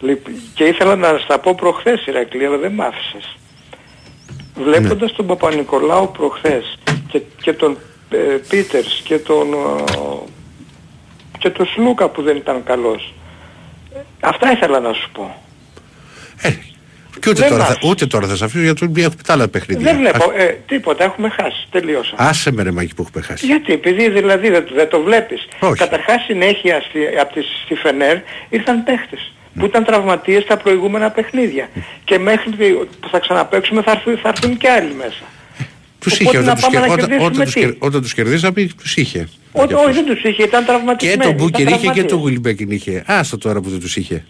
Λοιπόν, 0.00 0.34
Και 0.54 0.64
ήθελα 0.64 0.96
να 0.96 1.18
στα 1.18 1.38
πω 1.38 1.54
προχθές 1.54 2.06
Ηρακλή, 2.06 2.46
αλλά 2.46 2.56
δεν 2.56 2.72
μ' 2.72 2.80
άφησες. 2.82 3.36
Βλέποντας 4.64 5.12
τον 5.12 5.26
Παπα-Νικολάου 5.26 6.10
προχθές 6.10 6.78
και, 7.08 7.20
και 7.42 7.52
τον 7.52 7.76
ε, 8.10 8.16
Πίτερς 8.48 9.00
και 9.04 9.18
τον, 9.18 9.52
ε, 9.52 9.82
και 11.38 11.50
τον 11.50 11.66
Σλούκα 11.66 12.08
που 12.08 12.22
δεν 12.22 12.36
ήταν 12.36 12.64
καλός. 12.64 13.14
Ε, 14.20 14.26
Αυτά 14.28 14.52
ήθελα 14.52 14.80
να 14.80 14.92
σου 14.92 15.10
πω. 15.12 15.42
Και 17.20 17.30
ούτε 17.30 17.40
Δεν 17.40 17.50
τώρα, 17.50 17.64
θα, 17.64 17.68
μ' 17.70 17.72
άφησε. 17.72 17.88
ούτε 17.90 18.06
τώρα 18.06 18.26
θα 18.26 18.36
σε 18.36 18.44
αφήσω 18.44 18.62
γιατί 18.64 18.86
έχουμε 18.86 19.14
τα 19.26 19.32
άλλα 19.32 19.48
παιχνίδια. 19.48 19.84
Δεν 19.92 19.96
βλέπω, 20.00 20.32
ε, 20.36 20.44
τίποτα, 20.66 21.04
έχουμε 21.04 21.28
χάσει, 21.28 21.66
τελείωσα. 21.70 22.14
Άσε 22.16 22.52
με 22.52 22.62
ρε 22.62 22.70
Μάκη 22.70 22.94
που 22.94 23.04
έχουμε 23.08 23.24
χάσει. 23.24 23.46
Γιατί, 23.46 23.72
επειδή 23.72 24.08
δηλαδή 24.10 24.48
δεν, 24.50 24.64
δεν 24.74 24.88
το 24.88 25.00
βλέπεις. 25.02 25.48
Όχι. 25.60 25.74
Καταρχάς 25.78 26.22
συνέχεια 26.24 26.80
στη, 26.88 26.98
από 27.20 27.34
τη, 27.34 27.40
στη 27.64 27.74
Φενέρ 27.74 28.16
ήρθαν 28.48 28.84
παίχτες 28.84 29.32
που 29.58 29.64
ήταν 29.64 29.84
τραυματίες 29.84 30.42
στα 30.42 30.56
προηγούμενα 30.56 31.10
παιχνίδια. 31.10 31.68
Και 32.04 32.18
μέχρι 32.18 32.50
που 33.00 33.08
θα 33.10 33.18
ξαναπαίξουμε 33.18 33.82
θα 33.82 33.90
έρθουν, 33.90 34.18
θα 34.22 34.28
έρθουν 34.28 34.56
και 34.56 34.68
άλλοι 34.70 34.94
μέσα. 34.94 35.22
Τους 35.98 36.12
Οπότε 36.12 36.24
είχε 36.24 36.38
να 36.38 36.42
όταν 36.42 36.54
τους, 36.54 36.62
πάμε 36.62 36.76
κερ- 36.76 36.86
να 36.88 36.92
όταν, 36.92 36.98
κερδίσουμε 37.08 37.26
όταν, 37.26 37.44
τους, 37.44 37.52
τι; 37.54 37.60
κερ- 37.60 37.82
όταν 37.84 38.02
τους 38.02 38.14
κερδίσαμε 38.14 38.66
τους 38.82 38.96
είχε. 38.96 39.28
Ό, 39.56 39.62
όχι 39.62 39.92
δεν 39.92 40.04
τους 40.04 40.22
είχε, 40.22 40.42
ήταν 40.42 40.60
Και 40.60 40.66
τραυματισμένοι. 40.66 41.18
τον 41.20 41.30
ήταν 41.30 41.44
Μπούκερ 41.44 41.60
είχε 41.60 41.70
και 41.70 41.76
τραυματίες. 41.80 42.06
τον 42.10 42.18
Γουιλμπέκιν 42.18 42.70
είχε. 42.70 43.02
Άστο 43.06 43.38
τώρα 43.38 43.60
που 43.60 43.68
δεν 43.68 43.80
τους 43.80 43.96
είχε. 43.96 44.24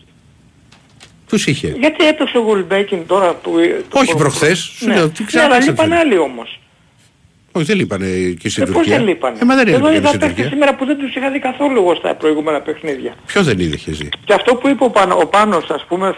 Τους 1.29 1.47
είχε. 1.47 1.77
Γιατί 1.81 2.07
έπαιξε 2.07 2.39
ο 2.39 2.41
Γουλμπέκιν 2.41 3.07
τώρα 3.07 3.35
που... 3.35 3.53
Όχι 3.93 4.12
που- 4.12 4.18
προχθές, 4.18 4.59
σου 4.59 4.87
Ναι, 4.87 4.95
λέω, 4.95 5.09
τι 5.09 5.22
ναι, 5.22 5.41
αλλά 5.41 5.59
ξαναπαίξαν 5.59 5.68
λείπαν 5.70 5.85
φίλε. 5.87 5.97
άλλοι 5.99 6.18
όμως. 6.18 6.59
Όχι 7.53 7.64
δεν 7.64 7.77
λείπανε 7.77 8.07
και 8.41 8.49
στην 8.49 8.62
Ε, 8.62 8.66
πώς 8.66 8.75
Τουρκία. 8.75 8.97
δεν 8.97 9.07
λείπανε; 9.07 9.39
Ε, 9.43 9.45
μα 9.45 9.55
δεν 9.55 9.68
Εγώ 9.68 9.75
έλειπαν 9.77 9.95
είδα 9.95 10.07
στην 10.09 10.20
παίχτες 10.20 10.37
Τουρκία. 10.37 10.53
σήμερα 10.53 10.75
που 10.75 10.85
δεν 10.85 10.99
τους 10.99 11.14
είχα 11.14 11.31
δει 11.31 11.39
καθόλου 11.39 11.77
εγώ 11.83 11.95
στα 11.95 12.14
προηγούμενα 12.14 12.61
παιχνίδια. 12.61 13.14
Ποιος 13.27 13.45
δεν 13.45 13.59
είδε 13.59 13.75
είχε 13.75 13.93
ζει; 13.93 14.09
Και 14.25 14.33
αυτό 14.35 14.55
που 14.55 14.68
είπε 14.68 14.85
ο, 14.85 14.91
Πάνο, 14.91 15.16
ο 15.20 15.27
Πάνος 15.27 15.70
ας 15.70 15.85
πούμε, 15.89 16.16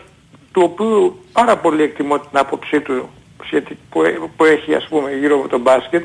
του 0.52 0.62
οποίου 0.64 1.24
πάρα 1.32 1.56
πολύ 1.56 1.82
εκτιμώ 1.82 2.18
την 2.18 2.38
άποψή 2.38 2.80
του 2.80 3.08
σχετι- 3.44 3.76
που, 3.90 4.02
έ- 4.02 4.18
που 4.36 4.44
έχει 4.44 4.74
ας 4.74 4.86
πούμε 4.88 5.10
γύρω 5.20 5.36
από 5.38 5.48
τον 5.48 5.60
μπάσκετ, 5.60 6.04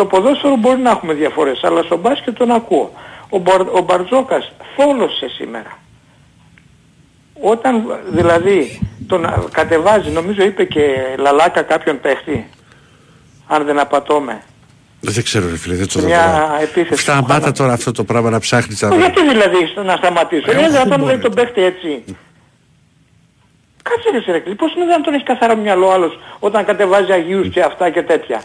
στο 0.00 0.08
ποδόσφαιρο 0.08 0.56
μπορεί 0.56 0.80
να 0.80 0.90
έχουμε 0.90 1.12
διαφορές, 1.14 1.60
αλλά 1.64 1.82
στο 1.82 1.96
μπάσκετ 1.96 2.36
τον 2.38 2.50
ακούω. 2.50 2.92
Ο, 3.28 3.38
Μπαρ, 3.38 3.60
ο 3.60 3.80
Μπαρτζόκας 3.86 4.52
θόλωσε 4.76 5.28
σήμερα. 5.28 5.78
Όταν 7.40 7.82
δηλαδή 8.10 8.80
τον 9.06 9.24
α, 9.24 9.44
κατεβάζει, 9.52 10.10
νομίζω 10.10 10.42
είπε 10.44 10.64
και 10.64 10.82
λαλάκα 11.18 11.62
κάποιον 11.62 12.00
παίχτη, 12.00 12.48
αν 13.46 13.64
δεν 13.64 13.78
απατώμε. 13.78 14.42
Δεν 15.00 15.24
ξέρω 15.24 15.48
ρε 15.48 15.56
φίλε, 15.56 15.74
δεν 15.74 15.86
το 15.86 15.92
Σε 15.92 16.00
δω. 16.00 16.06
μια 16.06 16.22
τώρα. 16.46 16.60
επίθεση. 16.62 17.02
Σταμάτα 17.02 17.52
τώρα 17.52 17.72
αυτό 17.72 17.92
το 17.92 18.04
πράγμα 18.04 18.30
να 18.30 18.38
ψάχνεις 18.38 18.80
να 18.82 18.88
Ε, 18.88 18.90
δω. 18.90 18.96
Γιατί 18.96 19.28
δηλαδή 19.28 19.72
να 19.84 19.96
σταματήσω; 19.96 20.50
Ε, 20.50 20.54
Ε, 20.64 20.68
δεν 20.70 20.88
τον 20.88 21.00
μωρέ. 21.00 21.12
λέει 21.12 21.18
τον 21.22 21.34
παίχτη 21.34 21.62
έτσι. 21.62 22.04
Κάτσε 23.82 24.10
ρε 24.12 24.20
Σερεκλή, 24.20 24.54
πώς 24.54 24.74
είναι 24.74 24.84
να 24.84 25.00
τον 25.00 25.14
έχεις 25.14 25.26
καθαρό 25.26 25.56
μυαλό 25.56 25.90
άλλος 25.90 26.18
όταν 26.38 26.64
κατεβάζει 26.64 27.12
Αγίους 27.12 27.48
και 27.48 27.60
αυτά 27.60 27.90
και 27.90 28.02
τέτοια; 28.02 28.42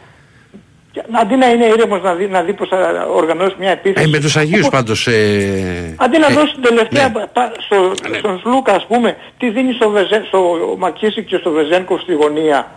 Και 0.95 1.01
Αντί 1.11 1.35
να 1.35 1.49
είναι 1.51 1.65
ήρεμος 1.65 2.01
να 2.01 2.13
δει, 2.13 2.27
να 2.27 2.41
δει 2.41 2.53
πως 2.53 2.67
θα 2.67 3.07
οργανώσει 3.09 3.55
μια 3.59 3.71
επίθεση. 3.71 4.05
Ε, 4.05 4.09
με 4.09 4.19
τους 4.19 4.35
Αγίους 4.37 4.69
πάντως... 4.69 5.07
Ε, 5.07 5.95
Αντί 5.97 6.17
να 6.17 6.27
ε, 6.27 6.33
δώσει 6.33 6.53
την 6.53 6.63
τελευταία 6.63 7.09
ναι. 7.09 7.25
πα- 7.33 7.51
στο, 7.65 7.93
στον 8.17 8.39
Σλούκα 8.39 8.73
ας 8.73 8.85
πούμε, 8.85 9.17
τι 9.37 9.49
δίνει 9.49 9.73
στο, 9.73 9.89
Βεζέ, 9.89 10.23
στο 10.27 10.39
Μακίσικ 10.77 11.25
και 11.27 11.37
στο 11.37 11.51
Βεζένκοφ 11.51 12.01
στη 12.01 12.13
γωνία. 12.13 12.71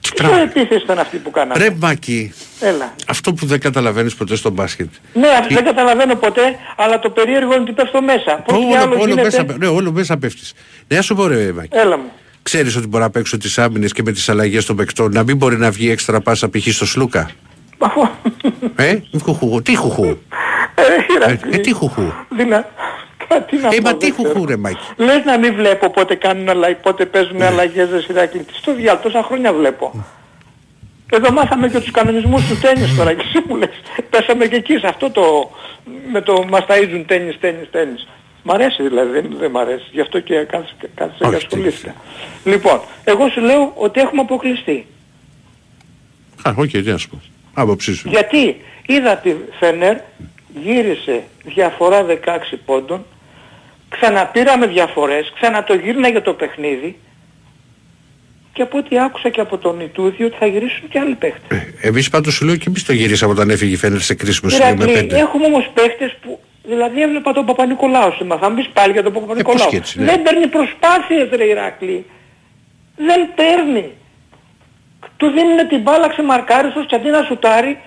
Τι 0.00 0.10
πράγμα. 0.14 0.38
επίθεση 0.40 0.82
ήταν 0.84 0.98
αυτή 0.98 1.16
που 1.16 1.30
κάναμε. 1.30 1.64
Ρε 1.64 1.70
Μάκη, 1.80 2.32
Έλα. 2.60 2.94
αυτό 3.08 3.32
που 3.32 3.46
δεν 3.46 3.60
καταλαβαίνεις 3.60 4.14
ποτέ 4.14 4.36
στο 4.36 4.50
μπάσκετ. 4.50 4.88
Ναι, 5.12 5.28
αυτό 5.28 5.54
δεν 5.54 5.64
καταλαβαίνω 5.64 6.14
ποτέ, 6.14 6.56
αλλά 6.76 6.98
το 6.98 7.10
περίεργο 7.10 7.52
είναι 7.52 7.62
ότι 7.62 7.72
πέφτω 7.72 8.02
μέσα. 8.02 8.42
Πώς 8.46 8.56
Όλο, 8.56 8.68
και 8.68 8.76
άλλος 8.76 8.96
όλο, 8.96 9.08
γίνεται... 9.08 9.22
μέσα, 9.22 9.44
ναι, 9.58 9.66
όλο 9.66 9.92
μέσα 9.92 10.16
πέφτεις. 10.16 10.54
Ναι, 10.88 10.98
ας 10.98 11.04
σου 11.04 11.14
πω 11.14 11.26
ρε 11.26 11.52
Μάκη. 11.52 11.68
Έλα 11.72 11.96
μου. 11.96 12.10
Ξέρεις 12.46 12.76
ότι 12.76 12.86
μπορεί 12.86 13.02
να 13.02 13.10
παίξω 13.10 13.36
τις 13.38 13.58
άμυνες 13.58 13.92
και 13.92 14.02
με 14.02 14.12
τις 14.12 14.28
αλλαγές 14.28 14.64
των 14.64 14.76
παικτών 14.76 15.12
να 15.12 15.22
μην 15.22 15.36
μπορεί 15.36 15.56
να 15.56 15.70
βγει 15.70 15.90
έξτρα 15.90 16.20
πάσα 16.20 16.48
π.χ. 16.50 16.66
στο 16.72 16.86
Σλούκα; 16.86 17.30
Ε, 18.76 18.98
χουχού, 19.22 19.62
τι 19.62 19.74
χουχού. 19.76 20.04
Ε, 20.04 20.16
Ε, 21.26 21.38
ε, 21.50 21.58
τι 21.58 21.72
χουχού. 21.72 22.12
Δυνα... 22.36 22.68
Τι 23.50 23.56
να 23.56 23.68
Ε, 23.68 23.76
πω, 23.76 23.82
μα 23.82 23.90
δεν 23.90 23.98
τι 23.98 24.10
ξέρω. 24.10 24.28
χουχού 24.28 24.46
ρε 24.46 24.56
Μάκη; 24.56 24.78
Λες 24.96 25.24
να 25.24 25.38
μην 25.38 25.54
βλέπω 25.54 25.90
πότε 25.90 26.14
κάνουν 26.14 26.48
αλλαγές, 26.48 26.78
πότε 26.82 27.06
παίζουν 27.06 27.36
Ναι. 27.36 27.46
αλλαγές 27.46 27.90
ρε 27.90 28.00
Σιράκλη. 28.00 28.40
Τι 28.40 28.54
στο 28.54 28.74
διάλογο, 28.74 29.02
τόσα 29.02 29.22
χρόνια 29.22 29.52
βλέπω. 29.52 30.04
Εδώ 31.10 31.32
μάθαμε 31.32 31.68
και 31.68 31.80
τους 31.80 31.90
κανονισμούς 31.90 32.46
του 32.48 32.58
τέννις 32.60 32.96
τώρα 32.96 33.12
και 33.16 33.24
εσύ 33.28 33.44
μου 33.48 33.56
λες. 33.56 33.70
Πέσαμε 34.10 34.46
και 34.46 34.56
εκεί 34.56 34.76
σε 34.78 34.86
αυτό 34.86 35.10
το... 35.10 35.50
με 36.12 36.20
το 36.20 36.44
μας 36.50 36.64
ταΐζουν 36.68 37.04
τέννις, 37.06 37.38
τέννις, 37.40 37.70
τέννις. 37.70 38.06
Μ' 38.48 38.50
αρέσει 38.50 38.82
δηλαδή, 38.82 39.10
δεν, 39.10 39.36
δεν 39.38 39.50
μ' 39.50 39.56
αρέσει. 39.56 39.84
Γι' 39.92 40.00
αυτό 40.00 40.20
και 40.20 40.34
κάθισα 40.34 40.74
κάθισα 40.94 41.16
και 41.18 41.26
Όχι, 41.26 41.36
ασχολήθηκα. 41.36 41.94
Λοιπόν, 42.44 42.80
εγώ 43.04 43.28
σου 43.28 43.40
λέω 43.40 43.72
ότι 43.76 44.00
έχουμε 44.00 44.20
αποκλειστεί. 44.20 44.86
Α, 46.42 46.52
οκ, 46.56 46.70
τι 46.70 46.82
να 46.82 46.96
σου 46.96 47.08
πω. 47.08 47.20
Άποψή 47.54 47.94
σου. 47.94 48.08
Γιατί 48.08 48.60
είδα 48.86 49.16
τη 49.16 49.34
Φενέρ 49.58 49.96
γύρισε 50.62 51.22
διαφορά 51.44 52.06
16 52.08 52.14
πόντων, 52.64 53.04
ξαναπήραμε 53.88 54.66
διαφορές, 54.66 55.32
ξαναγύρναγε 55.34 56.22
το 56.22 56.32
παιχνίδι 56.32 56.98
και 58.52 58.62
από 58.62 58.78
ό,τι 58.78 58.98
άκουσα 58.98 59.28
και 59.28 59.40
από 59.40 59.58
τον 59.58 59.80
Ιτούδη 59.80 60.24
ότι 60.24 60.36
θα 60.38 60.46
γυρίσουν 60.46 60.88
και 60.88 60.98
άλλοι 60.98 61.14
παίχτες. 61.14 61.58
Εμείς 61.80 62.08
πάντως 62.08 62.34
σου 62.34 62.44
λέω 62.44 62.56
και 62.56 62.64
εμείς 62.68 62.84
το 62.84 62.92
γυρίσαμε 62.92 63.32
όταν 63.32 63.50
έφυγε 63.50 63.72
η 63.72 63.76
Φένερ 63.76 64.00
σε 64.00 64.14
κρίσιμο 64.14 64.50
σημείο 64.50 64.66
με 64.66 64.84
Ηρακλή, 64.84 64.92
πέντε. 64.92 65.18
έχουμε 65.18 65.46
όμως 65.46 65.70
παίχτες 65.74 66.16
που... 66.20 66.40
Δηλαδή 66.68 67.02
έβλεπα 67.02 67.32
τον 67.32 67.44
Παπα-Νικολάου 67.46 68.12
σήμερα. 68.12 68.40
Θα 68.40 68.48
μου 68.50 68.56
πεις 68.56 68.68
πάλι 68.72 68.92
για 68.92 69.02
τον 69.02 69.12
Παπα-Νικολάου. 69.12 69.58
πώς 69.58 69.66
και 69.70 69.76
έτσι, 69.76 69.98
ναι. 69.98 70.04
Δεν 70.04 70.22
παίρνει 70.22 70.46
προσπάθειες 70.46 71.28
ρε 71.32 71.44
Ηρακλή. 71.44 72.04
Δεν 72.96 73.34
παίρνει. 73.34 73.90
Του 75.16 75.26
δίνουν 75.26 75.68
την 75.68 75.80
μπάλα 75.80 76.08
ξεμαρκάριστος 76.08 76.86
και 76.86 76.94
αντί 76.94 77.08
να 77.08 77.22
σουτάρει 77.22 77.78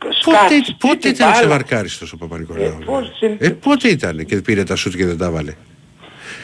Πότε, 0.00 0.14
σκάτσει 0.20 0.76
πότε 0.78 0.96
την 0.96 1.10
ήταν 1.10 1.26
μπάλα. 1.28 1.38
ξεβαρκάριστος 1.40 2.12
ο 2.12 2.16
Παπα-Νικολάου. 2.16 2.64
Ε, 2.80 2.84
πώς 2.84 3.12
συν- 3.18 3.42
Ε, 3.42 3.50
πότε 3.50 3.88
ήταν 3.88 4.24
και 4.26 4.36
πήρε 4.36 4.64
τα 4.64 4.76
σούτ 4.76 4.94
και 4.96 5.06
δεν 5.06 5.18
τα 5.18 5.30
βάλε; 5.30 5.54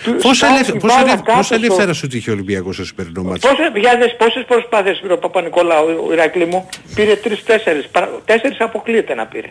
του 0.04 0.12
Πόσα, 0.14 0.34
σκάτσει 0.34 0.54
ελευ- 0.54 0.70
την 0.70 0.80
πόσα, 0.80 0.94
μπάλα 0.94 1.08
ελευ- 1.08 1.24
κάτω 1.24 1.36
πόσα 1.38 1.54
στο- 1.54 1.54
ελεύθερα 1.54 1.92
σούτ 1.92 2.14
είχε 2.14 2.30
ο 2.30 2.32
Ολυμπιακός 2.32 2.74
στο 2.74 2.84
σημερινό 2.84 3.22
μάτσο. 3.22 3.48
Πόσες, 3.48 3.70
για 3.74 3.96
δες, 3.98 4.16
πόσες 4.16 4.44
προσπάθειες 4.44 4.98
πήρε 4.98 5.12
ο 5.12 5.18
Παπα-Νικολάου 5.18 6.04
ο 6.08 6.12
Ηρακλή 6.12 6.44
μου; 6.46 6.68
Πήρε 6.94 7.14
τρεις-τέσσερις. 7.16 7.88
Παρα- 7.88 8.10
Τέσσερις 8.24 8.60
αποκλείεται 8.60 9.14
να 9.14 9.26
πήρε. 9.26 9.48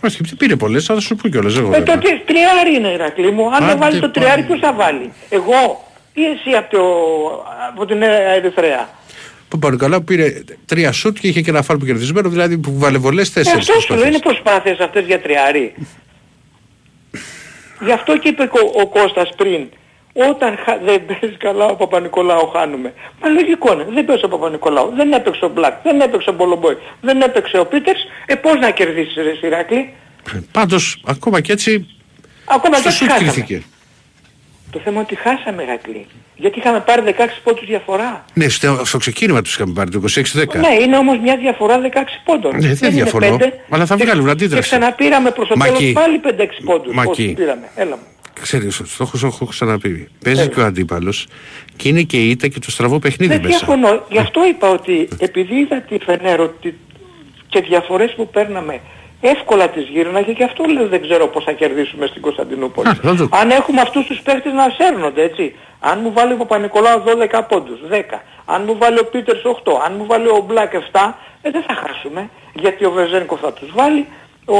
Όχι, 0.00 0.18
δεν 0.22 0.36
πήρε 0.36 0.56
πολλές, 0.56 0.84
θα 0.84 1.00
σου 1.00 1.16
πω 1.16 1.28
κιόλας. 1.28 1.56
Εγώ 1.56 1.74
Ε, 1.74 1.82
το 1.82 1.92
βέβαια. 1.92 1.98
τι, 1.98 2.20
τριάρι 2.24 2.74
είναι 2.76 2.88
Ηρακλή 2.88 3.30
μου. 3.30 3.44
Αν 3.46 3.58
δεν 3.58 3.62
Άντε 3.68 3.78
βάλεις 3.78 3.94
το 4.00 4.00
πάλι. 4.00 4.12
τριάρι 4.12 4.42
ποιος 4.42 4.58
θα 4.60 4.72
βάλει; 4.72 5.12
Εγώ 5.28 5.84
ή 6.14 6.22
εσύ 6.24 6.56
από, 6.56 6.70
το, 6.76 6.82
από 7.70 7.86
την 7.86 8.02
Ερυθρέα. 8.02 8.88
Ο 9.44 9.58
Παπα-Νικολάου 9.58 10.04
πήρε 10.04 10.42
τρία 10.66 10.92
σούτ 10.92 11.18
και 11.18 11.28
είχε 11.28 11.40
και 11.40 11.50
ένα 11.50 11.62
φάλ 11.62 11.76
που 11.76 11.84
κερδισμένο, 11.84 12.28
δηλαδή 12.28 12.58
που 12.58 12.78
βάλε 12.78 12.98
βολές 12.98 13.28
Ε, 13.28 13.32
τέσσερις 13.32 13.68
αυτός 13.68 13.82
σου 13.82 13.94
λέω 13.94 14.06
είναι 14.06 14.18
προσπάθειες. 14.18 14.42
προσπάθειες 14.42 14.78
αυτές 14.86 15.04
για 15.06 15.20
τριάρι. 15.20 15.74
Γι' 17.80 17.92
αυτό 17.92 18.18
και 18.18 18.28
είπε 18.28 18.42
ο, 18.42 18.80
ο 18.80 18.86
Κώστας 18.86 19.28
πριν. 19.36 19.68
Όταν 20.30 20.56
χα- 20.64 20.78
δεν 20.84 21.04
παίζει 21.06 21.36
καλά 21.36 21.64
ο 21.66 21.76
Παπα-Νικολάου 21.76 22.46
χάνουμε. 22.48 22.92
Μα 23.22 23.28
λογικό 23.28 23.72
είναι. 23.72 23.86
Δεν 23.90 24.04
παίζει 24.04 24.24
ο 24.24 24.28
Παπα-Νικολάου. 24.28 24.92
Δεν 24.96 25.12
έπαιξε 25.12 25.44
ο 25.44 25.48
Μπλακ. 25.48 25.74
Δεν 25.82 26.00
έπαιξε 26.00 26.30
ο 26.30 26.32
Μπολομπόη. 26.32 26.76
Δεν 27.00 27.20
έπαιξε 27.20 27.58
ο 27.58 27.66
Πίτερς. 27.66 28.00
Ε 28.26 28.34
πώς 28.34 28.54
να 28.60 28.70
κερδίσεις 28.70 29.14
ρε 29.14 29.34
Σιράκλη. 29.34 29.94
Πάντως, 30.52 31.00
ακόμα 31.06 31.40
και 31.40 31.52
έτσι, 31.52 31.86
Ακόμα 32.44 32.74
και 32.74 32.80
στο 32.80 32.88
έτσι 32.88 32.98
σούτ 33.00 33.08
χάσαμε. 33.10 33.30
κρίθηκε. 33.30 33.62
Το 34.70 34.78
θέμα 34.84 34.96
είναι 35.00 35.06
ότι 35.10 35.14
χάσαμε 35.28 35.62
Ηρακλή. 35.62 36.06
Γιατί 36.36 36.58
είχαμε 36.58 36.80
πάρει 36.80 37.02
16 37.02 37.40
πόντους 37.44 37.66
διαφορά. 37.66 38.24
Ναι, 38.34 38.48
στο, 38.48 38.80
στο 38.84 38.98
ξεκίνημα 38.98 39.42
τους 39.42 39.54
είχαμε 39.54 39.72
πάρει 39.72 39.90
το 39.90 39.98
26-10. 39.98 40.58
Ναι, 40.60 40.74
είναι 40.82 40.96
όμως 40.96 41.18
μια 41.18 41.36
διαφορά 41.36 41.80
16 41.80 41.86
πόντων. 42.24 42.52
Ναι, 42.56 42.58
δεν 42.60 42.92
είναι 42.92 43.02
διαφωνώ, 43.02 43.28
πέντε. 43.36 43.60
αλλά 43.70 43.86
θα 43.86 43.96
Και- 43.96 44.04
βγάλουν 44.04 44.28
αντίδραση. 44.28 44.68
Και 44.70 44.76
ξαναπήραμε 44.76 45.30
προς 45.30 45.48
το 45.48 45.56
Μακί. 45.56 45.72
τέλος 45.72 45.92
πάλι 45.92 46.18
5-6 46.18 46.62
πόντους. 46.64 46.94
Μακί. 46.94 47.06
Πόσους 47.08 47.32
πήραμε. 47.32 47.68
Έλα 47.76 47.96
μου. 47.96 48.02
Ξέρεις, 48.40 48.76
το 48.76 48.84
έχω, 49.00 49.18
το 49.18 49.26
έχω 49.26 49.46
ξαναπεί. 49.46 50.08
Παίζει 50.24 50.48
και 50.48 50.60
ο 50.60 50.64
αντίπαλος 50.64 51.26
και 51.76 51.88
είναι 51.88 52.02
και 52.02 52.16
η 52.16 52.30
ήττα 52.30 52.48
και 52.48 52.58
το 52.58 52.70
στραβό 52.70 52.98
παιχνίδι 52.98 53.32
Δεν 53.32 53.42
μέσα. 53.42 53.58
διαφωνώ. 53.58 54.02
Γι' 54.10 54.18
αυτό 54.18 54.46
είπα 54.46 54.70
ότι 54.70 55.08
επειδή 55.18 55.54
είδα 55.54 55.80
τη 55.80 55.98
Φενέρ 55.98 56.40
ότι 56.40 56.78
και 57.48 57.60
διαφορές 57.60 58.12
που 58.16 58.28
παίρναμε 58.28 58.80
εύκολα 59.20 59.68
τις 59.68 59.88
γύρναγε 59.88 60.32
και 60.32 60.44
αυτό 60.44 60.64
λέω 60.64 60.88
δεν 60.88 61.02
ξέρω 61.02 61.26
πώς 61.28 61.44
θα 61.44 61.52
κερδίσουμε 61.52 62.06
στην 62.06 62.22
Κωνσταντινούπολη. 62.22 62.88
Α, 62.88 62.94
θα 62.94 63.14
το- 63.16 63.28
Αν 63.32 63.50
έχουμε 63.50 63.80
αυτούς 63.80 64.06
τους 64.06 64.20
παίχτες 64.20 64.52
να 64.52 64.66
σέρνονται 64.78 65.22
έτσι. 65.22 65.54
Αν 65.80 66.00
μου 66.02 66.12
βάλει 66.12 66.32
ο 66.32 66.36
Παπα-Νικολάου 66.36 67.02
12 67.06 67.42
πόντους, 67.48 67.78
10. 67.88 68.22
Αν 68.44 68.62
μου 68.66 68.76
βάλει 68.78 68.98
ο 68.98 69.04
Πίτερς 69.04 69.42
8. 69.44 69.80
Αν 69.86 69.94
μου 69.98 70.06
βάλει 70.06 70.26
ο 70.28 70.44
Μπλακ 70.46 70.72
7, 70.74 71.18
ε, 71.42 71.50
δεν 71.50 71.62
θα 71.62 71.74
χάσουμε. 71.74 72.30
Γιατί 72.54 72.84
ο 72.84 72.90
Βεζένκο 72.90 73.36
θα 73.36 73.52
τους 73.52 73.70
βάλει, 73.74 74.06
ο, 74.44 74.56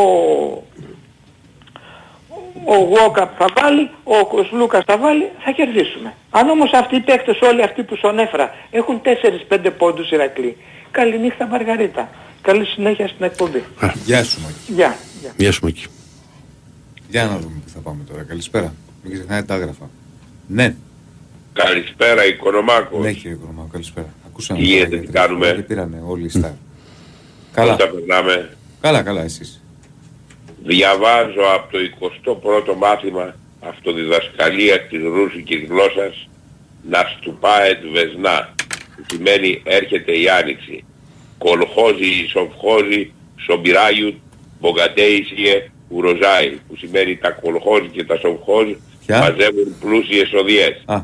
ο 2.64 2.74
Γουόκαπ 2.76 3.30
θα 3.38 3.46
βάλει, 3.60 3.90
ο 4.04 4.42
Σλούκας 4.48 4.84
θα 4.86 4.98
βάλει, 4.98 5.30
θα 5.44 5.50
κερδίσουμε. 5.50 6.14
Αν 6.30 6.48
όμως 6.48 6.70
αυτοί 6.72 6.96
οι 6.96 7.00
παίκτες 7.00 7.38
όλοι 7.40 7.62
αυτοί 7.62 7.82
που 7.82 7.96
σου 7.96 8.08
ανέφερα 8.08 8.54
έχουν 8.70 9.00
4-5 9.48 9.70
πόντους 9.78 10.10
Ηρακλή. 10.10 10.56
Καληνύχτα 10.90 11.46
Μαργαρίτα. 11.46 12.08
Καλή 12.42 12.64
συνέχεια 12.66 13.08
στην 13.08 13.24
εκπομπή. 13.24 13.62
Γεια 14.04 14.24
σου, 14.24 14.40
Μάκη. 14.40 14.72
Γεια. 14.72 14.96
Γεια. 15.20 15.32
Γεια 15.36 15.52
σου 15.52 15.60
Μάκη. 15.64 15.86
Για 17.08 17.24
να 17.24 17.38
δούμε 17.38 17.60
πού 17.64 17.70
θα 17.74 17.78
πάμε 17.80 18.02
τώρα. 18.10 18.22
Καλησπέρα. 18.22 18.74
Μην 19.02 19.12
ξεχνάτε 19.12 19.42
τα 19.42 19.54
άγραφα. 19.54 19.90
Ναι, 20.46 20.74
Καλησπέρα, 21.52 22.26
Οικονομάκος. 22.26 23.04
ναι 23.04 23.12
κύριε 23.12 23.36
Κορομάου, 23.36 23.68
καλησπέρα. 23.72 24.06
Ακούσαμε. 24.26 24.58
Τι 24.60 24.64
τώρα 24.66 24.76
γίνεται, 24.76 24.88
για 24.96 24.98
τι 24.98 25.04
την 25.04 25.14
κάνουμε; 25.14 25.52
Και 25.56 25.62
πήρανε 25.62 26.02
όλοι 26.06 26.24
οι 26.26 26.30
Star. 26.34 26.40
Πώς 26.40 26.50
Καλά, 27.52 27.76
τα 27.76 27.88
περνάμε; 27.88 28.56
καλά, 28.80 29.02
καλά, 29.02 29.22
εσείς. 29.22 29.63
Διαβάζω 30.66 31.42
από 31.54 31.72
το 31.72 31.78
21ο 32.42 32.74
μάθημα 32.76 33.34
αυτοδιδασκαλία 33.60 34.80
της 34.80 35.02
ρούσικης 35.02 35.64
γλώσσας 35.68 36.28
να 36.88 36.98
στουπάετ 37.16 37.80
βεσνά 37.92 38.54
που 38.96 39.04
σημαίνει 39.10 39.62
έρχεται 39.64 40.18
η 40.18 40.28
άνοιξη. 40.28 40.84
Κολχόζι, 41.38 42.26
σοφχόζι, 42.30 43.12
σομπιράγιουτ, 43.46 44.14
μπογκατέισιε, 44.60 45.70
ουροζάι 45.88 46.50
που 46.68 46.76
σημαίνει 46.76 47.16
τα 47.16 47.30
κολχόζι 47.30 47.88
και 47.88 48.04
τα 48.04 48.16
σοφχόζι 48.16 48.76
Ποια; 49.06 49.18
μαζεύουν 49.18 49.76
πλούσιες 49.80 50.32
οδιές. 50.32 50.82
Α, 50.84 51.02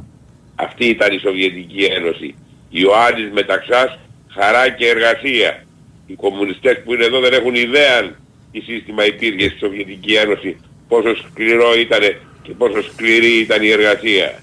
Αυτή 0.54 0.84
ήταν 0.84 1.12
η 1.14 1.18
Σοβιετική 1.18 1.84
Ένωση. 1.84 2.34
Ιωάννης 2.70 3.30
Μεταξάς, 3.32 3.98
χαρά 4.28 4.68
και 4.70 4.88
εργασία. 4.88 5.64
Οι 6.06 6.14
κομμουνιστές 6.14 6.82
που 6.84 6.94
είναι 6.94 7.04
εδώ 7.04 7.20
δεν 7.20 7.32
έχουν 7.32 7.54
ιδέα 7.54 8.18
τι 8.52 8.60
σύστημα 8.60 9.06
υπήρχε 9.06 9.48
στη 9.48 9.58
Σοβιετική 9.58 10.14
Ένωση, 10.14 10.56
πόσο 10.88 11.16
σκληρό 11.16 11.74
ήταν 11.78 12.00
και 12.42 12.52
πόσο 12.52 12.82
σκληρή 12.82 13.38
ήταν 13.38 13.62
η 13.62 13.68
εργασία. 13.70 14.42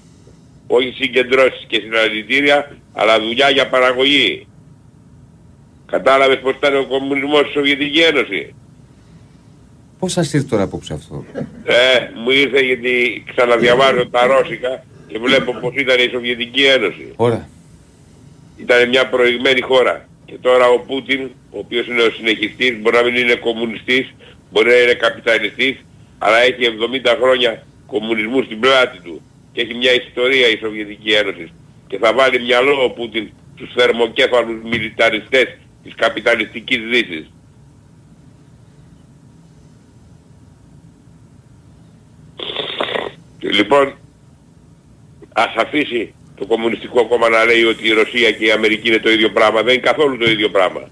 Όχι 0.66 0.92
συγκεντρώσεις 0.92 1.64
και 1.66 1.80
συλλαλητήρια, 1.80 2.76
αλλά 2.92 3.20
δουλειά 3.20 3.50
για 3.50 3.68
παραγωγή. 3.68 4.46
Κατάλαβες 5.86 6.38
πως 6.38 6.54
ήταν 6.56 6.76
ο 6.76 6.84
κομμουνισμός 6.84 7.40
στη 7.40 7.52
Σοβιετική 7.52 8.00
Ένωση; 8.00 8.54
πώς 9.98 10.12
σας 10.12 10.32
ήρθε 10.32 10.46
τώρα 10.46 10.62
απόψε 10.62 10.94
αυτό; 10.94 11.24
Ε, 11.64 11.74
μου 12.14 12.30
ήρθε 12.30 12.60
γιατί 12.60 13.24
ξαναδιαβάζω 13.34 14.08
τα 14.08 14.26
Ρώσικα 14.26 14.84
και 15.06 15.18
βλέπω 15.18 15.52
πως 15.52 15.74
ήταν 15.74 15.98
η 15.98 16.08
Σοβιετική 16.08 16.64
Ένωση. 16.64 17.12
Ωραία. 17.16 17.48
ήταν 18.56 18.88
μια 18.88 19.08
προηγμένη 19.08 19.60
χώρα. 19.60 20.08
Και 20.30 20.38
τώρα 20.40 20.68
ο 20.68 20.78
Πούτιν, 20.78 21.30
ο 21.50 21.58
οποίος 21.58 21.86
είναι 21.86 22.02
ο 22.02 22.10
συνεχιστής, 22.10 22.80
μπορεί 22.80 22.96
να 22.96 23.02
μην 23.02 23.16
είναι 23.16 23.34
κομμουνιστής, 23.34 24.14
μπορεί 24.50 24.68
να 24.68 24.76
είναι 24.76 24.94
καπιταλιστής, 24.94 25.76
αλλά 26.18 26.38
έχει 26.38 26.64
70 26.64 27.16
χρόνια 27.20 27.66
κομμουνισμού 27.86 28.42
στην 28.42 28.60
πλάτη 28.60 28.98
του. 29.02 29.22
Και 29.52 29.60
έχει 29.60 29.74
μια 29.74 29.92
ιστορία 29.92 30.48
η 30.48 30.56
Σοβιετική 30.56 31.10
Ένωση. 31.12 31.52
Και 31.86 31.98
θα 31.98 32.14
βάλει 32.14 32.40
μυαλό 32.40 32.84
ο 32.84 32.90
Πούτιν 32.90 33.30
στους 33.54 33.72
θερμοκέφαλους 33.72 34.62
μιλιταριστές 34.62 35.56
της 35.82 35.94
καπιταλιστικής 35.94 36.78
δύσης. 36.90 37.30
Και 43.38 43.48
λοιπόν, 43.50 43.94
ας 45.32 45.54
αφήσει 45.56 46.14
το 46.38 46.46
Κομμουνιστικό 46.46 47.06
Κόμμα 47.06 47.28
να 47.28 47.44
λέει 47.44 47.64
ότι 47.64 47.88
η 47.88 47.92
Ρωσία 47.92 48.30
και 48.30 48.44
η 48.44 48.50
Αμερική 48.50 48.88
είναι 48.88 48.98
το 48.98 49.10
ίδιο 49.10 49.30
πράγμα. 49.30 49.62
Δεν 49.62 49.72
είναι 49.72 49.82
καθόλου 49.82 50.16
το 50.16 50.30
ίδιο 50.30 50.48
πράγμα. 50.50 50.88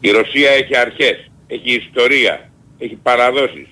Η 0.00 0.10
Ρωσία 0.10 0.50
έχει 0.50 0.76
αρχές, 0.76 1.30
έχει 1.46 1.74
ιστορία, 1.74 2.50
έχει 2.78 2.98
παραδόσεις. 3.02 3.66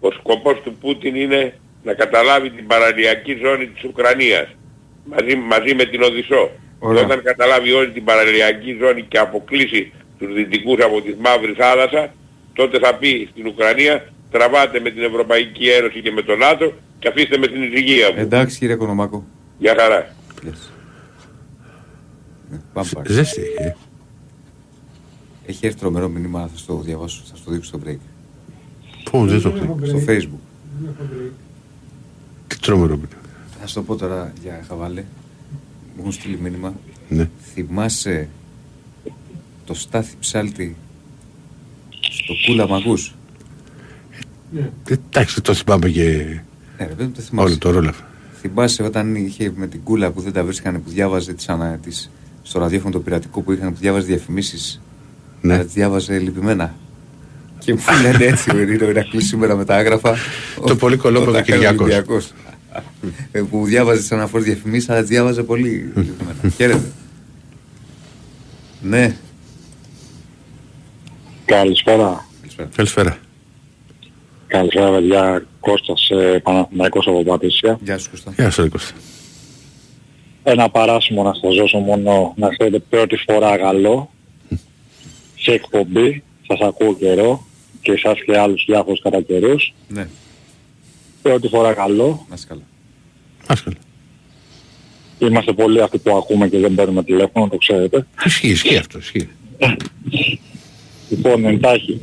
Ο 0.00 0.10
σκοπός 0.10 0.60
του 0.64 0.74
Πούτιν 0.80 1.14
είναι 1.14 1.54
να 1.82 1.94
καταλάβει 1.94 2.50
την 2.50 2.66
παραλιακή 2.66 3.38
ζώνη 3.44 3.66
της 3.66 3.84
Ουκρανίας 3.84 4.48
μαζί, 5.04 5.36
μαζί 5.36 5.74
με 5.74 5.84
την 5.84 6.02
Οδυσσό. 6.02 6.50
Και 6.80 7.00
όταν 7.04 7.22
καταλάβει 7.22 7.72
όλη 7.72 7.90
την 7.90 8.04
παραλιακή 8.04 8.76
ζώνη 8.80 9.02
και 9.02 9.18
αποκλείσει 9.18 9.92
τους 10.18 10.34
δυτικούς 10.34 10.84
από 10.84 11.00
τη 11.02 11.14
Μαύρη 11.18 11.52
Θάλασσα, 11.52 12.14
τότε 12.52 12.78
θα 12.78 12.94
πει 12.94 13.28
στην 13.30 13.46
Ουκρανία 13.46 14.12
τραβάτε 14.32 14.80
με 14.80 14.90
την 14.90 15.02
Ευρωπαϊκή 15.02 15.68
Ένωση 15.68 16.00
και 16.02 16.10
με 16.10 16.22
τον 16.22 16.38
ΝΑΤΟ 16.38 16.72
και 16.98 17.08
αφήστε 17.08 17.38
με 17.38 17.46
την 17.46 17.62
ησυχία 17.62 18.12
μου. 18.12 18.20
Εντάξει 18.20 18.58
κύριε 18.58 18.74
Κονομάκο. 18.74 19.24
Γεια 19.58 19.74
χαρά. 19.78 20.14
Πάμε 22.72 22.88
πάλι. 22.94 23.12
Ζέστη. 23.12 23.42
ε. 23.58 23.72
Έχει 25.46 25.66
έρθει 25.66 25.78
τρομερό 25.78 26.08
μήνυμα, 26.08 26.40
θα 26.40 26.56
στο 26.58 26.80
διαβάσω, 26.84 27.22
θα 27.30 27.36
στο 27.36 27.50
δείξω 27.50 27.68
στο 27.68 27.80
break. 27.86 27.98
Πού, 29.10 29.26
δεν 29.26 29.42
το 29.42 29.52
ξέρω. 29.52 29.78
Στο 29.82 30.02
facebook. 30.08 30.40
Τι 32.46 32.58
τρομερό 32.58 32.94
μήνυμα. 32.94 33.20
Θα 33.60 33.66
σου 33.66 33.74
το 33.74 33.82
πω 33.82 33.96
τώρα 33.96 34.32
για 34.42 34.64
χαβάλε. 34.68 35.04
Μου 35.94 35.98
έχουν 35.98 36.12
στείλει 36.12 36.38
μήνυμα. 36.42 36.74
Ναι. 37.08 37.28
Θυμάσαι 37.52 38.28
το 39.66 39.74
στάθι 39.74 40.14
ψάλτη 40.20 40.76
στο 42.00 42.34
κούλα 42.46 42.68
μαγούς; 42.68 43.14
Εντάξει, 45.10 45.40
το 45.40 45.54
θυμάμαι 45.54 45.88
και 45.88 46.02
Ναι, 46.78 46.86
ρε, 46.86 46.92
παιδί 46.94 47.02
μου, 47.02 47.10
το 47.10 47.20
θυμάσαι. 47.20 47.48
όλο 47.48 47.58
το 47.58 47.70
ρόλο. 47.70 47.92
Θυμάσαι 48.40 48.82
όταν 48.82 49.14
είχε 49.14 49.52
με 49.56 49.66
την 49.66 49.80
κούλα 49.82 50.10
που 50.10 50.20
δεν 50.20 50.32
τα 50.32 50.44
βρίσκανε 50.44 50.78
που 50.78 50.90
διάβαζε 50.90 51.32
τις, 51.32 51.48
ανα, 51.48 51.78
τις, 51.82 52.10
στο 52.42 52.58
ραδιόφωνο 52.58 52.92
το 52.92 53.00
πειρατικό 53.00 53.40
που 53.40 53.52
είχαν 53.52 53.72
που 53.72 53.78
διάβαζε 53.80 54.06
διαφημίσεις. 54.06 54.80
Ναι. 55.40 55.54
Αλλά 55.54 55.64
τις 55.64 55.72
διάβαζε 55.72 56.18
λυπημένα. 56.18 56.74
Και 57.58 57.74
μου 57.74 57.80
λένε 58.02 58.24
έτσι 58.24 58.50
ο 58.50 58.58
Ειρήνο 58.58 58.88
Ηρακλής 58.88 59.26
σήμερα 59.26 59.56
με 59.56 59.64
τα 59.64 59.76
άγραφα. 59.76 60.16
Το 60.66 60.76
πολύ 60.76 60.96
κολόπεδο 60.96 61.38
ο 61.38 61.40
Κυριάκος. 61.40 61.80
Ολυμπιακός. 61.80 62.32
Ε, 63.32 63.40
που 63.40 63.64
διάβαζε 63.64 64.00
τις 64.00 64.12
αναφορές 64.12 64.46
διαφημίσεις 64.46 64.88
αλλά 64.90 65.00
τις 65.00 65.08
διάβαζε 65.08 65.42
πολύ 65.42 65.92
λυπημένα. 65.94 66.54
Χαίρετε. 66.56 66.90
Ναι. 68.82 69.16
Καλησπέρα. 71.44 72.26
Καλησπέρα. 72.76 73.18
Καλησπέρα 74.52 74.90
παιδιά. 74.90 75.46
Κώστας 75.60 76.10
ε, 76.10 76.40
Παναθηναϊκός 76.42 77.06
από 77.06 77.22
Πατήσια. 77.22 77.78
Γεια 77.82 77.98
σου 77.98 78.10
Κώστα. 78.10 78.32
Γεια 78.36 78.50
σου, 78.50 78.68
Κώστα. 78.68 78.94
Ένα 80.42 80.70
παράσημο 80.70 81.22
να 81.22 81.34
σας 81.34 81.56
δώσω 81.56 81.78
μόνο 81.78 82.34
να 82.36 82.48
ξέρετε 82.48 82.78
πρώτη 82.78 83.16
φορά 83.16 83.56
γαλλό 83.56 84.10
σε 85.38 85.52
εκπομπή. 85.52 86.22
Σας 86.46 86.60
ακούω 86.60 86.94
καιρό 86.94 87.46
και 87.82 87.92
εσάς 87.92 88.24
και 88.24 88.38
άλλους 88.38 88.64
διάφορους 88.66 89.00
κατά 89.02 89.20
καιρούς. 89.20 89.74
Ναι. 89.88 90.08
Πρώτη 91.22 91.48
φορά 91.48 91.72
καλό. 91.72 92.26
Να 92.28 92.34
είσαι 92.34 92.46
καλά. 92.48 92.62
Άσκαλα. 93.46 93.76
Είμαστε 95.18 95.52
πολλοί 95.52 95.82
αυτοί 95.82 95.98
που 95.98 96.16
ακούμε 96.16 96.48
και 96.48 96.58
δεν 96.58 96.74
παίρνουμε 96.74 97.04
τηλέφωνο, 97.04 97.48
το 97.48 97.56
ξέρετε. 97.56 98.06
Ισχύει, 98.24 98.48
ισχύει 98.48 98.76
αυτό, 98.76 98.98
ισχύει. 98.98 99.28
Λοιπόν, 101.08 101.44
εντάχει. 101.44 102.00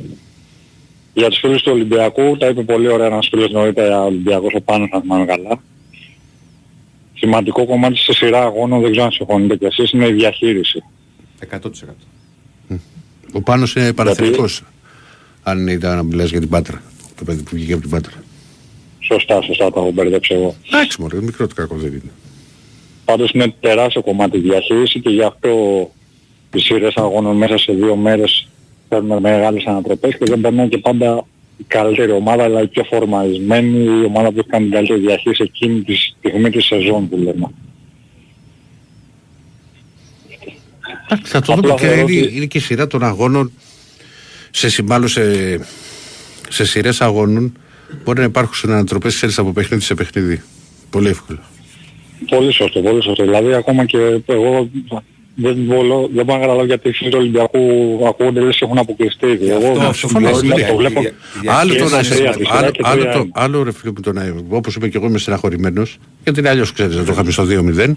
Για 1.20 1.28
τους 1.28 1.38
φίλους 1.38 1.62
του 1.62 1.72
Ολυμπιακού, 1.72 2.36
τα 2.36 2.46
είπε 2.46 2.62
πολύ 2.62 2.88
ωραία 2.88 3.06
ένας 3.06 3.28
φίλος 3.30 3.50
νωρίτερα 3.50 4.04
Ολυμπιακός 4.04 4.52
ο 4.54 4.60
Πάνος, 4.60 4.88
αν 4.92 5.00
θυμάμαι 5.00 5.24
καλά. 5.24 5.62
Σημαντικό 7.14 7.66
κομμάτι 7.66 7.96
στη 7.96 8.14
σειρά 8.14 8.42
αγώνων, 8.42 8.80
δεν 8.80 8.90
ξέρω 8.90 9.06
αν 9.06 9.12
συμφωνείτε 9.12 9.56
κι 9.56 9.64
εσείς, 9.64 9.90
είναι 9.90 10.06
η 10.06 10.12
διαχείριση. 10.12 10.82
100%. 11.50 11.96
Ο 13.32 13.42
Πάνος 13.42 13.74
είναι 13.74 13.92
παραθυρικός. 13.92 14.62
Αν 15.42 15.66
ήταν 15.68 15.96
να 15.96 16.02
μιλάς 16.02 16.30
για 16.30 16.40
την 16.40 16.48
Πάτρα. 16.48 16.82
Το 17.16 17.24
παιδί 17.24 17.42
που 17.42 17.50
βγήκε 17.52 17.72
από 17.72 17.82
την 17.82 17.90
Πάτρα. 17.90 18.14
Σωστά, 18.98 19.42
σωστά, 19.42 19.70
το 19.72 19.80
έχω 19.80 19.90
μπερδέψει 19.90 20.34
εγώ. 20.34 20.54
Εντάξει 20.68 21.00
μωρέ, 21.00 21.20
μικρό 21.20 21.46
το 21.46 21.54
κακό 21.54 21.74
δεν 21.74 21.92
είναι. 21.92 22.12
Πάντως 23.04 23.30
είναι 23.30 23.54
τεράστιο 23.60 24.02
κομμάτι 24.02 24.36
η 24.36 24.40
διαχείριση 24.40 25.00
και 25.00 25.10
γι' 25.10 25.22
αυτό 25.22 25.50
οι 26.54 26.58
σειρές 26.58 26.94
αγώνων 26.96 27.36
μέσα 27.36 27.58
σε 27.58 27.72
δύο 27.72 27.96
μέρες 27.96 28.48
παίρνουν 28.90 29.20
μεγάλες 29.20 29.64
ανατροπές 29.64 30.16
και 30.18 30.24
δεν 30.24 30.40
περνάει 30.40 30.68
και 30.68 30.78
πάντα 30.78 31.26
η 31.56 31.64
καλύτερη 31.66 32.10
ομάδα, 32.12 32.44
αλλά 32.44 32.62
η 32.62 32.66
πιο 32.68 32.84
φορμαρισμένη, 32.84 33.84
η 33.84 34.04
ομάδα 34.04 34.30
που 34.32 34.38
έχει 34.38 34.48
κάνει 34.48 34.64
την 34.64 34.72
καλύτερη 34.74 35.00
διαχείριση 35.00 35.42
εκείνη 35.42 35.80
της 35.82 36.16
στιγμή 36.18 36.50
της 36.50 36.64
σεζόν 36.64 37.08
που 37.08 37.16
λέμε. 37.16 37.50
Εντάξει, 41.08 41.32
θα 41.32 41.40
το 41.40 41.52
Απλά 41.52 41.62
δούμε 41.62 41.74
και 41.80 41.86
θεωρώ 41.86 42.00
είναι, 42.08 42.20
ότι- 42.22 42.36
είναι 42.36 42.46
και 42.46 42.58
η 42.58 42.60
σειρά 42.60 42.86
των 42.86 43.02
αγώνων 43.04 43.52
σε, 44.50 44.68
συ- 44.70 44.84
μάλλον 44.88 45.08
σε, 45.08 45.22
σε 46.48 46.64
σειρές 46.64 47.00
αγώνων 47.00 47.52
μπορεί 48.04 48.18
να 48.18 48.24
υπάρχουν 48.24 48.70
ανατροπές 48.70 49.14
ξέρεις 49.14 49.38
από 49.38 49.52
παιχνίδι 49.52 49.82
σε 49.82 49.94
παιχνίδι. 49.94 50.42
Πολύ 50.90 51.08
εύκολα. 51.08 51.40
Πολύ 52.28 52.52
σωστό, 52.52 52.80
πολύ 52.80 53.02
σωστό. 53.02 53.22
Δηλαδή 53.24 53.54
ακόμα 53.54 53.84
και 53.84 54.20
εγώ 54.26 54.70
δεν 55.42 55.54
μπορώ, 55.56 56.08
δεν 56.14 56.24
μπορώ 56.24 56.38
να 56.38 56.44
καταλάβω 56.44 56.64
γιατί 56.64 56.88
οι 56.88 56.92
φίλοι 56.92 57.10
του 57.10 57.18
Ολυμπιακού 57.20 57.58
ακούγονται 58.08 58.40
λες 58.40 58.56
και 58.56 58.64
έχουν 58.64 58.78
αποκλειστεί. 58.78 59.26
Εγώ 59.42 59.70
Αυτό, 59.70 59.86
το 59.86 59.92
συμφωνώ. 59.92 60.32
βλέπω- 60.34 60.66
το 60.68 60.76
βλέπω 60.76 61.00
Άλλο 61.46 61.72
και 61.72 61.78
το 61.78 61.88
σε 61.88 61.94
να 61.94 62.00
είσαι, 62.00 62.14
τρία, 62.14 62.30
τη 62.30 62.44
σειρά 62.44 62.58
άλλο, 62.58 62.70
και 62.70 62.80
άλλο, 62.84 63.00
τρία 63.02 63.12
το, 63.12 63.18
ένα. 63.18 63.28
άλλο 63.32 63.62
ρε 63.62 63.72
φίλε 63.72 63.92
που 63.92 64.00
το 64.00 64.12
να 64.12 64.34
όπως 64.48 64.74
είπε 64.74 64.88
και 64.88 64.96
εγώ 64.96 65.06
είμαι 65.06 65.18
στεναχωρημένος 65.18 65.98
γιατί 66.24 66.38
είναι 66.40 66.48
αλλιώς 66.48 66.72
ξέρεις 66.72 66.96
να 66.96 67.04
το 67.04 67.12
είχαμε 67.12 67.30
στο 67.30 67.46
2-0 67.48 67.92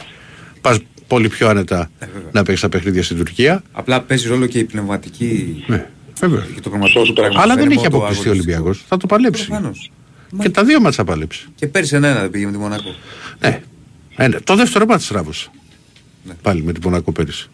πας 0.61 0.79
πολύ 1.07 1.27
πιο 1.29 1.47
άνετα 1.49 1.89
να 2.31 2.43
παίξεις 2.43 2.61
τα 2.61 2.69
παιχνίδια 2.69 3.03
στην 3.03 3.17
Τουρκία 3.17 3.63
Απλά 3.71 4.01
παίζει 4.01 4.27
ρόλο 4.27 4.45
και 4.45 4.59
η 4.59 4.63
πνευματική. 4.63 5.63
Ναι, 5.67 5.85
βέβαια. 6.19 6.45
Και 6.55 6.61
το 6.61 6.69
πραγματικό 6.69 7.01
του 7.03 7.13
πράγμα. 7.13 7.41
αλλά 7.41 7.55
δεν 7.55 7.65
έχει 7.67 7.75
μόνο 7.75 7.89
το 7.89 7.95
αποκλειστεί 7.97 8.27
ο 8.27 8.31
αγωνιστικό. 8.31 8.53
Ολυμπιακός 8.55 8.83
θα 8.87 8.97
το 8.97 9.07
παλέψει 9.07 9.45
Προφανώς. 9.47 9.91
και 10.39 10.49
τα 10.49 10.63
δύο 10.63 10.79
μάτς 10.81 10.95
θα 10.95 11.03
παλέψει 11.03 11.45
Και 11.55 11.67
πέρυσι 11.67 11.95
ένα 11.95 12.13
δεν 12.13 12.29
πήγε 12.29 12.45
με 12.45 12.51
τη 12.51 12.57
Μονακό. 12.57 12.95
ναι. 13.39 13.59
Ε, 14.15 14.27
ναι. 14.27 14.39
το 14.39 14.55
δεύτερο 14.55 14.85
μάτς 14.85 15.07
τράβωσε 15.07 15.49
Ναι. 16.23 16.33
πάλι 16.41 16.63
με 16.63 16.71
την 16.71 16.81
Μονακό 16.85 17.11
πέρυσι 17.11 17.49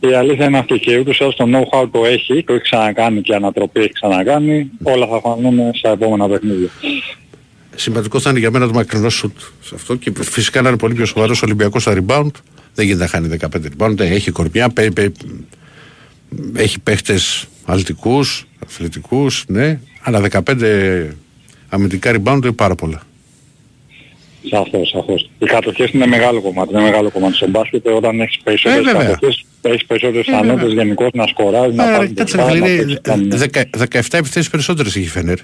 Η 0.00 0.14
αλήθεια 0.14 0.44
είναι 0.44 0.58
αυτή 0.58 0.78
και 0.78 0.98
ούτως 0.98 1.18
ή 1.18 1.22
άλλως 1.22 1.36
το 1.36 1.44
know-how 1.48 1.88
το 1.92 2.04
έχει, 2.04 2.44
το 2.44 2.52
έχει 2.52 2.62
ξανακάνει 2.62 3.20
και 3.20 3.32
η 3.32 3.34
ανατροπή 3.34 3.80
έχει 3.80 3.92
ξανακάνει, 3.92 4.70
όλα 4.82 5.06
θα 5.06 5.20
φανούν 5.20 5.74
στα 5.74 5.90
επόμενα 5.90 6.28
παιχνίδια. 6.28 6.68
Σημαντικό 7.74 8.20
θα 8.20 8.30
είναι 8.30 8.38
για 8.38 8.50
μένα 8.50 8.66
το 8.66 8.72
μακρινό 8.72 9.08
σουτ 9.08 9.38
σε 9.62 9.74
αυτό 9.74 9.94
και 9.96 10.12
φυσικά 10.20 10.62
να 10.62 10.68
είναι 10.68 10.78
πολύ 10.78 10.94
πιο 10.94 11.06
σοβαρός 11.06 11.42
ο 11.42 11.44
Ολυμπιακός 11.44 11.82
στα 11.82 11.94
rebound. 11.96 12.30
Δεν 12.74 12.86
γίνεται 12.86 13.02
να 13.02 13.08
χάνει 13.08 13.36
15 13.40 13.46
rebound. 13.78 14.00
ε, 14.00 14.04
Έχει 14.14 14.30
κορμιά, 14.30 14.68
πε, 14.68 14.90
πε, 14.90 15.12
έχει 16.54 16.80
παίχτες 16.80 17.46
αλτικού, 17.64 18.20
αθλητικούς, 18.66 19.44
ναι. 19.48 19.80
Αλλά 20.02 20.20
15 20.20 21.06
αμυντικά 21.68 22.10
rebound 22.14 22.40
είναι 22.42 22.52
πάρα 22.52 22.74
πολλά. 22.74 23.02
Σαφώς, 24.50 24.88
σαφώς. 24.88 25.30
Οι 25.38 25.46
κατοχές 25.46 25.90
είναι 25.90 26.06
μεγάλο 26.06 26.40
κομμάτι, 26.40 26.72
είναι 26.72 26.82
μεγάλο 26.82 27.10
κομμάτι 27.10 27.34
στο 27.34 27.48
μπάσκετ 27.48 27.86
όταν 27.88 28.20
έχεις 28.20 28.38
περισσότερες 28.44 28.84
βέβαια. 28.84 29.02
κατοχές, 29.08 29.44
έχεις 29.62 29.84
περισσότερες 29.86 30.26
Ε, 30.26 30.30
βέβαια. 30.30 30.40
πιθανότητες 30.42 30.72
γενικώς 30.84 31.08
να 31.12 31.26
σκοράρεις, 31.26 31.74
να 31.74 31.90
Ε, 31.92 31.96
πάρεις 31.96 32.12
Κάτσε 32.14 32.36
μπροστά, 32.36 32.54
να 32.54 32.58
να 32.60 32.66
φίλε, 32.66 32.76
παίξεις 32.78 32.98
κάνει- 33.02 33.24
είναι 33.24 33.36
δεκα- 33.36 33.68
17 33.78 34.18
επιθέσεις 34.18 34.50
περισσότερες 34.50 34.96
έχει 34.96 35.04
η 35.04 35.08
Φενέρ. 35.08 35.38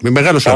Με 0.00 0.10
μεγάλο 0.10 0.40
Παρ' 0.44 0.54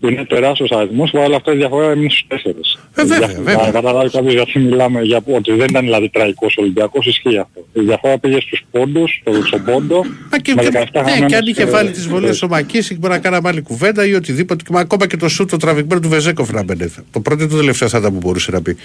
όλα 0.00 0.08
αριθμό. 0.08 0.08
αυτά 0.08 0.08
είναι 0.08 0.24
τεράστιος 0.24 0.70
αριθμός, 0.70 1.10
παρ' 1.10 1.24
όλα 1.26 1.36
αυτά 1.36 1.52
η 1.52 1.56
διαφορά 1.56 1.92
είναι 1.92 2.08
στους 2.08 2.24
τέσσερις. 2.28 2.78
Ε, 2.94 3.04
βέβαια, 3.04 3.18
Για- 3.18 3.26
βέβαια. 3.36 3.66
Να 3.66 3.70
καταλάβει 3.70 4.10
κάποιος 4.10 4.32
γιατί 4.32 4.58
μιλάμε 4.58 5.02
για 5.02 5.20
ότι 5.26 5.52
δεν 5.52 5.66
ήταν 5.70 5.84
δηλαδή 5.84 6.08
τραγικός 6.08 6.56
Ολυμπιακός, 6.56 7.06
ισχύει 7.06 7.38
αυτό. 7.38 7.66
Η 7.72 7.80
διαφορά 7.80 8.18
πήγε 8.18 8.40
στους 8.40 8.62
πόντους, 8.70 9.20
στο, 9.20 9.46
στον 9.46 9.64
πόντο, 9.64 10.02
Και, 10.42 10.54
με 10.54 10.62
και, 10.62 10.68
17 10.72 11.02
ναι, 11.02 11.10
χαμένους 11.10 11.28
και 11.30 11.36
αν 11.36 11.46
είχε 11.46 11.64
και- 11.64 11.70
βάλει 11.70 11.90
τις 11.90 12.06
βολές 12.08 12.42
ο 12.42 12.48
Μακίσικ 12.48 12.98
μπορεί 12.98 13.12
να 13.12 13.18
κάνει 13.18 13.38
άλλη 13.44 13.60
κουβέντα 13.62 14.06
ή 14.06 14.14
οτιδήποτε. 14.14 14.64
Μα 14.70 14.80
ακόμα 14.80 15.06
και 15.06 15.16
το 15.16 15.28
σουτ 15.28 15.50
το 15.50 15.56
τραβηγμένο 15.56 16.00
του 16.00 16.08
Βεζέκοφ 16.08 16.50
να 16.52 16.62
μπαινε. 16.62 16.90
Το 17.10 17.20
πρώτο 17.20 17.44
ή 17.44 17.46
το 17.46 17.56
τελευταίο 17.56 17.88
θα 17.88 17.98
ήταν 17.98 18.12
που 18.12 18.18
μπορούσε 18.18 18.50
να 18.50 18.62
πει. 18.62 18.76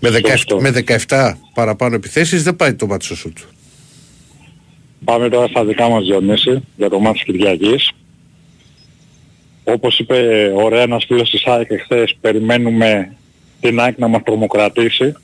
Με 0.00 0.10
17, 0.10 0.60
με 0.60 0.70
17 0.70 1.38
παραπάνω 1.54 1.94
επιθέσεις 1.94 2.42
δεν 2.42 2.56
πάει 2.56 2.74
το 2.74 2.86
μάτι 2.86 3.04
στο 3.04 3.14
σουτ. 3.16 3.38
Πάμε 5.04 5.28
τώρα 5.28 5.46
στα 5.46 5.64
δικά 5.64 5.88
μας 5.88 6.04
Διονύση, 6.04 6.62
για 6.76 6.88
το 6.90 6.98
μάτι 6.98 7.14
της 7.14 7.24
Κυριακής. 7.24 7.90
Όπως 9.72 9.98
είπε 9.98 10.50
ωραία 10.56 10.82
ένας 10.82 11.04
φίλος 11.06 11.30
της 11.30 11.44
ΑΕΚ 11.46 11.70
εχθές, 11.70 12.16
περιμένουμε 12.20 13.12
την 13.60 13.80
ΑΕΚ 13.80 13.98
να 13.98 14.08
μας 14.08 14.22
τρομοκρατήσει. 14.24 15.14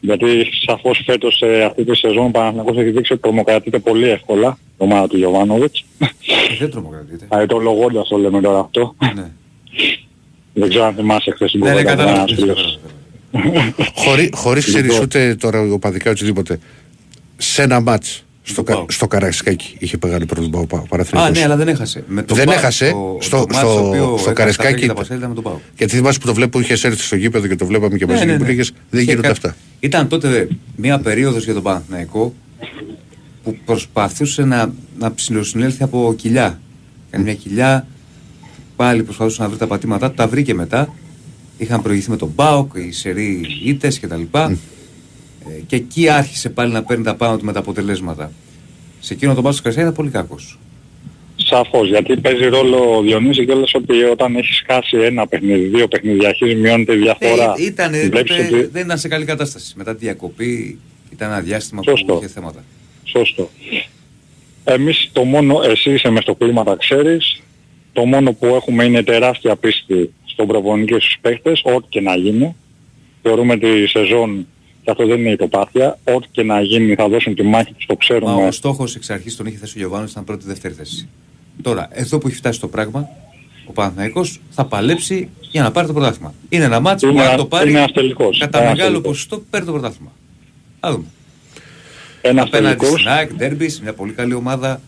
Γιατί 0.00 0.26
σαφώς 0.66 1.02
φέτος 1.06 1.36
σε 1.36 1.62
αυτή 1.62 1.84
τη 1.84 1.96
σεζόν 1.96 2.26
ο 2.26 2.30
Παναθηναϊκός 2.30 2.76
έχει 2.76 2.90
δείξει 2.90 3.12
ότι 3.12 3.22
τρομοκρατείται 3.22 3.78
πολύ 3.78 4.08
εύκολα, 4.08 4.58
το 4.78 4.84
ομάδα 4.84 5.06
του 5.08 5.16
Γιωβάνοβιτς. 5.16 5.84
Ε, 5.98 6.06
Δεν 6.58 6.70
τρομοκρατείται. 6.70 7.26
Αιτολογώντας 7.30 8.08
το 8.08 8.16
λέμε 8.16 8.40
τώρα 8.40 8.58
αυτό. 8.58 8.94
Ναι. 9.14 9.30
Δεν 10.52 10.68
ξέρω 10.68 10.84
αν 10.84 10.94
θυμάσαι 10.94 11.30
χθες 11.30 11.50
την 11.50 11.60
Ναι, 11.60 11.66
ναι, 11.70 11.82
κουβέντα 11.82 11.90
με 11.96 12.02
κατάλαβα. 12.02 12.22
ένας 12.22 12.40
φίλος. 12.40 12.78
Χωρί, 13.94 14.30
χωρίς 14.34 14.64
ξέρεις 14.64 14.86
Λοιπόν. 14.90 15.02
ούτε 15.04 15.34
τώρα 15.40 15.60
οπαδικά 15.72 16.10
οτιδήποτε. 16.10 16.58
Σε 17.36 17.62
ένα 17.62 17.80
μάτς 17.80 18.24
Στο, 18.46 18.62
κα, 18.62 18.84
στο 18.88 19.06
Καραϊσκάκι 19.06 19.74
είχε 19.78 19.96
μεγάλο 20.02 20.24
πρόβλημα 20.26 20.58
ο 20.58 20.66
Πα- 20.66 20.78
ο 20.78 20.82
Α, 20.82 20.86
Παναθηναϊκός. 20.88 21.38
ναι, 21.38 21.44
αλλά 21.44 21.56
δεν 21.56 21.68
έχασε. 21.68 22.04
Με 22.08 22.22
το 22.22 22.34
δεν 22.34 22.44
Πάο, 22.44 22.54
έχασε 22.54 22.90
το- 22.90 23.16
στο, 23.20 23.36
το 23.38 23.46
μάτς 23.54 23.60
το 23.60 23.68
στο, 23.72 23.86
οποίο 23.88 24.04
στο 24.04 24.30
έκανε 24.30 24.32
Καραϊσκάκι. 24.32 24.86
τα 24.86 24.94
Πασέλη 24.94 25.18
ήταν 25.18 25.28
με 25.28 25.34
τον 25.34 25.44
Πάο. 25.44 25.58
Γιατί 25.76 25.96
θυμάσαι 25.96 26.18
που 26.18 26.26
το 26.26 26.34
βλέπω 26.34 26.60
είχες 26.60 26.84
έρθει 26.84 27.02
στο 27.02 27.16
γήπεδο 27.16 27.46
και 27.46 27.56
το 27.56 27.66
βλέπαμε 27.66 27.96
και 27.96 28.06
μαζί 28.06 28.26
και 28.26 28.32
που 28.32 28.44
λέγες 28.44 28.72
δεν 28.90 29.00
Είχε 29.00 29.10
γίνονται 29.10 29.26
κα- 29.26 29.32
αυτά. 29.32 29.56
Ήταν 29.80 30.08
τότε 30.08 30.48
μια 30.76 30.98
περίοδος 30.98 31.44
για 31.44 31.54
τον 31.54 31.62
Παναθηναϊκό 31.62 32.34
που 33.44 33.56
προσπαθούσε 33.64 34.44
να, 34.44 34.72
να 34.98 35.14
ψηλοσυνέλθει 35.14 35.82
από 35.82 36.14
κοιλιά. 36.16 36.60
Κάνει 37.10 37.24
μια 37.24 37.34
κοιλιά, 37.34 37.86
πάλι 38.76 39.02
προσπαθούσε 39.02 39.42
να 39.42 39.48
βρει 39.48 39.58
τα 39.58 39.66
πατήματά 39.66 40.08
του, 40.08 40.14
τα 40.14 40.26
βρήκε 40.28 40.54
μετά. 40.54 40.94
Είχαν 41.58 41.82
προηγηθεί 41.82 42.10
με 42.10 42.16
τον 42.16 42.32
Μπάουκ, 42.34 42.72
οι 42.74 42.92
σερή 42.92 43.40
ήττες 43.64 44.00
κτλ. 44.00 44.22
Ε, 45.48 45.60
και 45.66 45.76
εκεί 45.76 46.08
άρχισε 46.08 46.50
πάλι 46.50 46.72
να 46.72 46.82
παίρνει 46.82 47.04
τα 47.04 47.14
πάνω 47.14 47.38
του 47.38 47.44
με 47.44 47.52
τα 47.52 47.58
αποτελέσματα. 47.58 48.32
Σε 49.00 49.14
εκείνο 49.14 49.34
το 49.34 49.42
μάτι 49.42 49.56
του 49.56 49.62
Καρσιά 49.62 49.82
ήταν 49.82 49.94
πολύ 49.94 50.10
κακός. 50.10 50.58
Σαφώς, 51.36 51.88
γιατί 51.88 52.16
παίζει 52.16 52.44
ρόλο 52.46 52.96
ο 52.96 53.02
Διονύσης 53.02 53.44
κιόλας 53.44 53.74
ότι 53.74 54.02
όταν 54.02 54.36
έχεις 54.36 54.62
χάσει 54.66 54.96
ένα 54.96 55.26
παιχνίδι, 55.26 55.64
δύο 55.66 55.88
παιχνίδια, 55.88 56.28
αρχίζει 56.28 56.54
μειώνεται 56.54 56.94
η 56.94 56.96
διαφορά. 56.96 57.54
Ε, 57.58 57.64
ήταν, 57.64 57.90
Βλέπεις 57.92 58.36
τότε 58.36 58.56
ότι- 58.56 58.64
δεν 58.72 58.84
ήταν 58.84 58.98
σε 58.98 59.08
καλή 59.08 59.24
κατάσταση. 59.24 59.74
Μετά 59.76 59.92
τη 59.96 60.04
διακοπή 60.04 60.78
ήταν 61.12 61.30
ένα 61.30 61.40
διάστημα 61.40 61.82
Σωστό. 61.84 62.12
που 62.12 62.18
είχε 62.18 62.32
θέματα. 62.32 62.64
Σωστό. 63.04 63.50
Εμείς 64.64 65.10
το 65.12 65.24
μόνο, 65.24 65.62
εσύ 65.62 65.90
είσαι 65.92 66.10
μες 66.10 66.22
στο 66.22 66.34
κλίμα 66.34 66.64
τα 66.64 66.76
ξέρεις, 66.76 67.40
το 67.92 68.04
μόνο 68.04 68.32
που 68.32 68.46
έχουμε 68.46 68.84
είναι 68.84 69.02
τεράστια 69.02 69.56
πίστη 69.56 70.12
στον 70.24 70.46
προπονητή 70.46 70.92
και 70.92 71.00
στους 71.00 71.16
παίχτες, 71.20 71.60
ό,τι 71.64 71.86
και 71.88 72.00
να 72.00 72.16
γίνει. 72.16 72.56
Θεωρούμε 73.22 73.56
τη 73.58 73.86
σεζόν, 73.86 74.46
και 74.84 74.90
αυτό 74.90 75.06
δεν 75.06 75.18
είναι 75.20 75.30
υποπάθεια, 75.30 75.98
ό,τι 76.04 76.26
και 76.30 76.42
να 76.42 76.60
γίνει 76.60 76.94
θα 76.94 77.08
δώσουν 77.08 77.34
τη 77.34 77.42
μάχη 77.42 77.72
τους, 77.72 77.86
το 77.86 77.92
Μα 77.92 77.98
ξέρουμε. 77.98 78.46
ο 78.46 78.50
στόχος 78.50 78.94
εξ 78.96 79.10
αρχής 79.10 79.36
τον 79.36 79.46
είχε 79.46 79.56
θέσει 79.58 79.72
ο 79.76 79.78
Γιωβάνος, 79.80 80.10
ήταν 80.10 80.24
πρώτη-δεύτερη 80.24 80.74
θέση. 80.74 81.08
Τώρα, 81.62 81.88
εδώ 81.92 82.18
που 82.18 82.26
έχει 82.28 82.36
φτάσει 82.36 82.60
το 82.60 82.68
πράγμα, 82.68 83.08
ο 83.66 83.72
Παναθηναϊκός 83.72 84.40
θα 84.50 84.64
παλέψει 84.64 85.28
για 85.40 85.62
να 85.62 85.70
πάρει 85.70 85.86
το 85.86 85.92
πρωτάθλημα. 85.92 86.34
Είναι 86.48 86.64
ένα 86.64 86.80
μάτσο 86.80 87.06
που 87.06 87.12
Είναι 87.12 87.22
αν 87.24 87.32
α- 87.32 87.36
το 87.36 87.46
πάρει 87.46 87.70
είναι 87.70 87.80
αστελικός. 87.80 88.38
κατά 88.38 88.58
Είναι 88.58 88.66
μεγάλο 88.68 88.82
αστελικός. 88.82 89.10
ποσοστό 89.12 89.42
παίρνει 89.50 89.66
το 89.66 89.72
πρωτάθλημα. 89.72 90.12
Α 90.80 90.88
δούμε. 90.92 91.04
Ένα 92.22 92.42
Απέναντι 92.42 92.76
τελικός. 92.76 93.00
στην 93.00 93.12
ΑΕΚ, 93.12 93.34
Ντέρμπις, 93.34 93.80
μια 93.80 93.92
πολύ 93.94 94.12
καλή 94.12 94.34
ομάδα. 94.34 94.80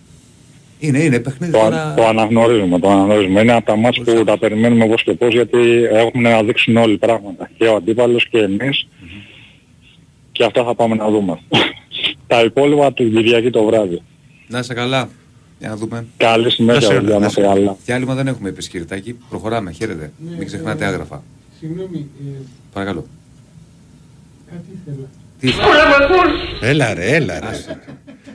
Είναι, 0.78 0.98
είναι 0.98 1.18
παιχνίδι 1.20 1.52
Το, 1.52 1.58
τώρα. 1.58 1.82
α- 1.90 1.94
το 1.94 2.06
αναγνωρίζουμε, 2.06 2.78
το 2.78 2.90
αναγνωρίζουμε. 2.90 3.40
Είναι 3.40 3.52
από 3.52 3.66
τα 3.66 3.76
μάτς 3.76 3.98
που 4.00 4.24
τα 4.24 4.38
περιμένουμε 4.38 4.86
πώς 4.86 5.02
και 5.02 5.12
πώς 5.12 5.32
γιατί 5.32 5.58
έχουν 5.92 6.20
να 6.22 6.42
δείξουν 6.42 6.76
όλοι 6.76 6.96
πράγματα. 6.98 7.50
Και 7.58 7.64
ο 7.64 7.74
αντίπαλος 7.76 8.28
και 8.28 8.38
εμείς. 8.38 8.86
Και 10.36 10.44
αυτά 10.44 10.64
θα 10.64 10.74
πάμε 10.74 10.94
να 10.94 11.08
δούμε. 11.10 11.40
τα 12.26 12.42
υπόλοιπα 12.42 12.92
την 12.92 13.14
Κυριακή 13.14 13.50
το 13.50 13.64
βράδυ. 13.64 14.02
Να 14.48 14.58
είσαι 14.58 14.74
καλά. 14.74 15.08
Για 15.58 15.68
να 15.68 15.76
δούμε. 15.76 16.06
Καλή 16.16 16.50
συνέχεια, 16.50 16.88
παιδιά, 16.88 17.18
να 17.18 17.26
είστε 17.26 17.40
καλά. 17.40 17.76
Διάλειμμα 17.84 18.14
δεν 18.14 18.26
έχουμε 18.26 18.48
επισκυριτάκι. 18.48 19.16
Προχωράμε. 19.28 19.72
Χαίρετε. 19.72 20.12
Μην 20.38 20.46
ξεχνάτε 20.46 20.84
άγραφα. 20.84 21.22
Συγγνώμη, 21.58 22.08
ε, 22.20 22.38
Παρακαλώ. 22.72 23.06
κάτι 24.50 24.78
ήθελα. 24.82 25.08
Τι 25.40 25.52
Έλα 26.60 26.94
ρε, 26.94 27.14
έλα 27.14 27.40
ρε. 27.40 27.46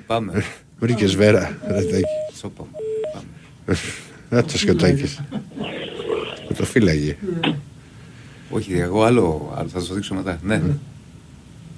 Πάμε. 0.08 0.44
Βρήκες 0.80 1.16
βέρα, 1.16 1.58
ρετάκι. 1.68 2.04
Σώπα. 2.40 2.66
Να 4.30 4.44
το 4.44 4.58
σκοτάκεις. 4.58 5.22
Με 6.50 6.56
το 6.58 6.64
φύλαγε. 6.66 7.18
Όχι, 8.50 8.74
εγώ 8.74 9.04
άλλο, 9.04 9.54
άλλο 9.56 9.68
θα 9.70 9.80
σας 9.80 9.88
το 9.88 9.94
δείξω 9.94 10.14
μετά. 10.14 10.40
Ναι. 10.44 10.62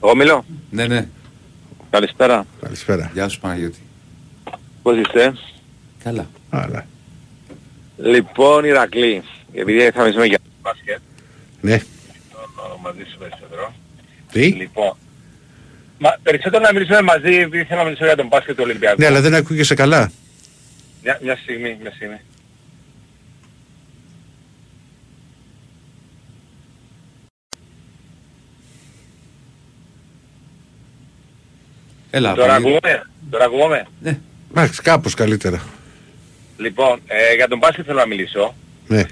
Εγώ 0.04 0.16
μιλώ. 0.16 0.46
Ναι, 0.70 0.88
ναι. 0.88 1.08
Καλησπέρα. 1.90 2.46
Καλησπέρα. 2.62 3.12
Γεια 3.14 3.28
σου 3.28 3.40
Παναγιώτη. 3.40 3.80
Πώς 4.82 4.98
είστε; 4.98 5.34
Καλά. 6.04 6.28
Άρα. 6.50 6.88
Λοιπόν, 7.98 8.64
Ηρακλή, 8.66 9.24
επειδή 9.54 9.92
θα 9.92 10.02
μιλήσουμε 10.02 10.26
για 10.26 10.38
μπάσκετ, 10.62 11.00
Ναι. 11.62 11.78
θέλω 11.78 12.80
μαζί 12.82 13.04
σου 13.12 13.18
περισσότερο. 13.18 13.74
Τι; 14.32 14.48
Λοιπόν, 14.48 14.98
μα, 16.00 16.18
περισσότερο 16.24 16.64
να 16.64 16.74
μιλήσουμε 16.74 17.02
μαζί, 17.02 17.34
επειδή 17.36 17.64
θέλω 17.64 17.80
να 17.80 17.86
μιλήσω 17.86 18.06
για 18.06 18.16
τον 18.16 18.28
μπάσκετ 18.28 18.56
του 18.56 18.64
Ολυμπιακού. 18.66 18.96
Ναι, 19.00 19.06
αλλά 19.06 19.22
δεν 19.22 19.34
ακούγεσαι 19.36 19.76
καλά. 19.76 20.12
Μια, 21.04 21.20
μια 21.24 21.36
στιγμή, 21.36 21.78
μια 21.82 21.92
στιγμή. 21.96 22.20
Έλα, 32.16 32.34
Τώρα 32.34 32.48
Παναγιώτη. 32.48 32.76
ακούμε, 32.88 33.04
τώρα 33.30 33.46
ακούμε; 33.46 33.86
Ναι. 34.02 34.20
Εντάξει, 34.52 34.82
κάπως 34.82 35.14
καλύτερα. 35.14 35.64
Λοιπόν, 36.58 37.02
ε, 37.08 37.34
για 37.36 37.48
τον 37.48 37.58
μπάσκετ 37.58 37.84
θέλω 37.88 38.00
να 38.00 38.06
μιλήσω. 38.08 38.56
Ναι. 38.88 39.04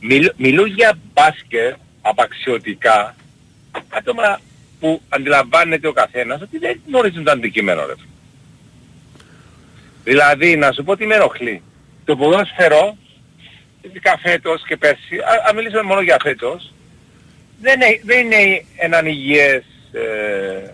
Μιλ, 0.00 0.32
μιλούν 0.36 0.66
για 0.66 0.98
μπάσκετ 1.12 1.74
απαξιωτικά 2.02 3.14
άτομα 3.88 4.40
που 4.80 5.02
αντιλαμβάνεται 5.08 5.86
ο 5.88 5.92
καθένας 5.92 6.40
ότι 6.42 6.58
δεν 6.58 6.80
γνωρίζουν 6.86 7.24
το 7.24 7.30
αντικείμενο 7.30 7.86
ρε. 7.86 7.92
Δηλαδή, 10.04 10.56
να 10.56 10.72
σου 10.72 10.84
πω 10.84 10.96
τι 10.96 11.06
με 11.06 11.14
ενοχλεί. 11.14 11.62
Το 12.04 12.16
ποδόσφαιρο, 12.16 12.96
ειδικά 13.82 14.18
φέτος 14.22 14.62
και 14.66 14.76
πέρσι, 14.76 15.16
α, 15.16 15.48
α 15.50 15.54
μιλήσουμε 15.54 15.82
μόνο 15.82 16.00
για 16.00 16.16
φέτος, 16.22 16.72
δεν, 17.60 17.80
είναι- 17.80 18.00
δεν 18.04 18.24
είναι 18.24 18.64
έναν 18.76 19.06
υγιές 19.06 19.62
ε, 19.92 20.70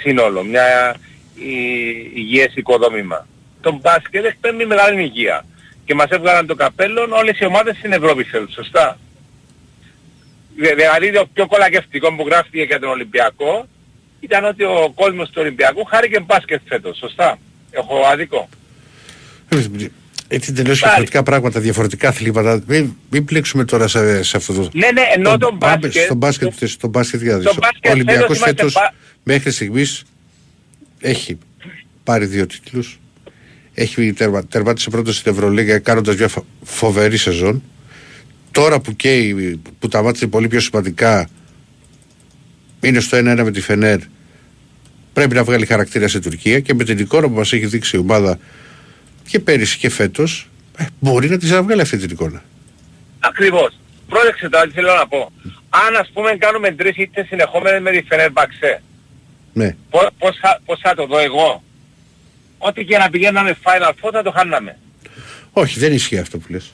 σύνολο, 0.00 0.42
μια 0.44 0.94
η- 1.34 2.10
υγιές 2.14 2.52
οικοδόμημα. 2.54 3.26
Το 3.60 3.72
μπάσκετ 3.72 4.24
εκπέμπει 4.24 4.64
μεγάλη 4.66 5.02
υγεία. 5.02 5.44
Και 5.84 5.94
μας 5.94 6.08
έβγαλαν 6.10 6.46
το 6.46 6.54
καπέλο 6.54 7.08
όλες 7.12 7.38
οι 7.38 7.44
ομάδες 7.44 7.76
στην 7.76 7.92
Ευρώπη 7.92 8.24
θέλουν, 8.24 8.50
σωστά. 8.50 8.98
Δε- 10.56 10.74
Δηλαδή 10.74 11.12
το 11.12 11.26
πιο 11.32 11.46
κολακευτικό 11.46 12.14
που 12.14 12.24
γράφτηκε 12.26 12.62
για 12.62 12.78
τον 12.80 12.88
Ολυμπιακό 12.90 13.66
ήταν 14.20 14.44
ότι 14.44 14.64
ο 14.64 14.92
κόσμος 14.94 15.28
του 15.28 15.36
Ολυμπιακού 15.38 15.84
χάρηκε 15.84 16.20
μπάσκετ 16.20 16.60
φέτος, 16.68 16.96
σωστά. 16.98 17.38
Έχω 17.70 18.04
άδικο. 18.04 18.48
Έτσι 20.32 20.52
τελείως 20.52 20.78
διαφορετικά 20.78 21.22
πράγματα, 21.22 21.60
διαφορετικά 21.60 22.08
αθλήματα. 22.08 22.62
Μην, 22.66 22.92
μην 23.10 23.24
πλέξουμε 23.24 23.64
τώρα 23.64 23.88
σε, 23.88 24.22
σε 24.22 24.36
αυτό 24.36 24.52
το... 24.52 24.68
Ναι, 24.72 24.90
ναι, 24.90 25.02
ενώ 25.16 25.38
τον 25.38 25.58
Πάμε 25.58 25.76
μπάσκετ... 25.76 26.02
στον 26.04 26.16
μπάσκετ, 26.16 26.52
στον 26.64 26.90
μπάσκετ 26.90 27.22
για 27.22 27.32
να 27.32 27.38
δεις. 27.38 27.50
στο 27.50 27.58
μπάσκετ 27.60 27.86
Ο 27.88 27.90
Ολυμπιακός 27.90 28.20
φέτος 28.26 28.36
είμαστε 28.38 28.56
φέτος 28.56 28.72
πα- 28.72 28.94
μέχρι 29.22 29.50
στιγμής 29.50 30.02
έχει 31.00 31.38
πάρει 32.04 32.26
δύο 32.26 32.46
τίτλους. 32.46 33.00
Έχει 33.74 34.12
τερμα, 34.12 34.44
τερμάτισε 34.46 34.90
πρώτος 34.90 35.16
στην 35.16 35.32
Ευρωλίγα 35.32 35.78
κάνοντας 35.78 36.16
μια 36.16 36.28
φο- 36.28 36.46
φοβερή 36.62 37.16
σεζόν. 37.16 37.62
Τώρα 38.50 38.80
που 38.80 38.96
καίει, 38.96 39.60
που 39.78 39.88
τα 39.88 40.02
μάτια 40.02 40.20
είναι 40.22 40.30
πολύ 40.30 40.48
πιο 40.48 40.60
σημαντικά, 40.60 41.28
είναι 42.80 43.00
στο 43.00 43.18
1-1 43.18 43.22
με 43.44 43.50
τη 43.50 43.60
Φενέρ. 43.60 43.98
Πρέπει 45.12 45.34
να 45.34 45.44
βγάλει 45.44 45.66
χαρακτήρα 45.66 46.08
σε 46.08 46.20
Τουρκία 46.20 46.60
και 46.60 46.74
με 46.74 46.84
την 46.84 46.98
εικόνα 46.98 47.28
που 47.28 47.34
μας 47.34 47.52
έχει 47.52 47.66
δείξει 47.66 47.96
η 47.96 47.98
ομάδα 47.98 48.38
και 49.30 49.40
πέρυσι 49.40 49.78
και 49.78 49.90
φέτος 49.90 50.48
ε, 50.76 50.84
μπορεί 51.00 51.28
να 51.28 51.36
της 51.38 51.52
βγάλει 51.54 51.80
αυτή 51.80 51.96
την 51.96 52.10
εικόνα. 52.10 52.42
Ακριβώς. 53.20 53.78
Πρόσεξε 54.08 54.48
τώρα 54.48 54.64
τι 54.66 54.70
θέλω 54.72 54.94
να 54.94 55.06
πω. 55.08 55.32
Αν 55.86 55.96
ας 55.96 56.10
πούμε 56.14 56.36
κάνουμε 56.36 56.70
τρεις 56.72 56.96
ήττες 56.96 57.26
συνεχόμενες 57.26 57.80
με 57.80 57.90
τη 57.90 58.02
Φενέρμπαξε, 58.02 58.82
Ναι. 59.52 59.76
πώς, 59.90 60.06
πώς, 60.18 60.36
θα, 60.40 60.60
πώς 60.64 60.80
θα 60.82 60.94
το 60.94 61.06
δω 61.06 61.18
εγώ. 61.18 61.62
Ό,τι 62.58 62.84
και 62.84 62.98
να 62.98 63.10
πηγαίναμε 63.10 63.56
Final 63.64 63.88
Four 63.90 64.10
θα 64.12 64.22
το 64.22 64.30
χάναμε. 64.30 64.78
Όχι, 65.52 65.78
δεν 65.78 65.92
ισχύει 65.92 66.18
αυτό 66.18 66.38
που 66.38 66.46
λες. 66.52 66.72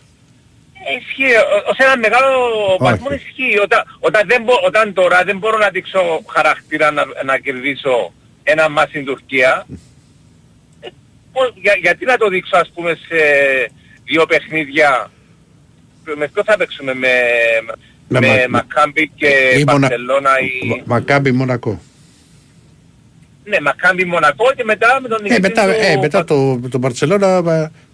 Ε, 0.88 0.98
Ισχύει, 1.00 1.34
ο- 1.36 1.70
ως 1.70 1.76
ένα 1.78 1.96
μεγάλο 1.98 2.28
βαθμό 2.80 3.06
ισχύει. 3.10 3.58
Όταν, 3.62 3.96
όταν, 3.98 4.22
δεν 4.26 4.42
μπο, 4.42 4.52
όταν 4.66 4.92
τώρα 4.92 5.24
δεν 5.24 5.38
μπορώ 5.38 5.58
να 5.58 5.68
δείξω 5.70 6.22
χαρακτήρα 6.32 6.90
να, 6.90 7.04
να 7.24 7.38
κερδίσω 7.38 8.12
ένα 8.42 8.68
μάτς 8.68 8.88
στην 8.90 9.04
Τουρκία, 9.04 9.66
ε, 9.72 9.74
πώς- 11.36 11.54
για, 11.64 11.74
γιατί 11.82 12.04
να 12.04 12.16
το 12.16 12.28
δείξω 12.28 12.56
ας 12.56 12.70
πούμε 12.74 12.90
σε 13.08 13.18
δύο 14.04 14.26
παιχνίδια, 14.26 15.10
με 16.16 16.26
ποιο 16.32 16.42
θα 16.46 16.56
παίξουμε, 16.56 16.94
με, 16.94 17.08
Με 18.08 18.20
με, 18.20 18.26
Μα- 18.26 18.46
Μακάμπι 18.48 19.10
και 19.20 19.26
ή 19.58 19.64
Μονα- 19.64 19.78
Μπαρσελώνα 19.78 20.30
ή... 20.40 20.66
Μα- 20.68 20.82
Μακάμπι 20.84 21.32
Μονακό. 21.32 21.80
Ναι, 23.44 23.60
Μακάμπι 23.60 24.04
Μονακό 24.04 24.52
και 24.56 24.64
μετά 24.64 24.98
με 25.02 25.08
τον 25.08 25.18
Ε, 25.20 25.22
νικητή 25.22 25.40
μετά, 25.40 25.64
του- 25.64 25.80
ε, 25.80 25.96
μετά 25.96 26.24
το, 26.24 26.60
το 26.70 26.78
Μπαρτσελώνα 26.78 27.42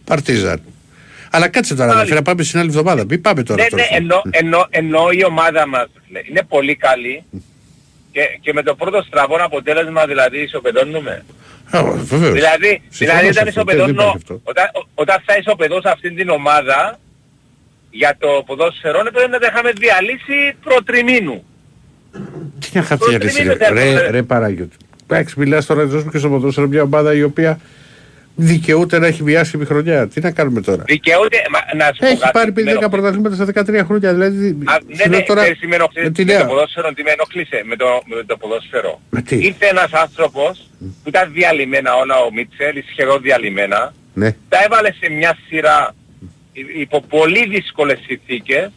Παρτίζαν. 0.04 0.60
Αλλά 1.30 1.48
κάτσε 1.48 1.74
τώρα, 1.74 1.92
Πάλι. 1.92 2.12
να 2.12 2.22
πάμε 2.22 2.42
στην 2.42 2.58
άλλη 2.58 2.68
εβδομάδα. 2.68 3.04
Μην 3.08 3.20
πάμε 3.20 3.42
τώρα. 3.42 3.62
Ναι, 3.62 3.68
τώρα. 3.68 3.82
ναι, 3.90 3.96
ενώ, 3.96 4.22
ενώ, 4.30 4.66
ενώ 4.70 5.10
η 5.10 5.24
ομάδα 5.24 5.66
μας 5.66 5.86
λέει, 6.10 6.24
είναι 6.30 6.42
πολύ 6.48 6.74
καλή 6.76 7.22
και, 8.12 8.20
και 8.40 8.52
με 8.52 8.62
το 8.62 8.74
πρώτο 8.74 9.02
στραβό 9.02 9.36
αποτέλεσμα 9.40 10.06
δηλαδή 10.06 10.38
ισοπεδώνουμε. 10.40 11.24
Α, 11.76 11.82
βεβαίως. 11.92 12.32
Δηλαδή, 12.32 12.82
Συμφωνώ 12.88 13.18
δηλαδή 13.18 13.32
σε 13.32 13.40
όταν, 13.40 13.48
αυτό, 13.48 13.64
δεν 13.64 13.76
ισοπεδώνω, 13.76 13.92
υπάρχει 13.92 14.16
αυτό. 14.16 14.40
όταν, 14.44 14.64
ο- 14.74 14.88
όταν 14.94 15.16
θα 15.26 15.36
ισοπεδώσω 15.36 15.88
αυτήν 15.88 16.16
την 16.16 16.28
ομάδα 16.28 16.98
για 17.90 18.16
το 18.18 18.28
ποδόσφαιρο 18.46 18.98
πρέπει 19.12 19.30
να 19.30 19.38
τα 19.38 19.48
είχαμε 19.52 19.70
διαλύσει 19.72 20.54
προτριμήνου. 20.64 21.44
Τι 22.60 22.68
να 22.72 22.82
χαρτιά 22.82 23.18
Προτιμήνου 23.18 23.48
ρε, 23.52 23.56
δεν 23.56 23.74
ρε, 23.74 23.80
έρχονται. 23.90 24.10
ρε 24.10 24.22
Παράγιωτη. 24.22 24.76
Εντάξει, 25.06 25.34
μιλάς 25.38 25.66
τώρα 25.66 25.84
να 25.84 26.10
και 26.10 26.18
στο 26.18 26.28
ποδόσφαιρο 26.28 26.66
μια 26.66 26.82
ομάδα 26.82 27.14
η 27.14 27.22
οποία 27.22 27.60
δικαιούται 28.36 28.98
να 28.98 29.06
έχει 29.06 29.22
μια 29.22 29.40
άσχημη 29.40 29.64
χρονιά. 29.64 30.08
Τι 30.08 30.20
να 30.20 30.30
κάνουμε 30.30 30.60
τώρα; 30.60 30.82
Δικαιούται, 30.86 31.36
μα, 31.50 31.74
να 31.76 31.84
σου 31.86 31.98
πω 31.98 32.06
Έχει 32.06 32.18
κάτι, 32.18 32.32
πάρει 32.32 32.52
με 32.52 32.62
10 32.62 32.66
ενοχλεί. 32.66 32.88
πρωταθλήματα 32.88 33.34
στα 33.34 33.44
13 33.44 33.84
χρόνια. 33.86 34.12
Δηλαδή, 34.12 34.46
Α, 34.64 34.72
σου 34.80 34.86
ναι, 34.86 35.04
λέω 35.06 35.18
ναι, 35.18 35.24
τώρα, 35.24 35.40
ξέρεις 35.42 35.58
τι 35.60 35.66
με 35.66 35.74
ενοχλεί 35.74 36.02
με 36.02 36.10
τη 36.10 36.24
με 36.24 36.32
νέα. 36.32 36.40
το 36.42 36.46
ποδόσφαιρο, 36.48 36.92
τι 36.92 37.02
με 37.02 37.10
ενοχλήσε 37.10 37.62
με 37.64 37.76
το, 37.76 37.86
με 38.04 38.24
το 38.24 38.36
ποδόσφαιρο. 38.36 39.00
Με 39.10 39.22
τι; 39.22 39.36
Ήρθε 39.36 39.66
ένας 39.66 39.92
άνθρωπος 39.92 40.70
που 40.80 41.08
ήταν 41.08 41.32
διαλυμένα 41.32 41.94
όλα 41.94 42.16
ο 42.18 42.32
Μίτσελ, 42.32 42.76
ή 42.76 42.84
σχεδόν 42.90 43.20
διαλυμένα, 43.22 43.94
Ναι. 44.14 44.36
τα 44.48 44.58
έβαλε 44.64 44.92
σε 44.92 45.10
μια 45.10 45.38
σειρά 45.48 45.94
υ- 46.52 46.80
υπό 46.80 47.00
πολύ 47.00 47.46
δύσκολες 47.48 47.98
συνθήκες, 48.06 48.70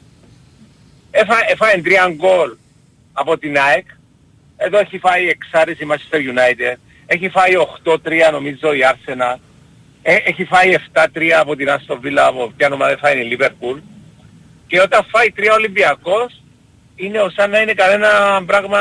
Έφα, 1.11 1.35
έφαγε 1.51 1.81
τρία 1.81 2.11
γκολ 2.15 2.49
από 3.13 3.37
την 3.37 3.57
ΑΕΚ, 3.57 3.85
εδώ 4.57 4.79
έχει 4.79 4.97
φάει 4.99 5.27
εξάρις 5.27 5.79
η 5.79 5.87
Manchester 5.89 6.15
United, 6.17 6.77
έχει 7.05 7.29
φάει 7.29 7.51
8-3 7.83 8.31
νομίζω 8.31 8.73
η 8.73 8.79
Arsenal, 8.91 9.35
ε, 9.35 9.39
έχει 10.25 10.43
φάει 10.45 10.75
7-3 10.93 11.05
από 11.39 11.55
την 11.55 11.67
Aston 11.69 11.93
Villa, 12.05 12.23
από 12.27 12.53
ποια 12.57 12.69
ομάδα 12.71 12.89
δεν 12.89 12.97
φάει 12.97 13.17
η 13.19 13.37
Liverpool, 13.37 13.81
και 14.67 14.81
όταν 14.81 15.05
φάει 15.11 15.31
τρία 15.31 15.53
Ολυμπιακός, 15.53 16.41
είναι 16.95 17.19
ως 17.19 17.35
αν 17.37 17.49
να 17.49 17.59
είναι 17.61 17.73
κανένα 17.73 18.09
πράγμα 18.45 18.79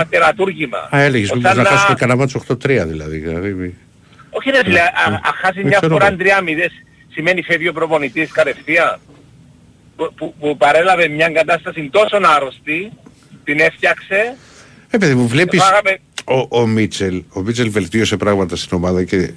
ε, 0.00 0.04
τερατούργημα. 0.10 0.88
Α, 0.94 1.00
έλεγες 1.02 1.30
Ως 1.30 1.36
μήπως 1.36 1.50
αν 1.50 1.56
να 1.56 1.64
χάσουμε 1.64 1.96
κανένα 1.98 2.18
μάτσο 2.18 2.42
8-3 2.48 2.56
δηλαδή. 2.86 3.18
δηλαδή. 3.18 3.74
όχι 4.30 4.50
ρε 4.50 4.60
φίλε, 4.64 4.80
α- 4.80 5.20
α 5.22 5.32
χάσει 5.40 5.54
Δεν 5.54 5.66
μια 5.66 5.78
ξέρω 5.78 5.92
φορά 5.92 6.06
εγώ. 6.06 6.16
3-0 6.18 6.70
σημαίνει 7.12 7.42
φεύγει 7.42 7.68
ο 7.68 7.72
προπονητής 7.72 8.30
κατευθείαν. 8.32 8.98
Που, 9.96 10.12
που, 10.16 10.34
που 10.40 10.56
παρέλαβε 10.56 11.08
μια 11.08 11.28
κατάσταση 11.28 11.88
τόσο 11.92 12.18
άρρωστη, 12.22 12.92
την 13.44 13.58
έφτιαξε, 13.60 14.36
Ε, 14.90 14.98
παιδί 14.98 15.14
μου, 15.14 15.28
βλέπεις 15.28 15.62
φάγαμε... 15.62 15.98
ο, 16.24 16.60
ο 16.60 16.66
Μίτσελ, 16.66 17.22
ο 17.32 17.40
Μίτσελ 17.40 17.70
βελτίωσε 17.70 18.16
πράγματα 18.16 18.56
στην 18.56 18.76
ομάδα 18.76 19.04
και, 19.04 19.32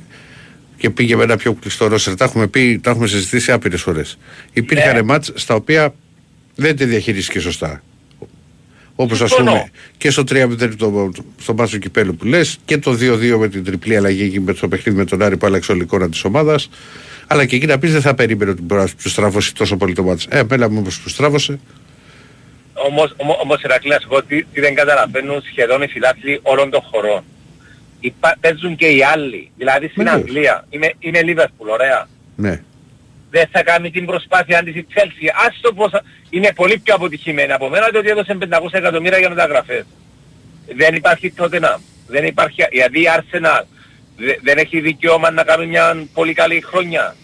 και 0.77 0.89
πήγε 0.89 1.15
με 1.15 1.23
ένα 1.23 1.37
πιο 1.37 1.53
κλειστό 1.53 1.87
ρόσερ. 1.87 2.15
Τα 2.15 2.25
έχουμε 2.25 2.47
πει, 2.47 2.79
τα 2.83 2.89
έχουμε 2.89 3.07
συζητήσει 3.07 3.51
άπειρες 3.51 3.81
φορές. 3.81 4.17
Υπήρχαν 4.53 4.95
Ναι. 4.95 5.01
μάτς 5.01 5.31
στα 5.35 5.55
οποία 5.55 5.93
δεν 6.55 6.75
τη 6.75 6.85
διαχειρίστηκε 6.85 7.39
σωστά. 7.39 7.83
Όπως 8.99 9.21
ας 9.21 9.29
Συμφωνώ. 9.29 9.51
πούμε 9.51 9.71
και 9.97 10.09
στο 10.09 10.23
3-0 10.23 10.75
το, 10.77 11.11
στο 11.41 11.53
μάτσο 11.53 11.73
του 11.75 11.81
Κυπέλου 11.81 12.15
που 12.15 12.25
λες 12.25 12.57
και 12.65 12.77
το 12.77 12.91
2-2 12.91 13.37
με 13.37 13.47
την 13.47 13.63
τριπλή 13.63 13.95
αλλαγή 13.97 14.23
εκεί 14.23 14.39
με 14.39 14.53
το 14.53 14.67
παιχνίδι 14.67 14.97
με 14.97 15.05
τον 15.05 15.21
Άρη 15.21 15.37
που 15.37 15.45
άλλαξε 15.45 15.71
όλη 15.71 15.81
η 15.81 15.83
εικόνα 15.83 16.09
της 16.09 16.23
ομάδας. 16.23 16.69
Αλλά 17.27 17.45
και 17.45 17.55
εκεί 17.55 17.65
να 17.65 17.79
πεις 17.79 17.91
δεν 17.91 18.01
θα 18.01 18.13
περίμενε 18.15 18.51
ότι 18.51 18.61
μπορεί 18.61 18.81
να 18.81 18.87
τους 19.03 19.11
στραβώσει 19.11 19.55
τόσο 19.55 19.77
πολύ 19.77 19.93
το 19.93 20.03
μάτς. 20.03 20.25
Ε, 20.29 20.43
πέλα 20.43 20.69
μου 20.69 20.77
όπως 20.79 20.99
τους 20.99 21.11
στράβωσε. 21.11 21.59
Όμως, 22.73 23.13
ομο- 23.17 23.39
όμως 23.43 23.61
Ηρακλή, 23.61 23.89
να 23.89 23.99
σου 23.99 24.07
πω 24.07 24.23
τι, 24.23 24.43
τι 24.43 24.59
δεν 24.61 24.75
καταλαβαίνουν 24.75 25.41
σχεδόν 25.51 25.81
οι 25.81 25.87
φιλάθλοι 25.87 26.39
όλων 26.43 26.69
των 26.69 26.81
χωρών. 26.91 27.23
Υπά, 28.07 28.35
παίζουν 28.39 28.75
και 28.75 28.87
οι 28.87 29.03
άλλοι. 29.03 29.51
Δηλαδή 29.57 29.87
στην 29.87 30.03
Βεβαίως. 30.03 30.21
Αγγλία. 30.21 30.65
Είναι, 30.69 30.93
είναι 30.99 31.19
Liverpool, 31.23 31.67
ωραία. 31.71 32.07
Ναι. 32.35 32.61
Δεν 33.29 33.45
θα 33.51 33.63
κάνει 33.63 33.91
την 33.91 34.05
προσπάθεια 34.05 34.63
της 34.63 34.75
η 34.75 34.85
Chelsea. 34.93 35.27
Άστο 35.47 35.73
πως 35.73 35.91
είναι 36.29 36.51
πολύ 36.55 36.77
πιο 36.79 36.93
αποτυχημένη 36.95 37.51
από 37.51 37.69
μένα 37.69 37.89
διότι 37.89 38.09
έδωσε 38.09 38.37
500 38.39 38.47
εκατομμύρια 38.71 39.17
για 39.17 39.29
μεταγραφές. 39.29 39.85
Δεν 40.75 40.95
υπάρχει 40.95 41.31
τότε 41.31 41.59
να. 41.59 41.79
Δεν 42.07 42.25
υπάρχει, 42.25 42.63
γιατί 42.71 42.99
η 43.01 43.05
Arsenal 43.17 43.63
δε- 44.17 44.37
δεν 44.41 44.57
έχει 44.57 44.79
δικαίωμα 44.79 45.31
να 45.31 45.43
κάνει 45.43 45.65
μια 45.65 46.05
πολύ 46.13 46.33
καλή 46.33 46.61
χρονιά. 46.61 47.15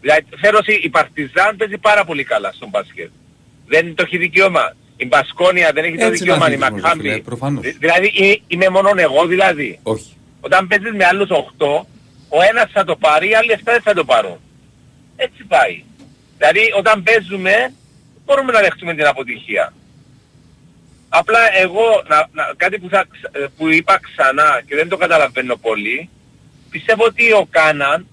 Δηλαδή 0.00 0.22
φέρω 0.40 0.58
εσύ, 0.66 0.80
η 0.82 0.88
Παρτιζάν 0.88 1.56
παίζει 1.56 1.78
πάρα 1.78 2.04
πολύ 2.04 2.24
καλά 2.24 2.52
στον 2.52 2.68
μπάσκετ. 2.68 3.10
Δεν 3.66 3.94
το 3.94 4.02
έχει 4.06 4.16
δικαίωμα. 4.16 4.74
Η 5.02 5.06
Μπασκόνια 5.06 5.72
δεν 5.72 5.84
έχει 5.84 5.96
το 5.96 6.04
Έτσι 6.06 6.24
είναι 6.24 6.34
δικαίωμα. 6.34 6.50
Η 6.50 6.54
αθλητισμός, 6.54 6.82
ρε 6.82 6.88
φίλε, 6.90 7.02
Μακάμπη. 7.08 7.22
προφανώς. 7.22 7.62
Δη- 7.62 7.76
Δηλαδή 7.78 8.06
ε- 8.20 8.40
είμαι 8.46 8.68
μόνο 8.68 8.90
εγώ 8.96 9.26
δηλαδή. 9.26 9.78
Όχι. 9.82 10.16
Όταν 10.40 10.66
παίζεις 10.66 10.92
με 10.92 11.04
άλλους 11.04 11.28
8, 11.30 11.86
ο 12.28 12.38
ένας 12.50 12.70
θα 12.72 12.84
το 12.84 12.96
πάρει, 12.96 13.28
οι 13.28 13.34
άλλοι 13.34 13.52
7 13.52 13.72
δεν 13.72 13.82
θα 13.82 13.94
το 13.94 14.04
πάρουν. 14.04 14.36
Έτσι 15.16 15.44
πάει. 15.44 15.84
Δηλαδή 16.38 16.60
όταν 16.78 17.02
παίζουμε 17.02 17.72
μπορούμε 18.24 18.52
να 18.52 18.60
δεχτούμε 18.60 18.94
την 18.94 19.06
αποτυχία. 19.06 19.72
Απλά 21.08 21.38
εγώ, 21.58 22.02
να, 22.08 22.16
να- 22.32 22.52
κάτι 22.56 22.78
που, 22.78 22.88
θα, 22.88 23.04
ξα- 23.12 23.30
ε, 23.44 23.46
που 23.56 23.68
είπα 23.68 24.00
ξανά 24.02 24.60
και 24.66 24.74
δεν 24.74 24.88
το 24.88 24.96
καταλαβαίνω 24.96 25.56
πολύ, 25.56 26.08
πιστεύω 26.70 27.04
ότι 27.04 27.32
ο 27.32 27.46
Κάναν, 27.50 28.06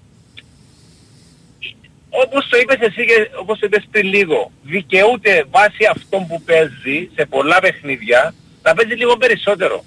όπως 2.10 2.48
το 2.48 2.58
είπες 2.58 2.78
εσύ 2.80 3.04
και 3.06 3.30
όπως 3.40 3.58
το 3.58 3.66
είπες 3.66 3.84
πριν 3.90 4.06
λίγο, 4.06 4.52
δικαιούται 4.62 5.44
βάσει 5.50 5.84
αυτών 5.90 6.26
που 6.26 6.42
παίζει 6.42 7.10
σε 7.14 7.26
πολλά 7.26 7.60
παιχνίδια 7.60 8.34
να 8.62 8.74
παίζει 8.74 8.94
λίγο 8.94 9.16
περισσότερο. 9.16 9.84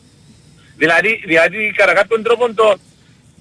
Δηλαδή, 0.77 1.21
δηλαδή 1.25 1.71
κατά 1.75 1.93
κάποιον 1.93 2.23
τρόπο 2.23 2.53
το, 2.53 2.75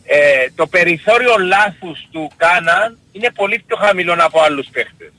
ε, 0.04 0.46
το 0.54 0.66
περιθώριο 0.66 1.36
λάθους 1.38 1.98
του 2.12 2.30
Κάναν 2.36 2.98
είναι 3.12 3.30
πολύ 3.34 3.62
πιο 3.66 3.76
χαμηλό 3.76 4.16
από 4.18 4.40
άλλους 4.40 4.66
παίχτες. 4.72 5.12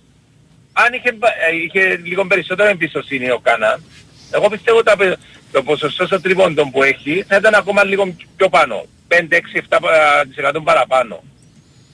Αν 0.73 0.93
είχε, 0.93 1.11
μπα- 1.11 1.27
ε, 1.27 1.55
είχε 1.63 1.99
λίγο 2.03 2.25
περισσότερο 2.25 2.69
εμπιστοσύνη 2.69 3.29
ο 3.31 3.39
Κάναν, 3.39 3.83
εγώ 4.31 4.49
πιστεύω 4.49 4.77
ότι 4.77 4.85
τα 4.87 4.97
πε- 4.97 5.17
το 5.51 5.63
ποσοστό 5.63 6.05
στο 6.05 6.21
τρίποντο 6.21 6.69
που 6.69 6.83
έχει 6.83 7.23
θα 7.27 7.35
ήταν 7.35 7.53
ακόμα 7.53 7.83
λίγο 7.83 8.15
πιο 8.37 8.49
πάνω. 8.49 8.85
5, 9.07 9.35
6, 9.35 9.57
7% 9.57 10.61
παραπάνω. 10.63 11.23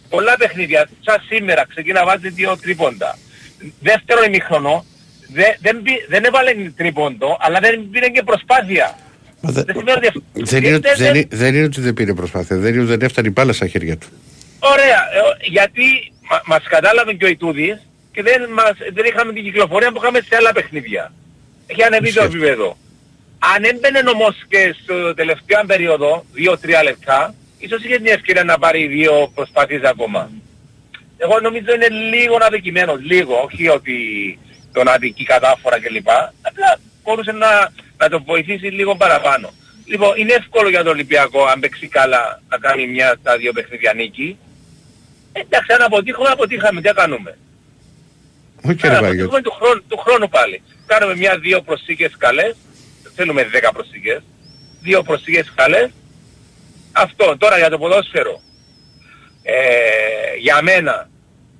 Πολλά 0.10 0.36
παιχνίδια, 0.38 0.90
σαν 1.06 1.22
σήμερα, 1.30 1.66
ξεκίνα 1.70 2.06
βάζει 2.06 2.30
δύο 2.30 2.58
τρίποντα. 2.62 3.18
Δεύτερο 3.80 4.24
ημίχρονο, 4.24 4.86
δε, 5.34 5.44
δεν, 5.60 5.80
μπη- 5.82 6.06
δεν 6.10 6.24
έβαλε 6.24 6.52
τρίποντο, 6.76 7.38
αλλά 7.40 7.60
δεν 7.60 7.90
πήρε 7.92 8.08
και 8.10 8.24
προσπάθεια. 8.24 8.98
Μα 9.42 9.52
δε- 9.52 9.64
Δεν 9.64 9.76
σημαίνει 9.76 9.98
ότι 9.98 10.08
αυ- 10.08 10.24
Δεν 10.52 10.64
είναι, 10.64 10.76
ότι- 10.76 10.88
δεν- 10.88 10.98
δεν, 10.98 11.16
είναι- 11.16 11.28
δεν 11.30 11.56
είναι 11.56 11.64
ότι 11.64 11.82
δεν 11.82 11.94
πήρε 11.94 12.14
προσπάθεια, 12.14 12.56
δεν 12.58 12.72
είναι 12.74 12.82
ότι 12.82 12.90
δεν 12.90 13.02
έφτανε 13.02 13.28
η 13.28 13.32
μπάλα 13.36 13.54
στα 13.54 13.68
χέρια 13.68 13.98
του. 13.98 14.08
Ωραία, 14.60 15.00
ε, 15.18 15.48
γιατί 15.50 15.84
μα, 16.30 16.42
μας 16.46 16.64
κατάλαβε 16.70 17.14
και 17.14 17.26
ο 17.26 17.28
Ιτούδης 17.28 17.88
και 18.12 18.22
δεν, 18.24 18.50
μας, 18.54 18.72
δεν 18.94 19.06
είχαμε 19.06 19.34
την 19.34 19.44
κυκλοφορία 19.44 19.92
που 19.92 20.00
είχαμε 20.02 20.20
σε 20.20 20.36
άλλα 20.36 20.52
παιχνίδια. 20.52 21.14
Έχει 21.68 21.84
ανεβεί 21.84 22.14
το 22.14 22.24
επίπεδο. 22.24 22.78
Αν 23.56 23.64
έμπαινε 23.64 24.10
όμως 24.10 24.36
και 24.48 24.76
στο 24.84 25.14
τελευταίο 25.14 25.62
περίοδο, 25.68 26.26
2-3 26.36 26.84
λεπτά, 26.84 27.36
ίσως 27.60 27.84
είχε 27.84 27.96
την 27.96 28.06
ευκαιρία 28.08 28.44
να 28.44 28.58
πάρει 28.58 28.88
δύο 28.88 29.32
προσπάθειες 29.36 29.84
ακόμα. 29.84 30.32
Εγώ 31.18 31.40
νομίζω 31.40 31.74
είναι 31.74 31.90
λίγο 31.90 32.38
αδικημένος, 32.42 33.00
λίγο, 33.02 33.36
όχι 33.44 33.68
ότι 33.68 33.98
τον 34.74 34.88
αδικεί 34.88 35.24
κατάφορα 35.24 35.80
κλπ. 35.80 36.10
Απλά 36.42 36.80
μπορούσε 37.04 37.32
να, 37.32 37.72
να 37.98 38.10
τον 38.10 38.24
βοηθήσει 38.26 38.66
λίγο 38.66 38.96
παραπάνω. 38.96 39.50
Λοιπόν, 39.86 40.18
είναι 40.18 40.34
εύκολο 40.34 40.70
για 40.70 40.84
τον 40.84 40.88
Ολυμπιακό 40.94 41.46
αν 41.46 41.60
παίξει 41.60 41.88
καλά 41.88 42.42
να 42.50 42.58
κάνει 42.58 42.88
μια 42.88 43.16
στα 43.20 43.38
δύο 43.38 43.54
παιχνίδια 43.54 43.94
νίκη. 43.94 44.38
Εντάξει, 45.34 45.74
αν 45.74 45.82
αποτύχουμε, 45.82 46.30
αποτύχαμε, 46.30 46.82
τι 46.82 46.88
θα 46.88 46.94
κάνουμε. 46.94 47.38
Όχι 48.64 48.78
ρε 48.82 48.88
Άρα, 48.90 49.02
Βάγιο. 49.02 49.26
αποτύχουμε 49.26 49.42
του 49.42 49.52
χρόνου, 49.52 49.84
του 49.88 49.98
χρόνου 49.98 50.30
πάλι. 50.30 50.62
Κάνουμε 50.86 51.16
μια-δύο 51.16 51.62
προσθήκες 51.62 52.12
καλές, 52.18 52.56
δεν 53.04 53.12
θέλουμε 53.16 53.44
δέκα 53.44 53.72
προσθήκες, 53.72 54.22
δύο 54.82 55.04
προσθήκες 55.04 55.52
καλές. 55.56 55.90
Αυτό, 56.92 57.38
τώρα 57.38 57.58
για 57.58 57.70
το 57.70 57.78
ποδόσφαιρο. 57.78 58.42
Ε, 59.44 60.38
για 60.40 60.62
μένα, 60.62 61.10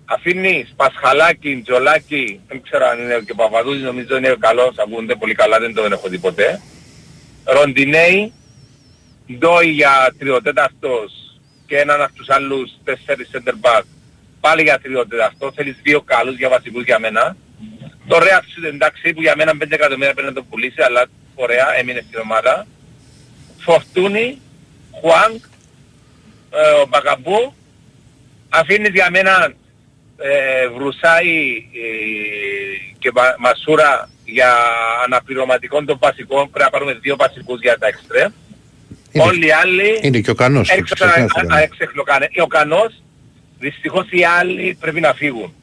αφήνεις 0.06 0.74
Πασχαλάκη, 0.76 1.62
Τζολάκη, 1.66 2.40
δεν 2.48 2.62
ξέρω 2.62 2.86
αν 2.86 3.00
είναι 3.00 3.22
και 3.26 3.32
ο 3.32 3.36
Παπαδούζης, 3.36 3.84
νομίζω 3.84 4.18
είναι 4.18 4.36
καλός, 4.40 4.76
ακούνται 4.78 5.16
πολύ 5.16 5.34
καλά, 5.34 5.60
δεν 5.60 5.74
τον 5.74 5.92
έχω 5.92 6.08
δει 6.08 6.18
ποτέ. 6.18 6.62
Ροντινέη, 7.46 8.34
Ντόι 9.38 9.70
για 9.70 10.16
τριωτέταρτος 10.18 11.12
και 11.66 11.78
έναν 11.78 12.02
από 12.02 12.14
τους 12.14 12.30
άλλους 12.30 12.72
τέσσερις 12.84 13.30
center 13.34 13.54
back. 13.62 13.84
Πάλι 14.40 14.62
για 14.62 14.80
τριωτέταρτο, 14.80 15.52
θέλεις 15.56 15.78
δύο 15.82 16.02
καλούς 16.02 16.38
για 16.38 16.50
βασικούς 16.50 16.84
για 16.84 17.00
μένα. 17.00 17.36
Το 18.08 18.20
Ρέαξ 18.20 18.48
εντάξει 18.66 19.14
που 19.14 19.22
για 19.22 19.34
μένα 19.38 19.52
5 19.52 19.72
εκατομμύρια 19.72 20.14
πρέπει 20.14 20.28
να 20.28 20.34
το 20.34 20.44
πουλήσει, 20.44 20.82
αλλά 20.82 21.06
ωραία, 21.36 21.68
έμεινε 21.80 22.04
στην 22.08 22.20
ομάδα. 22.20 22.68
Φορτούνι, 23.58 24.42
Χουάνγκ, 24.92 25.40
ε, 26.52 26.82
ο 26.82 26.86
Μπακαμπού. 26.90 27.54
Αφήνεις 28.50 28.90
για 28.94 29.10
μένα 29.12 29.54
ε, 30.18 30.68
Βρουσάη 30.68 31.48
ε, 31.58 32.94
και 33.00 33.12
Μα- 33.14 33.36
Μασούρα 33.40 34.10
για 34.26 34.56
αναπληρωματικών 35.06 35.86
των 35.86 35.98
βασικών. 36.00 36.50
Πρέπει 36.50 36.64
να 36.64 36.70
πάρουμε 36.70 36.94
δύο 36.94 37.16
βασικούς 37.16 37.62
για 37.62 37.78
τα 37.78 37.88
εξτρέμ. 37.88 38.32
Όλοι 39.14 39.46
οι 39.46 39.52
άλλοι... 39.52 40.00
Είναι 40.02 40.20
και 40.20 40.30
ο 40.32 40.36
Κανός, 40.36 40.68
το 40.68 40.74
Έξω 40.78 40.96
ξεχνάς 40.96 41.32
το 41.32 41.40
Κανό. 41.48 41.58
έξεχλοκάνε. 41.58 42.30
Ο 42.44 42.48
Κανός, 42.48 43.02
δυστυχώς 43.60 44.06
οι 44.10 44.24
άλλοι 44.24 44.78
πρέπει 44.80 45.00
να 45.00 45.14
φύγουν. 45.14 45.54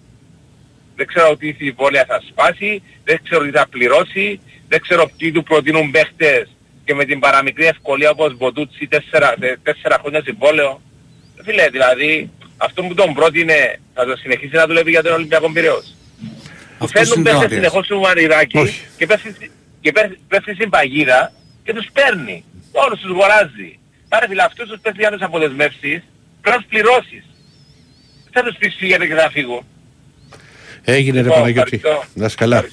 Δεν 0.96 1.06
ξέρω 1.06 1.36
τι 1.36 1.52
συμβόλαια 1.52 2.04
θα 2.08 2.22
σπάσει, 2.30 2.82
δεν 3.04 3.20
ξέρω 3.24 3.44
τι 3.44 3.50
θα 3.50 3.66
πληρώσει, 3.70 4.40
δεν 4.68 4.80
ξέρω 4.80 5.10
ποιοι 5.16 5.32
του 5.32 5.42
προτείνουν 5.42 5.90
παίχτες 5.90 6.55
και 6.86 6.94
με 6.94 7.04
την 7.04 7.18
παραμικρή 7.18 7.66
ευκολία 7.66 8.10
όπως 8.10 8.36
Μποτούτσι 8.36 8.86
τέσσερα, 8.86 9.34
τε- 9.40 9.58
τέσσερα 9.62 9.96
χρόνια 10.00 10.20
συμβόλαιο. 10.24 10.80
Φίλε, 11.44 11.68
δηλαδή, 11.68 12.30
αυτό 12.56 12.82
που 12.82 12.94
τον 12.94 13.14
πρότεινε 13.14 13.58
θα 13.94 14.04
το 14.04 14.16
συνεχίσει 14.16 14.54
να 14.54 14.66
δουλεύει 14.66 14.90
για 14.90 15.02
τον 15.02 15.12
Ολυμπιακό 15.12 15.52
Πυραιός. 15.52 15.86
Του 16.78 16.84
Αυτός 16.84 16.90
φέρνουν 16.90 17.14
είναι 17.16 17.22
παίχτες 17.22 17.30
τραυματίας. 17.32 17.60
συνεχώς 17.60 17.84
στο 17.86 17.98
μαριδάκι 17.98 18.58
και 18.98 19.06
πέφτει, 19.06 19.50
και 19.80 19.92
πέφτει, 19.92 20.18
πέφτει 20.28 20.54
στην 20.54 20.70
παγίδα 20.70 21.32
και 21.64 21.72
τους 21.74 21.86
παίρνει. 21.92 22.44
Όλους 22.72 23.00
τους 23.00 23.10
αγοράζει. 23.10 23.78
Άρα 24.08 24.26
φίλε 24.28 24.42
αυτούς 24.42 24.68
τους 24.68 24.78
παίρνει 24.82 25.04
άλλες 25.04 25.20
αποδεσμεύσεις, 25.20 26.00
πρέπει 26.40 26.56
να 26.56 26.62
τους 26.62 26.66
πληρώσεις. 26.68 27.24
Δεν 28.24 28.32
θα 28.32 28.42
τους 28.48 28.56
πεις 28.58 28.74
φύγετε 28.78 29.06
και 29.06 29.14
θα 29.14 29.30
φύγω. 29.30 29.64
Έγινε 30.84 31.16
ρε 31.16 31.22
Λοιπόν, 31.22 31.38
Παναγιώτη. 31.38 31.74
ευχαριστώ. 31.76 32.04
Να 32.14 32.26
είσαι 32.26 32.36
καλά. 32.36 32.64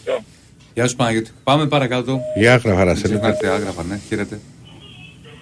Γεια 0.74 0.88
σου 0.88 0.95
Παναγιώτη. 0.95 1.32
Πάμε 1.44 1.68
παρακάτω. 1.68 2.20
Γεια 2.36 2.56
Γραφαρά. 2.56 2.94
Μην 2.94 3.04
ξεχνάτε 3.04 3.48
άγραφα, 3.48 3.84
ναι. 3.84 4.00
Χαίρετε. 4.08 4.40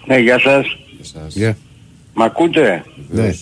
Ναι, 0.05 0.17
γεια 0.17 0.39
σας. 0.39 0.77
Γεια 0.95 1.05
σας. 1.21 1.35
Γεια. 1.35 1.57
Μ' 2.13 2.21
ακούτε; 2.21 2.83
Ναι. 3.09 3.33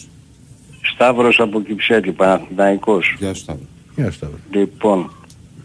Σταύρος 0.93 1.39
από 1.39 1.61
Κυψέλη, 1.61 2.11
Παναθηναϊκός. 2.11 3.15
Γεια 3.19 3.33
σου 3.33 3.41
Σταύρο. 3.41 3.65
Γεια 3.95 4.11
Σταύρο. 4.11 4.37
Λοιπόν, 4.51 5.11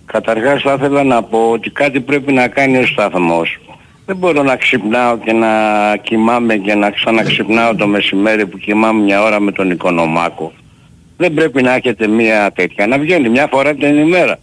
καταρχάς 0.07 0.63
θα 0.63 0.73
ήθελα 0.73 1.05
να 1.05 1.23
πω 1.23 1.51
ότι 1.51 1.71
κάτι 1.71 2.01
πρέπει 2.01 2.33
να 2.33 2.49
κάνει 2.49 2.79
ο 2.79 2.87
σταθμός. 2.87 3.59
Δεν 4.07 4.17
μπορώ 4.17 4.43
να 4.43 4.57
ξυπνάω 4.57 5.19
και 5.19 5.33
να 5.33 5.49
κοιμάμαι 5.97 6.57
και 6.57 6.75
να 6.75 6.91
ξαναξυπνάω 6.91 7.75
το 7.75 7.87
μεσημέρι 7.87 8.47
που 8.47 8.59
κοιμάμαι 8.59 9.03
μια 9.03 9.23
ώρα 9.23 9.41
με 9.41 9.53
τον 9.53 9.71
Οικονομάκο. 9.71 10.53
Δεν 11.17 11.35
πρέπει 11.35 11.63
να 11.63 11.75
έχετε 11.75 12.07
μια 12.07 12.53
τέτοια, 12.55 12.87
να 12.87 12.99
βγαίνει 12.99 13.29
μια 13.29 13.47
φορά 13.51 13.75
την 13.75 13.99
ημέρα. 13.99 14.39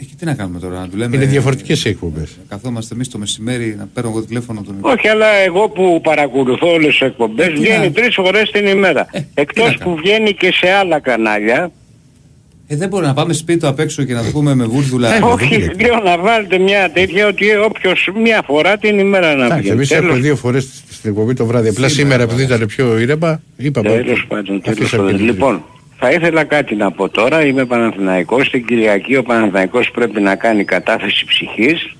Ε, 0.00 0.04
και 0.04 0.12
τι 0.18 0.24
να 0.24 0.34
κάνουμε 0.34 0.58
τώρα, 0.58 0.78
να 0.80 0.88
του 0.88 0.96
λέμε. 0.96 1.16
Είναι 1.16 1.24
διαφορετικές 1.24 1.84
οι 1.84 1.88
εκπομπές. 1.88 2.38
Καθόμαστε 2.48 2.94
εμείς 2.94 3.08
το 3.08 3.18
μεσημέρι 3.18 3.74
να 3.78 3.88
παίρνω 3.94 4.10
εγώ 4.10 4.22
τηλέφωνο 4.22 4.62
τον 4.66 4.76
Όχι, 4.80 5.08
αλλά 5.08 5.26
εγώ 5.46 5.68
που 5.68 6.00
παρακολουθώ 6.02 6.72
όλες 6.72 6.88
τις 6.90 7.00
εκπομπές 7.00 7.46
Ε, 7.46 7.50
τι 7.50 7.58
βγαίνει 7.58 7.84
να- 7.86 7.92
τρεις 7.92 8.14
φορές 8.14 8.50
την 8.50 8.66
ημέρα. 8.66 9.06
Εκτός 9.34 9.76
που 9.82 9.96
βγαίνει 9.96 10.32
και 10.34 10.52
σε 10.52 10.70
άλλα 10.70 11.00
κανάλια. 11.00 11.70
Ε, 12.66 12.76
δεν 12.76 12.88
μπορεί 12.88 13.06
να 13.06 13.14
πάμε 13.14 13.32
σπίτι 13.32 13.58
του 13.58 13.66
απ' 13.68 13.78
έξω 13.80 14.04
και 14.04 14.14
να 14.14 14.24
το 14.24 14.30
πούμε 14.30 14.54
με 14.54 14.64
βούρδουλα. 14.64 15.14
Ε, 15.14 15.20
Όχι, 15.22 15.56
λέω 15.80 16.00
να 16.04 16.18
βάλετε 16.18 16.58
μια 16.58 16.90
τέτοια 16.90 17.26
ότι 17.26 17.44
όποιος 17.56 18.08
μια 18.22 18.42
φορά 18.46 18.76
την 18.78 18.98
ημέρα 18.98 19.34
να 19.34 19.44
Εντάξει, 19.44 19.60
βγαίνει. 19.60 19.74
εμείς 19.76 19.88
Τέλος. 19.88 20.04
έχουμε 20.04 20.20
δύο 20.20 20.36
φορές 20.36 20.68
στην 20.90 21.10
εκπομπή 21.10 21.34
το 21.34 21.46
βράδυ. 21.46 21.68
Απλά 21.68 21.88
σήμερα 21.88 22.22
επειδή 22.22 22.42
ήταν 22.42 22.66
πιο 22.66 22.98
ήρεμα, 22.98 23.42
είπαμε. 23.56 23.88
Τέλος 23.88 24.24
πάντων, 24.28 24.60
τέλος 24.62 24.78
αφήσαμε 24.78 25.02
πάντων. 25.02 25.16
την 25.18 25.26
Λοιπόν, 25.26 25.62
θα 26.02 26.10
ήθελα 26.10 26.44
κάτι 26.44 26.74
να 26.74 26.92
πω 26.92 27.08
τώρα. 27.08 27.44
Είμαι 27.44 27.64
Παναθηναϊκός. 27.64 28.50
Την 28.50 28.66
Κυριακή 28.66 29.16
ο 29.16 29.22
Παναθηναϊκός 29.22 29.90
πρέπει 29.90 30.20
να 30.20 30.36
κάνει 30.36 30.64
κατάθεση 30.64 31.24
ψυχής 31.24 31.94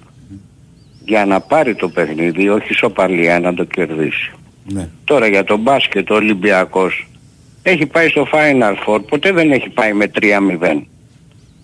για 1.04 1.24
να 1.24 1.40
πάρει 1.40 1.74
το 1.74 1.88
παιχνίδι, 1.88 2.48
όχι 2.48 2.74
σοπαλία, 2.74 3.40
να 3.40 3.54
το 3.54 3.64
κερδίσει. 3.64 4.32
Ναι. 4.64 4.88
Τώρα 5.04 5.26
για 5.26 5.44
τον 5.44 5.60
μπάσκετ 5.60 6.10
ο 6.10 6.14
Ολυμπιακός 6.14 7.06
έχει 7.62 7.86
πάει 7.86 8.08
στο 8.08 8.26
Final 8.32 8.74
Four, 8.86 9.00
ποτέ 9.08 9.32
δεν 9.32 9.52
έχει 9.52 9.68
πάει 9.68 9.92
με 9.92 10.10
3-0. 10.20 10.82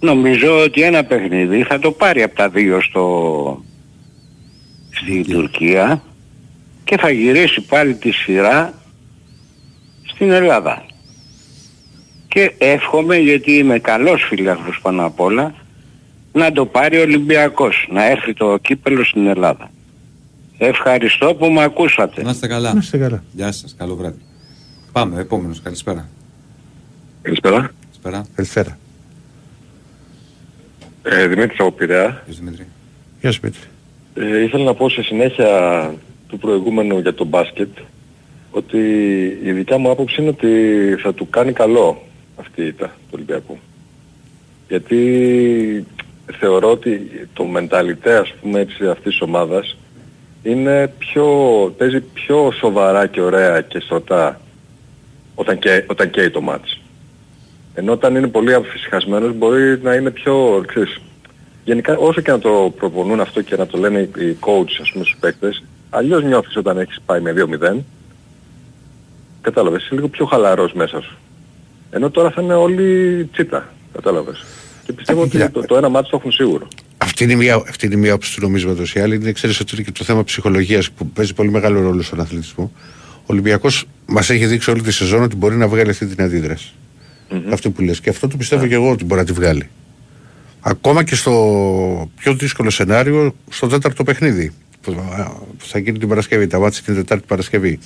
Νομίζω 0.00 0.58
ότι 0.58 0.82
ένα 0.82 1.04
παιχνίδι 1.04 1.62
θα 1.62 1.78
το 1.78 1.90
πάρει 1.90 2.22
από 2.22 2.36
τα 2.36 2.48
δύο 2.48 2.80
στο... 2.82 3.64
στην 4.90 5.24
Τουρκία 5.30 6.02
και 6.84 6.96
θα 6.96 7.10
γυρίσει 7.10 7.60
πάλι 7.60 7.94
τη 7.94 8.10
σειρά 8.10 8.72
στην 10.06 10.30
Ελλάδα. 10.30 10.84
Και 12.28 12.52
εύχομαι 12.58 13.16
γιατί 13.16 13.52
είμαι 13.52 13.78
καλός 13.78 14.22
φίλαθλος 14.28 14.78
πάνω 14.82 15.06
απ' 15.06 15.20
όλα 15.20 15.54
να 16.32 16.52
το 16.52 16.66
πάρει 16.66 16.98
ο 16.98 17.00
Ολυμπιακός, 17.00 17.88
να 17.90 18.04
έρθει 18.10 18.34
το 18.34 18.58
κύπελο 18.58 19.04
στην 19.04 19.26
Ελλάδα. 19.26 19.70
Ευχαριστώ 20.58 21.34
που 21.34 21.46
με 21.46 21.62
ακούσατε. 21.62 22.22
Να 22.22 22.30
είστε 22.30 22.46
καλά. 22.46 22.72
Να 22.72 22.78
είστε 22.78 22.98
καλά. 22.98 23.22
Γεια 23.32 23.52
σας, 23.52 23.74
καλό 23.78 23.94
βράδυ. 23.94 24.18
Πάμε, 24.92 25.20
επόμενος, 25.20 25.62
καλησπέρα. 25.62 26.08
Καλησπέρα. 27.22 27.70
Καλησπέρα. 27.82 28.26
Καλησπέρα. 28.34 28.78
Ε, 31.02 31.26
Δημήτρης 31.26 31.60
από 31.60 31.72
Πειραιά. 31.72 32.22
Γεια 32.24 32.34
σου, 32.34 32.40
Δημήτρη. 32.44 32.66
Γεια 33.20 33.32
σου 33.32 33.40
Πέτρη. 33.40 33.60
Ε, 34.14 34.42
ήθελα 34.42 34.64
να 34.64 34.74
πω 34.74 34.88
σε 34.88 35.02
συνέχεια 35.02 35.50
του 36.28 36.38
προηγούμενου 36.38 36.98
για 36.98 37.14
το 37.14 37.24
μπάσκετ 37.24 37.68
ότι 38.50 38.78
η 39.42 39.52
δικιά 39.52 39.78
μου 39.78 39.90
άποψη 39.90 40.20
είναι 40.20 40.30
ότι 40.30 40.48
θα 41.02 41.14
του 41.14 41.28
κάνει 41.28 41.52
καλό 41.52 42.05
αυτή 42.36 42.62
η 42.62 42.66
ήττα 42.66 42.86
του 42.86 43.10
Ολυμπιακού. 43.10 43.58
Γιατί 44.68 45.86
θεωρώ 46.38 46.70
ότι 46.70 47.10
το 47.32 47.44
μενταλιτέ 47.44 48.16
ας 48.16 48.34
πούμε 48.40 48.60
έτσι 48.60 48.88
αυτής 48.88 49.12
της 49.12 49.20
ομάδας 49.20 49.76
είναι 50.42 50.92
πιο, 50.98 51.26
παίζει 51.76 52.00
πιο 52.00 52.52
σοβαρά 52.58 53.06
και 53.06 53.20
ωραία 53.20 53.60
και 53.60 53.80
στρωτά 53.80 54.40
όταν, 55.34 55.58
και, 55.58 55.84
όταν 55.86 56.10
καίει 56.10 56.30
το 56.30 56.40
μάτς. 56.40 56.80
Ενώ 57.74 57.92
όταν 57.92 58.16
είναι 58.16 58.28
πολύ 58.28 58.54
αφησυχασμένος 58.54 59.34
μπορεί 59.34 59.78
να 59.82 59.94
είναι 59.94 60.10
πιο, 60.10 60.64
ξέρεις, 60.66 61.00
γενικά 61.64 61.96
όσο 61.96 62.20
και 62.20 62.30
να 62.30 62.38
το 62.38 62.74
προπονούν 62.76 63.20
αυτό 63.20 63.42
και 63.42 63.56
να 63.56 63.66
το 63.66 63.78
λένε 63.78 63.98
οι 63.98 64.24
οι 64.24 64.36
coach 64.40 64.80
ας 64.80 64.90
πούμε 64.92 65.04
στους 65.04 65.16
παίκτες, 65.20 65.64
αλλιώς 65.90 66.22
νιώθεις 66.22 66.56
όταν 66.56 66.78
έχεις 66.78 67.00
πάει 67.06 67.20
με 67.20 67.32
2-0. 67.32 67.84
Κατάλαβες, 69.40 69.82
είσαι 69.82 69.94
λίγο 69.94 70.08
πιο 70.08 70.26
χαλαρός 70.26 70.72
μέσα 70.72 71.00
σου. 71.00 71.16
Ενώ 71.97 72.10
τώρα 72.10 72.31
θα 72.31 72.43
είναι 72.43 72.55
όλοι 72.55 73.24
τσίτα, 73.32 73.73
κατάλαβες. 73.93 74.44
Και 74.85 74.93
πιστεύω 74.93 75.23
ότι 75.23 75.51
το, 75.51 75.60
το 75.60 75.77
ένα 75.77 75.89
μάτι 75.89 76.10
το 76.10 76.16
έχουν 76.16 76.32
σίγουρο. 76.32 76.68
Αυτή 76.97 77.24
είναι 77.24 77.35
μια, 77.35 77.55
αυτή 77.55 77.86
είναι 77.86 77.97
μια 77.97 78.14
όψη 78.14 78.35
του 78.35 78.40
νομίσματος. 78.40 78.94
Η 78.94 79.01
άλλη 79.01 79.14
είναι, 79.14 79.32
ξέρεις, 79.32 79.60
ότι 79.60 79.74
είναι 79.74 79.85
και 79.85 79.93
το 79.93 80.05
θέμα 80.05 80.24
ψυχολογίας 80.24 80.90
που 80.90 81.06
παίζει 81.06 81.35
πολύ 81.35 81.51
μεγάλο 81.51 81.81
ρόλο 81.81 82.02
στον 82.02 82.20
αθλητισμό. 82.20 82.73
Ο 83.20 83.27
Ολυμπιακός 83.27 83.85
μας 84.06 84.31
έχει 84.31 84.47
δείξει 84.47 84.70
όλη 84.70 84.82
τη 84.82 84.93
σεζόν 84.93 85.23
ότι 85.23 85.36
μπορεί 85.36 85.56
να 85.56 85.68
βγάλει 85.68 85.90
αυτή 85.90 86.06
την 86.06 86.24
αντίδραση. 86.24 86.73
Αυτό 87.52 87.70
που 87.70 87.82
λες. 87.82 88.01
Και 88.01 88.10
αυτό 88.10 88.28
το 88.28 88.36
πιστεύω 88.36 88.66
και 88.66 88.74
εγώ 88.74 88.90
ότι 88.90 89.05
μπορεί 89.05 89.20
να 89.20 89.27
τη 89.27 89.32
βγάλει. 89.32 89.68
Ακόμα 90.60 91.05
και 91.05 91.14
στο 91.14 92.10
πιο 92.16 92.35
δύσκολο 92.35 92.70
σενάριο, 92.70 93.35
στο 93.51 93.66
τέταρτο 93.66 94.05
παιχνίδι. 94.05 94.52
Που 94.81 94.94
που 95.59 95.64
θα 95.66 95.78
γίνει 95.78 95.98
την 95.98 96.09
Παρασκευή. 96.09 96.47
Τα 96.47 96.59
μάτια 96.59 96.82
την 96.82 96.94
Τετάρτη 96.94 97.24
Παρασκευή. 97.27 97.78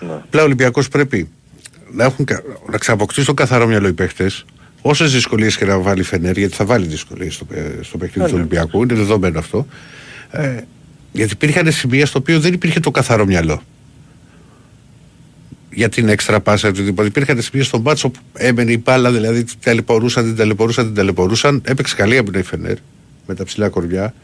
Απλά 0.00 0.40
ο 0.40 0.44
Ολυμπιακός 0.44 0.88
πρέπει 0.88 1.28
να, 1.92 2.04
έχουν, 2.04 2.24
κα- 2.24 2.42
να 2.70 2.78
ξαναποκτήσει 2.78 3.26
το 3.26 3.34
καθαρό 3.34 3.66
μυαλό 3.66 3.88
οι 3.88 3.92
παίχτες 3.92 4.44
Όσες 4.82 5.12
δυσκολίες 5.12 5.56
και 5.56 5.64
να 5.64 5.78
βάλει 5.78 6.00
η 6.00 6.04
Φενέρ, 6.04 6.38
γιατί 6.38 6.54
θα 6.54 6.64
βάλει 6.64 6.86
δυσκολίες 6.86 7.34
στο, 7.34 7.44
παι- 7.44 7.84
στο 7.84 7.98
παιχνίδι 7.98 8.28
του 8.30 8.36
Ολυμπιακού, 8.36 8.82
είναι 8.82 8.94
δεδομένο 8.94 9.38
αυτό. 9.38 9.66
Ε, 10.30 10.56
γιατί 11.12 11.32
υπήρχαν 11.32 11.72
σημεία 11.72 12.06
στο 12.06 12.18
οποίο 12.18 12.40
δεν 12.40 12.52
υπήρχε 12.52 12.80
το 12.80 12.90
καθαρό 12.90 13.26
μυαλό. 13.26 13.62
Για 15.72 15.88
την 15.88 16.08
έξτρα 16.08 16.40
πάσα 16.40 16.66
ή 16.66 16.70
οτιδήποτε. 16.70 17.08
Υπήρχαν 17.08 17.42
σημεία 17.42 17.64
στο 17.64 17.78
μπάτσο 17.78 18.08
που 18.08 18.20
έμενε 18.32 18.72
η 18.72 18.80
μπάλα, 18.84 19.10
δηλαδή 19.12 19.44
την 19.44 19.56
ταλαιπωρούσαν, 19.62 20.24
την 20.24 20.36
ταλαιπωρούσαν, 20.36 20.84
την 20.84 20.94
ταλαιπωρούσαν. 20.94 21.62
Έπαιξε 21.64 21.94
καλή 21.94 22.16
από 22.16 22.38
η 22.38 22.42
Φενέρ 22.42 22.76
με 23.26 23.34
τα 23.34 23.44
ψηλά 23.44 23.68
κορμιά, 23.68 24.14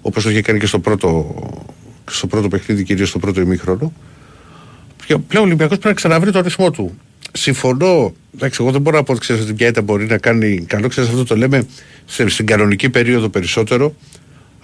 όπως 0.00 0.22
το 0.22 0.30
είχε 0.30 0.40
κάνει 0.42 0.58
και 0.58 0.66
στο 0.66 0.78
πρώτο, 0.78 1.34
στο 2.10 2.26
πρώτο 2.26 2.48
παιχνίδι, 2.48 2.82
κυρίως 2.84 3.08
στο 3.08 3.18
πρώτο 3.18 3.40
ημίχρονο. 3.40 3.92
Και 5.06 5.16
πλέον 5.18 5.44
ο 5.44 5.46
Ολυμπιακός 5.46 5.76
πρέπει 5.78 5.88
να 5.88 5.94
ξαναβρει 5.94 6.30
το 6.30 6.40
ρυθμό 6.40 6.70
του. 6.70 6.98
Συμφωνώ. 7.32 8.14
Εντάξει, 8.34 8.58
εγώ 8.62 8.70
δεν 8.72 8.80
μπορώ 8.80 8.96
να 8.96 9.02
πω 9.02 9.12
ότι 9.12 9.20
ξέρεις 9.20 9.42
ότι 9.42 9.52
μια 9.52 9.66
ήττα 9.66 9.82
μπορεί 9.82 10.06
να 10.06 10.18
κάνει 10.18 10.64
καλό. 10.66 10.88
Ξέρεις, 10.88 11.10
αυτό 11.10 11.24
το 11.24 11.36
λέμε 11.36 11.66
σε, 12.04 12.28
στην 12.28 12.46
κανονική 12.46 12.90
περίοδο 12.90 13.28
περισσότερο. 13.28 13.94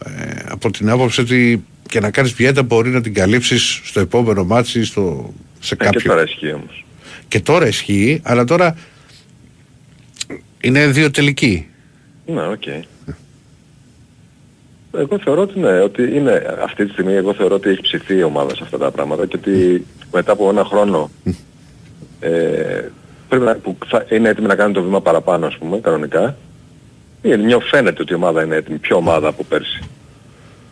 Ε, 0.05 0.11
από 0.49 0.71
την 0.71 0.91
άποψη 0.91 1.21
ότι 1.21 1.65
και 1.89 2.01
να 2.01 2.11
κάνεις 2.11 2.35
μια 2.35 2.49
ήττα 2.49 2.63
μπορεί 2.63 2.91
να 2.91 3.01
την 3.01 3.15
καλύψεις 3.15 3.81
στο 3.85 4.01
επόμενο 4.01 4.45
ματς, 4.45 4.85
στο, 4.85 5.35
σε 5.61 5.75
Ε, 5.75 5.77
κάποιο. 5.85 6.01
και 6.01 6.09
τώρα 6.09 6.23
ισχύει 6.23 6.53
όμως. 6.53 6.85
Και 7.29 7.41
τώρα 7.41 7.67
ισχύει, 7.67 8.21
αλλά 8.23 8.45
τώρα 8.45 8.77
είναι 10.61 10.87
δύο 10.87 11.11
τελικοί. 11.11 11.67
Ναι, 12.27 12.47
οκ. 12.49 12.63
Εγώ 14.99 15.19
θεωρώ 15.19 15.43
ότι 15.43 15.59
ναι, 15.59 15.81
ότι 15.81 16.17
είναι 16.17 16.57
αυτή 16.65 16.87
τη 16.87 16.93
στιγμή 16.93 17.13
εγώ 17.13 17.35
θεωρώ 17.35 17.55
ότι 17.55 17.69
έχει 17.69 17.81
ψηθεί 17.81 18.15
η 18.15 18.23
ομάδα 18.23 18.55
σε 18.55 18.61
αυτά 18.63 18.79
τα 18.79 18.91
πράγματα 18.91 19.27
και 19.27 19.37
ότι 19.37 19.87
μετά 20.13 20.33
από 20.33 20.49
ένα 20.49 20.65
χρόνο 20.65 21.11
ε, 22.21 22.85
πρέπει 23.29 23.45
να, 23.45 23.55
που 23.55 23.77
θα, 23.87 24.05
είναι 24.11 24.29
έτοιμη 24.29 24.47
να 24.47 24.55
κάνει 24.55 24.73
το 24.73 24.83
βήμα 24.83 25.01
παραπάνω 25.01 25.47
ας 25.47 25.57
πούμε 25.57 25.79
κανονικά 25.79 26.37
είναι, 27.23 27.37
νιώ, 27.37 27.61
φαίνεται 27.61 28.03
ότι 28.03 28.13
η 28.13 28.17
ομάδα 28.17 28.45
είναι 28.45 28.57
έτοιμη, 28.57 28.79
πιο 28.79 28.97
ομάδα 28.97 29.29
από 29.29 29.45
πέρσι. 29.45 29.83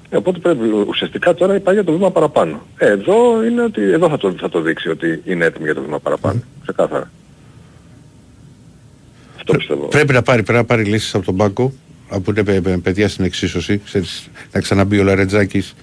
Ε, 0.08 0.16
οπότε 0.16 0.38
πρέπει 0.38 0.68
ουσιαστικά 0.88 1.34
τώρα 1.34 1.60
πάει 1.60 1.74
για 1.74 1.84
το 1.84 1.92
βήμα 1.92 2.10
παραπάνω. 2.10 2.62
Ε, 2.78 2.86
εδώ 2.86 3.44
είναι 3.44 3.62
ότι 3.62 3.82
εδώ 3.82 4.08
θα 4.08 4.18
το, 4.18 4.34
θα 4.38 4.48
το 4.48 4.60
δείξει 4.60 4.88
ότι 4.88 5.22
είναι 5.24 5.44
έτοιμη 5.44 5.64
για 5.64 5.74
το 5.74 5.82
βήμα 5.82 5.98
παραπάνω. 5.98 6.42
Ξεκάθαρα. 6.62 7.10
Αυτό 9.36 9.54
πιστεύω. 9.54 9.86
Πρέπει 9.86 10.12
να 10.12 10.22
πάρει, 10.22 10.42
πρέπει 10.42 10.58
να 10.58 10.64
πάρει 10.64 10.84
λύσεις 10.84 11.14
από 11.14 11.24
τον 11.24 11.36
πάγκο, 11.36 11.72
από 12.08 12.30
είναι 12.30 12.42
παι- 12.44 12.60
παι- 12.60 12.78
παιδιά 12.78 13.08
στην 13.08 13.24
εξίσωση. 13.24 13.78
Ξέρεις, 13.84 14.28
να 14.52 14.60
ξαναμπεί 14.60 14.98
ο 14.98 15.02
Λαρετζάκης, 15.04 15.74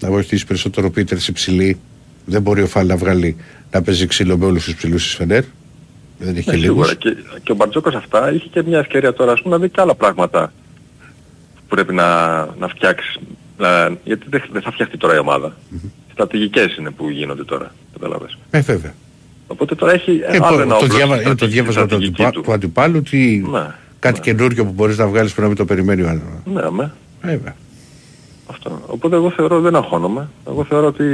να 0.00 0.10
βοηθήσει 0.10 0.46
περισσότερο 0.46 0.86
ο 0.86 0.90
Πίτερς 0.90 1.28
υψηλή. 1.28 1.78
Δεν 2.24 2.42
μπορεί 2.42 2.62
ο 2.62 2.66
Φάλ 2.66 2.86
να 2.86 2.96
βγάλει 2.96 3.36
να 3.70 3.82
παίζει 3.82 4.06
ξύλο 4.06 4.36
με 4.38 4.44
όλους 4.44 4.64
τους 4.64 4.74
ψηλούς 4.74 5.02
της 5.02 5.14
Φενέρ. 5.14 5.42
Δεν 6.18 6.36
έχει 6.36 6.50
Ναι, 6.50 6.56
λίγους. 6.56 6.88
σίγουρα. 6.88 6.94
Και, 6.94 7.38
και 7.42 7.52
ο 7.52 7.54
Μπαρτζόκας 7.54 7.94
αυτά 7.94 8.32
είχε 8.32 8.46
και 8.50 8.62
μια 8.62 8.78
ευκαιρία 8.78 9.12
τώρα 9.12 9.32
ας 9.32 9.42
πούμε 9.42 9.56
να 9.56 9.62
δει 9.62 9.68
και 9.68 9.80
άλλα 9.80 9.94
πράγματα 9.94 10.52
που 11.54 11.62
πρέπει 11.68 11.94
να, 11.94 12.36
να 12.58 12.68
φτιάξει. 12.68 13.20
Να, 13.58 13.96
γιατί 14.04 14.26
δεν, 14.30 14.42
δεν 14.52 14.62
θα 14.62 14.70
φτιαχτεί 14.72 14.96
τώρα 14.96 15.14
η 15.14 15.18
ομάδα. 15.18 15.56
Στρατηγικές 16.12 16.76
είναι 16.76 16.90
που 16.90 17.10
γίνονται 17.10 17.44
τώρα. 17.44 17.74
Καταλάβες. 17.92 18.38
Ε, 18.50 18.60
βέβαια. 18.60 18.94
Οπότε 19.46 19.74
τώρα 19.74 19.92
έχει 19.92 20.20
Ε, 20.26 20.38
άλλο 20.42 20.56
το, 20.56 20.62
ένα 20.62 20.76
το, 20.78 20.84
όπλο 20.84 20.96
διάβα, 20.96 21.14
στη 21.16 21.24
ε, 21.24 21.28
το 21.28 21.36
στρατηγική- 21.36 21.52
διάβασμα 21.52 21.82
του, 21.82 21.88
στρατηγική 21.88 22.22
αντιπα- 22.24 22.42
του 22.42 22.52
αντιπάλου 22.52 22.96
ότι 23.06 23.46
Ναι, 23.50 23.66
κάτι 24.06 24.20
καινούριο 24.20 24.64
που 24.64 24.72
μπορείς 24.72 24.98
να 24.98 25.06
βγάλεις 25.06 25.34
που 25.34 25.40
να 25.40 25.46
μην 25.46 25.56
το 25.56 25.64
περιμένει 25.64 26.02
ο 26.02 26.08
άλλος. 26.08 26.22
Ναι, 26.44 26.70
με. 26.70 26.92
Βέβαια. 27.22 27.56
Αυτό. 28.50 28.82
Οπότε 28.86 29.16
εγώ 29.16 29.30
θεωρώ 29.30 29.60
δεν 29.60 29.76
αγχώνομαι. 29.76 30.28
Εγώ 30.46 30.64
θεωρώ 30.64 30.86
ότι 30.86 31.04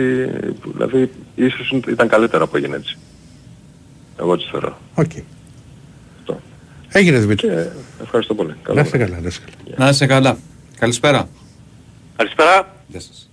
δηλαδή 0.75 1.11
ίσως 1.35 1.75
ήταν 1.89 2.09
καλύτερα 2.09 2.47
που 2.47 2.57
έγινε 2.57 2.77
έτσι. 2.77 2.99
Εγώ 4.19 4.33
έτσι 4.33 4.49
θεωρώ. 4.51 4.79
Οκ. 4.95 5.11
Έγινε 6.95 7.19
Δημήτρη. 7.19 7.49
Και 7.49 7.67
ευχαριστώ 8.03 8.35
πολύ. 8.35 8.55
Καλό 8.63 8.77
Να 8.79 8.85
είστε 8.85 8.97
βράδυ. 8.97 9.13
καλά, 9.13 9.23
να 9.23 9.29
είστε 9.29 9.45
καλά. 9.65 9.77
Να 9.77 9.89
είσαι 9.89 10.07
καλά. 10.07 10.39
Καλησπέρα. 10.79 11.29
Καλησπέρα. 12.17 12.75
Γεια 12.87 13.01
σας. 13.01 13.31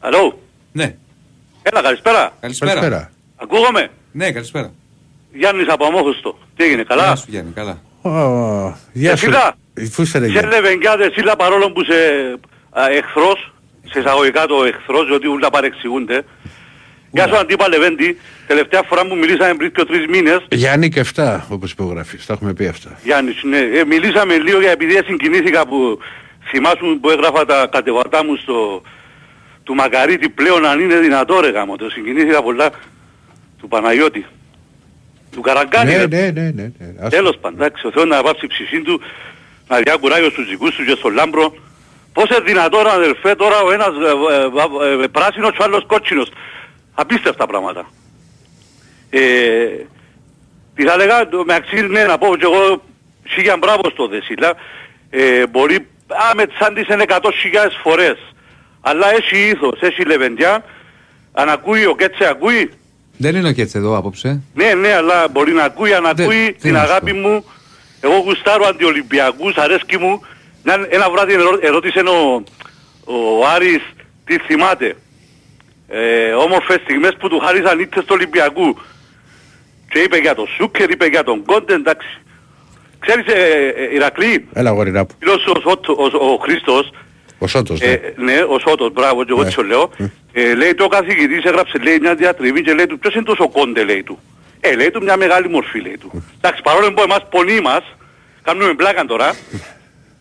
Αλλό. 0.00 0.38
Ναι. 0.72 0.96
Έλα, 1.62 1.82
καλησπέρα. 1.82 2.32
Καλησπέρα. 2.40 3.10
Ακούγομαι. 3.36 3.90
Ναι, 4.12 4.32
καλησπέρα. 4.32 4.72
Γιάννης 5.32 5.68
από 5.68 5.84
Αμμόχωστο. 5.86 6.38
Τι 6.56 6.64
έγινε, 6.64 6.82
καλά; 6.82 7.04
Γεια 7.04 7.16
σου 7.16 7.26
Γιάννη, 7.28 7.52
καλά. 7.52 7.80
Ω, 8.02 8.76
Γεια 8.92 9.16
σου. 9.16 9.24
Εσύλα. 9.26 9.54
Πού 9.96 10.02
είσαι 10.02 10.18
ρε 10.18 10.24
Σε 10.24 10.30
Γιάννη. 10.30 10.50
λεβενκιάδε 10.54 11.04
εσύλα 11.04 11.36
παρόλο 11.36 11.72
που 11.72 11.80
είσαι 11.80 12.34
α, 12.70 12.90
εχθρός, 12.90 13.52
σε 13.92 13.98
εισαγωγικά 13.98 14.46
το 14.46 14.64
εχθρός, 14.64 15.06
διότι 15.06 15.26
όλα 15.26 15.50
παρεξηγούνται. 15.50 16.24
Γεια 17.10 17.26
σου 17.28 17.36
Αντίπα 17.36 17.68
Λεβέντη, 17.68 18.18
τελευταία 18.46 18.82
φορά 18.82 19.06
που 19.06 19.16
μιλήσαμε 19.16 19.54
πριν 19.54 19.72
και 19.72 19.84
τρεις 19.84 20.06
μήνες, 20.06 20.46
Γιάννη 20.50 20.88
και 20.88 21.04
7 21.14 21.40
όπως 21.48 21.72
υπογράφεις. 21.72 22.26
Τα 22.26 22.32
έχουμε 22.32 22.52
πει 22.54 22.66
αυτά. 22.66 22.98
Γιάννης, 23.04 23.42
ναι, 23.42 23.58
ε, 23.58 23.84
μιλήσαμε 23.84 24.36
λίγο 24.36 24.60
για 24.60 24.70
επειδή 24.70 25.00
συγκινήθηκα 25.06 25.66
που 25.66 25.98
θυμάσαι 26.50 26.78
που 27.00 27.10
έγραφα 27.10 27.44
τα 27.44 27.66
κατεβατά 27.72 28.24
μου 28.24 28.36
στο 28.36 28.82
του 29.62 29.74
Μακαρίτη 29.74 30.28
πλέον 30.28 30.66
αν 30.66 30.80
είναι 30.80 30.96
δυνατό 30.98 31.40
ρε 31.40 31.50
γάμο, 31.50 31.76
το 31.76 31.90
συγκινήθηκα 31.90 32.42
πολλά 32.42 32.70
του 33.60 33.68
Παναγιώτη, 33.68 34.26
του 35.32 35.40
Καραγκάνη. 35.40 35.90
Ναι, 35.90 35.96
ρε. 35.96 36.06
ναι, 36.06 36.30
ναι, 36.30 36.50
ναι. 36.50 36.62
ναι. 36.78 36.92
Ας- 37.00 37.10
Τέλος 37.10 37.36
πάντων, 37.40 37.60
εντάξει, 37.60 37.86
ο 37.86 37.90
Θεός 37.90 38.06
να 38.06 38.22
βάψει 38.22 38.46
ψυχή 38.46 38.80
του, 38.82 39.00
να 39.68 39.78
διά 39.78 39.96
κουράγιο 39.96 40.30
στους 40.30 40.48
δικούς 40.48 40.74
του 40.74 40.84
και 40.84 40.94
στον 40.98 41.14
Λάμπρο. 41.14 41.54
Πώς 42.12 42.28
είναι 42.30 42.40
δυνατόν 42.40 42.86
αδελφέ 42.86 43.34
τώρα 43.34 43.60
ο 43.60 43.72
ένας 43.72 43.88
ε, 43.88 44.34
ε, 44.34 45.00
ε, 45.00 45.02
ε, 45.04 45.06
πράσινος 45.06 45.50
και 45.50 45.58
ο 45.60 45.64
άλλος 45.64 45.84
κότσινος. 45.86 46.28
Απίστευτα 46.94 47.46
πράγματα. 47.46 47.90
Ε, 49.10 49.20
τι 50.74 50.84
θα 50.84 50.96
λέγα, 50.96 51.28
το- 51.28 51.44
με 51.46 51.54
αξίζει 51.54 51.86
ναι, 51.86 52.04
να 52.04 52.18
πω 52.18 52.36
και 52.36 52.44
εγώ 52.44 52.82
σίγια 53.28 53.56
μπράβο 53.56 53.82
στο 53.92 54.06
Δεσίλα. 54.08 54.52
Ε, 55.10 55.46
μπορεί, 55.46 55.74
α, 56.08 56.34
με 56.34 56.46
τσάντης 56.46 56.88
είναι 56.88 57.02
100.000 57.02 57.78
φορές. 57.82 58.18
Αλλά 58.80 59.12
έχει 59.14 59.48
ήθος, 59.48 59.80
έχει 59.80 60.04
λεβεντιά. 60.04 60.64
Αν 61.32 61.48
ακούει 61.48 61.86
ο 61.86 61.94
Κέτσε 61.96 62.26
ακούει. 62.28 62.70
Δεν 63.22 63.36
είναι 63.36 63.48
ο 63.48 63.52
Κέτσε 63.52 63.78
εδώ 63.78 63.96
απόψε. 63.96 64.40
Ναι, 64.54 64.74
ναι, 64.74 64.92
αλλά 64.94 65.28
μπορεί 65.28 65.52
να 65.52 65.64
ακούει, 65.64 65.92
αν 65.94 66.06
ακούει 66.06 66.56
την 66.60 66.72
να 66.72 66.78
σου 66.78 66.84
αγάπη 66.90 67.12
μου. 67.12 67.44
Εγώ 68.00 68.16
γουστάρω 68.18 68.66
αντιολυμπιακούς, 68.66 69.56
αρέσκει 69.56 69.98
μου. 69.98 70.20
Ένα, 70.64 70.86
ένα 70.90 71.10
βράδυ 71.10 71.32
ερώ- 71.32 71.58
ερώτησε 71.64 71.98
ο, 72.00 72.42
ο 73.04 73.46
Άρης 73.54 73.82
τι 74.24 74.38
θυμάται. 74.38 74.96
Ε, 75.88 76.32
όμορφες 76.32 76.80
στιγμές 76.82 77.16
που 77.18 77.28
του 77.28 77.38
χάρισαν 77.38 77.78
ήττες 77.80 78.02
του 78.04 78.10
Ολυμπιακού. 78.18 78.76
Και 79.90 79.98
είπε 79.98 80.16
για 80.16 80.34
τον 80.34 80.46
Σούκερ, 80.56 80.90
είπε 80.90 81.06
για 81.06 81.24
τον 81.24 81.44
Κόντε, 81.44 81.74
εντάξει. 81.74 82.08
Ξέρεις, 82.98 83.26
ε, 83.26 83.72
ε, 83.76 83.94
Ηρακλή, 83.94 84.48
Έλα 84.52 84.70
γορινά 84.70 85.04
που. 85.06 85.14
φίλος 85.18 85.46
ο, 85.46 85.60
Σότο- 85.60 85.96
ο, 86.20 86.32
ο 86.32 86.36
Χρήστος, 86.36 86.90
Ο 87.42 87.46
Σότος, 87.46 87.80
ναι. 87.80 87.86
ε, 87.86 88.14
ναι, 88.16 88.36
ο 88.48 88.58
Σότος, 88.58 88.92
μπράβο, 88.92 89.24
και 89.24 89.30
εγώ 89.32 89.40
Ναι. 89.40 89.46
έτσι 89.46 89.56
το 89.56 89.62
λέω. 89.62 89.90
Ε, 90.32 90.54
λέει 90.54 90.74
το 90.74 90.84
ο 90.84 90.88
καθηγητής 90.88 91.44
έγραψε 91.44 91.78
λέει 91.78 91.98
μια 92.00 92.14
διατριβή 92.14 92.62
και 92.62 92.72
λέει 92.74 92.86
του 92.86 92.98
ποιος 92.98 93.14
είναι 93.14 93.24
τόσο 93.24 93.48
κόντε 93.48 93.84
λέει 93.84 94.02
του. 94.02 94.18
Ε, 94.60 94.74
λέει 94.74 94.90
του 94.90 95.02
μια 95.02 95.16
μεγάλη 95.16 95.48
μορφή 95.48 95.80
λέει 95.80 95.98
του. 96.00 96.24
Εντάξει, 96.36 96.62
παρόλο 96.62 96.92
που 96.92 97.02
εμάς 97.02 97.26
πονεί 97.30 97.60
μας, 97.60 97.84
κάνουμε 98.42 98.74
πλάκα 98.74 99.04
τώρα, 99.04 99.34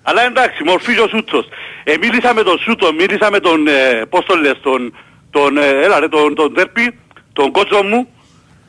αλλά 0.03 0.25
εντάξει, 0.25 0.63
μορφή 0.63 0.93
και 0.93 0.99
ο 1.01 1.07
Σούτσος. 1.07 1.45
Ε, 1.83 1.93
μίλησα 2.01 2.33
με 2.33 2.43
τον 2.43 2.57
Σούτο, 2.59 2.93
μίλησα 2.93 3.31
με 3.31 3.39
τον, 3.39 3.67
ε, 3.67 4.05
πώς 4.09 4.25
το 4.25 4.35
λες, 4.35 4.57
τον, 4.61 4.93
τον, 5.31 5.57
ε, 5.57 5.67
έλα 5.83 5.99
ρε, 5.99 6.07
τον, 6.07 6.35
τον 6.35 6.53
Τέρπι, 6.53 6.97
τον 7.33 7.51
κότσο 7.51 7.83
μου, 7.83 8.07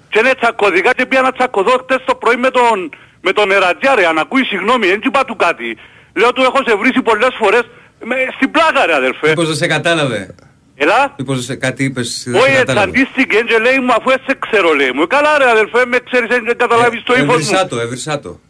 και 0.08 0.18
είναι 0.18 0.34
τσακωδικά 0.40 0.92
και 0.94 1.06
πήγα 1.06 1.22
να 1.22 1.32
τσακωδώ 1.32 1.70
χτες 1.82 1.98
το 2.04 2.14
πρωί 2.14 2.36
με 2.36 2.50
τον, 2.50 2.90
με 3.20 3.32
τον 3.32 3.50
Ερατζιά 3.50 3.94
ρε, 3.94 4.06
αν 4.06 4.18
ακούει 4.18 4.44
συγγνώμη, 4.44 4.86
δεν 4.86 5.00
είπα 5.04 5.24
του 5.24 5.36
κάτι. 5.36 5.76
Λέω 6.14 6.32
του 6.32 6.42
έχω 6.42 6.58
σε 6.66 6.76
βρήσει 6.76 7.02
πολλές 7.02 7.34
φορές, 7.38 7.62
με, 8.04 8.16
στην 8.36 8.50
πλάκα 8.50 8.86
ρε 8.86 8.94
αδερφέ. 8.94 9.28
Μήπως 9.28 9.46
δεν 9.46 9.56
σε 9.56 9.66
κατάλαβε. 9.66 10.34
Έλα. 10.74 11.14
Μήπως 11.18 11.36
δεν 11.36 11.44
σε- 11.44 11.54
κάτι 11.56 11.84
είπες 11.84 12.22
δεν 12.26 12.34
σε 12.40 12.46
Όχι, 12.46 12.56
κατάλαβε. 12.56 12.88
εξαντίστηκε 12.90 13.36
και 13.48 13.58
λέει 13.66 13.78
μου 13.84 13.92
αφού 13.98 14.10
έτσι 14.10 14.24
σε 14.28 14.36
ξέρω 14.44 14.72
λέει 14.72 14.90
μου. 14.94 15.02
«Ε, 15.02 15.06
Καλά 15.06 15.38
ρε 15.38 15.48
αδερφέ, 15.50 15.86
με 15.86 15.98
ξέρεις 16.08 16.28
δεν 16.28 16.56
καταλάβεις 16.56 17.02
το 17.02 17.12
ύφος 17.12 17.26
μου. 17.26 17.32
Έβρισά 17.32 17.66
το, 17.66 17.76
έβρισά 17.80 18.20
το. 18.20 18.40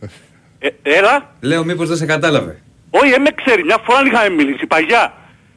Ε, 0.59 0.69
έλα. 0.83 1.15
Λέω 1.41 1.65
μήπως 1.65 1.89
δεν 1.89 1.97
σε 1.97 2.07
κατάλαβε. 2.07 2.63
Όχι, 2.91 3.11
δεν 3.11 3.21
με 3.21 3.31
ξέρει, 3.45 3.65
μια 3.65 3.79
φορά 3.87 4.01
είχαμε 4.07 4.29
μιλήσει 4.29 4.67
παγιά. 4.67 5.05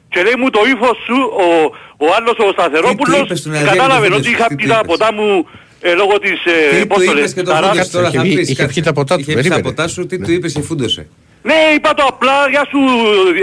Και 0.10 0.22
λέει 0.24 0.34
μου 0.40 0.50
το 0.50 0.60
ύφος 0.74 0.98
σου, 1.06 1.18
ο, 1.44 1.46
ο 2.06 2.08
άλλος 2.18 2.36
ο 2.38 2.52
Σταθερόπουλος, 2.52 3.20
είπες 3.20 3.40
στον 3.40 3.52
Αδριάννη 3.54 3.78
κατάλαβε 3.78 4.08
το 4.08 4.16
ότι 4.16 4.24
φίλο 4.28 4.36
είχα 4.38 4.44
σου, 4.44 4.50
τι 4.50 4.56
πει 4.56 4.64
του 4.64 4.70
τα 4.70 4.80
είπες; 4.84 4.88
ποτά 4.98 5.14
μου 5.14 5.48
ε, 5.82 5.94
λόγω 5.94 6.20
της, 6.20 6.32
ε, 6.46 6.80
Τι 6.80 6.86
πώς 6.86 6.98
του 6.98 7.06
το 7.06 7.12
είπες 7.12 7.22
λες, 7.22 7.34
και 7.34 7.42
το 7.42 7.52
ταράς. 7.52 7.70
φούντωσε 7.70 7.92
τώρα 7.92 8.10
θα 8.12 8.22
Είχε- 8.26 8.36
πεις. 8.38 8.50
είχε 8.50 8.56
κάτσε. 8.62 8.74
πιει 8.74 8.84
τα 8.84 8.94
ποτά 8.94 9.16
του, 9.16 9.22
Είχε 9.22 9.34
πιει 9.34 9.42
τα 9.44 9.50
περίμενε. 9.50 9.76
ποτά 9.76 9.88
σου, 9.88 10.06
τι 10.06 10.20
του 10.20 10.32
είπες 10.32 10.54
και 10.54 10.62
φούντωσε. 10.62 11.08
Ναι, 11.50 11.58
είπα 11.76 11.94
το 11.94 12.04
απλά, 12.12 12.38
γεια 12.54 12.64
σου, 12.72 12.80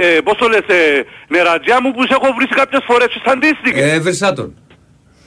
ε, 0.03 0.21
πώς 0.27 0.37
το 0.37 0.47
λες, 0.49 0.67
ε, 0.67 1.05
νερατζιά 1.29 1.77
μου 1.83 1.91
που 1.95 2.03
σε 2.09 2.15
έχω 2.19 2.29
βρει 2.37 2.47
κάποιες 2.61 2.83
φορές, 2.89 3.09
σταντίστηκε. 3.25 3.81
Ε, 3.83 3.93
έβρισά 3.99 4.33
τον. 4.33 4.49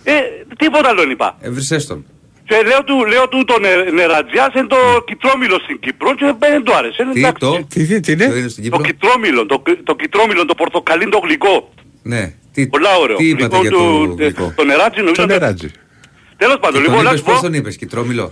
Ε, 0.04 0.14
τίποτα 0.58 0.88
άλλο 0.90 1.02
δεν 1.02 1.10
είπα. 1.10 1.38
Έβρισες 1.42 1.86
τον. 1.88 2.06
Και 2.48 2.56
λέω 2.70 2.84
του, 2.84 3.06
λέω 3.06 3.28
του 3.28 3.46
το 3.46 3.56
νε, 3.60 3.70
νερατζιάς 4.00 4.54
είναι 4.56 4.68
το 4.68 4.78
κιτρόμιλο 5.08 5.58
στην 5.64 5.80
Κύπρο 5.80 6.16
και 6.16 6.34
δεν 6.40 6.64
του 6.64 6.74
άρεσε. 6.76 7.04
Τι 7.14 7.20
εντάξει. 7.20 7.40
το; 7.40 7.52
Τι, 7.70 7.86
τι, 7.88 8.00
τι 8.00 8.12
είναι. 8.12 8.28
Το 8.28 8.36
είναι 8.36 8.48
στην 8.48 8.64
Το 8.70 8.78
Κύπρο; 8.78 8.82
κιτρόμιλο, 8.92 9.46
το, 9.46 9.62
το 9.84 9.96
κιτρόμιλο, 9.96 10.46
το 10.46 10.56
πορτοκαλί 10.56 11.10
το 11.10 11.20
γλυκό. 11.24 11.74
Ναι. 12.04 12.34
Τι, 12.54 12.68
Πολλά 12.68 12.96
ωραίο. 13.02 13.16
τι 13.18 13.28
είπατε 13.30 13.44
Λοιπόν, 13.44 13.62
για 13.62 13.72
το 13.72 13.78
του- 13.78 14.16
γλυκό; 14.20 14.54
Το 14.56 14.64
νεράτζι 14.64 15.00
νομίζω. 15.00 15.22
Το 15.22 15.26
νεράτζι. 15.26 15.70
Τέλος 16.38 16.58
πάντων, 16.60 16.82
Και 16.82 16.88
λοιπόν, 16.88 16.96
τον 16.96 17.04
να 17.06 17.10
είπες, 17.10 17.20
σου 17.20 17.26
πω, 17.26 17.32
πώς 17.32 17.42
τον 17.42 17.54
είπες, 17.54 17.76
κυτρόμιλο; 17.78 18.32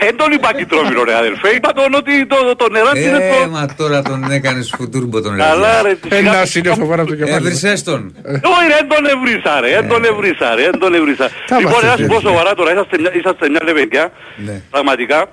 Δεν 0.00 0.16
τον 0.16 0.32
είπα 0.32 0.54
κιτρόμιλο 0.54 1.04
ρε 1.04 1.14
αδελφέ, 1.16 1.48
είπα 1.48 1.72
τον 1.72 1.94
ότι 1.94 2.26
το, 2.26 2.36
το 2.56 2.68
νεράτζι 2.70 3.02
είναι 3.08 3.16
Ε, 3.24 3.44
το... 3.44 3.50
μα 3.50 3.66
τώρα 3.76 4.02
τον 4.02 4.30
έκανες 4.30 4.72
φουτούρμπο 4.76 5.20
τον 5.20 5.36
Καλά 5.36 5.82
ρε, 5.82 5.94
τη 5.94 6.08
σιγά- 6.16 6.32
Ένα 6.34 6.44
σύννεφο 6.44 6.86
πάνω 6.86 7.02
από 7.02 7.10
το 7.10 7.16
κεφάλι. 7.16 7.34
Έβρισες 7.36 7.82
τον. 7.82 8.14
Όχι 8.24 8.66
ρε, 8.68 8.74
δεν 8.78 8.88
τον 8.88 9.06
εβρίσα 9.06 9.60
ρε, 9.60 9.70
δεν 9.70 9.88
τον 9.88 10.04
εβρίσα 10.04 10.54
ρε, 10.54 10.62
δεν 10.70 10.78
τον 10.78 10.94
εβρίσα. 10.94 11.30
Τα 11.46 11.56
Λοιπόν, 11.58 11.72
είμαστε 11.72 11.86
να 11.86 11.96
σου 11.96 12.06
πω 12.06 12.14
τέτοιοι. 12.14 12.26
σοβαρά 12.26 12.54
τώρα, 12.54 12.70
είσαστε 12.72 12.98
μια- 13.00 13.14
είσαστε 13.14 13.48
μια 13.48 13.60
λεβεντιά, 13.64 14.12
Ναι. 14.36 14.62
πραγματικά. 14.70 15.26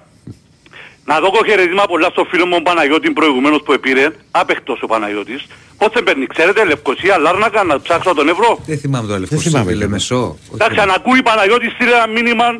Να 1.05 1.19
δω 1.19 1.29
χαιρετίσμα 1.47 1.83
πολλά 1.85 2.07
στο 2.11 2.23
φίλο 2.29 2.45
μου 2.45 2.55
ο 2.59 2.61
Παναγιώτης 2.61 3.13
προηγουμένως 3.13 3.61
που 3.65 3.73
επήρε, 3.73 4.07
άπεχτος 4.31 4.79
ο 4.81 4.87
Παναγιώτης. 4.87 5.45
Πώς 5.77 5.89
δεν 5.93 6.03
παίρνει, 6.03 6.25
ξέρετε, 6.27 6.63
Λευκοσία, 6.65 7.17
Λάρνακα, 7.17 7.63
να 7.63 7.81
ψάξω 7.81 8.13
τον 8.13 8.29
ευρώ. 8.29 8.59
Δεν 8.65 8.77
θυμάμαι 8.77 9.07
το 9.07 9.13
αλεφό 9.13 9.37
θυμάμαι 9.37 9.63
σου, 9.71 9.77
και 9.77 9.83
Λεμεσό. 9.83 10.37
Εντάξει, 10.53 10.79
αν 10.79 10.89
ακούει 10.89 11.21
Παναγιώτη 11.23 11.69
στείλε 11.69 11.89
ένα 11.95 12.07
μήνυμα 12.07 12.45
ε, 12.45 12.49
ε, 12.49 12.59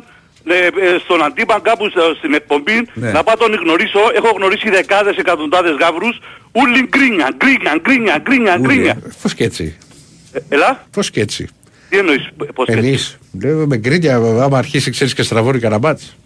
στον 1.04 1.24
Αντίπαν 1.24 1.62
κάπου 1.62 1.88
στο- 1.90 2.14
στην 2.18 2.34
εκπομπή 2.34 2.86
Ναι. 2.94 3.10
να 3.10 3.22
πάω 3.22 3.36
τον 3.36 3.54
γνωρίσω. 3.54 3.98
Έχω 4.14 4.30
γνωρίσει 4.36 4.70
δεκάδες, 4.70 5.16
εκατοντάδες 5.16 5.76
γάβρους. 5.80 6.18
Ούλοι 6.52 6.86
γκρίνια, 6.88 7.28
γκρίνια, 7.36 7.76
γκρίνια, 7.80 8.18
γκρίνια, 8.22 8.56
γκρίνια. 8.60 8.96
Πώς 9.22 9.34
και 9.34 9.44
έτσι. 9.44 9.76
Ε, 10.32 10.38
Ελά, 10.48 10.84
Πώς 10.92 11.10
και 11.10 11.20
έτσι. 11.20 11.48
τι 11.88 11.98
εννοείς, 11.98 12.28
πώς 12.54 12.66
και 12.66 12.72
έτσι. 12.72 12.86
Εμείς. 12.88 13.18
Λέμε 13.42 13.66
με 13.66 13.76
γκρίνια, 13.76 14.14
άμα 14.16 14.58
αρχίσει 14.58 14.90
ξέρεις 14.90 15.14
και 15.14 15.22
στραβώνει 15.22 15.58
κανένα 15.58 15.80
μάτς. 15.80 16.16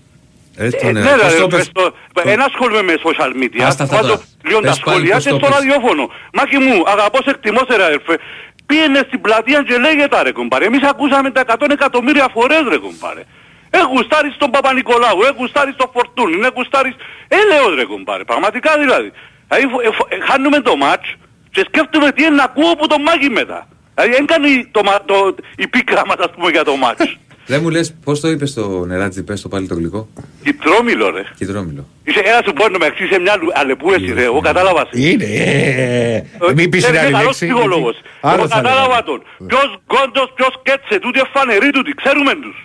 Ε, 0.56 0.66
Ε, 0.66 0.70
τον, 0.70 0.92
ναι, 0.92 1.00
ε, 1.00 1.02
ρε, 1.02 1.10
πώς 1.22 1.34
το 1.36 1.46
ρε, 1.50 1.56
πες; 1.56 1.64
στο- 1.64 1.92
Ένα 2.24 2.44
ασχολούμαι 2.44 2.82
με 2.82 2.94
social 3.04 3.32
media. 3.42 3.62
Άστα 3.66 3.82
αυτά 3.84 3.96
Βάζω 3.96 4.08
τώρα. 4.08 4.22
λίγο 4.48 4.60
τα 4.60 4.68
Πες 4.68 4.78
πάλι 4.78 4.96
σχόλια 4.96 5.14
πώς 5.14 5.24
και 5.24 5.30
το 5.30 5.36
στο 5.38 5.46
πες. 5.46 5.54
ραδιόφωνο. 5.56 6.10
Μάκη 6.32 6.58
μου, 6.58 6.82
αγαπώ 6.86 7.18
σε 7.24 7.30
εκτιμώ 7.30 7.60
σε 7.68 7.76
ρε 7.76 7.84
αδερφέ. 7.84 8.18
Πήγαινε 8.66 9.00
στην 9.06 9.20
πλατεία 9.20 9.62
και 9.68 9.76
λέγεται 9.78 10.22
ρε 10.22 10.32
κουμπάρε. 10.32 10.64
Εμείς 10.64 10.82
ακούσαμε 10.82 11.30
τα 11.30 11.40
100 11.40 11.66
εκατομμύρια 11.72 12.28
φορές 12.32 12.62
ρε 12.68 12.78
κουμπάρε. 12.78 13.22
Ε, 13.70 13.78
γουστάρεις 13.92 14.36
τον 14.38 14.50
Παπα-Νικολάου, 14.50 15.18
ε, 15.28 15.30
γουστάρεις 15.38 15.76
τον 15.76 15.90
Φορτούνι, 15.94 16.36
ε, 16.46 16.50
γουστάρεις... 16.54 16.94
Ε, 17.28 17.36
λέω 17.50 17.74
ρε 17.74 17.84
κουμπάρε, 17.84 18.24
πραγματικά 18.24 18.78
δηλαδή. 18.78 19.12
Δηλαδή, 19.48 19.66
φο- 19.72 19.80
ε, 19.88 19.90
φο- 19.96 20.06
ε, 20.08 20.16
χάνουμε 20.30 20.60
το 20.60 20.76
μάτς 20.76 21.08
και 21.50 21.64
σκέφτομαι 21.68 22.12
τι 22.12 22.22
είναι 22.24 22.34
να 22.34 22.44
ακούω 22.44 22.70
από 22.70 22.88
το 22.88 22.98
μάγι 22.98 23.28
μετά. 23.28 23.68
Δηλαδή, 23.94 24.12
δεν 24.16 24.26
κάνει 24.26 24.66
το, 24.70 24.80
μα- 24.84 25.02
το, 25.04 25.34
η 25.56 25.66
πίκρα 25.68 26.02
μας, 26.06 26.16
ας 26.18 26.30
πούμε, 26.34 26.50
για 26.50 26.64
το 26.64 26.76
μάτς. 26.76 27.16
Δεν 27.50 27.60
μου 27.62 27.70
λες 27.70 27.94
πώς 28.04 28.20
το 28.20 28.28
είπες 28.28 28.50
στο 28.50 28.84
νεράτζι, 28.86 29.22
πες 29.24 29.40
το 29.42 29.48
πάλι 29.48 29.66
το 29.68 29.74
γλυκό. 29.74 30.08
Κιτρόμιλο 30.44 31.10
ρε. 31.10 31.22
Κυτρόμιλο. 31.36 31.86
Είσαι 32.04 32.18
ένας 32.24 32.40
σου 32.44 32.52
μπορεί 32.56 32.72
να 32.72 32.78
με 32.78 32.86
αξίσει 32.86 33.20
μια 33.20 33.32
αλου- 33.32 33.52
αλεπού 33.58 33.90
εσύ 33.92 34.12
ρε, 34.12 34.22
εγώ 34.24 34.40
κατάλαβα. 34.40 34.80
σε. 34.80 34.90
Είναι, 35.08 35.24
ε, 35.24 36.14
ε, 36.16 36.24
μην 36.54 36.70
πεις 36.70 36.84
την 36.84 36.94
Είναι 36.94 37.02
άλλη 37.02 37.12
καλός 37.12 37.24
λέξη. 37.26 37.46
ψυχολόγος. 37.46 37.96
Άλλο 38.20 38.38
Εγώ 38.38 38.48
θα 38.48 38.56
κατάλαβα 38.56 38.86
λέγαμε. 38.88 39.02
τον. 39.38 39.46
Ποιος 39.48 39.78
γκόντος, 39.86 40.32
ποιος 40.34 40.60
κέτσε, 40.62 40.98
τούτοι 40.98 41.20
εφανεροί 41.20 41.70
τούτοι, 41.70 41.92
ξέρουμε 41.94 42.32
τους. 42.34 42.56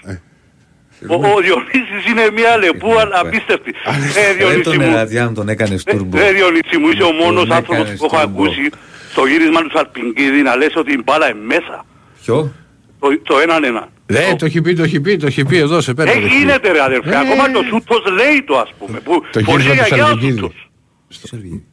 Ε. 1.09 1.13
Ο, 1.13 1.15
ο 1.35 1.39
Διονύσης 1.45 2.01
είναι 2.09 2.25
μια 2.33 2.49
αλεπού 2.51 2.93
α- 2.99 3.09
απίστευτη. 3.21 3.73
Ε, 4.15 4.29
Ε, 4.29 4.33
Διονύση 4.33 4.61
τον 4.61 4.73
μου, 4.81 4.87
νεράτζι, 4.89 5.17
αν 5.19 5.33
τον 5.33 5.49
έκανες 5.49 5.83
τούρμπο. 5.83 6.17
ε, 6.19 6.31
Διονύση 6.31 6.77
μου, 6.79 6.87
είσαι 6.89 7.03
ο 7.03 7.11
μόνος 7.11 7.43
Τον 7.47 7.51
άνθρωπος 7.57 7.81
έκανες 7.83 7.99
που 7.99 8.05
έχω 8.05 8.17
τούρμπο. 8.21 8.43
ακούσει 8.43 8.69
στο 9.11 9.25
γύρισμα 9.25 9.61
του 9.61 9.69
Σαρπινγκίδη 9.73 10.41
να 10.41 10.55
λες 10.55 10.75
ότι 10.75 10.91
η 10.91 11.01
μπάλα 11.05 11.29
είναι 11.29 11.43
μέσα. 11.45 11.85
Ποιο; 12.23 12.53
Το, 12.99 13.07
το 13.23 13.39
έναν 13.39 13.63
ένα. 13.63 13.87
Ναι, 14.05 14.35
το 14.37 14.45
έχει 14.45 14.61
πει, 14.61 14.73
το 14.73 14.83
έχει 14.83 14.99
πει, 14.99 15.17
το 15.17 15.25
έχει 15.25 15.45
πει 15.45 15.57
εδώ 15.57 15.81
σε 15.81 15.93
πέρα. 15.93 16.11
Ε, 16.11 16.17
γίνεται 16.19 16.71
ρε 16.71 16.81
αδερφέ, 16.83 17.09
Ε. 17.09 17.17
ακόμα 17.17 17.51
το 17.51 17.61
σούτος 17.69 18.03
λέει 18.13 18.43
το 18.47 18.57
ας 18.57 18.73
πούμε. 18.79 18.99
Που 18.99 19.21
Το 19.31 19.41
μπορεί 19.43 19.61
γύρισμα 19.61 19.83
του 19.85 19.95
για 19.95 20.03
ο 20.03 20.07
Σαλβικίδη. 20.07 20.37
σούτος. 20.37 20.69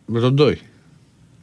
Με 0.06 0.20
τον 0.20 0.34
Ντόι. 0.34 0.58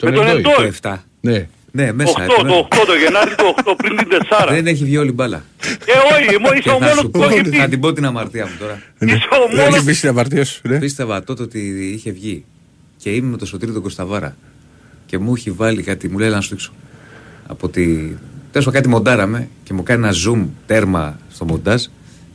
Με 0.04 0.12
τον 0.12 0.28
Εντόι. 0.28 0.40
Εντόι. 0.40 0.54
Το 0.56 0.64
7. 0.90 1.04
Ναι. 1.22 1.48
Ναι, 1.78 1.92
μέσα. 1.94 2.14
8, 2.18 2.22
έπρεπε. 2.22 2.48
το 2.48 2.68
8, 2.72 2.78
το 2.88 2.94
Γενάρη 3.04 3.36
το 3.36 3.56
8, 3.72 3.74
πριν 3.78 3.98
την 3.98 4.08
4. 4.30 4.48
Δεν 4.50 4.68
έχει 4.68 4.84
βγει 4.84 4.98
όλη 4.98 5.12
μπάλα. 5.12 5.44
Ε, 5.62 6.24
όχι, 6.26 6.40
μόνο 6.40 6.54
είσαι 6.54 6.62
Και 6.62 6.70
ο 6.70 6.72
θα 6.72 6.80
μόνος 6.80 6.98
σου 7.00 7.10
που 7.10 7.20
πω, 7.20 7.26
έχει 7.26 7.42
πει. 7.42 7.58
θα 7.58 7.68
την 7.68 7.80
πω 7.80 7.94
την 7.94 8.06
αμαρτία 8.06 8.46
μου 8.46 8.52
τώρα. 8.60 8.82
Είσαι 9.00 9.28
ο 9.32 9.48
Δεν 9.50 9.60
μόνος 9.60 9.76
έχει 9.76 9.84
μπει 9.84 9.94
στην 9.94 10.10
αμαρτία 10.10 10.46
σου. 10.46 10.62
ναι. 10.64 10.80
Πίστευα 10.80 11.24
τότε 11.24 11.44
ότι 11.44 11.60
είχε 11.94 12.12
βγει. 12.12 12.46
Και 12.98 13.10
ήμουν 13.10 13.32
με 13.32 13.38
το 13.38 13.46
Σωτήρι 13.46 13.72
τον 13.72 13.82
Κωνσταβάρα. 13.82 14.36
Και 15.06 15.18
μου 15.18 15.34
έχει 15.36 15.52
βάλει 15.52 15.82
κάτι, 15.84 16.10
μου 16.10 16.18
λέει 16.18 16.30
να 16.30 16.42
σου 16.42 16.50
δείξω. 16.50 16.74
Από 17.48 17.70
τη. 17.70 17.84
Τέλος 18.52 18.66
πάντων 18.66 18.74
κάτι 18.74 18.88
μοντάραμε 18.88 19.48
και 19.64 19.74
μου 19.74 19.84
κάνει 19.84 20.06
ένα 20.08 20.14
zoom 20.28 20.46
τέρμα 20.66 21.20
στο 21.34 21.46
μοντάζ 21.46 21.84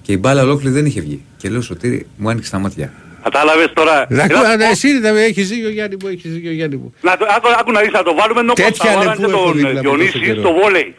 και 0.03 0.13
η 0.13 0.17
μπάλα 0.21 0.43
ολόκληρη 0.43 0.75
δεν 0.75 0.87
είχε 0.87 1.01
βγει. 1.01 1.25
Και 1.37 1.49
λέω 1.49 1.61
Σωτήρι, 1.61 2.07
μου 2.17 2.29
άνοιξε 2.31 2.51
τα 2.51 2.59
μάτια. 2.59 2.93
Κατάλαβες 3.23 3.71
τώρα; 3.75 4.07
Να 4.09 4.23
Έλα, 4.23 4.39
ακούω, 4.41 4.57
ναι, 4.57 4.65
Εσύ 4.65 4.99
δεν 4.99 5.17
έχεις 5.17 5.49
δίκιο 5.49 5.69
Γιάννη 5.69 5.97
μου, 6.03 6.09
έχεις 6.09 6.33
δίκιο 6.33 6.51
Γιάννη 6.53 6.77
μου. 6.77 6.95
Να 7.01 7.17
το, 7.17 7.27
άκου, 7.37 7.49
άκου 7.59 7.73
να 7.73 7.81
δεις, 7.81 7.91
να 7.93 8.03
το 8.03 8.15
βάλουμε 8.15 8.41
ενώ 8.41 8.53
Τέτοια 8.53 8.69
Κωνσταβάρα 8.93 9.17
και 9.17 9.21
λεπού 9.27 9.33
έχω 9.33 9.45
τον 9.45 9.53
δίπλα 9.57 9.69
μου 9.73 9.75
τόσο 9.83 9.97
Διονύση 9.97 10.19
καιρό. 10.21 10.41
στο 10.41 10.53
βόλεϊ. 10.53 10.95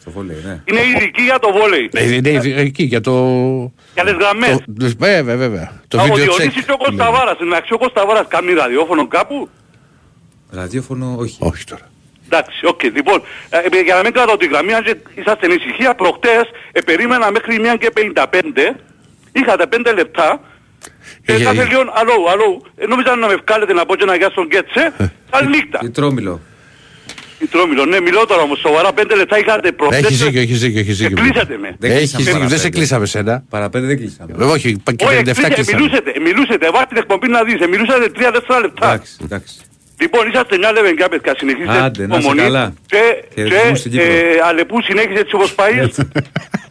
Στο 0.00 0.10
βόλεϊ, 0.10 0.36
ναι. 0.44 0.62
Είναι 0.64 0.80
ειδική 0.96 1.22
για 1.22 1.38
το 1.38 1.52
βόλεϊ. 1.52 1.90
Ναι, 1.92 2.30
ναι, 2.30 2.60
εκεί 2.60 2.82
για 2.82 3.00
το. 3.00 3.12
Για 3.94 4.04
τις 4.04 4.12
γραμμές. 4.12 4.50
το- 4.78 4.92
Βέβαια, 4.98 5.36
βέβαια. 5.36 5.72
Το 5.88 5.98
Ο 5.98 6.02
video 6.02 6.24
check. 6.24 6.36
Διονύσης 6.36 6.64
και 6.64 6.72
ο 6.72 6.76
Κωνσταβάρας. 6.76 7.36
Εντάξει, 7.40 7.72
ο 7.72 7.78
Κωνσταβάρας 7.78 8.26
κάνει 8.28 8.52
ραδιόφωνο 8.52 9.06
κάπου; 9.08 9.48
Ραδιόφωνο, 10.50 11.14
όχι. 11.18 11.36
Όχι 11.38 11.64
τώρα. 11.64 11.86
Εντάξει, 12.26 12.66
οκ. 12.66 12.82
Λοιπόν, 12.82 13.22
ε, 13.48 13.58
ε, 13.58 13.80
για 13.84 13.94
να 13.94 14.02
μην 14.02 14.12
κρατώ 14.12 14.36
τη 14.36 14.46
γραμμή, 14.46 14.72
αν 14.72 14.82
και 14.84 14.96
είσαστε 15.14 15.46
εν 15.46 15.52
ησυχία, 15.52 15.94
προχτές 15.94 16.42
ε, 16.72 16.80
περίμενα 16.80 17.30
μέχρι 17.30 17.56
1 17.74 17.76
και 17.78 17.90
55, 17.94 18.76
είχατε 19.32 19.66
5 19.66 19.92
λεπτά, 19.94 20.40
Ε, 21.28 21.32
και 21.36 21.42
ε, 21.42 21.44
κάθε 21.44 21.62
ε. 21.62 21.64
λίγο, 21.64 21.80
αλλού, 22.00 22.16
αλλού, 22.32 22.50
ε, 22.76 22.86
νόμιζα 22.86 23.16
να 23.16 23.26
με 23.26 23.36
βγάλετε 23.46 23.72
να 23.72 23.86
πω 23.86 23.96
και 23.96 24.02
ένα 24.02 24.16
γεια 24.16 24.30
στον 24.30 24.48
Κέτσε, 24.48 24.92
καλή 25.30 25.48
νύχτα. 25.48 25.78
Η 25.82 25.90
τρόμιλο. 25.90 26.40
Η 27.38 27.46
Τρόμιλο, 27.46 27.84
ναι, 27.84 28.00
μιλώ 28.00 28.26
τώρα 28.26 28.42
όμως 28.42 28.58
σοβαρά, 28.58 28.90
5 28.94 29.16
λεπτά 29.16 29.38
είχατε 29.38 29.72
προχτές. 29.72 30.00
Έχει 30.04 30.14
δίκιο, 30.14 30.40
έχει 30.40 30.52
δίκιο. 30.54 30.80
Έχεις 30.80 30.98
Και 30.98 31.06
δίκιο. 31.08 31.22
κλείσατε 31.24 31.56
με. 31.58 31.76
Δεν 31.78 31.90
Έχεις 31.90 32.12
κλείσαμε 32.14 32.22
δίκιο, 32.24 32.32
δεν 32.32 32.32
παραπέντε. 32.38 32.56
σε 32.56 32.68
κλείσαμε 32.68 33.06
σένα. 33.06 33.44
Παραπέντε 33.50 33.86
δεν 33.86 33.96
κλείσαμε. 33.96 34.32
Ε, 34.40 34.44
Όχι, 34.44 34.80
πα- 34.84 34.92
και 34.92 35.04
Όχι, 35.04 35.16
57 35.16 35.22
κλείσατε, 35.24 35.54
κλείσαμε. 35.54 35.78
μιλούσατε, 35.82 36.12
μιλούσατε, 36.26 36.70
βάζει 36.74 36.84
την 36.88 36.96
εκπομπή 36.96 37.28
να 37.28 37.42
δεις, 37.44 37.60
ε, 37.60 37.66
μιλούσατε 37.66 38.06
3-4 38.16 38.60
λεπτά. 38.60 38.86
Εντάξει, 38.92 39.12
εντάξει. 39.24 39.54
Λοιπόν, 40.00 40.28
είσαστε 40.28 40.56
μια 40.58 40.72
λεβενκιά 40.72 41.08
παιδιά, 41.08 41.34
συνεχίζετε 41.38 41.78
Άντε, 41.78 42.00
την 42.00 42.08
να 42.08 42.16
είσαι 42.16 42.26
υπομονή 42.26 42.42
καλά. 42.48 42.74
και, 42.86 43.02
Χαιρετισμούς 43.34 43.70
και 43.70 43.76
στην 43.78 43.90
Κύπρο. 43.90 44.06
ε, 44.06 44.40
Αλεπού 44.48 44.82
συνέχισε 44.82 45.20
έτσι 45.24 45.34
όπως 45.34 45.54
πάει. 45.54 45.72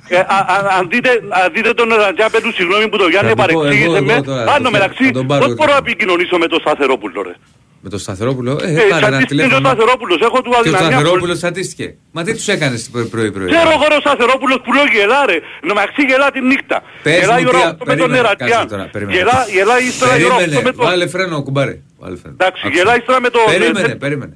Ε, 0.07 0.18
α, 0.18 0.23
α, 0.53 0.77
αν, 0.80 0.88
δείτε, 0.91 1.10
αν 1.41 1.48
δείτε 1.56 1.73
τον 1.73 1.88
Ραντζάπε 2.03 2.40
του, 2.41 2.52
συγγνώμη 2.53 2.90
που 2.90 2.98
το 2.98 3.07
Γιάννη 3.07 3.30
Θα 3.30 3.36
του 3.36 3.41
πω 3.44 3.49
εγώ, 3.52 3.60
παρεξήγησε 3.61 3.98
εγώ 3.98 4.06
με. 4.06 4.22
τώρα, 4.22 4.41
Άνω 4.56 4.64
θα- 4.65 4.72
μεταξύ, 4.72 5.03
θα 5.06 5.11
τον 5.11 5.27
πάρω 5.27 5.40
πώς 5.41 5.48
εγώ. 5.52 5.57
μπορώ 5.60 5.72
να 5.72 5.77
επικοινωνήσω 5.86 6.38
με 6.38 6.48
τον 6.48 6.60
Σταθερόπουλο 6.60 7.22
ρε; 7.27 7.34
Με 7.82 7.90
τον 7.90 7.99
Σταθερόπουλο, 8.06 8.52
ε, 8.52 8.56
Ε, 8.56 8.73
πάρε 8.94 9.06
ένα 9.06 9.18
τσαντίστηκε 9.18 9.23
ο 9.23 9.27
τηλέφωνο. 9.27 9.68
Σταθερόπουλος, 9.68 10.19
έχω 10.27 10.38
του 10.41 10.49
Και 10.52 10.56
ο 10.56 10.60
αδυναμία. 10.60 10.90
Σταθερόπουλος 10.98 11.38
τσαντίστηκε. 11.41 11.88
Μα 12.15 12.23
τι 12.23 12.32
τους 12.34 12.48
έκανες 12.56 12.82
πρωί-πρωί. 13.14 13.48
Ξέρω 13.56 13.69
εγώ 13.77 13.86
ρε 13.91 13.95
ο 13.95 14.02
Σταθερόπουλος 14.06 14.57
που 14.64 14.72
λέω 14.76 14.86
γελά 14.95 15.22
ρε. 15.30 15.38
Να 15.68 15.73
μεταξύ 15.77 16.02
γελά 16.10 16.27
τη 16.36 16.40
νύχτα. 16.52 16.77
Πες 17.06 17.19
Γελάει 17.19 17.44
μου 17.44 17.49
η 17.52 17.56
ώρα 17.56 17.61
τι- 17.64 17.68
8 17.68 17.72
με 17.72 17.77
τον 17.77 17.88
περίμενε, 17.88 18.18
Ερατιάν. 18.23 18.49
κάτσε 18.49 18.68
τώρα, 18.76 18.86
περίμενε. 18.94 19.18
Γελά- 19.18 19.48
Γελάει 19.56 19.82
ύστερα 19.90 20.14
η 20.19 20.23
ώρα 20.23 20.36
8 20.36 20.38
Περίμενε, 20.40 20.61
με 20.68 20.72
τον... 20.77 20.86
βάλε 20.86 21.06
φρένο, 21.14 21.36
κουμπάρε. 21.48 21.76
Βάλε 22.02 22.15
φρένο. 22.22 22.36
Εντάξει, 22.40 22.61
Άκουσα. 22.65 22.77
γελάει 22.82 22.98
ύστερα 23.02 23.19
με 23.26 23.30
τον... 23.36 23.41
Περίμενε, 23.56 23.95
περίμενε. 24.06 24.34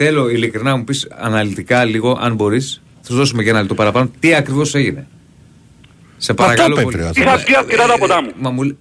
Θέλω 0.00 0.22
ειλικρινά 0.34 0.70
να 0.70 0.76
μου 0.76 0.84
πεις 0.84 1.08
αναλυτικά 1.26 1.78
λίγο, 1.84 2.18
αν 2.20 2.32
μπορείς, 2.34 2.66
θα 3.04 3.10
σου 3.10 3.14
δώσουμε 3.16 3.42
και 3.42 3.48
ένα 3.50 3.60
λεπτό 3.60 3.74
παραπάνω, 3.74 4.10
τι 4.20 4.34
ακριβώς 4.34 4.74
έγινε; 4.74 5.06
Σε 6.16 6.34
παρακαλώ 6.34 6.74
το 6.74 6.82
πολύ. 6.82 6.96
είπε, 6.96 7.04
ρε, 7.04 7.10
Είχα 7.20 7.42
πιει 7.44 7.56
αρκετά 7.56 7.86
τα 7.86 7.98
ποτά 7.98 8.22
μου. 8.22 8.30
Μα 8.36 8.50
μου 8.50 8.62
λέ- 8.62 8.76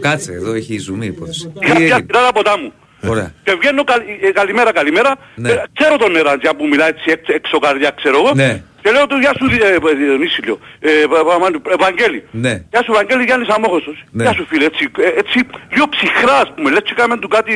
Κάτσε, 0.00 0.32
εδώ 0.32 0.52
έχει 0.52 0.78
ζουμί 0.78 1.04
η 1.06 1.08
υπόθεση. 1.08 1.46
Τι 1.46 1.52
Είχα 1.54 1.74
πιει 1.74 1.74
έγινε; 1.80 1.94
αρκετά 1.94 2.20
τα 2.26 2.32
ποτά 2.32 2.58
μου. 2.58 2.72
Ωραία. 3.12 3.34
Και 3.44 3.52
βγαίνω 3.60 3.84
καλ, 3.84 4.00
ε, 4.22 4.30
καλημέρα, 4.32 4.72
καλημέρα. 4.72 5.16
Ναι. 5.34 5.50
Ε, 5.50 5.62
ξέρω 5.78 5.96
τον 5.96 6.16
Εραντζιά 6.16 6.54
που 6.56 6.66
μιλάει 6.66 6.88
έτσι 6.88 7.10
έξω, 7.10 7.32
έξω 7.32 7.58
καρδιά, 7.58 7.90
ξέρω 8.00 8.16
εγώ. 8.22 8.30
Ναι. 8.34 8.62
Και 8.82 8.90
λέω 8.90 9.06
του 9.06 9.16
γεια 9.22 9.32
σου 9.38 9.44
ε, 9.66 9.74
ε, 9.90 9.94
Διονύση, 9.94 10.40
λέω. 10.46 10.58
Ε, 10.80 10.88
Πα- 11.10 11.24
Πα- 11.24 11.50
Πα- 11.62 11.72
Ευαγγέλη. 11.78 12.20
Ναι. 12.30 12.54
Γεια 12.70 12.80
σου 12.84 12.90
Ευαγγέλη 12.94 13.24
Γιάννης 13.24 13.48
Αμόχωστος. 13.48 14.04
Ναι. 14.10 14.22
Γεια 14.22 14.32
σου 14.32 14.44
φίλε, 14.50 14.64
έτσι, 14.64 14.84
ε, 14.98 15.08
έτσι 15.22 15.38
λίγο 15.74 15.86
ψυχρά 15.94 16.36
ας 16.44 16.50
πούμε. 16.54 16.70
Λες 16.70 16.82
και 16.88 16.94
κάμε 17.00 17.16
του 17.18 17.28
κάτι, 17.28 17.52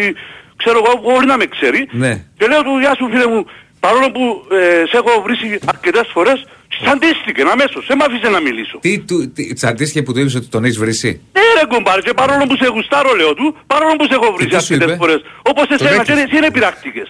ξέρω 0.57 0.79
εγώ, 0.85 0.93
μπορεί 1.03 1.27
να 1.27 1.37
με 1.37 1.47
ξέρει. 1.55 1.81
Ναι. 1.91 2.13
Και 2.39 2.47
λέω 2.51 2.63
του 2.63 2.75
γεια 2.83 2.93
σου 2.99 3.07
φίλε 3.13 3.27
μου, 3.33 3.41
παρόλο 3.81 4.11
που 4.11 4.23
ε, 4.55 4.85
σε 4.91 4.97
έχω 5.01 5.23
βρήσει 5.23 5.59
αρκετές 5.67 6.07
φορές, 6.15 6.39
τσαντίστηκε 6.81 7.43
αμέσως, 7.53 7.87
δεν 7.87 7.97
μ' 7.97 8.03
άφησε 8.03 8.29
να 8.29 8.41
μιλήσω. 8.41 8.79
Τι, 8.81 8.99
του, 8.99 9.33
τι, 9.33 9.53
τσαντίστηκε 9.53 10.03
που 10.03 10.13
του 10.13 10.21
είπες 10.21 10.35
ότι 10.35 10.47
τον 10.47 10.65
έχεις 10.65 10.79
βρει. 10.79 10.93
Ναι 11.33 11.47
ρε 11.61 11.67
κουμπάρε, 11.69 12.01
και 12.01 12.15
παρόλο 12.15 12.45
που 12.47 12.57
σε 12.57 12.67
γουστάρω 12.75 13.15
λέω 13.15 13.35
του, 13.35 13.57
παρόλο 13.67 13.97
που 13.97 14.05
σε 14.05 14.15
έχω 14.15 14.33
βρει 14.33 14.47
τι 14.47 14.51
σου 14.51 14.57
αρκετές 14.57 14.95
είπε; 14.95 14.97
φορές, 14.97 15.21
όπως 15.43 15.67
Τον 15.67 15.77
εσένα 15.77 16.05
και 16.05 16.13
έκλεισε. 16.13 16.23
εσύ 16.23 16.37
είναι 16.37 16.51
πειρακτικές. 16.51 17.09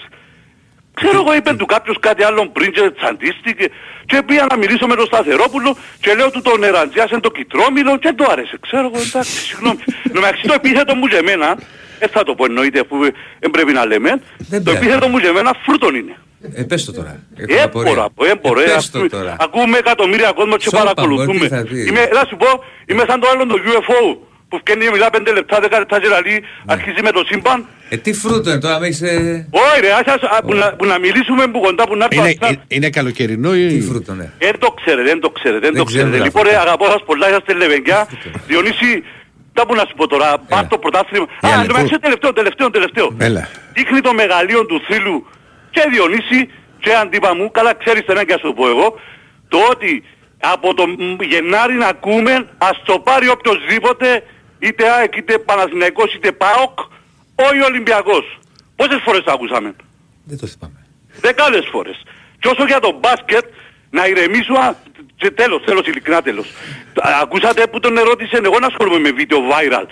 Ξέρω 0.94 1.18
εγώ 1.22 1.34
είπε 1.34 1.54
του 1.54 1.66
κάποιος 1.66 1.96
κάτι 2.00 2.22
άλλο 2.22 2.48
πριν 2.48 2.72
και 2.72 2.90
τσαντίστηκε 2.96 3.66
και 4.06 4.22
πήγα 4.26 4.46
να 4.50 4.56
μιλήσω 4.56 4.86
με 4.86 4.94
τον 4.94 5.06
Σταθερόπουλο 5.06 5.76
και 6.00 6.14
λέω 6.14 6.30
του 6.30 6.42
τον 6.42 6.64
Εραντζιάς 6.64 7.10
το 7.20 7.30
κυτρόμιλο 7.30 7.92
και 7.92 7.98
δεν 8.02 8.16
του 8.16 8.26
άρεσε. 8.30 8.56
Ξέρω 8.60 8.90
εγώ 8.92 9.02
εντάξει 9.08 9.36
συγγνώμη. 9.46 9.80
Νομαξύ 10.16 10.42
το 10.46 10.52
επίθετο 10.52 10.94
μου 10.94 11.06
για 11.06 11.22
μένα, 11.22 11.58
δεν 11.98 12.08
θα 12.08 12.22
το 12.24 12.34
πω 12.34 12.44
εννοείται 12.44 12.80
αφού 12.80 12.96
δεν 13.38 13.50
πρέπει 13.50 13.72
να 13.72 13.86
λέμε, 13.86 14.10
Δεν 14.38 14.64
το 14.64 14.70
πειράζει. 14.70 14.86
επίθετο 14.86 15.08
μου 15.08 15.18
για 15.18 15.32
μένα 15.32 15.52
φρουτον 15.64 15.94
είναι. 15.94 16.16
Ε, 16.54 16.62
πες 16.62 16.84
το 16.84 16.92
τώρα. 16.92 17.20
Έχω 17.36 17.64
απορία. 17.64 17.90
Έμπορα, 17.90 18.30
έμπορα. 18.30 18.60
Ε, 18.60 18.64
ε, 18.64 18.74
πες 18.74 18.90
το 18.90 18.98
ακούμε- 18.98 19.10
τώρα. 19.12 19.36
Ακούμε 19.40 19.78
εκατομμύρια 19.78 20.32
κόσμος 20.32 20.56
και 20.56 20.62
Σώπα, 20.62 20.78
παρακολουθούμε. 20.78 21.32
μωρέ, 21.34 21.48
τι 21.48 21.54
θα 21.54 21.62
πει. 21.62 21.80
Είμαι, 21.88 22.08
να 22.12 22.22
σου 22.28 22.36
πω, 22.36 22.46
είμαι 22.86 23.04
σαν 23.08 23.20
το 23.20 23.26
άλλο 23.32 23.46
το 23.46 23.56
UFO 23.72 24.16
που 24.48 24.58
φτιάχνει 24.58 24.84
και 24.84 24.90
μιλά 24.90 25.10
5 25.10 25.32
λεπτά, 25.32 25.60
10 25.60 25.78
λεπτά 25.78 26.00
και 26.00 26.08
λαλεί, 26.08 26.42
αρχίζει 26.66 27.02
με 27.02 27.10
το 27.10 27.22
σύμπαν. 27.26 27.66
Ε, 27.88 27.96
τι 27.96 28.12
φρούτο 28.12 28.50
είναι 28.50 28.60
τώρα, 28.60 28.78
με 28.80 28.86
έχεις... 28.86 29.02
Ε... 29.02 29.46
Όχι 29.50 29.80
ρε, 29.80 29.90
ας, 29.92 30.06
ας, 30.14 30.22
α, 30.36 30.42
που, 30.42 30.54
να, 30.54 30.72
που 30.78 30.84
να 30.84 30.98
μιλήσουμε 30.98 31.46
που 31.46 31.60
κοντά 31.60 31.84
που 31.88 31.96
να 31.96 32.04
έρθω 32.04 32.20
Είναι, 32.20 32.28
αυτά. 32.30 32.48
είναι, 32.48 32.62
είναι 32.68 32.90
καλοκαιρινό 32.90 33.54
ή... 33.56 33.66
Τι 33.66 33.80
φρούτο, 33.80 34.14
ναι. 34.14 34.30
Δεν 34.38 34.58
το 34.58 34.74
ξέρετε, 34.82 35.02
δεν 35.10 35.20
το 35.20 35.30
ξέρετε, 35.30 35.60
δεν 35.60 35.70
Δεν 35.72 35.78
το 35.80 35.84
ξέρετε. 35.84 36.08
ξέρουμε 36.10 36.24
Λοιπόν 36.28 36.46
αυτό. 36.46 36.54
ρε, 36.56 36.62
αγαπώ 36.66 36.84
σας 36.84 37.02
πολλά, 37.06 37.28
είσαστε 37.28 37.52
λεβενκιά. 37.54 38.08
Διονύση, 38.46 39.02
τα 39.58 39.66
που 39.66 39.74
να 39.74 39.84
σου 39.88 39.94
πω 40.00 40.06
τώρα, 40.06 40.38
πάρ' 40.38 40.66
το 40.72 40.78
πρωτάθλημα. 40.78 41.26
Η 41.42 41.46
Α, 41.46 41.50
Αλεπού. 41.52 41.66
το 41.66 41.72
μεταξύ 41.72 41.98
τελευταίο, 42.06 42.32
τελευταίο, 42.32 42.70
τελευταίο. 42.70 43.06
Έλα. 43.18 43.48
Δείχνει 43.76 44.00
το 44.00 44.12
μεγαλείο 44.12 44.66
του 44.66 44.80
θύλου 44.86 45.26
και 45.70 45.82
Διονύση 45.92 46.40
και 46.80 46.92
αντίπα 47.02 47.34
μου, 47.36 47.50
καλά 47.50 47.74
ξέρεις 47.74 48.04
ένα 48.06 48.24
και 48.24 48.32
ας 48.32 48.40
το 48.40 48.52
πω 48.52 48.68
εγώ, 48.68 48.88
το 49.48 49.58
ότι 49.70 50.04
από 50.54 50.74
το 50.74 50.86
μ, 50.86 51.22
Γενάρη 51.32 51.74
να 51.74 51.86
ακούμε, 51.86 52.48
ας 52.58 52.76
το 52.84 52.98
πάρει 52.98 53.28
οποιοδήποτε, 53.28 54.08
είτε 54.58 54.90
ΑΕΚ, 54.90 55.16
είτε 55.16 55.38
Παναθηναϊκός, 55.38 56.14
είτε 56.14 56.32
ΠΑΟΚ, 56.32 56.78
όχι 57.34 57.60
Ολυμπιακός. 57.70 58.38
Πόσες 58.76 59.00
φορές 59.04 59.22
το 59.24 59.32
ακούσαμε; 59.32 59.74
Δεν 60.24 60.38
το 60.38 60.46
θυμάμαι. 60.46 60.86
Δεκάδες 61.20 61.68
φορές. 61.72 62.02
Και 62.40 62.48
όσο 62.48 62.64
για 62.64 62.80
το 62.80 62.90
μπάσκετ, 63.00 63.44
να 63.90 64.06
ηρεμήσω, 64.06 64.52
α, 64.54 64.74
και 64.87 64.87
τέλος, 65.34 65.62
τέλος, 65.64 65.86
ειλικρινά 65.86 66.22
τέλος. 66.22 66.46
Α, 67.00 67.10
Ακούσατε 67.22 67.66
που 67.66 67.80
τον 67.80 67.96
ερώτησε, 67.98 68.40
εγώ 68.44 68.58
να 68.58 68.66
ασχολούμαι 68.66 68.98
με 68.98 69.10
βίντεο 69.10 69.38
viral, 69.50 69.86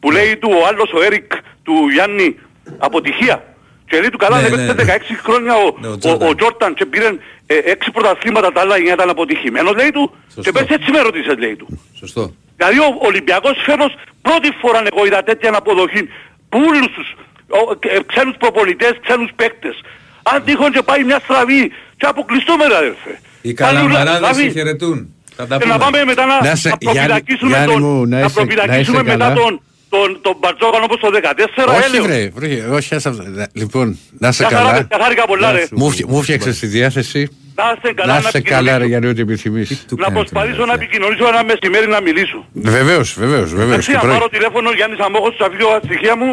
που 0.00 0.10
λέει 0.10 0.36
του 0.36 0.50
ο 0.62 0.66
άλλος 0.66 0.92
ο 0.92 1.02
Έρικ 1.02 1.32
του 1.62 1.88
Γιάννη 1.92 2.38
αποτυχία. 2.78 3.44
Και 3.88 4.00
λέει 4.00 4.08
του 4.10 4.18
καλά, 4.18 4.40
Ναι, 4.40 4.48
ναι, 4.48 4.56
ναι, 4.56 4.72
ναι. 4.72 4.94
16 4.96 4.98
χρόνια 5.22 5.54
ο, 5.54 5.76
Ναι, 5.80 5.88
ο 5.88 5.90
ο, 5.92 5.96
Τζόρνταν. 5.98 6.28
ο 6.28 6.34
Τζόρταν 6.34 6.74
και 6.74 6.86
πήρε 6.86 7.08
ε, 7.46 7.54
6 7.72 7.88
πρωταθλήματα, 7.92 8.52
τα 8.52 8.60
άλλα 8.60 8.76
9 8.76 8.80
ήταν 8.92 9.08
αποτυχημένος, 9.10 9.74
λέει 9.74 9.90
του. 9.90 10.14
Σωστό. 10.34 10.40
Και 10.42 10.52
πες 10.52 10.76
έτσι 10.76 10.90
με 10.90 11.00
ρωτήσες, 11.00 11.36
λέει 11.38 11.56
του. 11.56 11.80
Σωστό. 11.98 12.34
Δηλαδή 12.56 12.78
ο 12.78 12.96
Ολυμπιακός 12.98 13.56
φέτος 13.64 13.94
πρώτη 14.22 14.50
φορά 14.60 14.82
εγώ 14.92 15.06
είδα 15.06 15.22
τέτοια 15.22 15.50
αποδοχή 15.56 16.08
που 16.48 16.58
όλους 16.68 16.86
τους 16.94 17.14
ο, 17.48 17.58
ε, 17.88 17.98
ξένους 18.06 18.34
προπονητές, 18.38 18.92
ξένους 19.06 19.30
παίκτες. 19.36 19.80
Αν 20.22 20.44
τυχόν 20.44 20.72
και 20.72 20.82
πάει 20.82 21.04
μια 21.04 21.18
στραβή 21.24 21.72
και 21.96 22.06
αποκλειστούμε 22.06 22.66
ρε 22.66 22.76
αδερφέ. 22.76 23.20
Οι 23.42 23.52
Πάλι 23.54 23.76
ουλα- 23.76 23.82
καλαμαράδες 23.86 24.18
δηλαδή, 24.18 24.42
σε 24.42 24.48
χαιρετούν. 24.58 25.08
Θα 25.36 25.46
τα 25.46 25.56
και 25.58 25.64
να 25.66 25.72
πούμε. 25.72 25.84
πάμε 25.84 26.04
μετά 26.04 26.24
να, 26.26 26.48
Να 26.48 26.54
σε- 26.54 26.68
να 26.68 26.76
Γιάννη- 26.80 26.80
προφυλακίσουμε 26.80 27.50
Γιάννη 27.50 27.72
τον, 27.72 27.82
μου, 27.82 28.06
να 28.06 28.18
να 28.18 28.24
είσαι- 28.24 28.34
προφυλακίσουμε 28.34 28.76
να 28.76 29.02
είσαι 29.02 29.16
μετά 29.16 29.16
καλά. 29.24 29.34
τον, 29.34 29.60
τον, 29.88 30.18
τον 30.22 30.34
Μπαρτζόκαν 30.40 30.82
όπως 30.82 30.98
το 31.00 31.08
14 31.10 31.72
Όχι 31.76 31.84
έλεος. 31.84 32.06
βρε, 32.06 32.30
βρε, 32.34 32.66
όχι 32.76 32.94
ας 32.94 33.06
αυτό. 33.06 33.22
Να- 33.26 33.48
Λοιπόν, 33.52 33.98
να 34.18 34.28
είσαι 34.28 34.42
Καθαρά- 34.42 34.66
καλά. 34.70 34.82
καθάρικα 34.82 35.24
πολλά, 35.26 35.52
ρε. 35.52 35.64
Μου 35.70 35.90
φι- 35.90 36.06
Μου 36.08 36.22
φτιάξες 36.22 36.58
τη 36.58 36.66
διάθεση. 36.66 37.28
Να 37.54 37.64
είστε 37.76 37.92
καλά, 38.00 38.12
Να 38.14 38.20
να 38.20 38.28
είσαι 38.28 38.40
καλά 38.40 38.70
ρε 38.78 38.84
επικοινωνήσω. 38.84 38.98
για 39.00 39.10
ό,τι 39.10 39.20
επιθυμείς. 39.26 39.68
Του 39.88 39.96
Να 39.98 40.02
κάνει 40.04 40.16
προσπαθήσω 40.18 40.56
τον 40.56 40.66
να 40.66 40.72
αδερφέ. 40.72 40.84
επικοινωνήσω 40.88 41.24
ένα 41.32 41.42
μεσημέρι 41.50 41.86
να 41.96 42.00
μιλήσω. 42.06 42.38
Βεβαίως, 42.52 43.08
βεβαίως, 43.22 43.48
βεβαίως. 43.50 43.68
Εντάξει, 43.72 43.88
Και 43.90 43.96
να 44.00 44.02
πρωί. 44.04 44.12
πάρω 44.16 44.28
τηλέφωνο 44.36 44.68
Γιάννης 44.78 45.00
Αμόχος, 45.06 45.32
θα 45.40 45.46
βγει 45.52 45.62
τα 45.74 45.80
στοιχεία 45.86 46.14
μου 46.20 46.30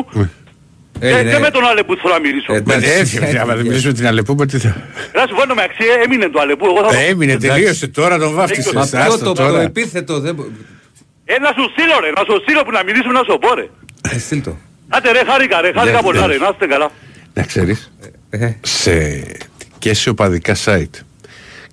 και, 1.00 1.08
Έγινε. 1.08 1.32
και 1.34 1.40
με 1.40 1.50
τον 1.50 1.64
Αλεπού 1.66 1.96
θέλω 2.02 2.14
να 2.14 2.20
μιλήσω. 2.20 2.54
Ε, 2.54 2.62
Με- 2.66 2.74
εντάξει, 2.74 2.90
Έτσι, 3.00 3.20
έτσι, 3.22 3.38
άμα 3.38 3.46
δεν 3.46 3.56
έτσι. 3.56 3.68
μιλήσουμε 3.68 3.94
την 3.94 4.08
Αλεπού, 4.08 4.36
τι 4.46 4.58
θα... 4.60 4.76
Να 5.14 5.22
σου 5.28 5.36
πω 5.36 5.48
το 5.48 5.56
μεταξύ, 5.56 5.84
έμεινε 6.04 6.30
το 6.30 6.40
Αλεπού. 6.40 6.66
Εγώ 6.66 6.92
θα... 6.92 6.98
Ε, 7.00 7.06
Έμεινε, 7.08 7.38
τελείωσε 7.38 7.88
τώρα, 7.88 8.18
τον 8.18 8.34
βάφτισες. 8.34 8.74
Μα 8.74 8.82
Άστο 8.82 8.98
ποιο 8.98 9.18
το, 9.18 9.24
το 9.26 9.34
τώρα. 9.34 9.62
επίθετο 9.62 10.20
δεν... 10.20 10.36
μπο- 10.36 10.46
Ε, 11.26 11.40
να 11.40 11.48
σου 11.48 11.64
στείλω 11.72 11.96
ρε, 12.04 12.10
να 12.18 12.24
σου 12.28 12.42
στείλω 12.42 12.62
που 12.64 12.72
να 12.72 12.84
μιλήσουμε 12.84 13.14
να 13.14 13.24
σου 13.24 13.38
πω 13.42 13.54
ρε. 13.56 13.70
Ε, 14.16 14.20
στείλ 14.20 14.42
το. 14.44 14.58
Άντε 14.90 15.12
ρε, 15.12 15.22
χάρηκα 15.26 15.62
ρε, 15.62 15.72
χάρηκα 15.76 15.96
Ναι, 15.96 16.02
πολλά 16.02 16.20
ναι. 16.28 16.34
ρε, 16.34 16.38
να 16.38 16.50
είστε 16.52 16.66
καλά. 16.68 16.92
Να 17.34 17.44
ξέρεις, 17.44 17.92
Ε, 18.30 18.52
σε, 18.62 19.24
και 19.80 19.94
σε 19.94 20.10
οπαδικά 20.10 20.56
site 20.66 21.00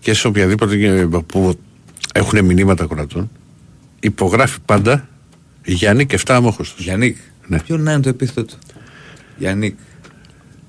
και 0.00 0.14
σε 0.14 0.26
οποιαδήποτε 0.26 0.74
ε, 0.86 1.08
που 1.26 1.58
έχουν 2.14 2.44
μηνύματα 2.44 2.86
κρατών 2.94 3.30
υπογράφει 4.00 4.58
πάντα 4.64 5.08
Γιάννη 5.64 6.06
και 6.06 6.18
7 6.26 6.34
αμόχωστος. 6.34 6.84
Γιάννικ. 6.84 7.16
Ναι. 7.46 7.60
Ποιο 7.60 7.76
να 7.76 7.92
είναι 7.92 8.00
το 8.00 8.08
επίθετο; 8.08 8.42
του. 8.44 8.58
Γιάννικ. 9.36 9.78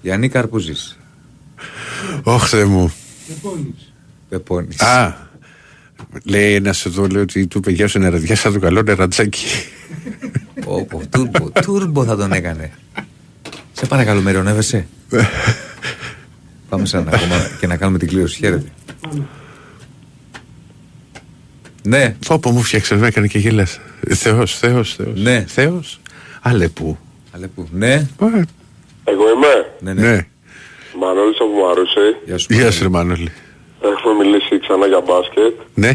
Γιάννικ 0.02 0.32
Καρπούζης. 0.32 0.98
Ωχ, 2.24 2.48
Θεέ 2.48 2.66
μου. 2.66 2.94
Πεπώνης. 4.30 4.82
Α, 4.82 5.28
λέει 6.24 6.54
ένα 6.54 6.74
εδώ 6.86 7.08
λέει 7.08 7.22
ότι 7.22 7.48
του 7.48 7.58
είπε 7.58 7.72
γεια 7.72 7.88
σου 7.88 8.00
νεραδιά 8.00 8.36
σαν 8.36 8.54
το 8.54 8.60
καλό 8.60 8.82
νερατζάκι. 8.82 9.46
Όπο, 10.66 11.02
τούρμπο, 11.10 11.50
τούρμπο 11.62 12.04
θα 12.04 12.16
τον 12.16 12.32
έκανε. 12.32 12.72
Σε 13.74 13.86
παρακαλώ, 13.86 14.22
με 14.22 14.30
ειρωνεύεσαι. 14.30 14.88
Πάμε 16.70 16.86
σε 16.86 16.98
ένα 16.98 17.12
ακόμα 17.14 17.36
και 17.60 17.68
να 17.68 17.78
κάνουμε 17.78 17.98
την 17.98 18.08
κλήρωση. 18.08 18.38
Χαίρετε. 18.38 18.72
Ναι. 21.84 22.16
Πω 22.42 22.52
μου 22.52 22.62
φτιάξε, 22.62 22.96
με 22.96 23.08
έκανε 23.08 23.28
και 23.28 23.40
γελάς. 23.40 23.80
Θεός, 24.10 24.58
Θεός, 24.58 24.96
Θεός. 24.96 25.20
Ναι. 25.20 25.46
Θεός. 25.48 26.00
Αλεπού. 26.42 26.98
Αλεπού. 27.32 27.68
Ναι. 27.72 28.08
Εγώ 29.12 29.26
είμαι. 29.34 29.54
Ναι, 29.80 29.94
ναι. 29.94 30.28
Μανώλης 31.00 31.40
από 31.40 31.54
Μαρούσι. 31.66 32.08
Γεια 32.26 32.38
σου. 32.38 32.48
Γεια 32.50 32.72
σου 32.72 32.84
ρε 32.84 32.90
Μανώλη. 32.90 33.32
Έχουμε 33.82 34.14
μιλήσει 34.14 34.60
ξανά 34.60 34.86
για 34.88 35.02
μπάσκετ. 35.06 35.54
Ναι. 35.74 35.90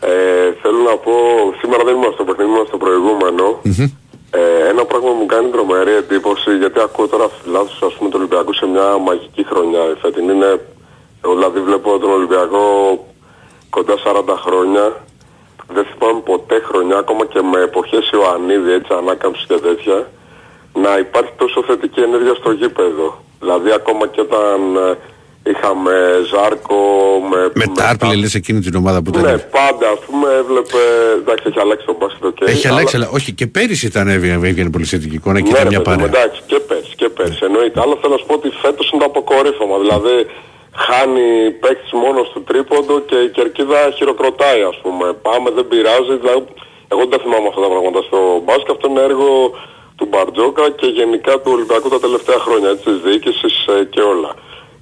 Ε, 0.00 0.52
θέλω 0.62 0.80
να 0.90 0.96
πω, 1.04 1.12
σήμερα 1.60 1.84
δεν 1.84 1.94
ήμουν 1.94 2.12
στο 2.12 2.24
παιχνίδι, 2.24 2.50
ήμουν 2.50 2.66
στο 2.66 2.76
προηγούμενο. 2.76 3.60
Ε, 4.30 4.68
ένα 4.68 4.84
πράγμα 4.84 5.12
μου 5.18 5.26
κάνει 5.26 5.48
τρομερή 5.50 5.94
εντύπωση 6.02 6.50
γιατί 6.56 6.80
ακούω 6.80 7.06
τώρα 7.08 7.26
φιλάθους 7.28 7.82
ας 7.82 7.94
πούμε 7.94 8.10
του 8.10 8.16
Ολυμπιακού 8.20 8.52
σε 8.54 8.66
μια 8.66 8.86
μαγική 9.06 9.44
χρονιά. 9.50 9.82
Η 9.94 9.96
φετινή 10.02 10.32
είναι, 10.32 10.60
εγώ 11.24 11.32
δηλαδή 11.34 11.60
βλέπω 11.60 11.98
τον 11.98 12.10
Ολυμπιακό 12.10 12.62
κοντά 13.70 13.94
40 14.04 14.22
χρόνια. 14.44 14.84
Δεν 15.74 15.84
θυμάμαι 15.90 16.20
ποτέ 16.20 16.60
χρονιά, 16.68 16.96
ακόμα 16.98 17.26
και 17.26 17.40
με 17.52 17.60
εποχές 17.60 18.10
Ιωαννίδη, 18.10 18.72
έτσι, 18.72 18.92
ανάκαμψη 19.00 19.44
και 19.46 19.54
τέτοια, 19.54 20.06
να 20.84 20.98
υπάρχει 20.98 21.32
τόσο 21.36 21.62
θετική 21.66 22.00
ενέργεια 22.00 22.34
στο 22.34 22.50
γήπεδο. 22.60 23.08
Δηλαδή 23.40 23.70
ακόμα 23.72 24.06
και 24.06 24.20
όταν 24.20 24.58
ε, 24.76 25.50
είχαμε 25.50 25.92
Ζάρκο, 26.30 26.76
με, 27.30 27.40
Με 27.54 27.66
Τάρπλεϊ 27.74 28.14
λες 28.14 28.34
εκείνη 28.34 28.60
την 28.60 28.74
ομάδα 28.74 29.02
που 29.02 29.10
ήταν. 29.10 29.22
ναι, 29.22 29.36
πάντα 29.38 29.86
ας 29.94 30.00
πούμε 30.06 30.28
έβλεπε, 30.42 30.80
εντάξει 31.20 31.44
έχει 31.50 31.60
αλλάξει 31.64 31.86
το 31.86 31.94
μπάσκετ 31.98 32.24
οκ. 32.24 32.36
Έχει 32.40 32.66
αλλά- 32.66 32.76
αλλάξει, 32.76 32.96
αλλά 32.96 33.08
όχι 33.18 33.30
και 33.38 33.46
πέρυσι 33.46 33.86
ήταν 33.86 34.08
έβγαινε, 34.08 34.48
έβγαινε 34.48 34.70
πολύ 34.70 34.84
θετική 34.84 35.14
εικόνα 35.20 35.38
και 35.40 35.50
ναι, 35.50 35.58
ήταν 35.58 35.62
ρε 35.62 35.68
μια 35.74 35.82
παιδί 35.82 35.96
μου, 35.96 36.04
παρέα. 36.06 36.20
εντάξει, 36.22 36.40
και 36.50 36.58
πέρσι, 36.68 36.92
και 37.00 37.08
πέρσι, 37.16 37.38
εννοείται. 37.48 37.78
Αλλά 37.82 37.94
θέλω 38.00 38.12
να 38.16 38.18
σου 38.20 38.26
πω 38.30 38.34
ότι 38.40 38.48
φέτος 38.62 38.86
είναι 38.90 39.00
το 39.02 39.08
αποκορύφωμα. 39.12 39.76
Δηλαδή, 39.84 40.14
χάνει 40.86 41.26
παίκτης 41.62 41.92
μόνος 42.04 42.26
του 42.32 42.40
τρίποντο 42.48 42.94
και 43.08 43.16
η 43.26 43.28
κερκίδα 43.36 43.80
χειροκροτάει, 43.96 44.62
ας 44.72 44.78
πούμε. 44.82 45.04
Πάμε, 45.26 45.48
δεν 45.56 45.64
πειράζει. 45.70 46.14
Δηλαδή, 46.22 46.42
εγώ 46.92 47.02
δεν 47.12 47.18
θυμάμαι 47.22 47.46
αυτά 47.50 47.60
τα 47.66 47.70
πράγματα 47.74 48.00
στο 48.08 48.18
μπάσκετ. 48.44 48.70
Αυτό 48.76 48.86
είναι 48.90 49.02
έργο 49.10 49.28
του 49.98 50.06
Μπαρτζόκα 50.10 50.70
και 50.70 50.86
γενικά 50.86 51.32
του 51.40 51.50
Ολυμπιακού 51.56 51.88
τα 51.88 52.00
τελευταία 52.00 52.38
χρόνια, 52.38 52.68
έτσι, 52.68 52.84
της 52.84 52.98
διοίκησης 53.04 53.54
ε, 53.66 53.84
και 53.84 54.00
όλα. 54.00 54.30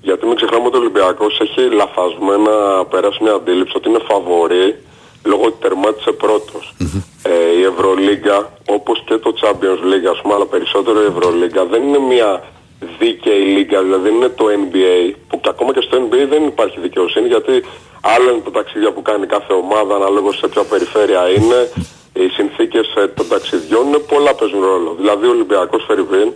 Γιατί 0.02 0.26
μην 0.26 0.36
ξεχνάμε 0.36 0.66
ότι 0.66 0.76
ο 0.76 0.80
Ολυμπιακός 0.80 1.40
έχει 1.40 1.60
λαθασμένα 1.80 2.54
περάσει 2.90 3.18
μια 3.22 3.32
αντίληψη 3.32 3.76
ότι 3.76 3.88
είναι 3.88 4.02
φαβορή 4.10 4.68
λόγω 5.24 5.44
ότι 5.44 5.58
τερμάτισε 5.60 6.12
πρώτος. 6.12 6.74
Ε, 7.22 7.58
η 7.60 7.62
Ευρωλίγκα, 7.62 8.52
όπως 8.68 9.02
και 9.06 9.16
το 9.16 9.34
Champions 9.40 9.82
League, 9.90 10.08
ας 10.12 10.20
πούμε, 10.20 10.34
αλλά 10.34 10.46
περισσότερο 10.46 11.02
η 11.02 11.06
Ευρωλίγκα, 11.06 11.64
δεν 11.64 11.82
είναι 11.82 11.98
μια 11.98 12.42
δίκαιη 12.98 13.40
λίγκα, 13.40 13.82
δηλαδή 13.82 14.02
δεν 14.02 14.14
είναι 14.14 14.28
το 14.28 14.44
NBA, 14.44 15.14
που 15.28 15.40
και 15.40 15.48
ακόμα 15.48 15.72
και 15.72 15.80
στο 15.80 15.96
NBA 16.02 16.26
δεν 16.28 16.42
υπάρχει 16.44 16.80
δικαιοσύνη, 16.80 17.26
γιατί 17.26 17.62
άλλο 18.00 18.30
είναι 18.30 18.40
τα 18.44 18.50
ταξίδια 18.50 18.92
που 18.92 19.02
κάνει 19.02 19.26
κάθε 19.26 19.52
ομάδα, 19.52 19.94
αναλόγως 19.94 20.36
σε 20.36 20.48
ποια 20.48 20.62
περιφέρεια 20.62 21.28
είναι, 21.28 21.70
οι 22.22 22.28
συνθήκες 22.28 22.94
ε, 22.96 23.06
των 23.06 23.28
ταξιδιών 23.28 23.86
είναι 23.86 23.98
πολλά 23.98 24.34
παίζουν 24.34 24.60
ρόλο. 24.60 24.94
Δηλαδή 25.00 25.26
ο 25.26 25.30
Ολυμπιακός 25.30 25.84
Φερρυπίν, 25.86 26.32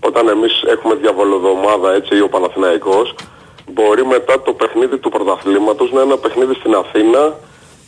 όταν 0.00 0.28
εμείς 0.28 0.62
έχουμε 0.66 0.94
διαβολοδομάδα 0.94 1.92
έτσι 1.92 2.16
ή 2.16 2.20
ο 2.20 2.28
Παναθηναϊκός, 2.28 3.14
μπορεί 3.72 4.06
μετά 4.06 4.42
το 4.42 4.52
παιχνίδι 4.52 4.98
του 4.98 5.08
πρωταθλήματος 5.08 5.92
να 5.92 6.00
είναι 6.00 6.12
ένα 6.12 6.20
παιχνίδι 6.20 6.54
στην 6.54 6.74
Αθήνα 6.74 7.34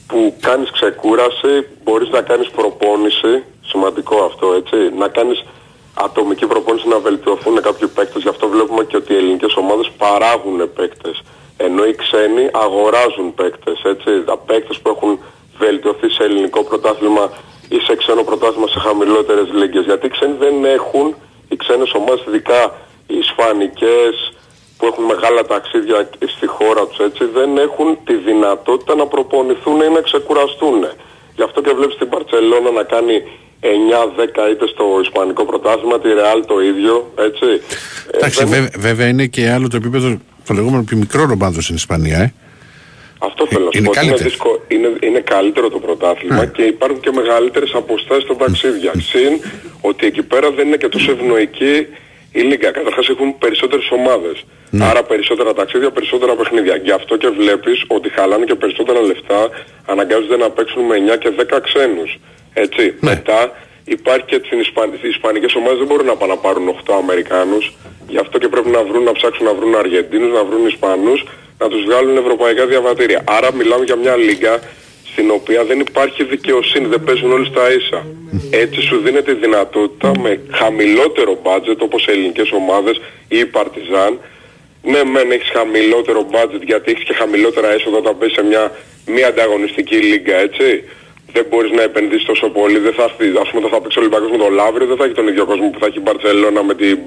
που 0.06 0.34
κάνεις 0.40 0.70
ξεκούραση, 0.70 1.66
μπορείς 1.84 2.08
να 2.08 2.20
κάνεις 2.20 2.50
προπόνηση, 2.50 3.44
σημαντικό 3.64 4.16
αυτό 4.24 4.52
έτσι, 4.52 4.76
να 4.98 5.08
κάνεις 5.08 5.44
ατομική 5.94 6.46
προπόνηση 6.46 6.88
να 6.88 6.98
βελτιωθούν 6.98 7.62
κάποιοι 7.62 7.88
παίκτες, 7.88 8.22
γι' 8.22 8.28
αυτό 8.28 8.48
βλέπουμε 8.48 8.84
και 8.84 8.96
ότι 8.96 9.12
οι 9.12 9.16
ελληνικές 9.16 9.54
ομάδες 9.56 9.90
παράγουν 9.96 10.72
παίκτες, 10.74 11.22
ενώ 11.56 11.84
οι 11.84 11.94
ξένοι 11.94 12.50
αγοράζουν 12.52 13.34
παίκτες, 13.34 13.82
έτσι, 13.84 14.22
τα 14.24 14.36
παίκτες 14.36 14.78
που 14.78 14.88
έχουν 14.88 15.18
βελτιωθεί 15.58 16.08
σε 16.10 16.22
ελληνικό 16.24 16.60
πρωτάθλημα 16.64 17.24
ή 17.68 17.78
σε 17.86 17.96
ξένο 17.96 18.22
πρωτάθλημα 18.22 18.68
σε 18.68 18.78
χαμηλότερες 18.86 19.46
λίγκες, 19.60 19.84
γιατί 19.84 20.06
οι 20.06 20.10
ξένοι 20.16 20.36
δεν 20.44 20.64
έχουν, 20.64 21.06
οι 21.48 21.56
ξένες 21.56 21.90
ομάδες, 22.00 22.24
ειδικά 22.28 22.60
οι 23.06 23.16
ισπανικές, 23.24 24.14
που 24.76 24.86
έχουν 24.90 25.04
μεγάλα 25.04 25.42
ταξίδια 25.52 26.08
στη 26.36 26.46
χώρα 26.46 26.82
τους 26.86 26.98
έτσι 27.08 27.24
δεν 27.38 27.50
έχουν 27.66 27.98
τη 28.04 28.14
δυνατότητα 28.14 28.94
να 28.94 29.06
προπονηθούν 29.06 29.80
ή 29.80 29.88
να 29.96 30.00
ξεκουραστούν. 30.00 30.78
Γι' 31.36 31.42
αυτό 31.42 31.60
και 31.60 31.72
βλέπεις 31.78 31.96
την 31.96 32.08
Παρτσελώνα 32.08 32.70
να 32.70 32.82
κάνει 32.82 33.16
9-10 33.60 34.50
είτε 34.52 34.66
στο 34.66 34.84
Ισπανικό 35.02 35.44
πρωτάθλημα, 35.44 36.00
τη 36.00 36.08
Ρεάλ 36.12 36.44
το 36.46 36.60
ίδιο, 36.60 37.12
έτσι. 37.18 37.46
Ε, 38.12 38.16
Εντάξει, 38.16 38.38
δεν- 38.44 38.48
βέβαια, 38.48 38.70
βέβαια 38.78 39.08
είναι 39.08 39.26
και 39.26 39.50
άλλο 39.50 39.68
το 39.68 39.76
επίπεδο 39.76 40.18
το 40.46 40.54
λεγόμενο 40.54 40.82
πιο 40.82 40.96
μικρό 40.96 41.22
ομάδων 41.32 41.62
στην 41.62 41.74
Ισπανία, 41.74 42.18
ε. 42.18 42.34
Αυτό 43.28 43.46
θέλω 43.46 43.64
να 43.64 43.70
σου 43.70 43.78
είναι 43.78 43.86
πω. 43.86 43.90
ότι 43.90 43.98
Είναι, 44.00 44.08
καλύτερη. 44.08 44.28
δυσκο- 44.28 44.60
είναι, 44.68 44.88
είναι 45.00 45.20
καλύτερο 45.34 45.68
το 45.70 45.78
πρωτάθλημα 45.78 46.44
και 46.46 46.62
υπάρχουν 46.62 47.00
και 47.00 47.10
μεγαλύτερες 47.20 47.72
αποστάσεις 47.74 48.22
στα 48.24 48.36
ταξίδια. 48.36 48.92
Συν 49.10 49.32
ότι 49.80 50.06
εκεί 50.06 50.22
πέρα 50.22 50.50
δεν 50.50 50.66
είναι 50.66 50.76
και 50.76 50.88
τόσο 50.88 51.10
ευνοϊκή 51.10 51.86
η 52.32 52.40
Λίγκα. 52.40 52.70
Καταρχάς 52.70 53.08
έχουν 53.08 53.38
περισσότερες 53.38 53.90
ομάδες. 53.90 54.36
Άρα 54.80 55.02
περισσότερα 55.02 55.52
ταξίδια, 55.54 55.90
περισσότερα 55.90 56.34
παιχνίδια. 56.34 56.76
Γι' 56.76 56.90
αυτό 56.90 57.16
και 57.16 57.28
βλέπεις 57.28 57.84
ότι 57.86 58.08
χαλάνε 58.08 58.44
και 58.44 58.54
περισσότερα 58.54 59.00
λεφτά, 59.00 59.40
αναγκάζονται 59.86 60.36
να 60.36 60.50
παίξουν 60.50 60.82
με 60.82 60.96
9 60.96 61.16
και 61.16 61.30
10 61.30 61.60
ξένους. 61.60 62.18
Έτσι. 62.54 62.94
Μετά 63.00 63.52
υπάρχει 63.84 64.24
και 64.24 64.38
τις 64.38 64.50
Ισπαν... 64.60 64.92
οι 65.02 65.08
Ισπανικές 65.08 65.54
ομάδες 65.54 65.78
δεν 65.78 65.86
μπορούν 65.86 66.06
να 66.06 66.16
πάνε 66.16 66.32
να 66.32 66.38
πάρουν 66.38 66.68
8 66.68 66.94
Αμερικάνους. 67.02 67.72
Γι' 68.08 68.18
αυτό 68.18 68.38
και 68.38 68.48
πρέπει 68.48 68.68
να 68.68 68.82
βρουν, 68.84 69.02
να 69.02 69.12
ψάξουν 69.12 69.44
να 69.46 69.54
βρουν 69.54 69.74
Αργεντίνους, 69.76 70.32
να 70.32 70.44
βρουν 70.44 70.66
Ισπανούς, 70.66 71.24
να 71.62 71.68
τους 71.68 71.84
βγάλουν 71.84 72.16
ευρωπαϊκά 72.16 72.66
διαβατήρια. 72.66 73.20
Άρα 73.24 73.52
μιλάμε 73.54 73.84
για 73.84 73.96
μια 73.96 74.16
λίγα 74.16 74.60
στην 75.12 75.30
οποία 75.30 75.64
δεν 75.64 75.80
υπάρχει 75.80 76.24
δικαιοσύνη, 76.24 76.86
δεν 76.86 77.04
παίζουν 77.04 77.32
όλοι 77.32 77.46
στα 77.46 77.72
ίσα. 77.72 78.06
Έτσι 78.50 78.80
σου 78.80 78.96
δίνεται 79.04 79.30
η 79.30 79.34
δυνατότητα 79.34 80.12
με 80.18 80.40
χαμηλότερο 80.50 81.32
budget 81.42 81.78
όπως 81.78 82.06
οι 82.06 82.10
ελληνικές 82.10 82.50
ομάδες 82.52 83.00
ή 83.28 83.38
η 83.38 83.46
Παρτιζάν 83.46 84.18
ναι, 84.82 85.04
μεν 85.04 85.30
έχεις 85.30 85.50
χαμηλότερο 85.50 86.26
budget 86.30 86.62
γιατί 86.70 86.90
έχεις 86.92 87.04
και 87.04 87.12
χαμηλότερα 87.12 87.68
έσοδα 87.72 87.96
όταν 87.96 88.18
παίζεις 88.18 88.36
σε 88.36 88.44
μια 88.44 88.72
μη 89.06 89.22
ανταγωνιστική 89.22 89.96
λίγκα, 89.96 90.36
έτσι. 90.36 90.84
Δεν 91.32 91.46
μπορείς 91.48 91.70
να 91.70 91.82
επενδύσεις 91.82 92.26
τόσο 92.26 92.48
πολύ, 92.48 92.78
δεν 92.78 92.92
θα 92.92 93.02
έρθει, 93.02 93.26
ας 93.42 93.48
πούμε, 93.50 93.60
όταν 93.64 93.70
θα 93.70 93.80
παίξει 93.80 93.98
ο 93.98 94.00
Ολυμπιακός 94.00 94.30
με 94.30 94.36
τον 94.36 94.52
Λαύριο, 94.52 94.86
δεν 94.86 94.96
θα 94.96 95.04
έχει 95.04 95.14
τον 95.14 95.28
ίδιο 95.28 95.44
κόσμο 95.46 95.68
που 95.70 95.78
θα 95.78 95.86
έχει 95.86 95.98
η 95.98 96.00
Μπαρτσελώνα 96.04 96.62
με 96.62 96.74
την, 96.74 96.98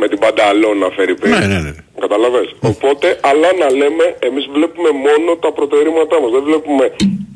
με 0.00 0.06
την 0.12 0.18
Πανταλώνα, 0.24 0.86
φέρει 0.96 1.14
πει. 1.20 1.28
Ναι, 1.28 1.38
ναι, 1.52 1.58
ναι. 1.66 1.72
Καταλαβες; 2.04 2.48
Οπότε, 2.72 3.06
αλλά 3.30 3.48
να 3.62 3.68
λέμε, 3.80 4.04
εμείς 4.28 4.44
βλέπουμε 4.56 4.90
μόνο 5.06 5.30
τα 5.44 5.50
προτερήματά 5.58 6.16
μας. 6.22 6.30
Δεν 6.36 6.42
βλέπουμε 6.48 6.84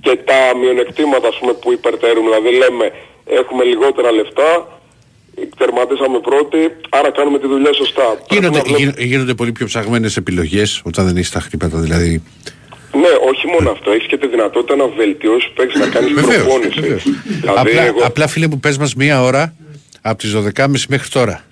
και 0.05 0.15
τα 0.29 0.41
μειονεκτήματα, 0.61 1.27
ας 1.33 1.37
πούμε, 1.41 1.53
που 1.61 1.69
υπερτερούμε. 1.79 2.27
Δηλαδή 2.31 2.51
λέμε, 2.63 2.87
έχουμε 3.41 3.63
λιγότερα 3.73 4.11
λεφτά, 4.19 4.51
τερματίσαμε 5.61 6.19
πρώτοι, 6.29 6.59
άρα 6.99 7.11
κάνουμε 7.19 7.39
τη 7.43 7.47
δουλειά 7.47 7.73
σωστά. 7.83 8.07
Πρέπει 8.15 8.35
Γίνονται, 8.35 8.59
να 8.59 8.65
βλέπουμε- 8.65 8.79
γίν- 8.83 8.99
γίνονται 9.11 9.35
πολύ 9.41 9.53
πιο 9.53 9.67
ψαγμένες 9.67 10.17
επιλογές 10.23 10.69
όταν 10.91 11.03
δεν 11.07 11.17
έχεις 11.17 11.31
τα 11.37 11.41
χρήματα, 11.47 11.77
δηλαδή. 11.87 12.23
Ναι, 13.03 13.09
όχι 13.31 13.47
μόνο 13.55 13.71
αυτό. 13.71 13.91
Έχεις 13.91 14.07
και 14.07 14.19
τη 14.19 14.27
δυνατότητα 14.29 14.77
να 14.77 14.87
βελτιώσεις 14.89 15.51
παίξεις, 15.57 15.81
να 15.81 15.87
κάνεις 15.87 16.13
Βεβαίως, 16.13 16.37
προπόνηση. 16.43 16.81
βεβαίως. 16.81 17.03
Δηλαδή, 17.41 17.59
απλά, 17.61 17.83
εγώ... 17.83 18.01
απλά 18.05 18.27
φίλε 18.27 18.47
μου 18.47 18.59
πες 18.61 18.79
μας 18.79 18.95
μία 18.95 19.23
ώρα 19.23 19.55
από 20.03 20.19
τις 20.19 20.33
12.30 20.37 20.87
μέχρι 20.89 21.09
τώρα. 21.09 21.45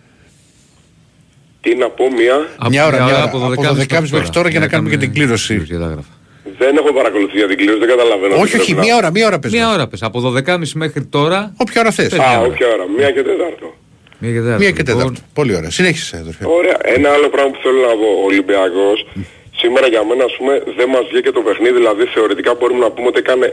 Τι 1.61 1.75
να 1.75 1.89
πω, 1.89 2.05
μία... 2.13 2.49
μια 2.71 2.87
ώρα, 2.87 2.97
μια 2.97 3.05
μια 3.07 3.15
ώρα 3.17 3.17
ώρα, 3.17 3.23
από 3.25 3.37
από 3.39 3.75
12.30 3.77 4.01
12.30 4.03 4.09
μέχρι 4.11 4.29
τώρα 4.31 4.49
για 4.49 4.61
να 4.61 4.69
κάνουμε 4.69 4.91
και 4.91 4.97
την 4.97 5.13
κλήρωση. 5.13 5.57
Δεν 6.59 6.77
έχω 6.77 6.93
παρακολουθεί 6.93 7.37
για 7.37 7.49
την 7.49 7.57
κλήρωση, 7.57 7.79
δεν 7.79 7.89
καταλαβαίνω. 7.89 8.35
τι 8.35 8.41
Όχι, 8.41 8.57
όχι, 8.57 8.65
πρέπει 8.65 8.73
να- 8.81 8.85
μία 8.85 8.97
ώρα, 8.97 9.11
μία 9.11 9.27
ώρα 9.27 9.39
πες. 9.39 9.53
Μία 9.53 9.71
ώρα 9.73 9.87
πες. 9.89 10.03
Από 10.03 10.21
12.30 10.21 10.73
μέχρι 10.75 11.05
τώρα. 11.05 11.53
Όποια 11.57 11.81
ώρα 11.81 11.91
θες. 11.91 12.13
Α, 12.13 12.41
όποια 12.41 12.67
ώρα. 12.75 12.85
Μία 12.97 13.11
και 13.11 13.23
τετάρτο. 13.23 13.75
Μία 14.19 14.31
και 14.33 14.39
τέταρτο. 14.41 14.59
Μία 14.63 14.71
και 14.71 14.77
λοιπόν. 14.83 14.95
τέταρτο. 14.97 15.21
Πολύ 15.33 15.55
ωραία. 15.57 15.71
Συνέχισε, 15.71 16.17
αδερφέ. 16.17 16.45
Ωραία. 16.47 16.77
Ένα 16.97 17.09
άλλο 17.11 17.29
πράγμα 17.29 17.51
που 17.51 17.59
θέλω 17.63 17.81
να 17.81 17.95
πω. 18.01 18.09
Ο 18.23 18.25
Ολυμπιακός 18.25 18.99
σήμερα 19.61 19.87
για 19.95 20.03
μένα 20.09 20.25
ας 20.25 20.35
πούμε 20.37 20.63
δεν 20.79 20.89
μας 20.95 21.05
βγήκε 21.11 21.31
το 21.31 21.43
παιχνίδι. 21.47 21.77
Δηλαδή 21.81 22.05
θεωρητικά 22.05 22.55
μπορούμε 22.55 22.81
να 22.87 22.91
πούμε 22.91 23.07
ότι 23.07 23.19
έκανε 23.19 23.47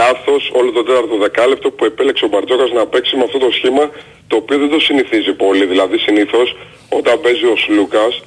λάθος 0.00 0.42
όλο 0.58 0.70
το 0.70 0.82
τέταρτο 0.82 1.16
δεκάλεπτο 1.16 1.70
που 1.70 1.84
επέλεξε 1.84 2.24
ο 2.24 2.28
Μπαρτζόκας 2.28 2.70
να 2.70 2.86
παίξει 2.86 3.16
με 3.16 3.24
αυτό 3.28 3.38
το 3.38 3.50
σχήμα 3.50 3.90
το 4.26 4.36
οποίο 4.36 4.58
δεν 4.58 4.68
το 4.68 4.80
συνηθίζει 4.80 5.32
πολύ. 5.32 5.64
Δηλαδή 5.72 5.98
συνήθως 5.98 6.56
όταν 6.88 7.20
παίζει 7.20 7.44
ο 7.44 7.56
σλουκας 7.56 8.22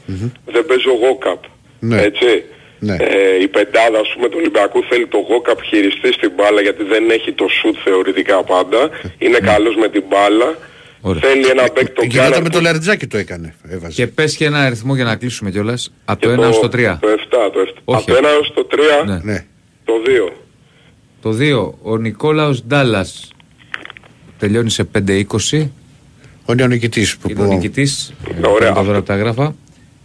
δεν 0.46 0.66
παίζει 0.66 0.88
ο 0.88 0.98
Γόκαπ. 1.04 1.42
Ναι. 1.80 2.02
Έτσι. 2.02 2.44
Ναι. 2.80 2.96
Ε, 3.00 3.42
η 3.42 3.48
πεντάδα 3.48 4.00
ας 4.00 4.10
πούμε 4.14 4.30
του 4.30 4.38
Ολυμπιακού 4.40 4.84
θέλει 4.90 5.08
το 5.08 5.18
Γόκαπ 5.18 5.60
χειριστή 5.64 6.14
στην 6.14 6.32
μπάλα 6.36 6.62
γιατί 6.62 6.84
δεν 6.84 7.10
έχει 7.10 7.32
το 7.32 7.48
σουτ 7.48 7.76
θεωρητικά 7.84 8.44
πάντα. 8.44 8.90
Είναι 9.18 9.40
καλός 9.40 9.76
με 9.76 9.88
την 9.90 10.04
μπάλα 10.08 10.58
Ωραία. 11.02 11.22
θέλει 11.22 11.48
ένα 11.48 11.64
παίκ 11.64 11.90
τον 11.90 12.04
Η 12.04 12.08
γυναίκα 12.08 12.28
Γκάραντ 12.30 12.44
με 12.44 12.50
το 12.50 12.62
Λαριτζάκι 12.62 13.08
το 13.08 13.18
έκανε. 13.18 13.56
Έβαζε. 13.70 13.94
Και 13.94 14.08
πες 14.08 14.36
και 14.36 14.46
ένα 14.46 14.60
αριθμό 14.60 14.96
για 14.96 15.04
να 15.04 15.16
κλείσουμε 15.16 15.52
κιόλας. 15.52 15.92
Από 16.06 16.22
το 16.22 16.28
και 16.28 16.34
1 16.34 16.44
έως 16.44 16.60
το 16.60 16.68
3. 16.68 16.98
Το 17.02 17.08
7, 17.08 17.50
το 17.54 17.60
7. 17.60 17.82
Όχι. 17.86 18.12
Από 18.12 18.22
το 18.22 18.28
1 18.28 18.30
έως 18.30 18.54
το 18.56 18.68
3, 18.72 19.06
Ναι. 19.06 19.20
Ναι. 19.24 19.46
το 19.86 19.94
2. 20.06 20.32
Το 21.22 21.32
2. 21.32 21.74
Ο 21.82 21.98
Νικόλαος 21.98 22.64
Ντάλλας 22.66 23.32
τελειώνει 24.40 24.70
σε 24.70 24.84
5-20. 24.84 25.72
Ο 26.46 26.54
νεονικητής 26.54 27.18
που 27.18 27.30
Είναι 27.30 27.42
ο 27.42 27.46
που- 27.46 27.54
νικητής. 27.54 28.14
Ωραία. 28.46 28.74
Τα 28.74 28.84
δώρα 28.84 28.98
από 28.98 29.08
τα 29.08 29.16
γράφα. 29.16 29.56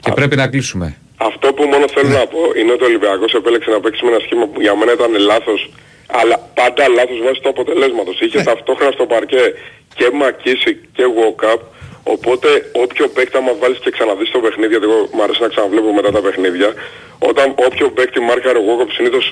Και 0.02 0.10
πρέπει 0.12 0.36
να 0.36 0.46
κλείσουμε. 0.48 0.96
Αυτό 1.16 1.52
που 1.52 1.62
μόνο 1.72 1.84
θέλω 1.94 2.08
να 2.08 2.26
πω 2.32 2.38
είναι 2.60 2.72
ότι 2.72 2.82
ο 2.82 2.86
Ολυμπιακός 2.86 3.32
επέλεξε 3.34 3.70
να 3.70 3.80
παίξει 3.80 4.04
με 4.04 4.10
ένα 4.10 4.20
σχήμα 4.24 4.44
που 4.50 4.60
για 4.60 4.74
μένα 4.78 4.92
ήταν 4.92 5.12
λάθος, 5.32 5.60
αλλά 6.20 6.36
πάντα 6.58 6.88
λάθος 6.98 7.18
βάσει 7.26 7.40
του 7.42 7.48
αποτελέσματος. 7.54 8.20
Είχε 8.24 8.38
ταυτόχρονα 8.50 8.90
στο 8.98 9.04
παρκέ 9.12 9.42
και 9.98 10.06
Μακίση 10.20 10.72
και 10.96 11.04
Walkup, 11.18 11.60
οπότε 12.14 12.48
όποιο 12.84 13.06
παίκτη 13.14 13.36
άμα 13.40 13.52
βάλεις 13.60 13.78
και 13.84 13.90
ξαναδείς 13.96 14.28
το 14.34 14.38
παιχνίδι, 14.44 14.72
γιατί 14.74 14.86
εγώ 14.90 14.98
μου 15.14 15.22
αρέσει 15.24 15.40
να 15.46 15.50
ξαναβλέπω 15.52 15.90
μετά 15.98 16.10
τα 16.16 16.20
παιχνίδια, 16.26 16.70
όταν 17.30 17.46
όποιο 17.66 17.86
παίκτη 17.96 18.18
μάρκαρε 18.28 18.58
ο 18.62 18.64
Walkup 18.68 18.90
συνήθως 18.98 19.24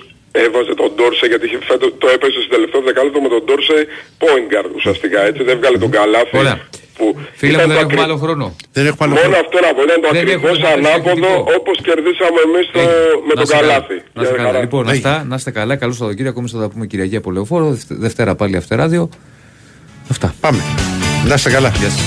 έβαζε 0.44 0.72
τον 0.80 0.88
Ντόρσε 0.94 1.26
γιατί 1.30 1.44
είχε 1.48 1.58
φέτος, 1.70 1.88
το 2.02 2.06
έπαιζε 2.14 2.38
στο 2.44 2.50
τελευταίο 2.56 2.80
δεκάλεπτο 2.88 3.18
με 3.24 3.28
τον 3.34 3.40
Ντόρσε 3.44 3.76
point 4.22 4.46
guard 4.52 4.70
ουσιαστικά 4.78 5.20
έτσι, 5.28 5.42
δεν 5.48 5.56
βγάλε 5.60 5.78
τον 5.84 5.90
καλάθι. 5.98 6.36
Ωραία. 6.42 6.58
Που 6.96 7.16
Φίλε 7.40 7.52
ήταν 7.52 7.62
μου, 7.68 7.72
δεν 7.72 7.76
το 7.76 7.80
έχουμε 7.86 8.00
ακρι- 8.02 8.02
άλλο 8.08 8.16
χρόνο. 8.24 8.46
Δεν 8.72 8.84
έχουμε 8.86 9.04
άλλο 9.06 9.14
Μόνο 9.14 9.26
χρόνο. 9.28 9.40
αυτό 9.44 9.56
να 9.66 9.70
πω, 9.74 9.82
ήταν 9.88 10.00
το 10.04 10.08
Δεν 10.12 10.20
ακριβώς 10.22 10.50
έχουμε 10.58 10.68
να 10.68 10.88
ανάποδο 10.90 11.30
πεις 11.44 11.54
όπως 11.58 11.76
κερδίσαμε 11.86 12.40
εμείς 12.48 12.66
το, 12.74 12.80
με 12.80 12.86
Να 13.28 13.34
τον 13.34 13.42
είστε 13.42 13.56
καλά. 13.56 13.72
καλάθι. 13.72 13.94
Να 14.14 14.20
είστε 14.22 14.34
Για 14.34 14.36
καλά. 14.36 14.46
χαρά. 14.48 14.60
Λοιπόν, 14.60 14.88
αυτά, 14.88 15.14
να 15.28 15.34
είστε 15.38 15.50
καλά. 15.50 15.76
Καλό 15.82 15.92
Σαββατοκύριακο. 15.92 16.38
Εμεί 16.40 16.48
θα 16.48 16.58
τα 16.58 16.68
πούμε 16.72 16.86
Κυριακή 16.86 17.16
από 17.16 17.30
Λεωφόρο. 17.30 17.66
Δευτε- 17.70 17.98
Δευτέρα 17.98 18.34
πάλι 18.34 18.56
Αυτεράδιο. 18.56 19.08
Αυτά. 20.10 20.34
Πάμε. 20.40 20.62
Να 21.26 21.34
είστε 21.34 21.50
καλά. 21.50 21.68
Γεια 21.68 21.88
σας. 21.88 22.00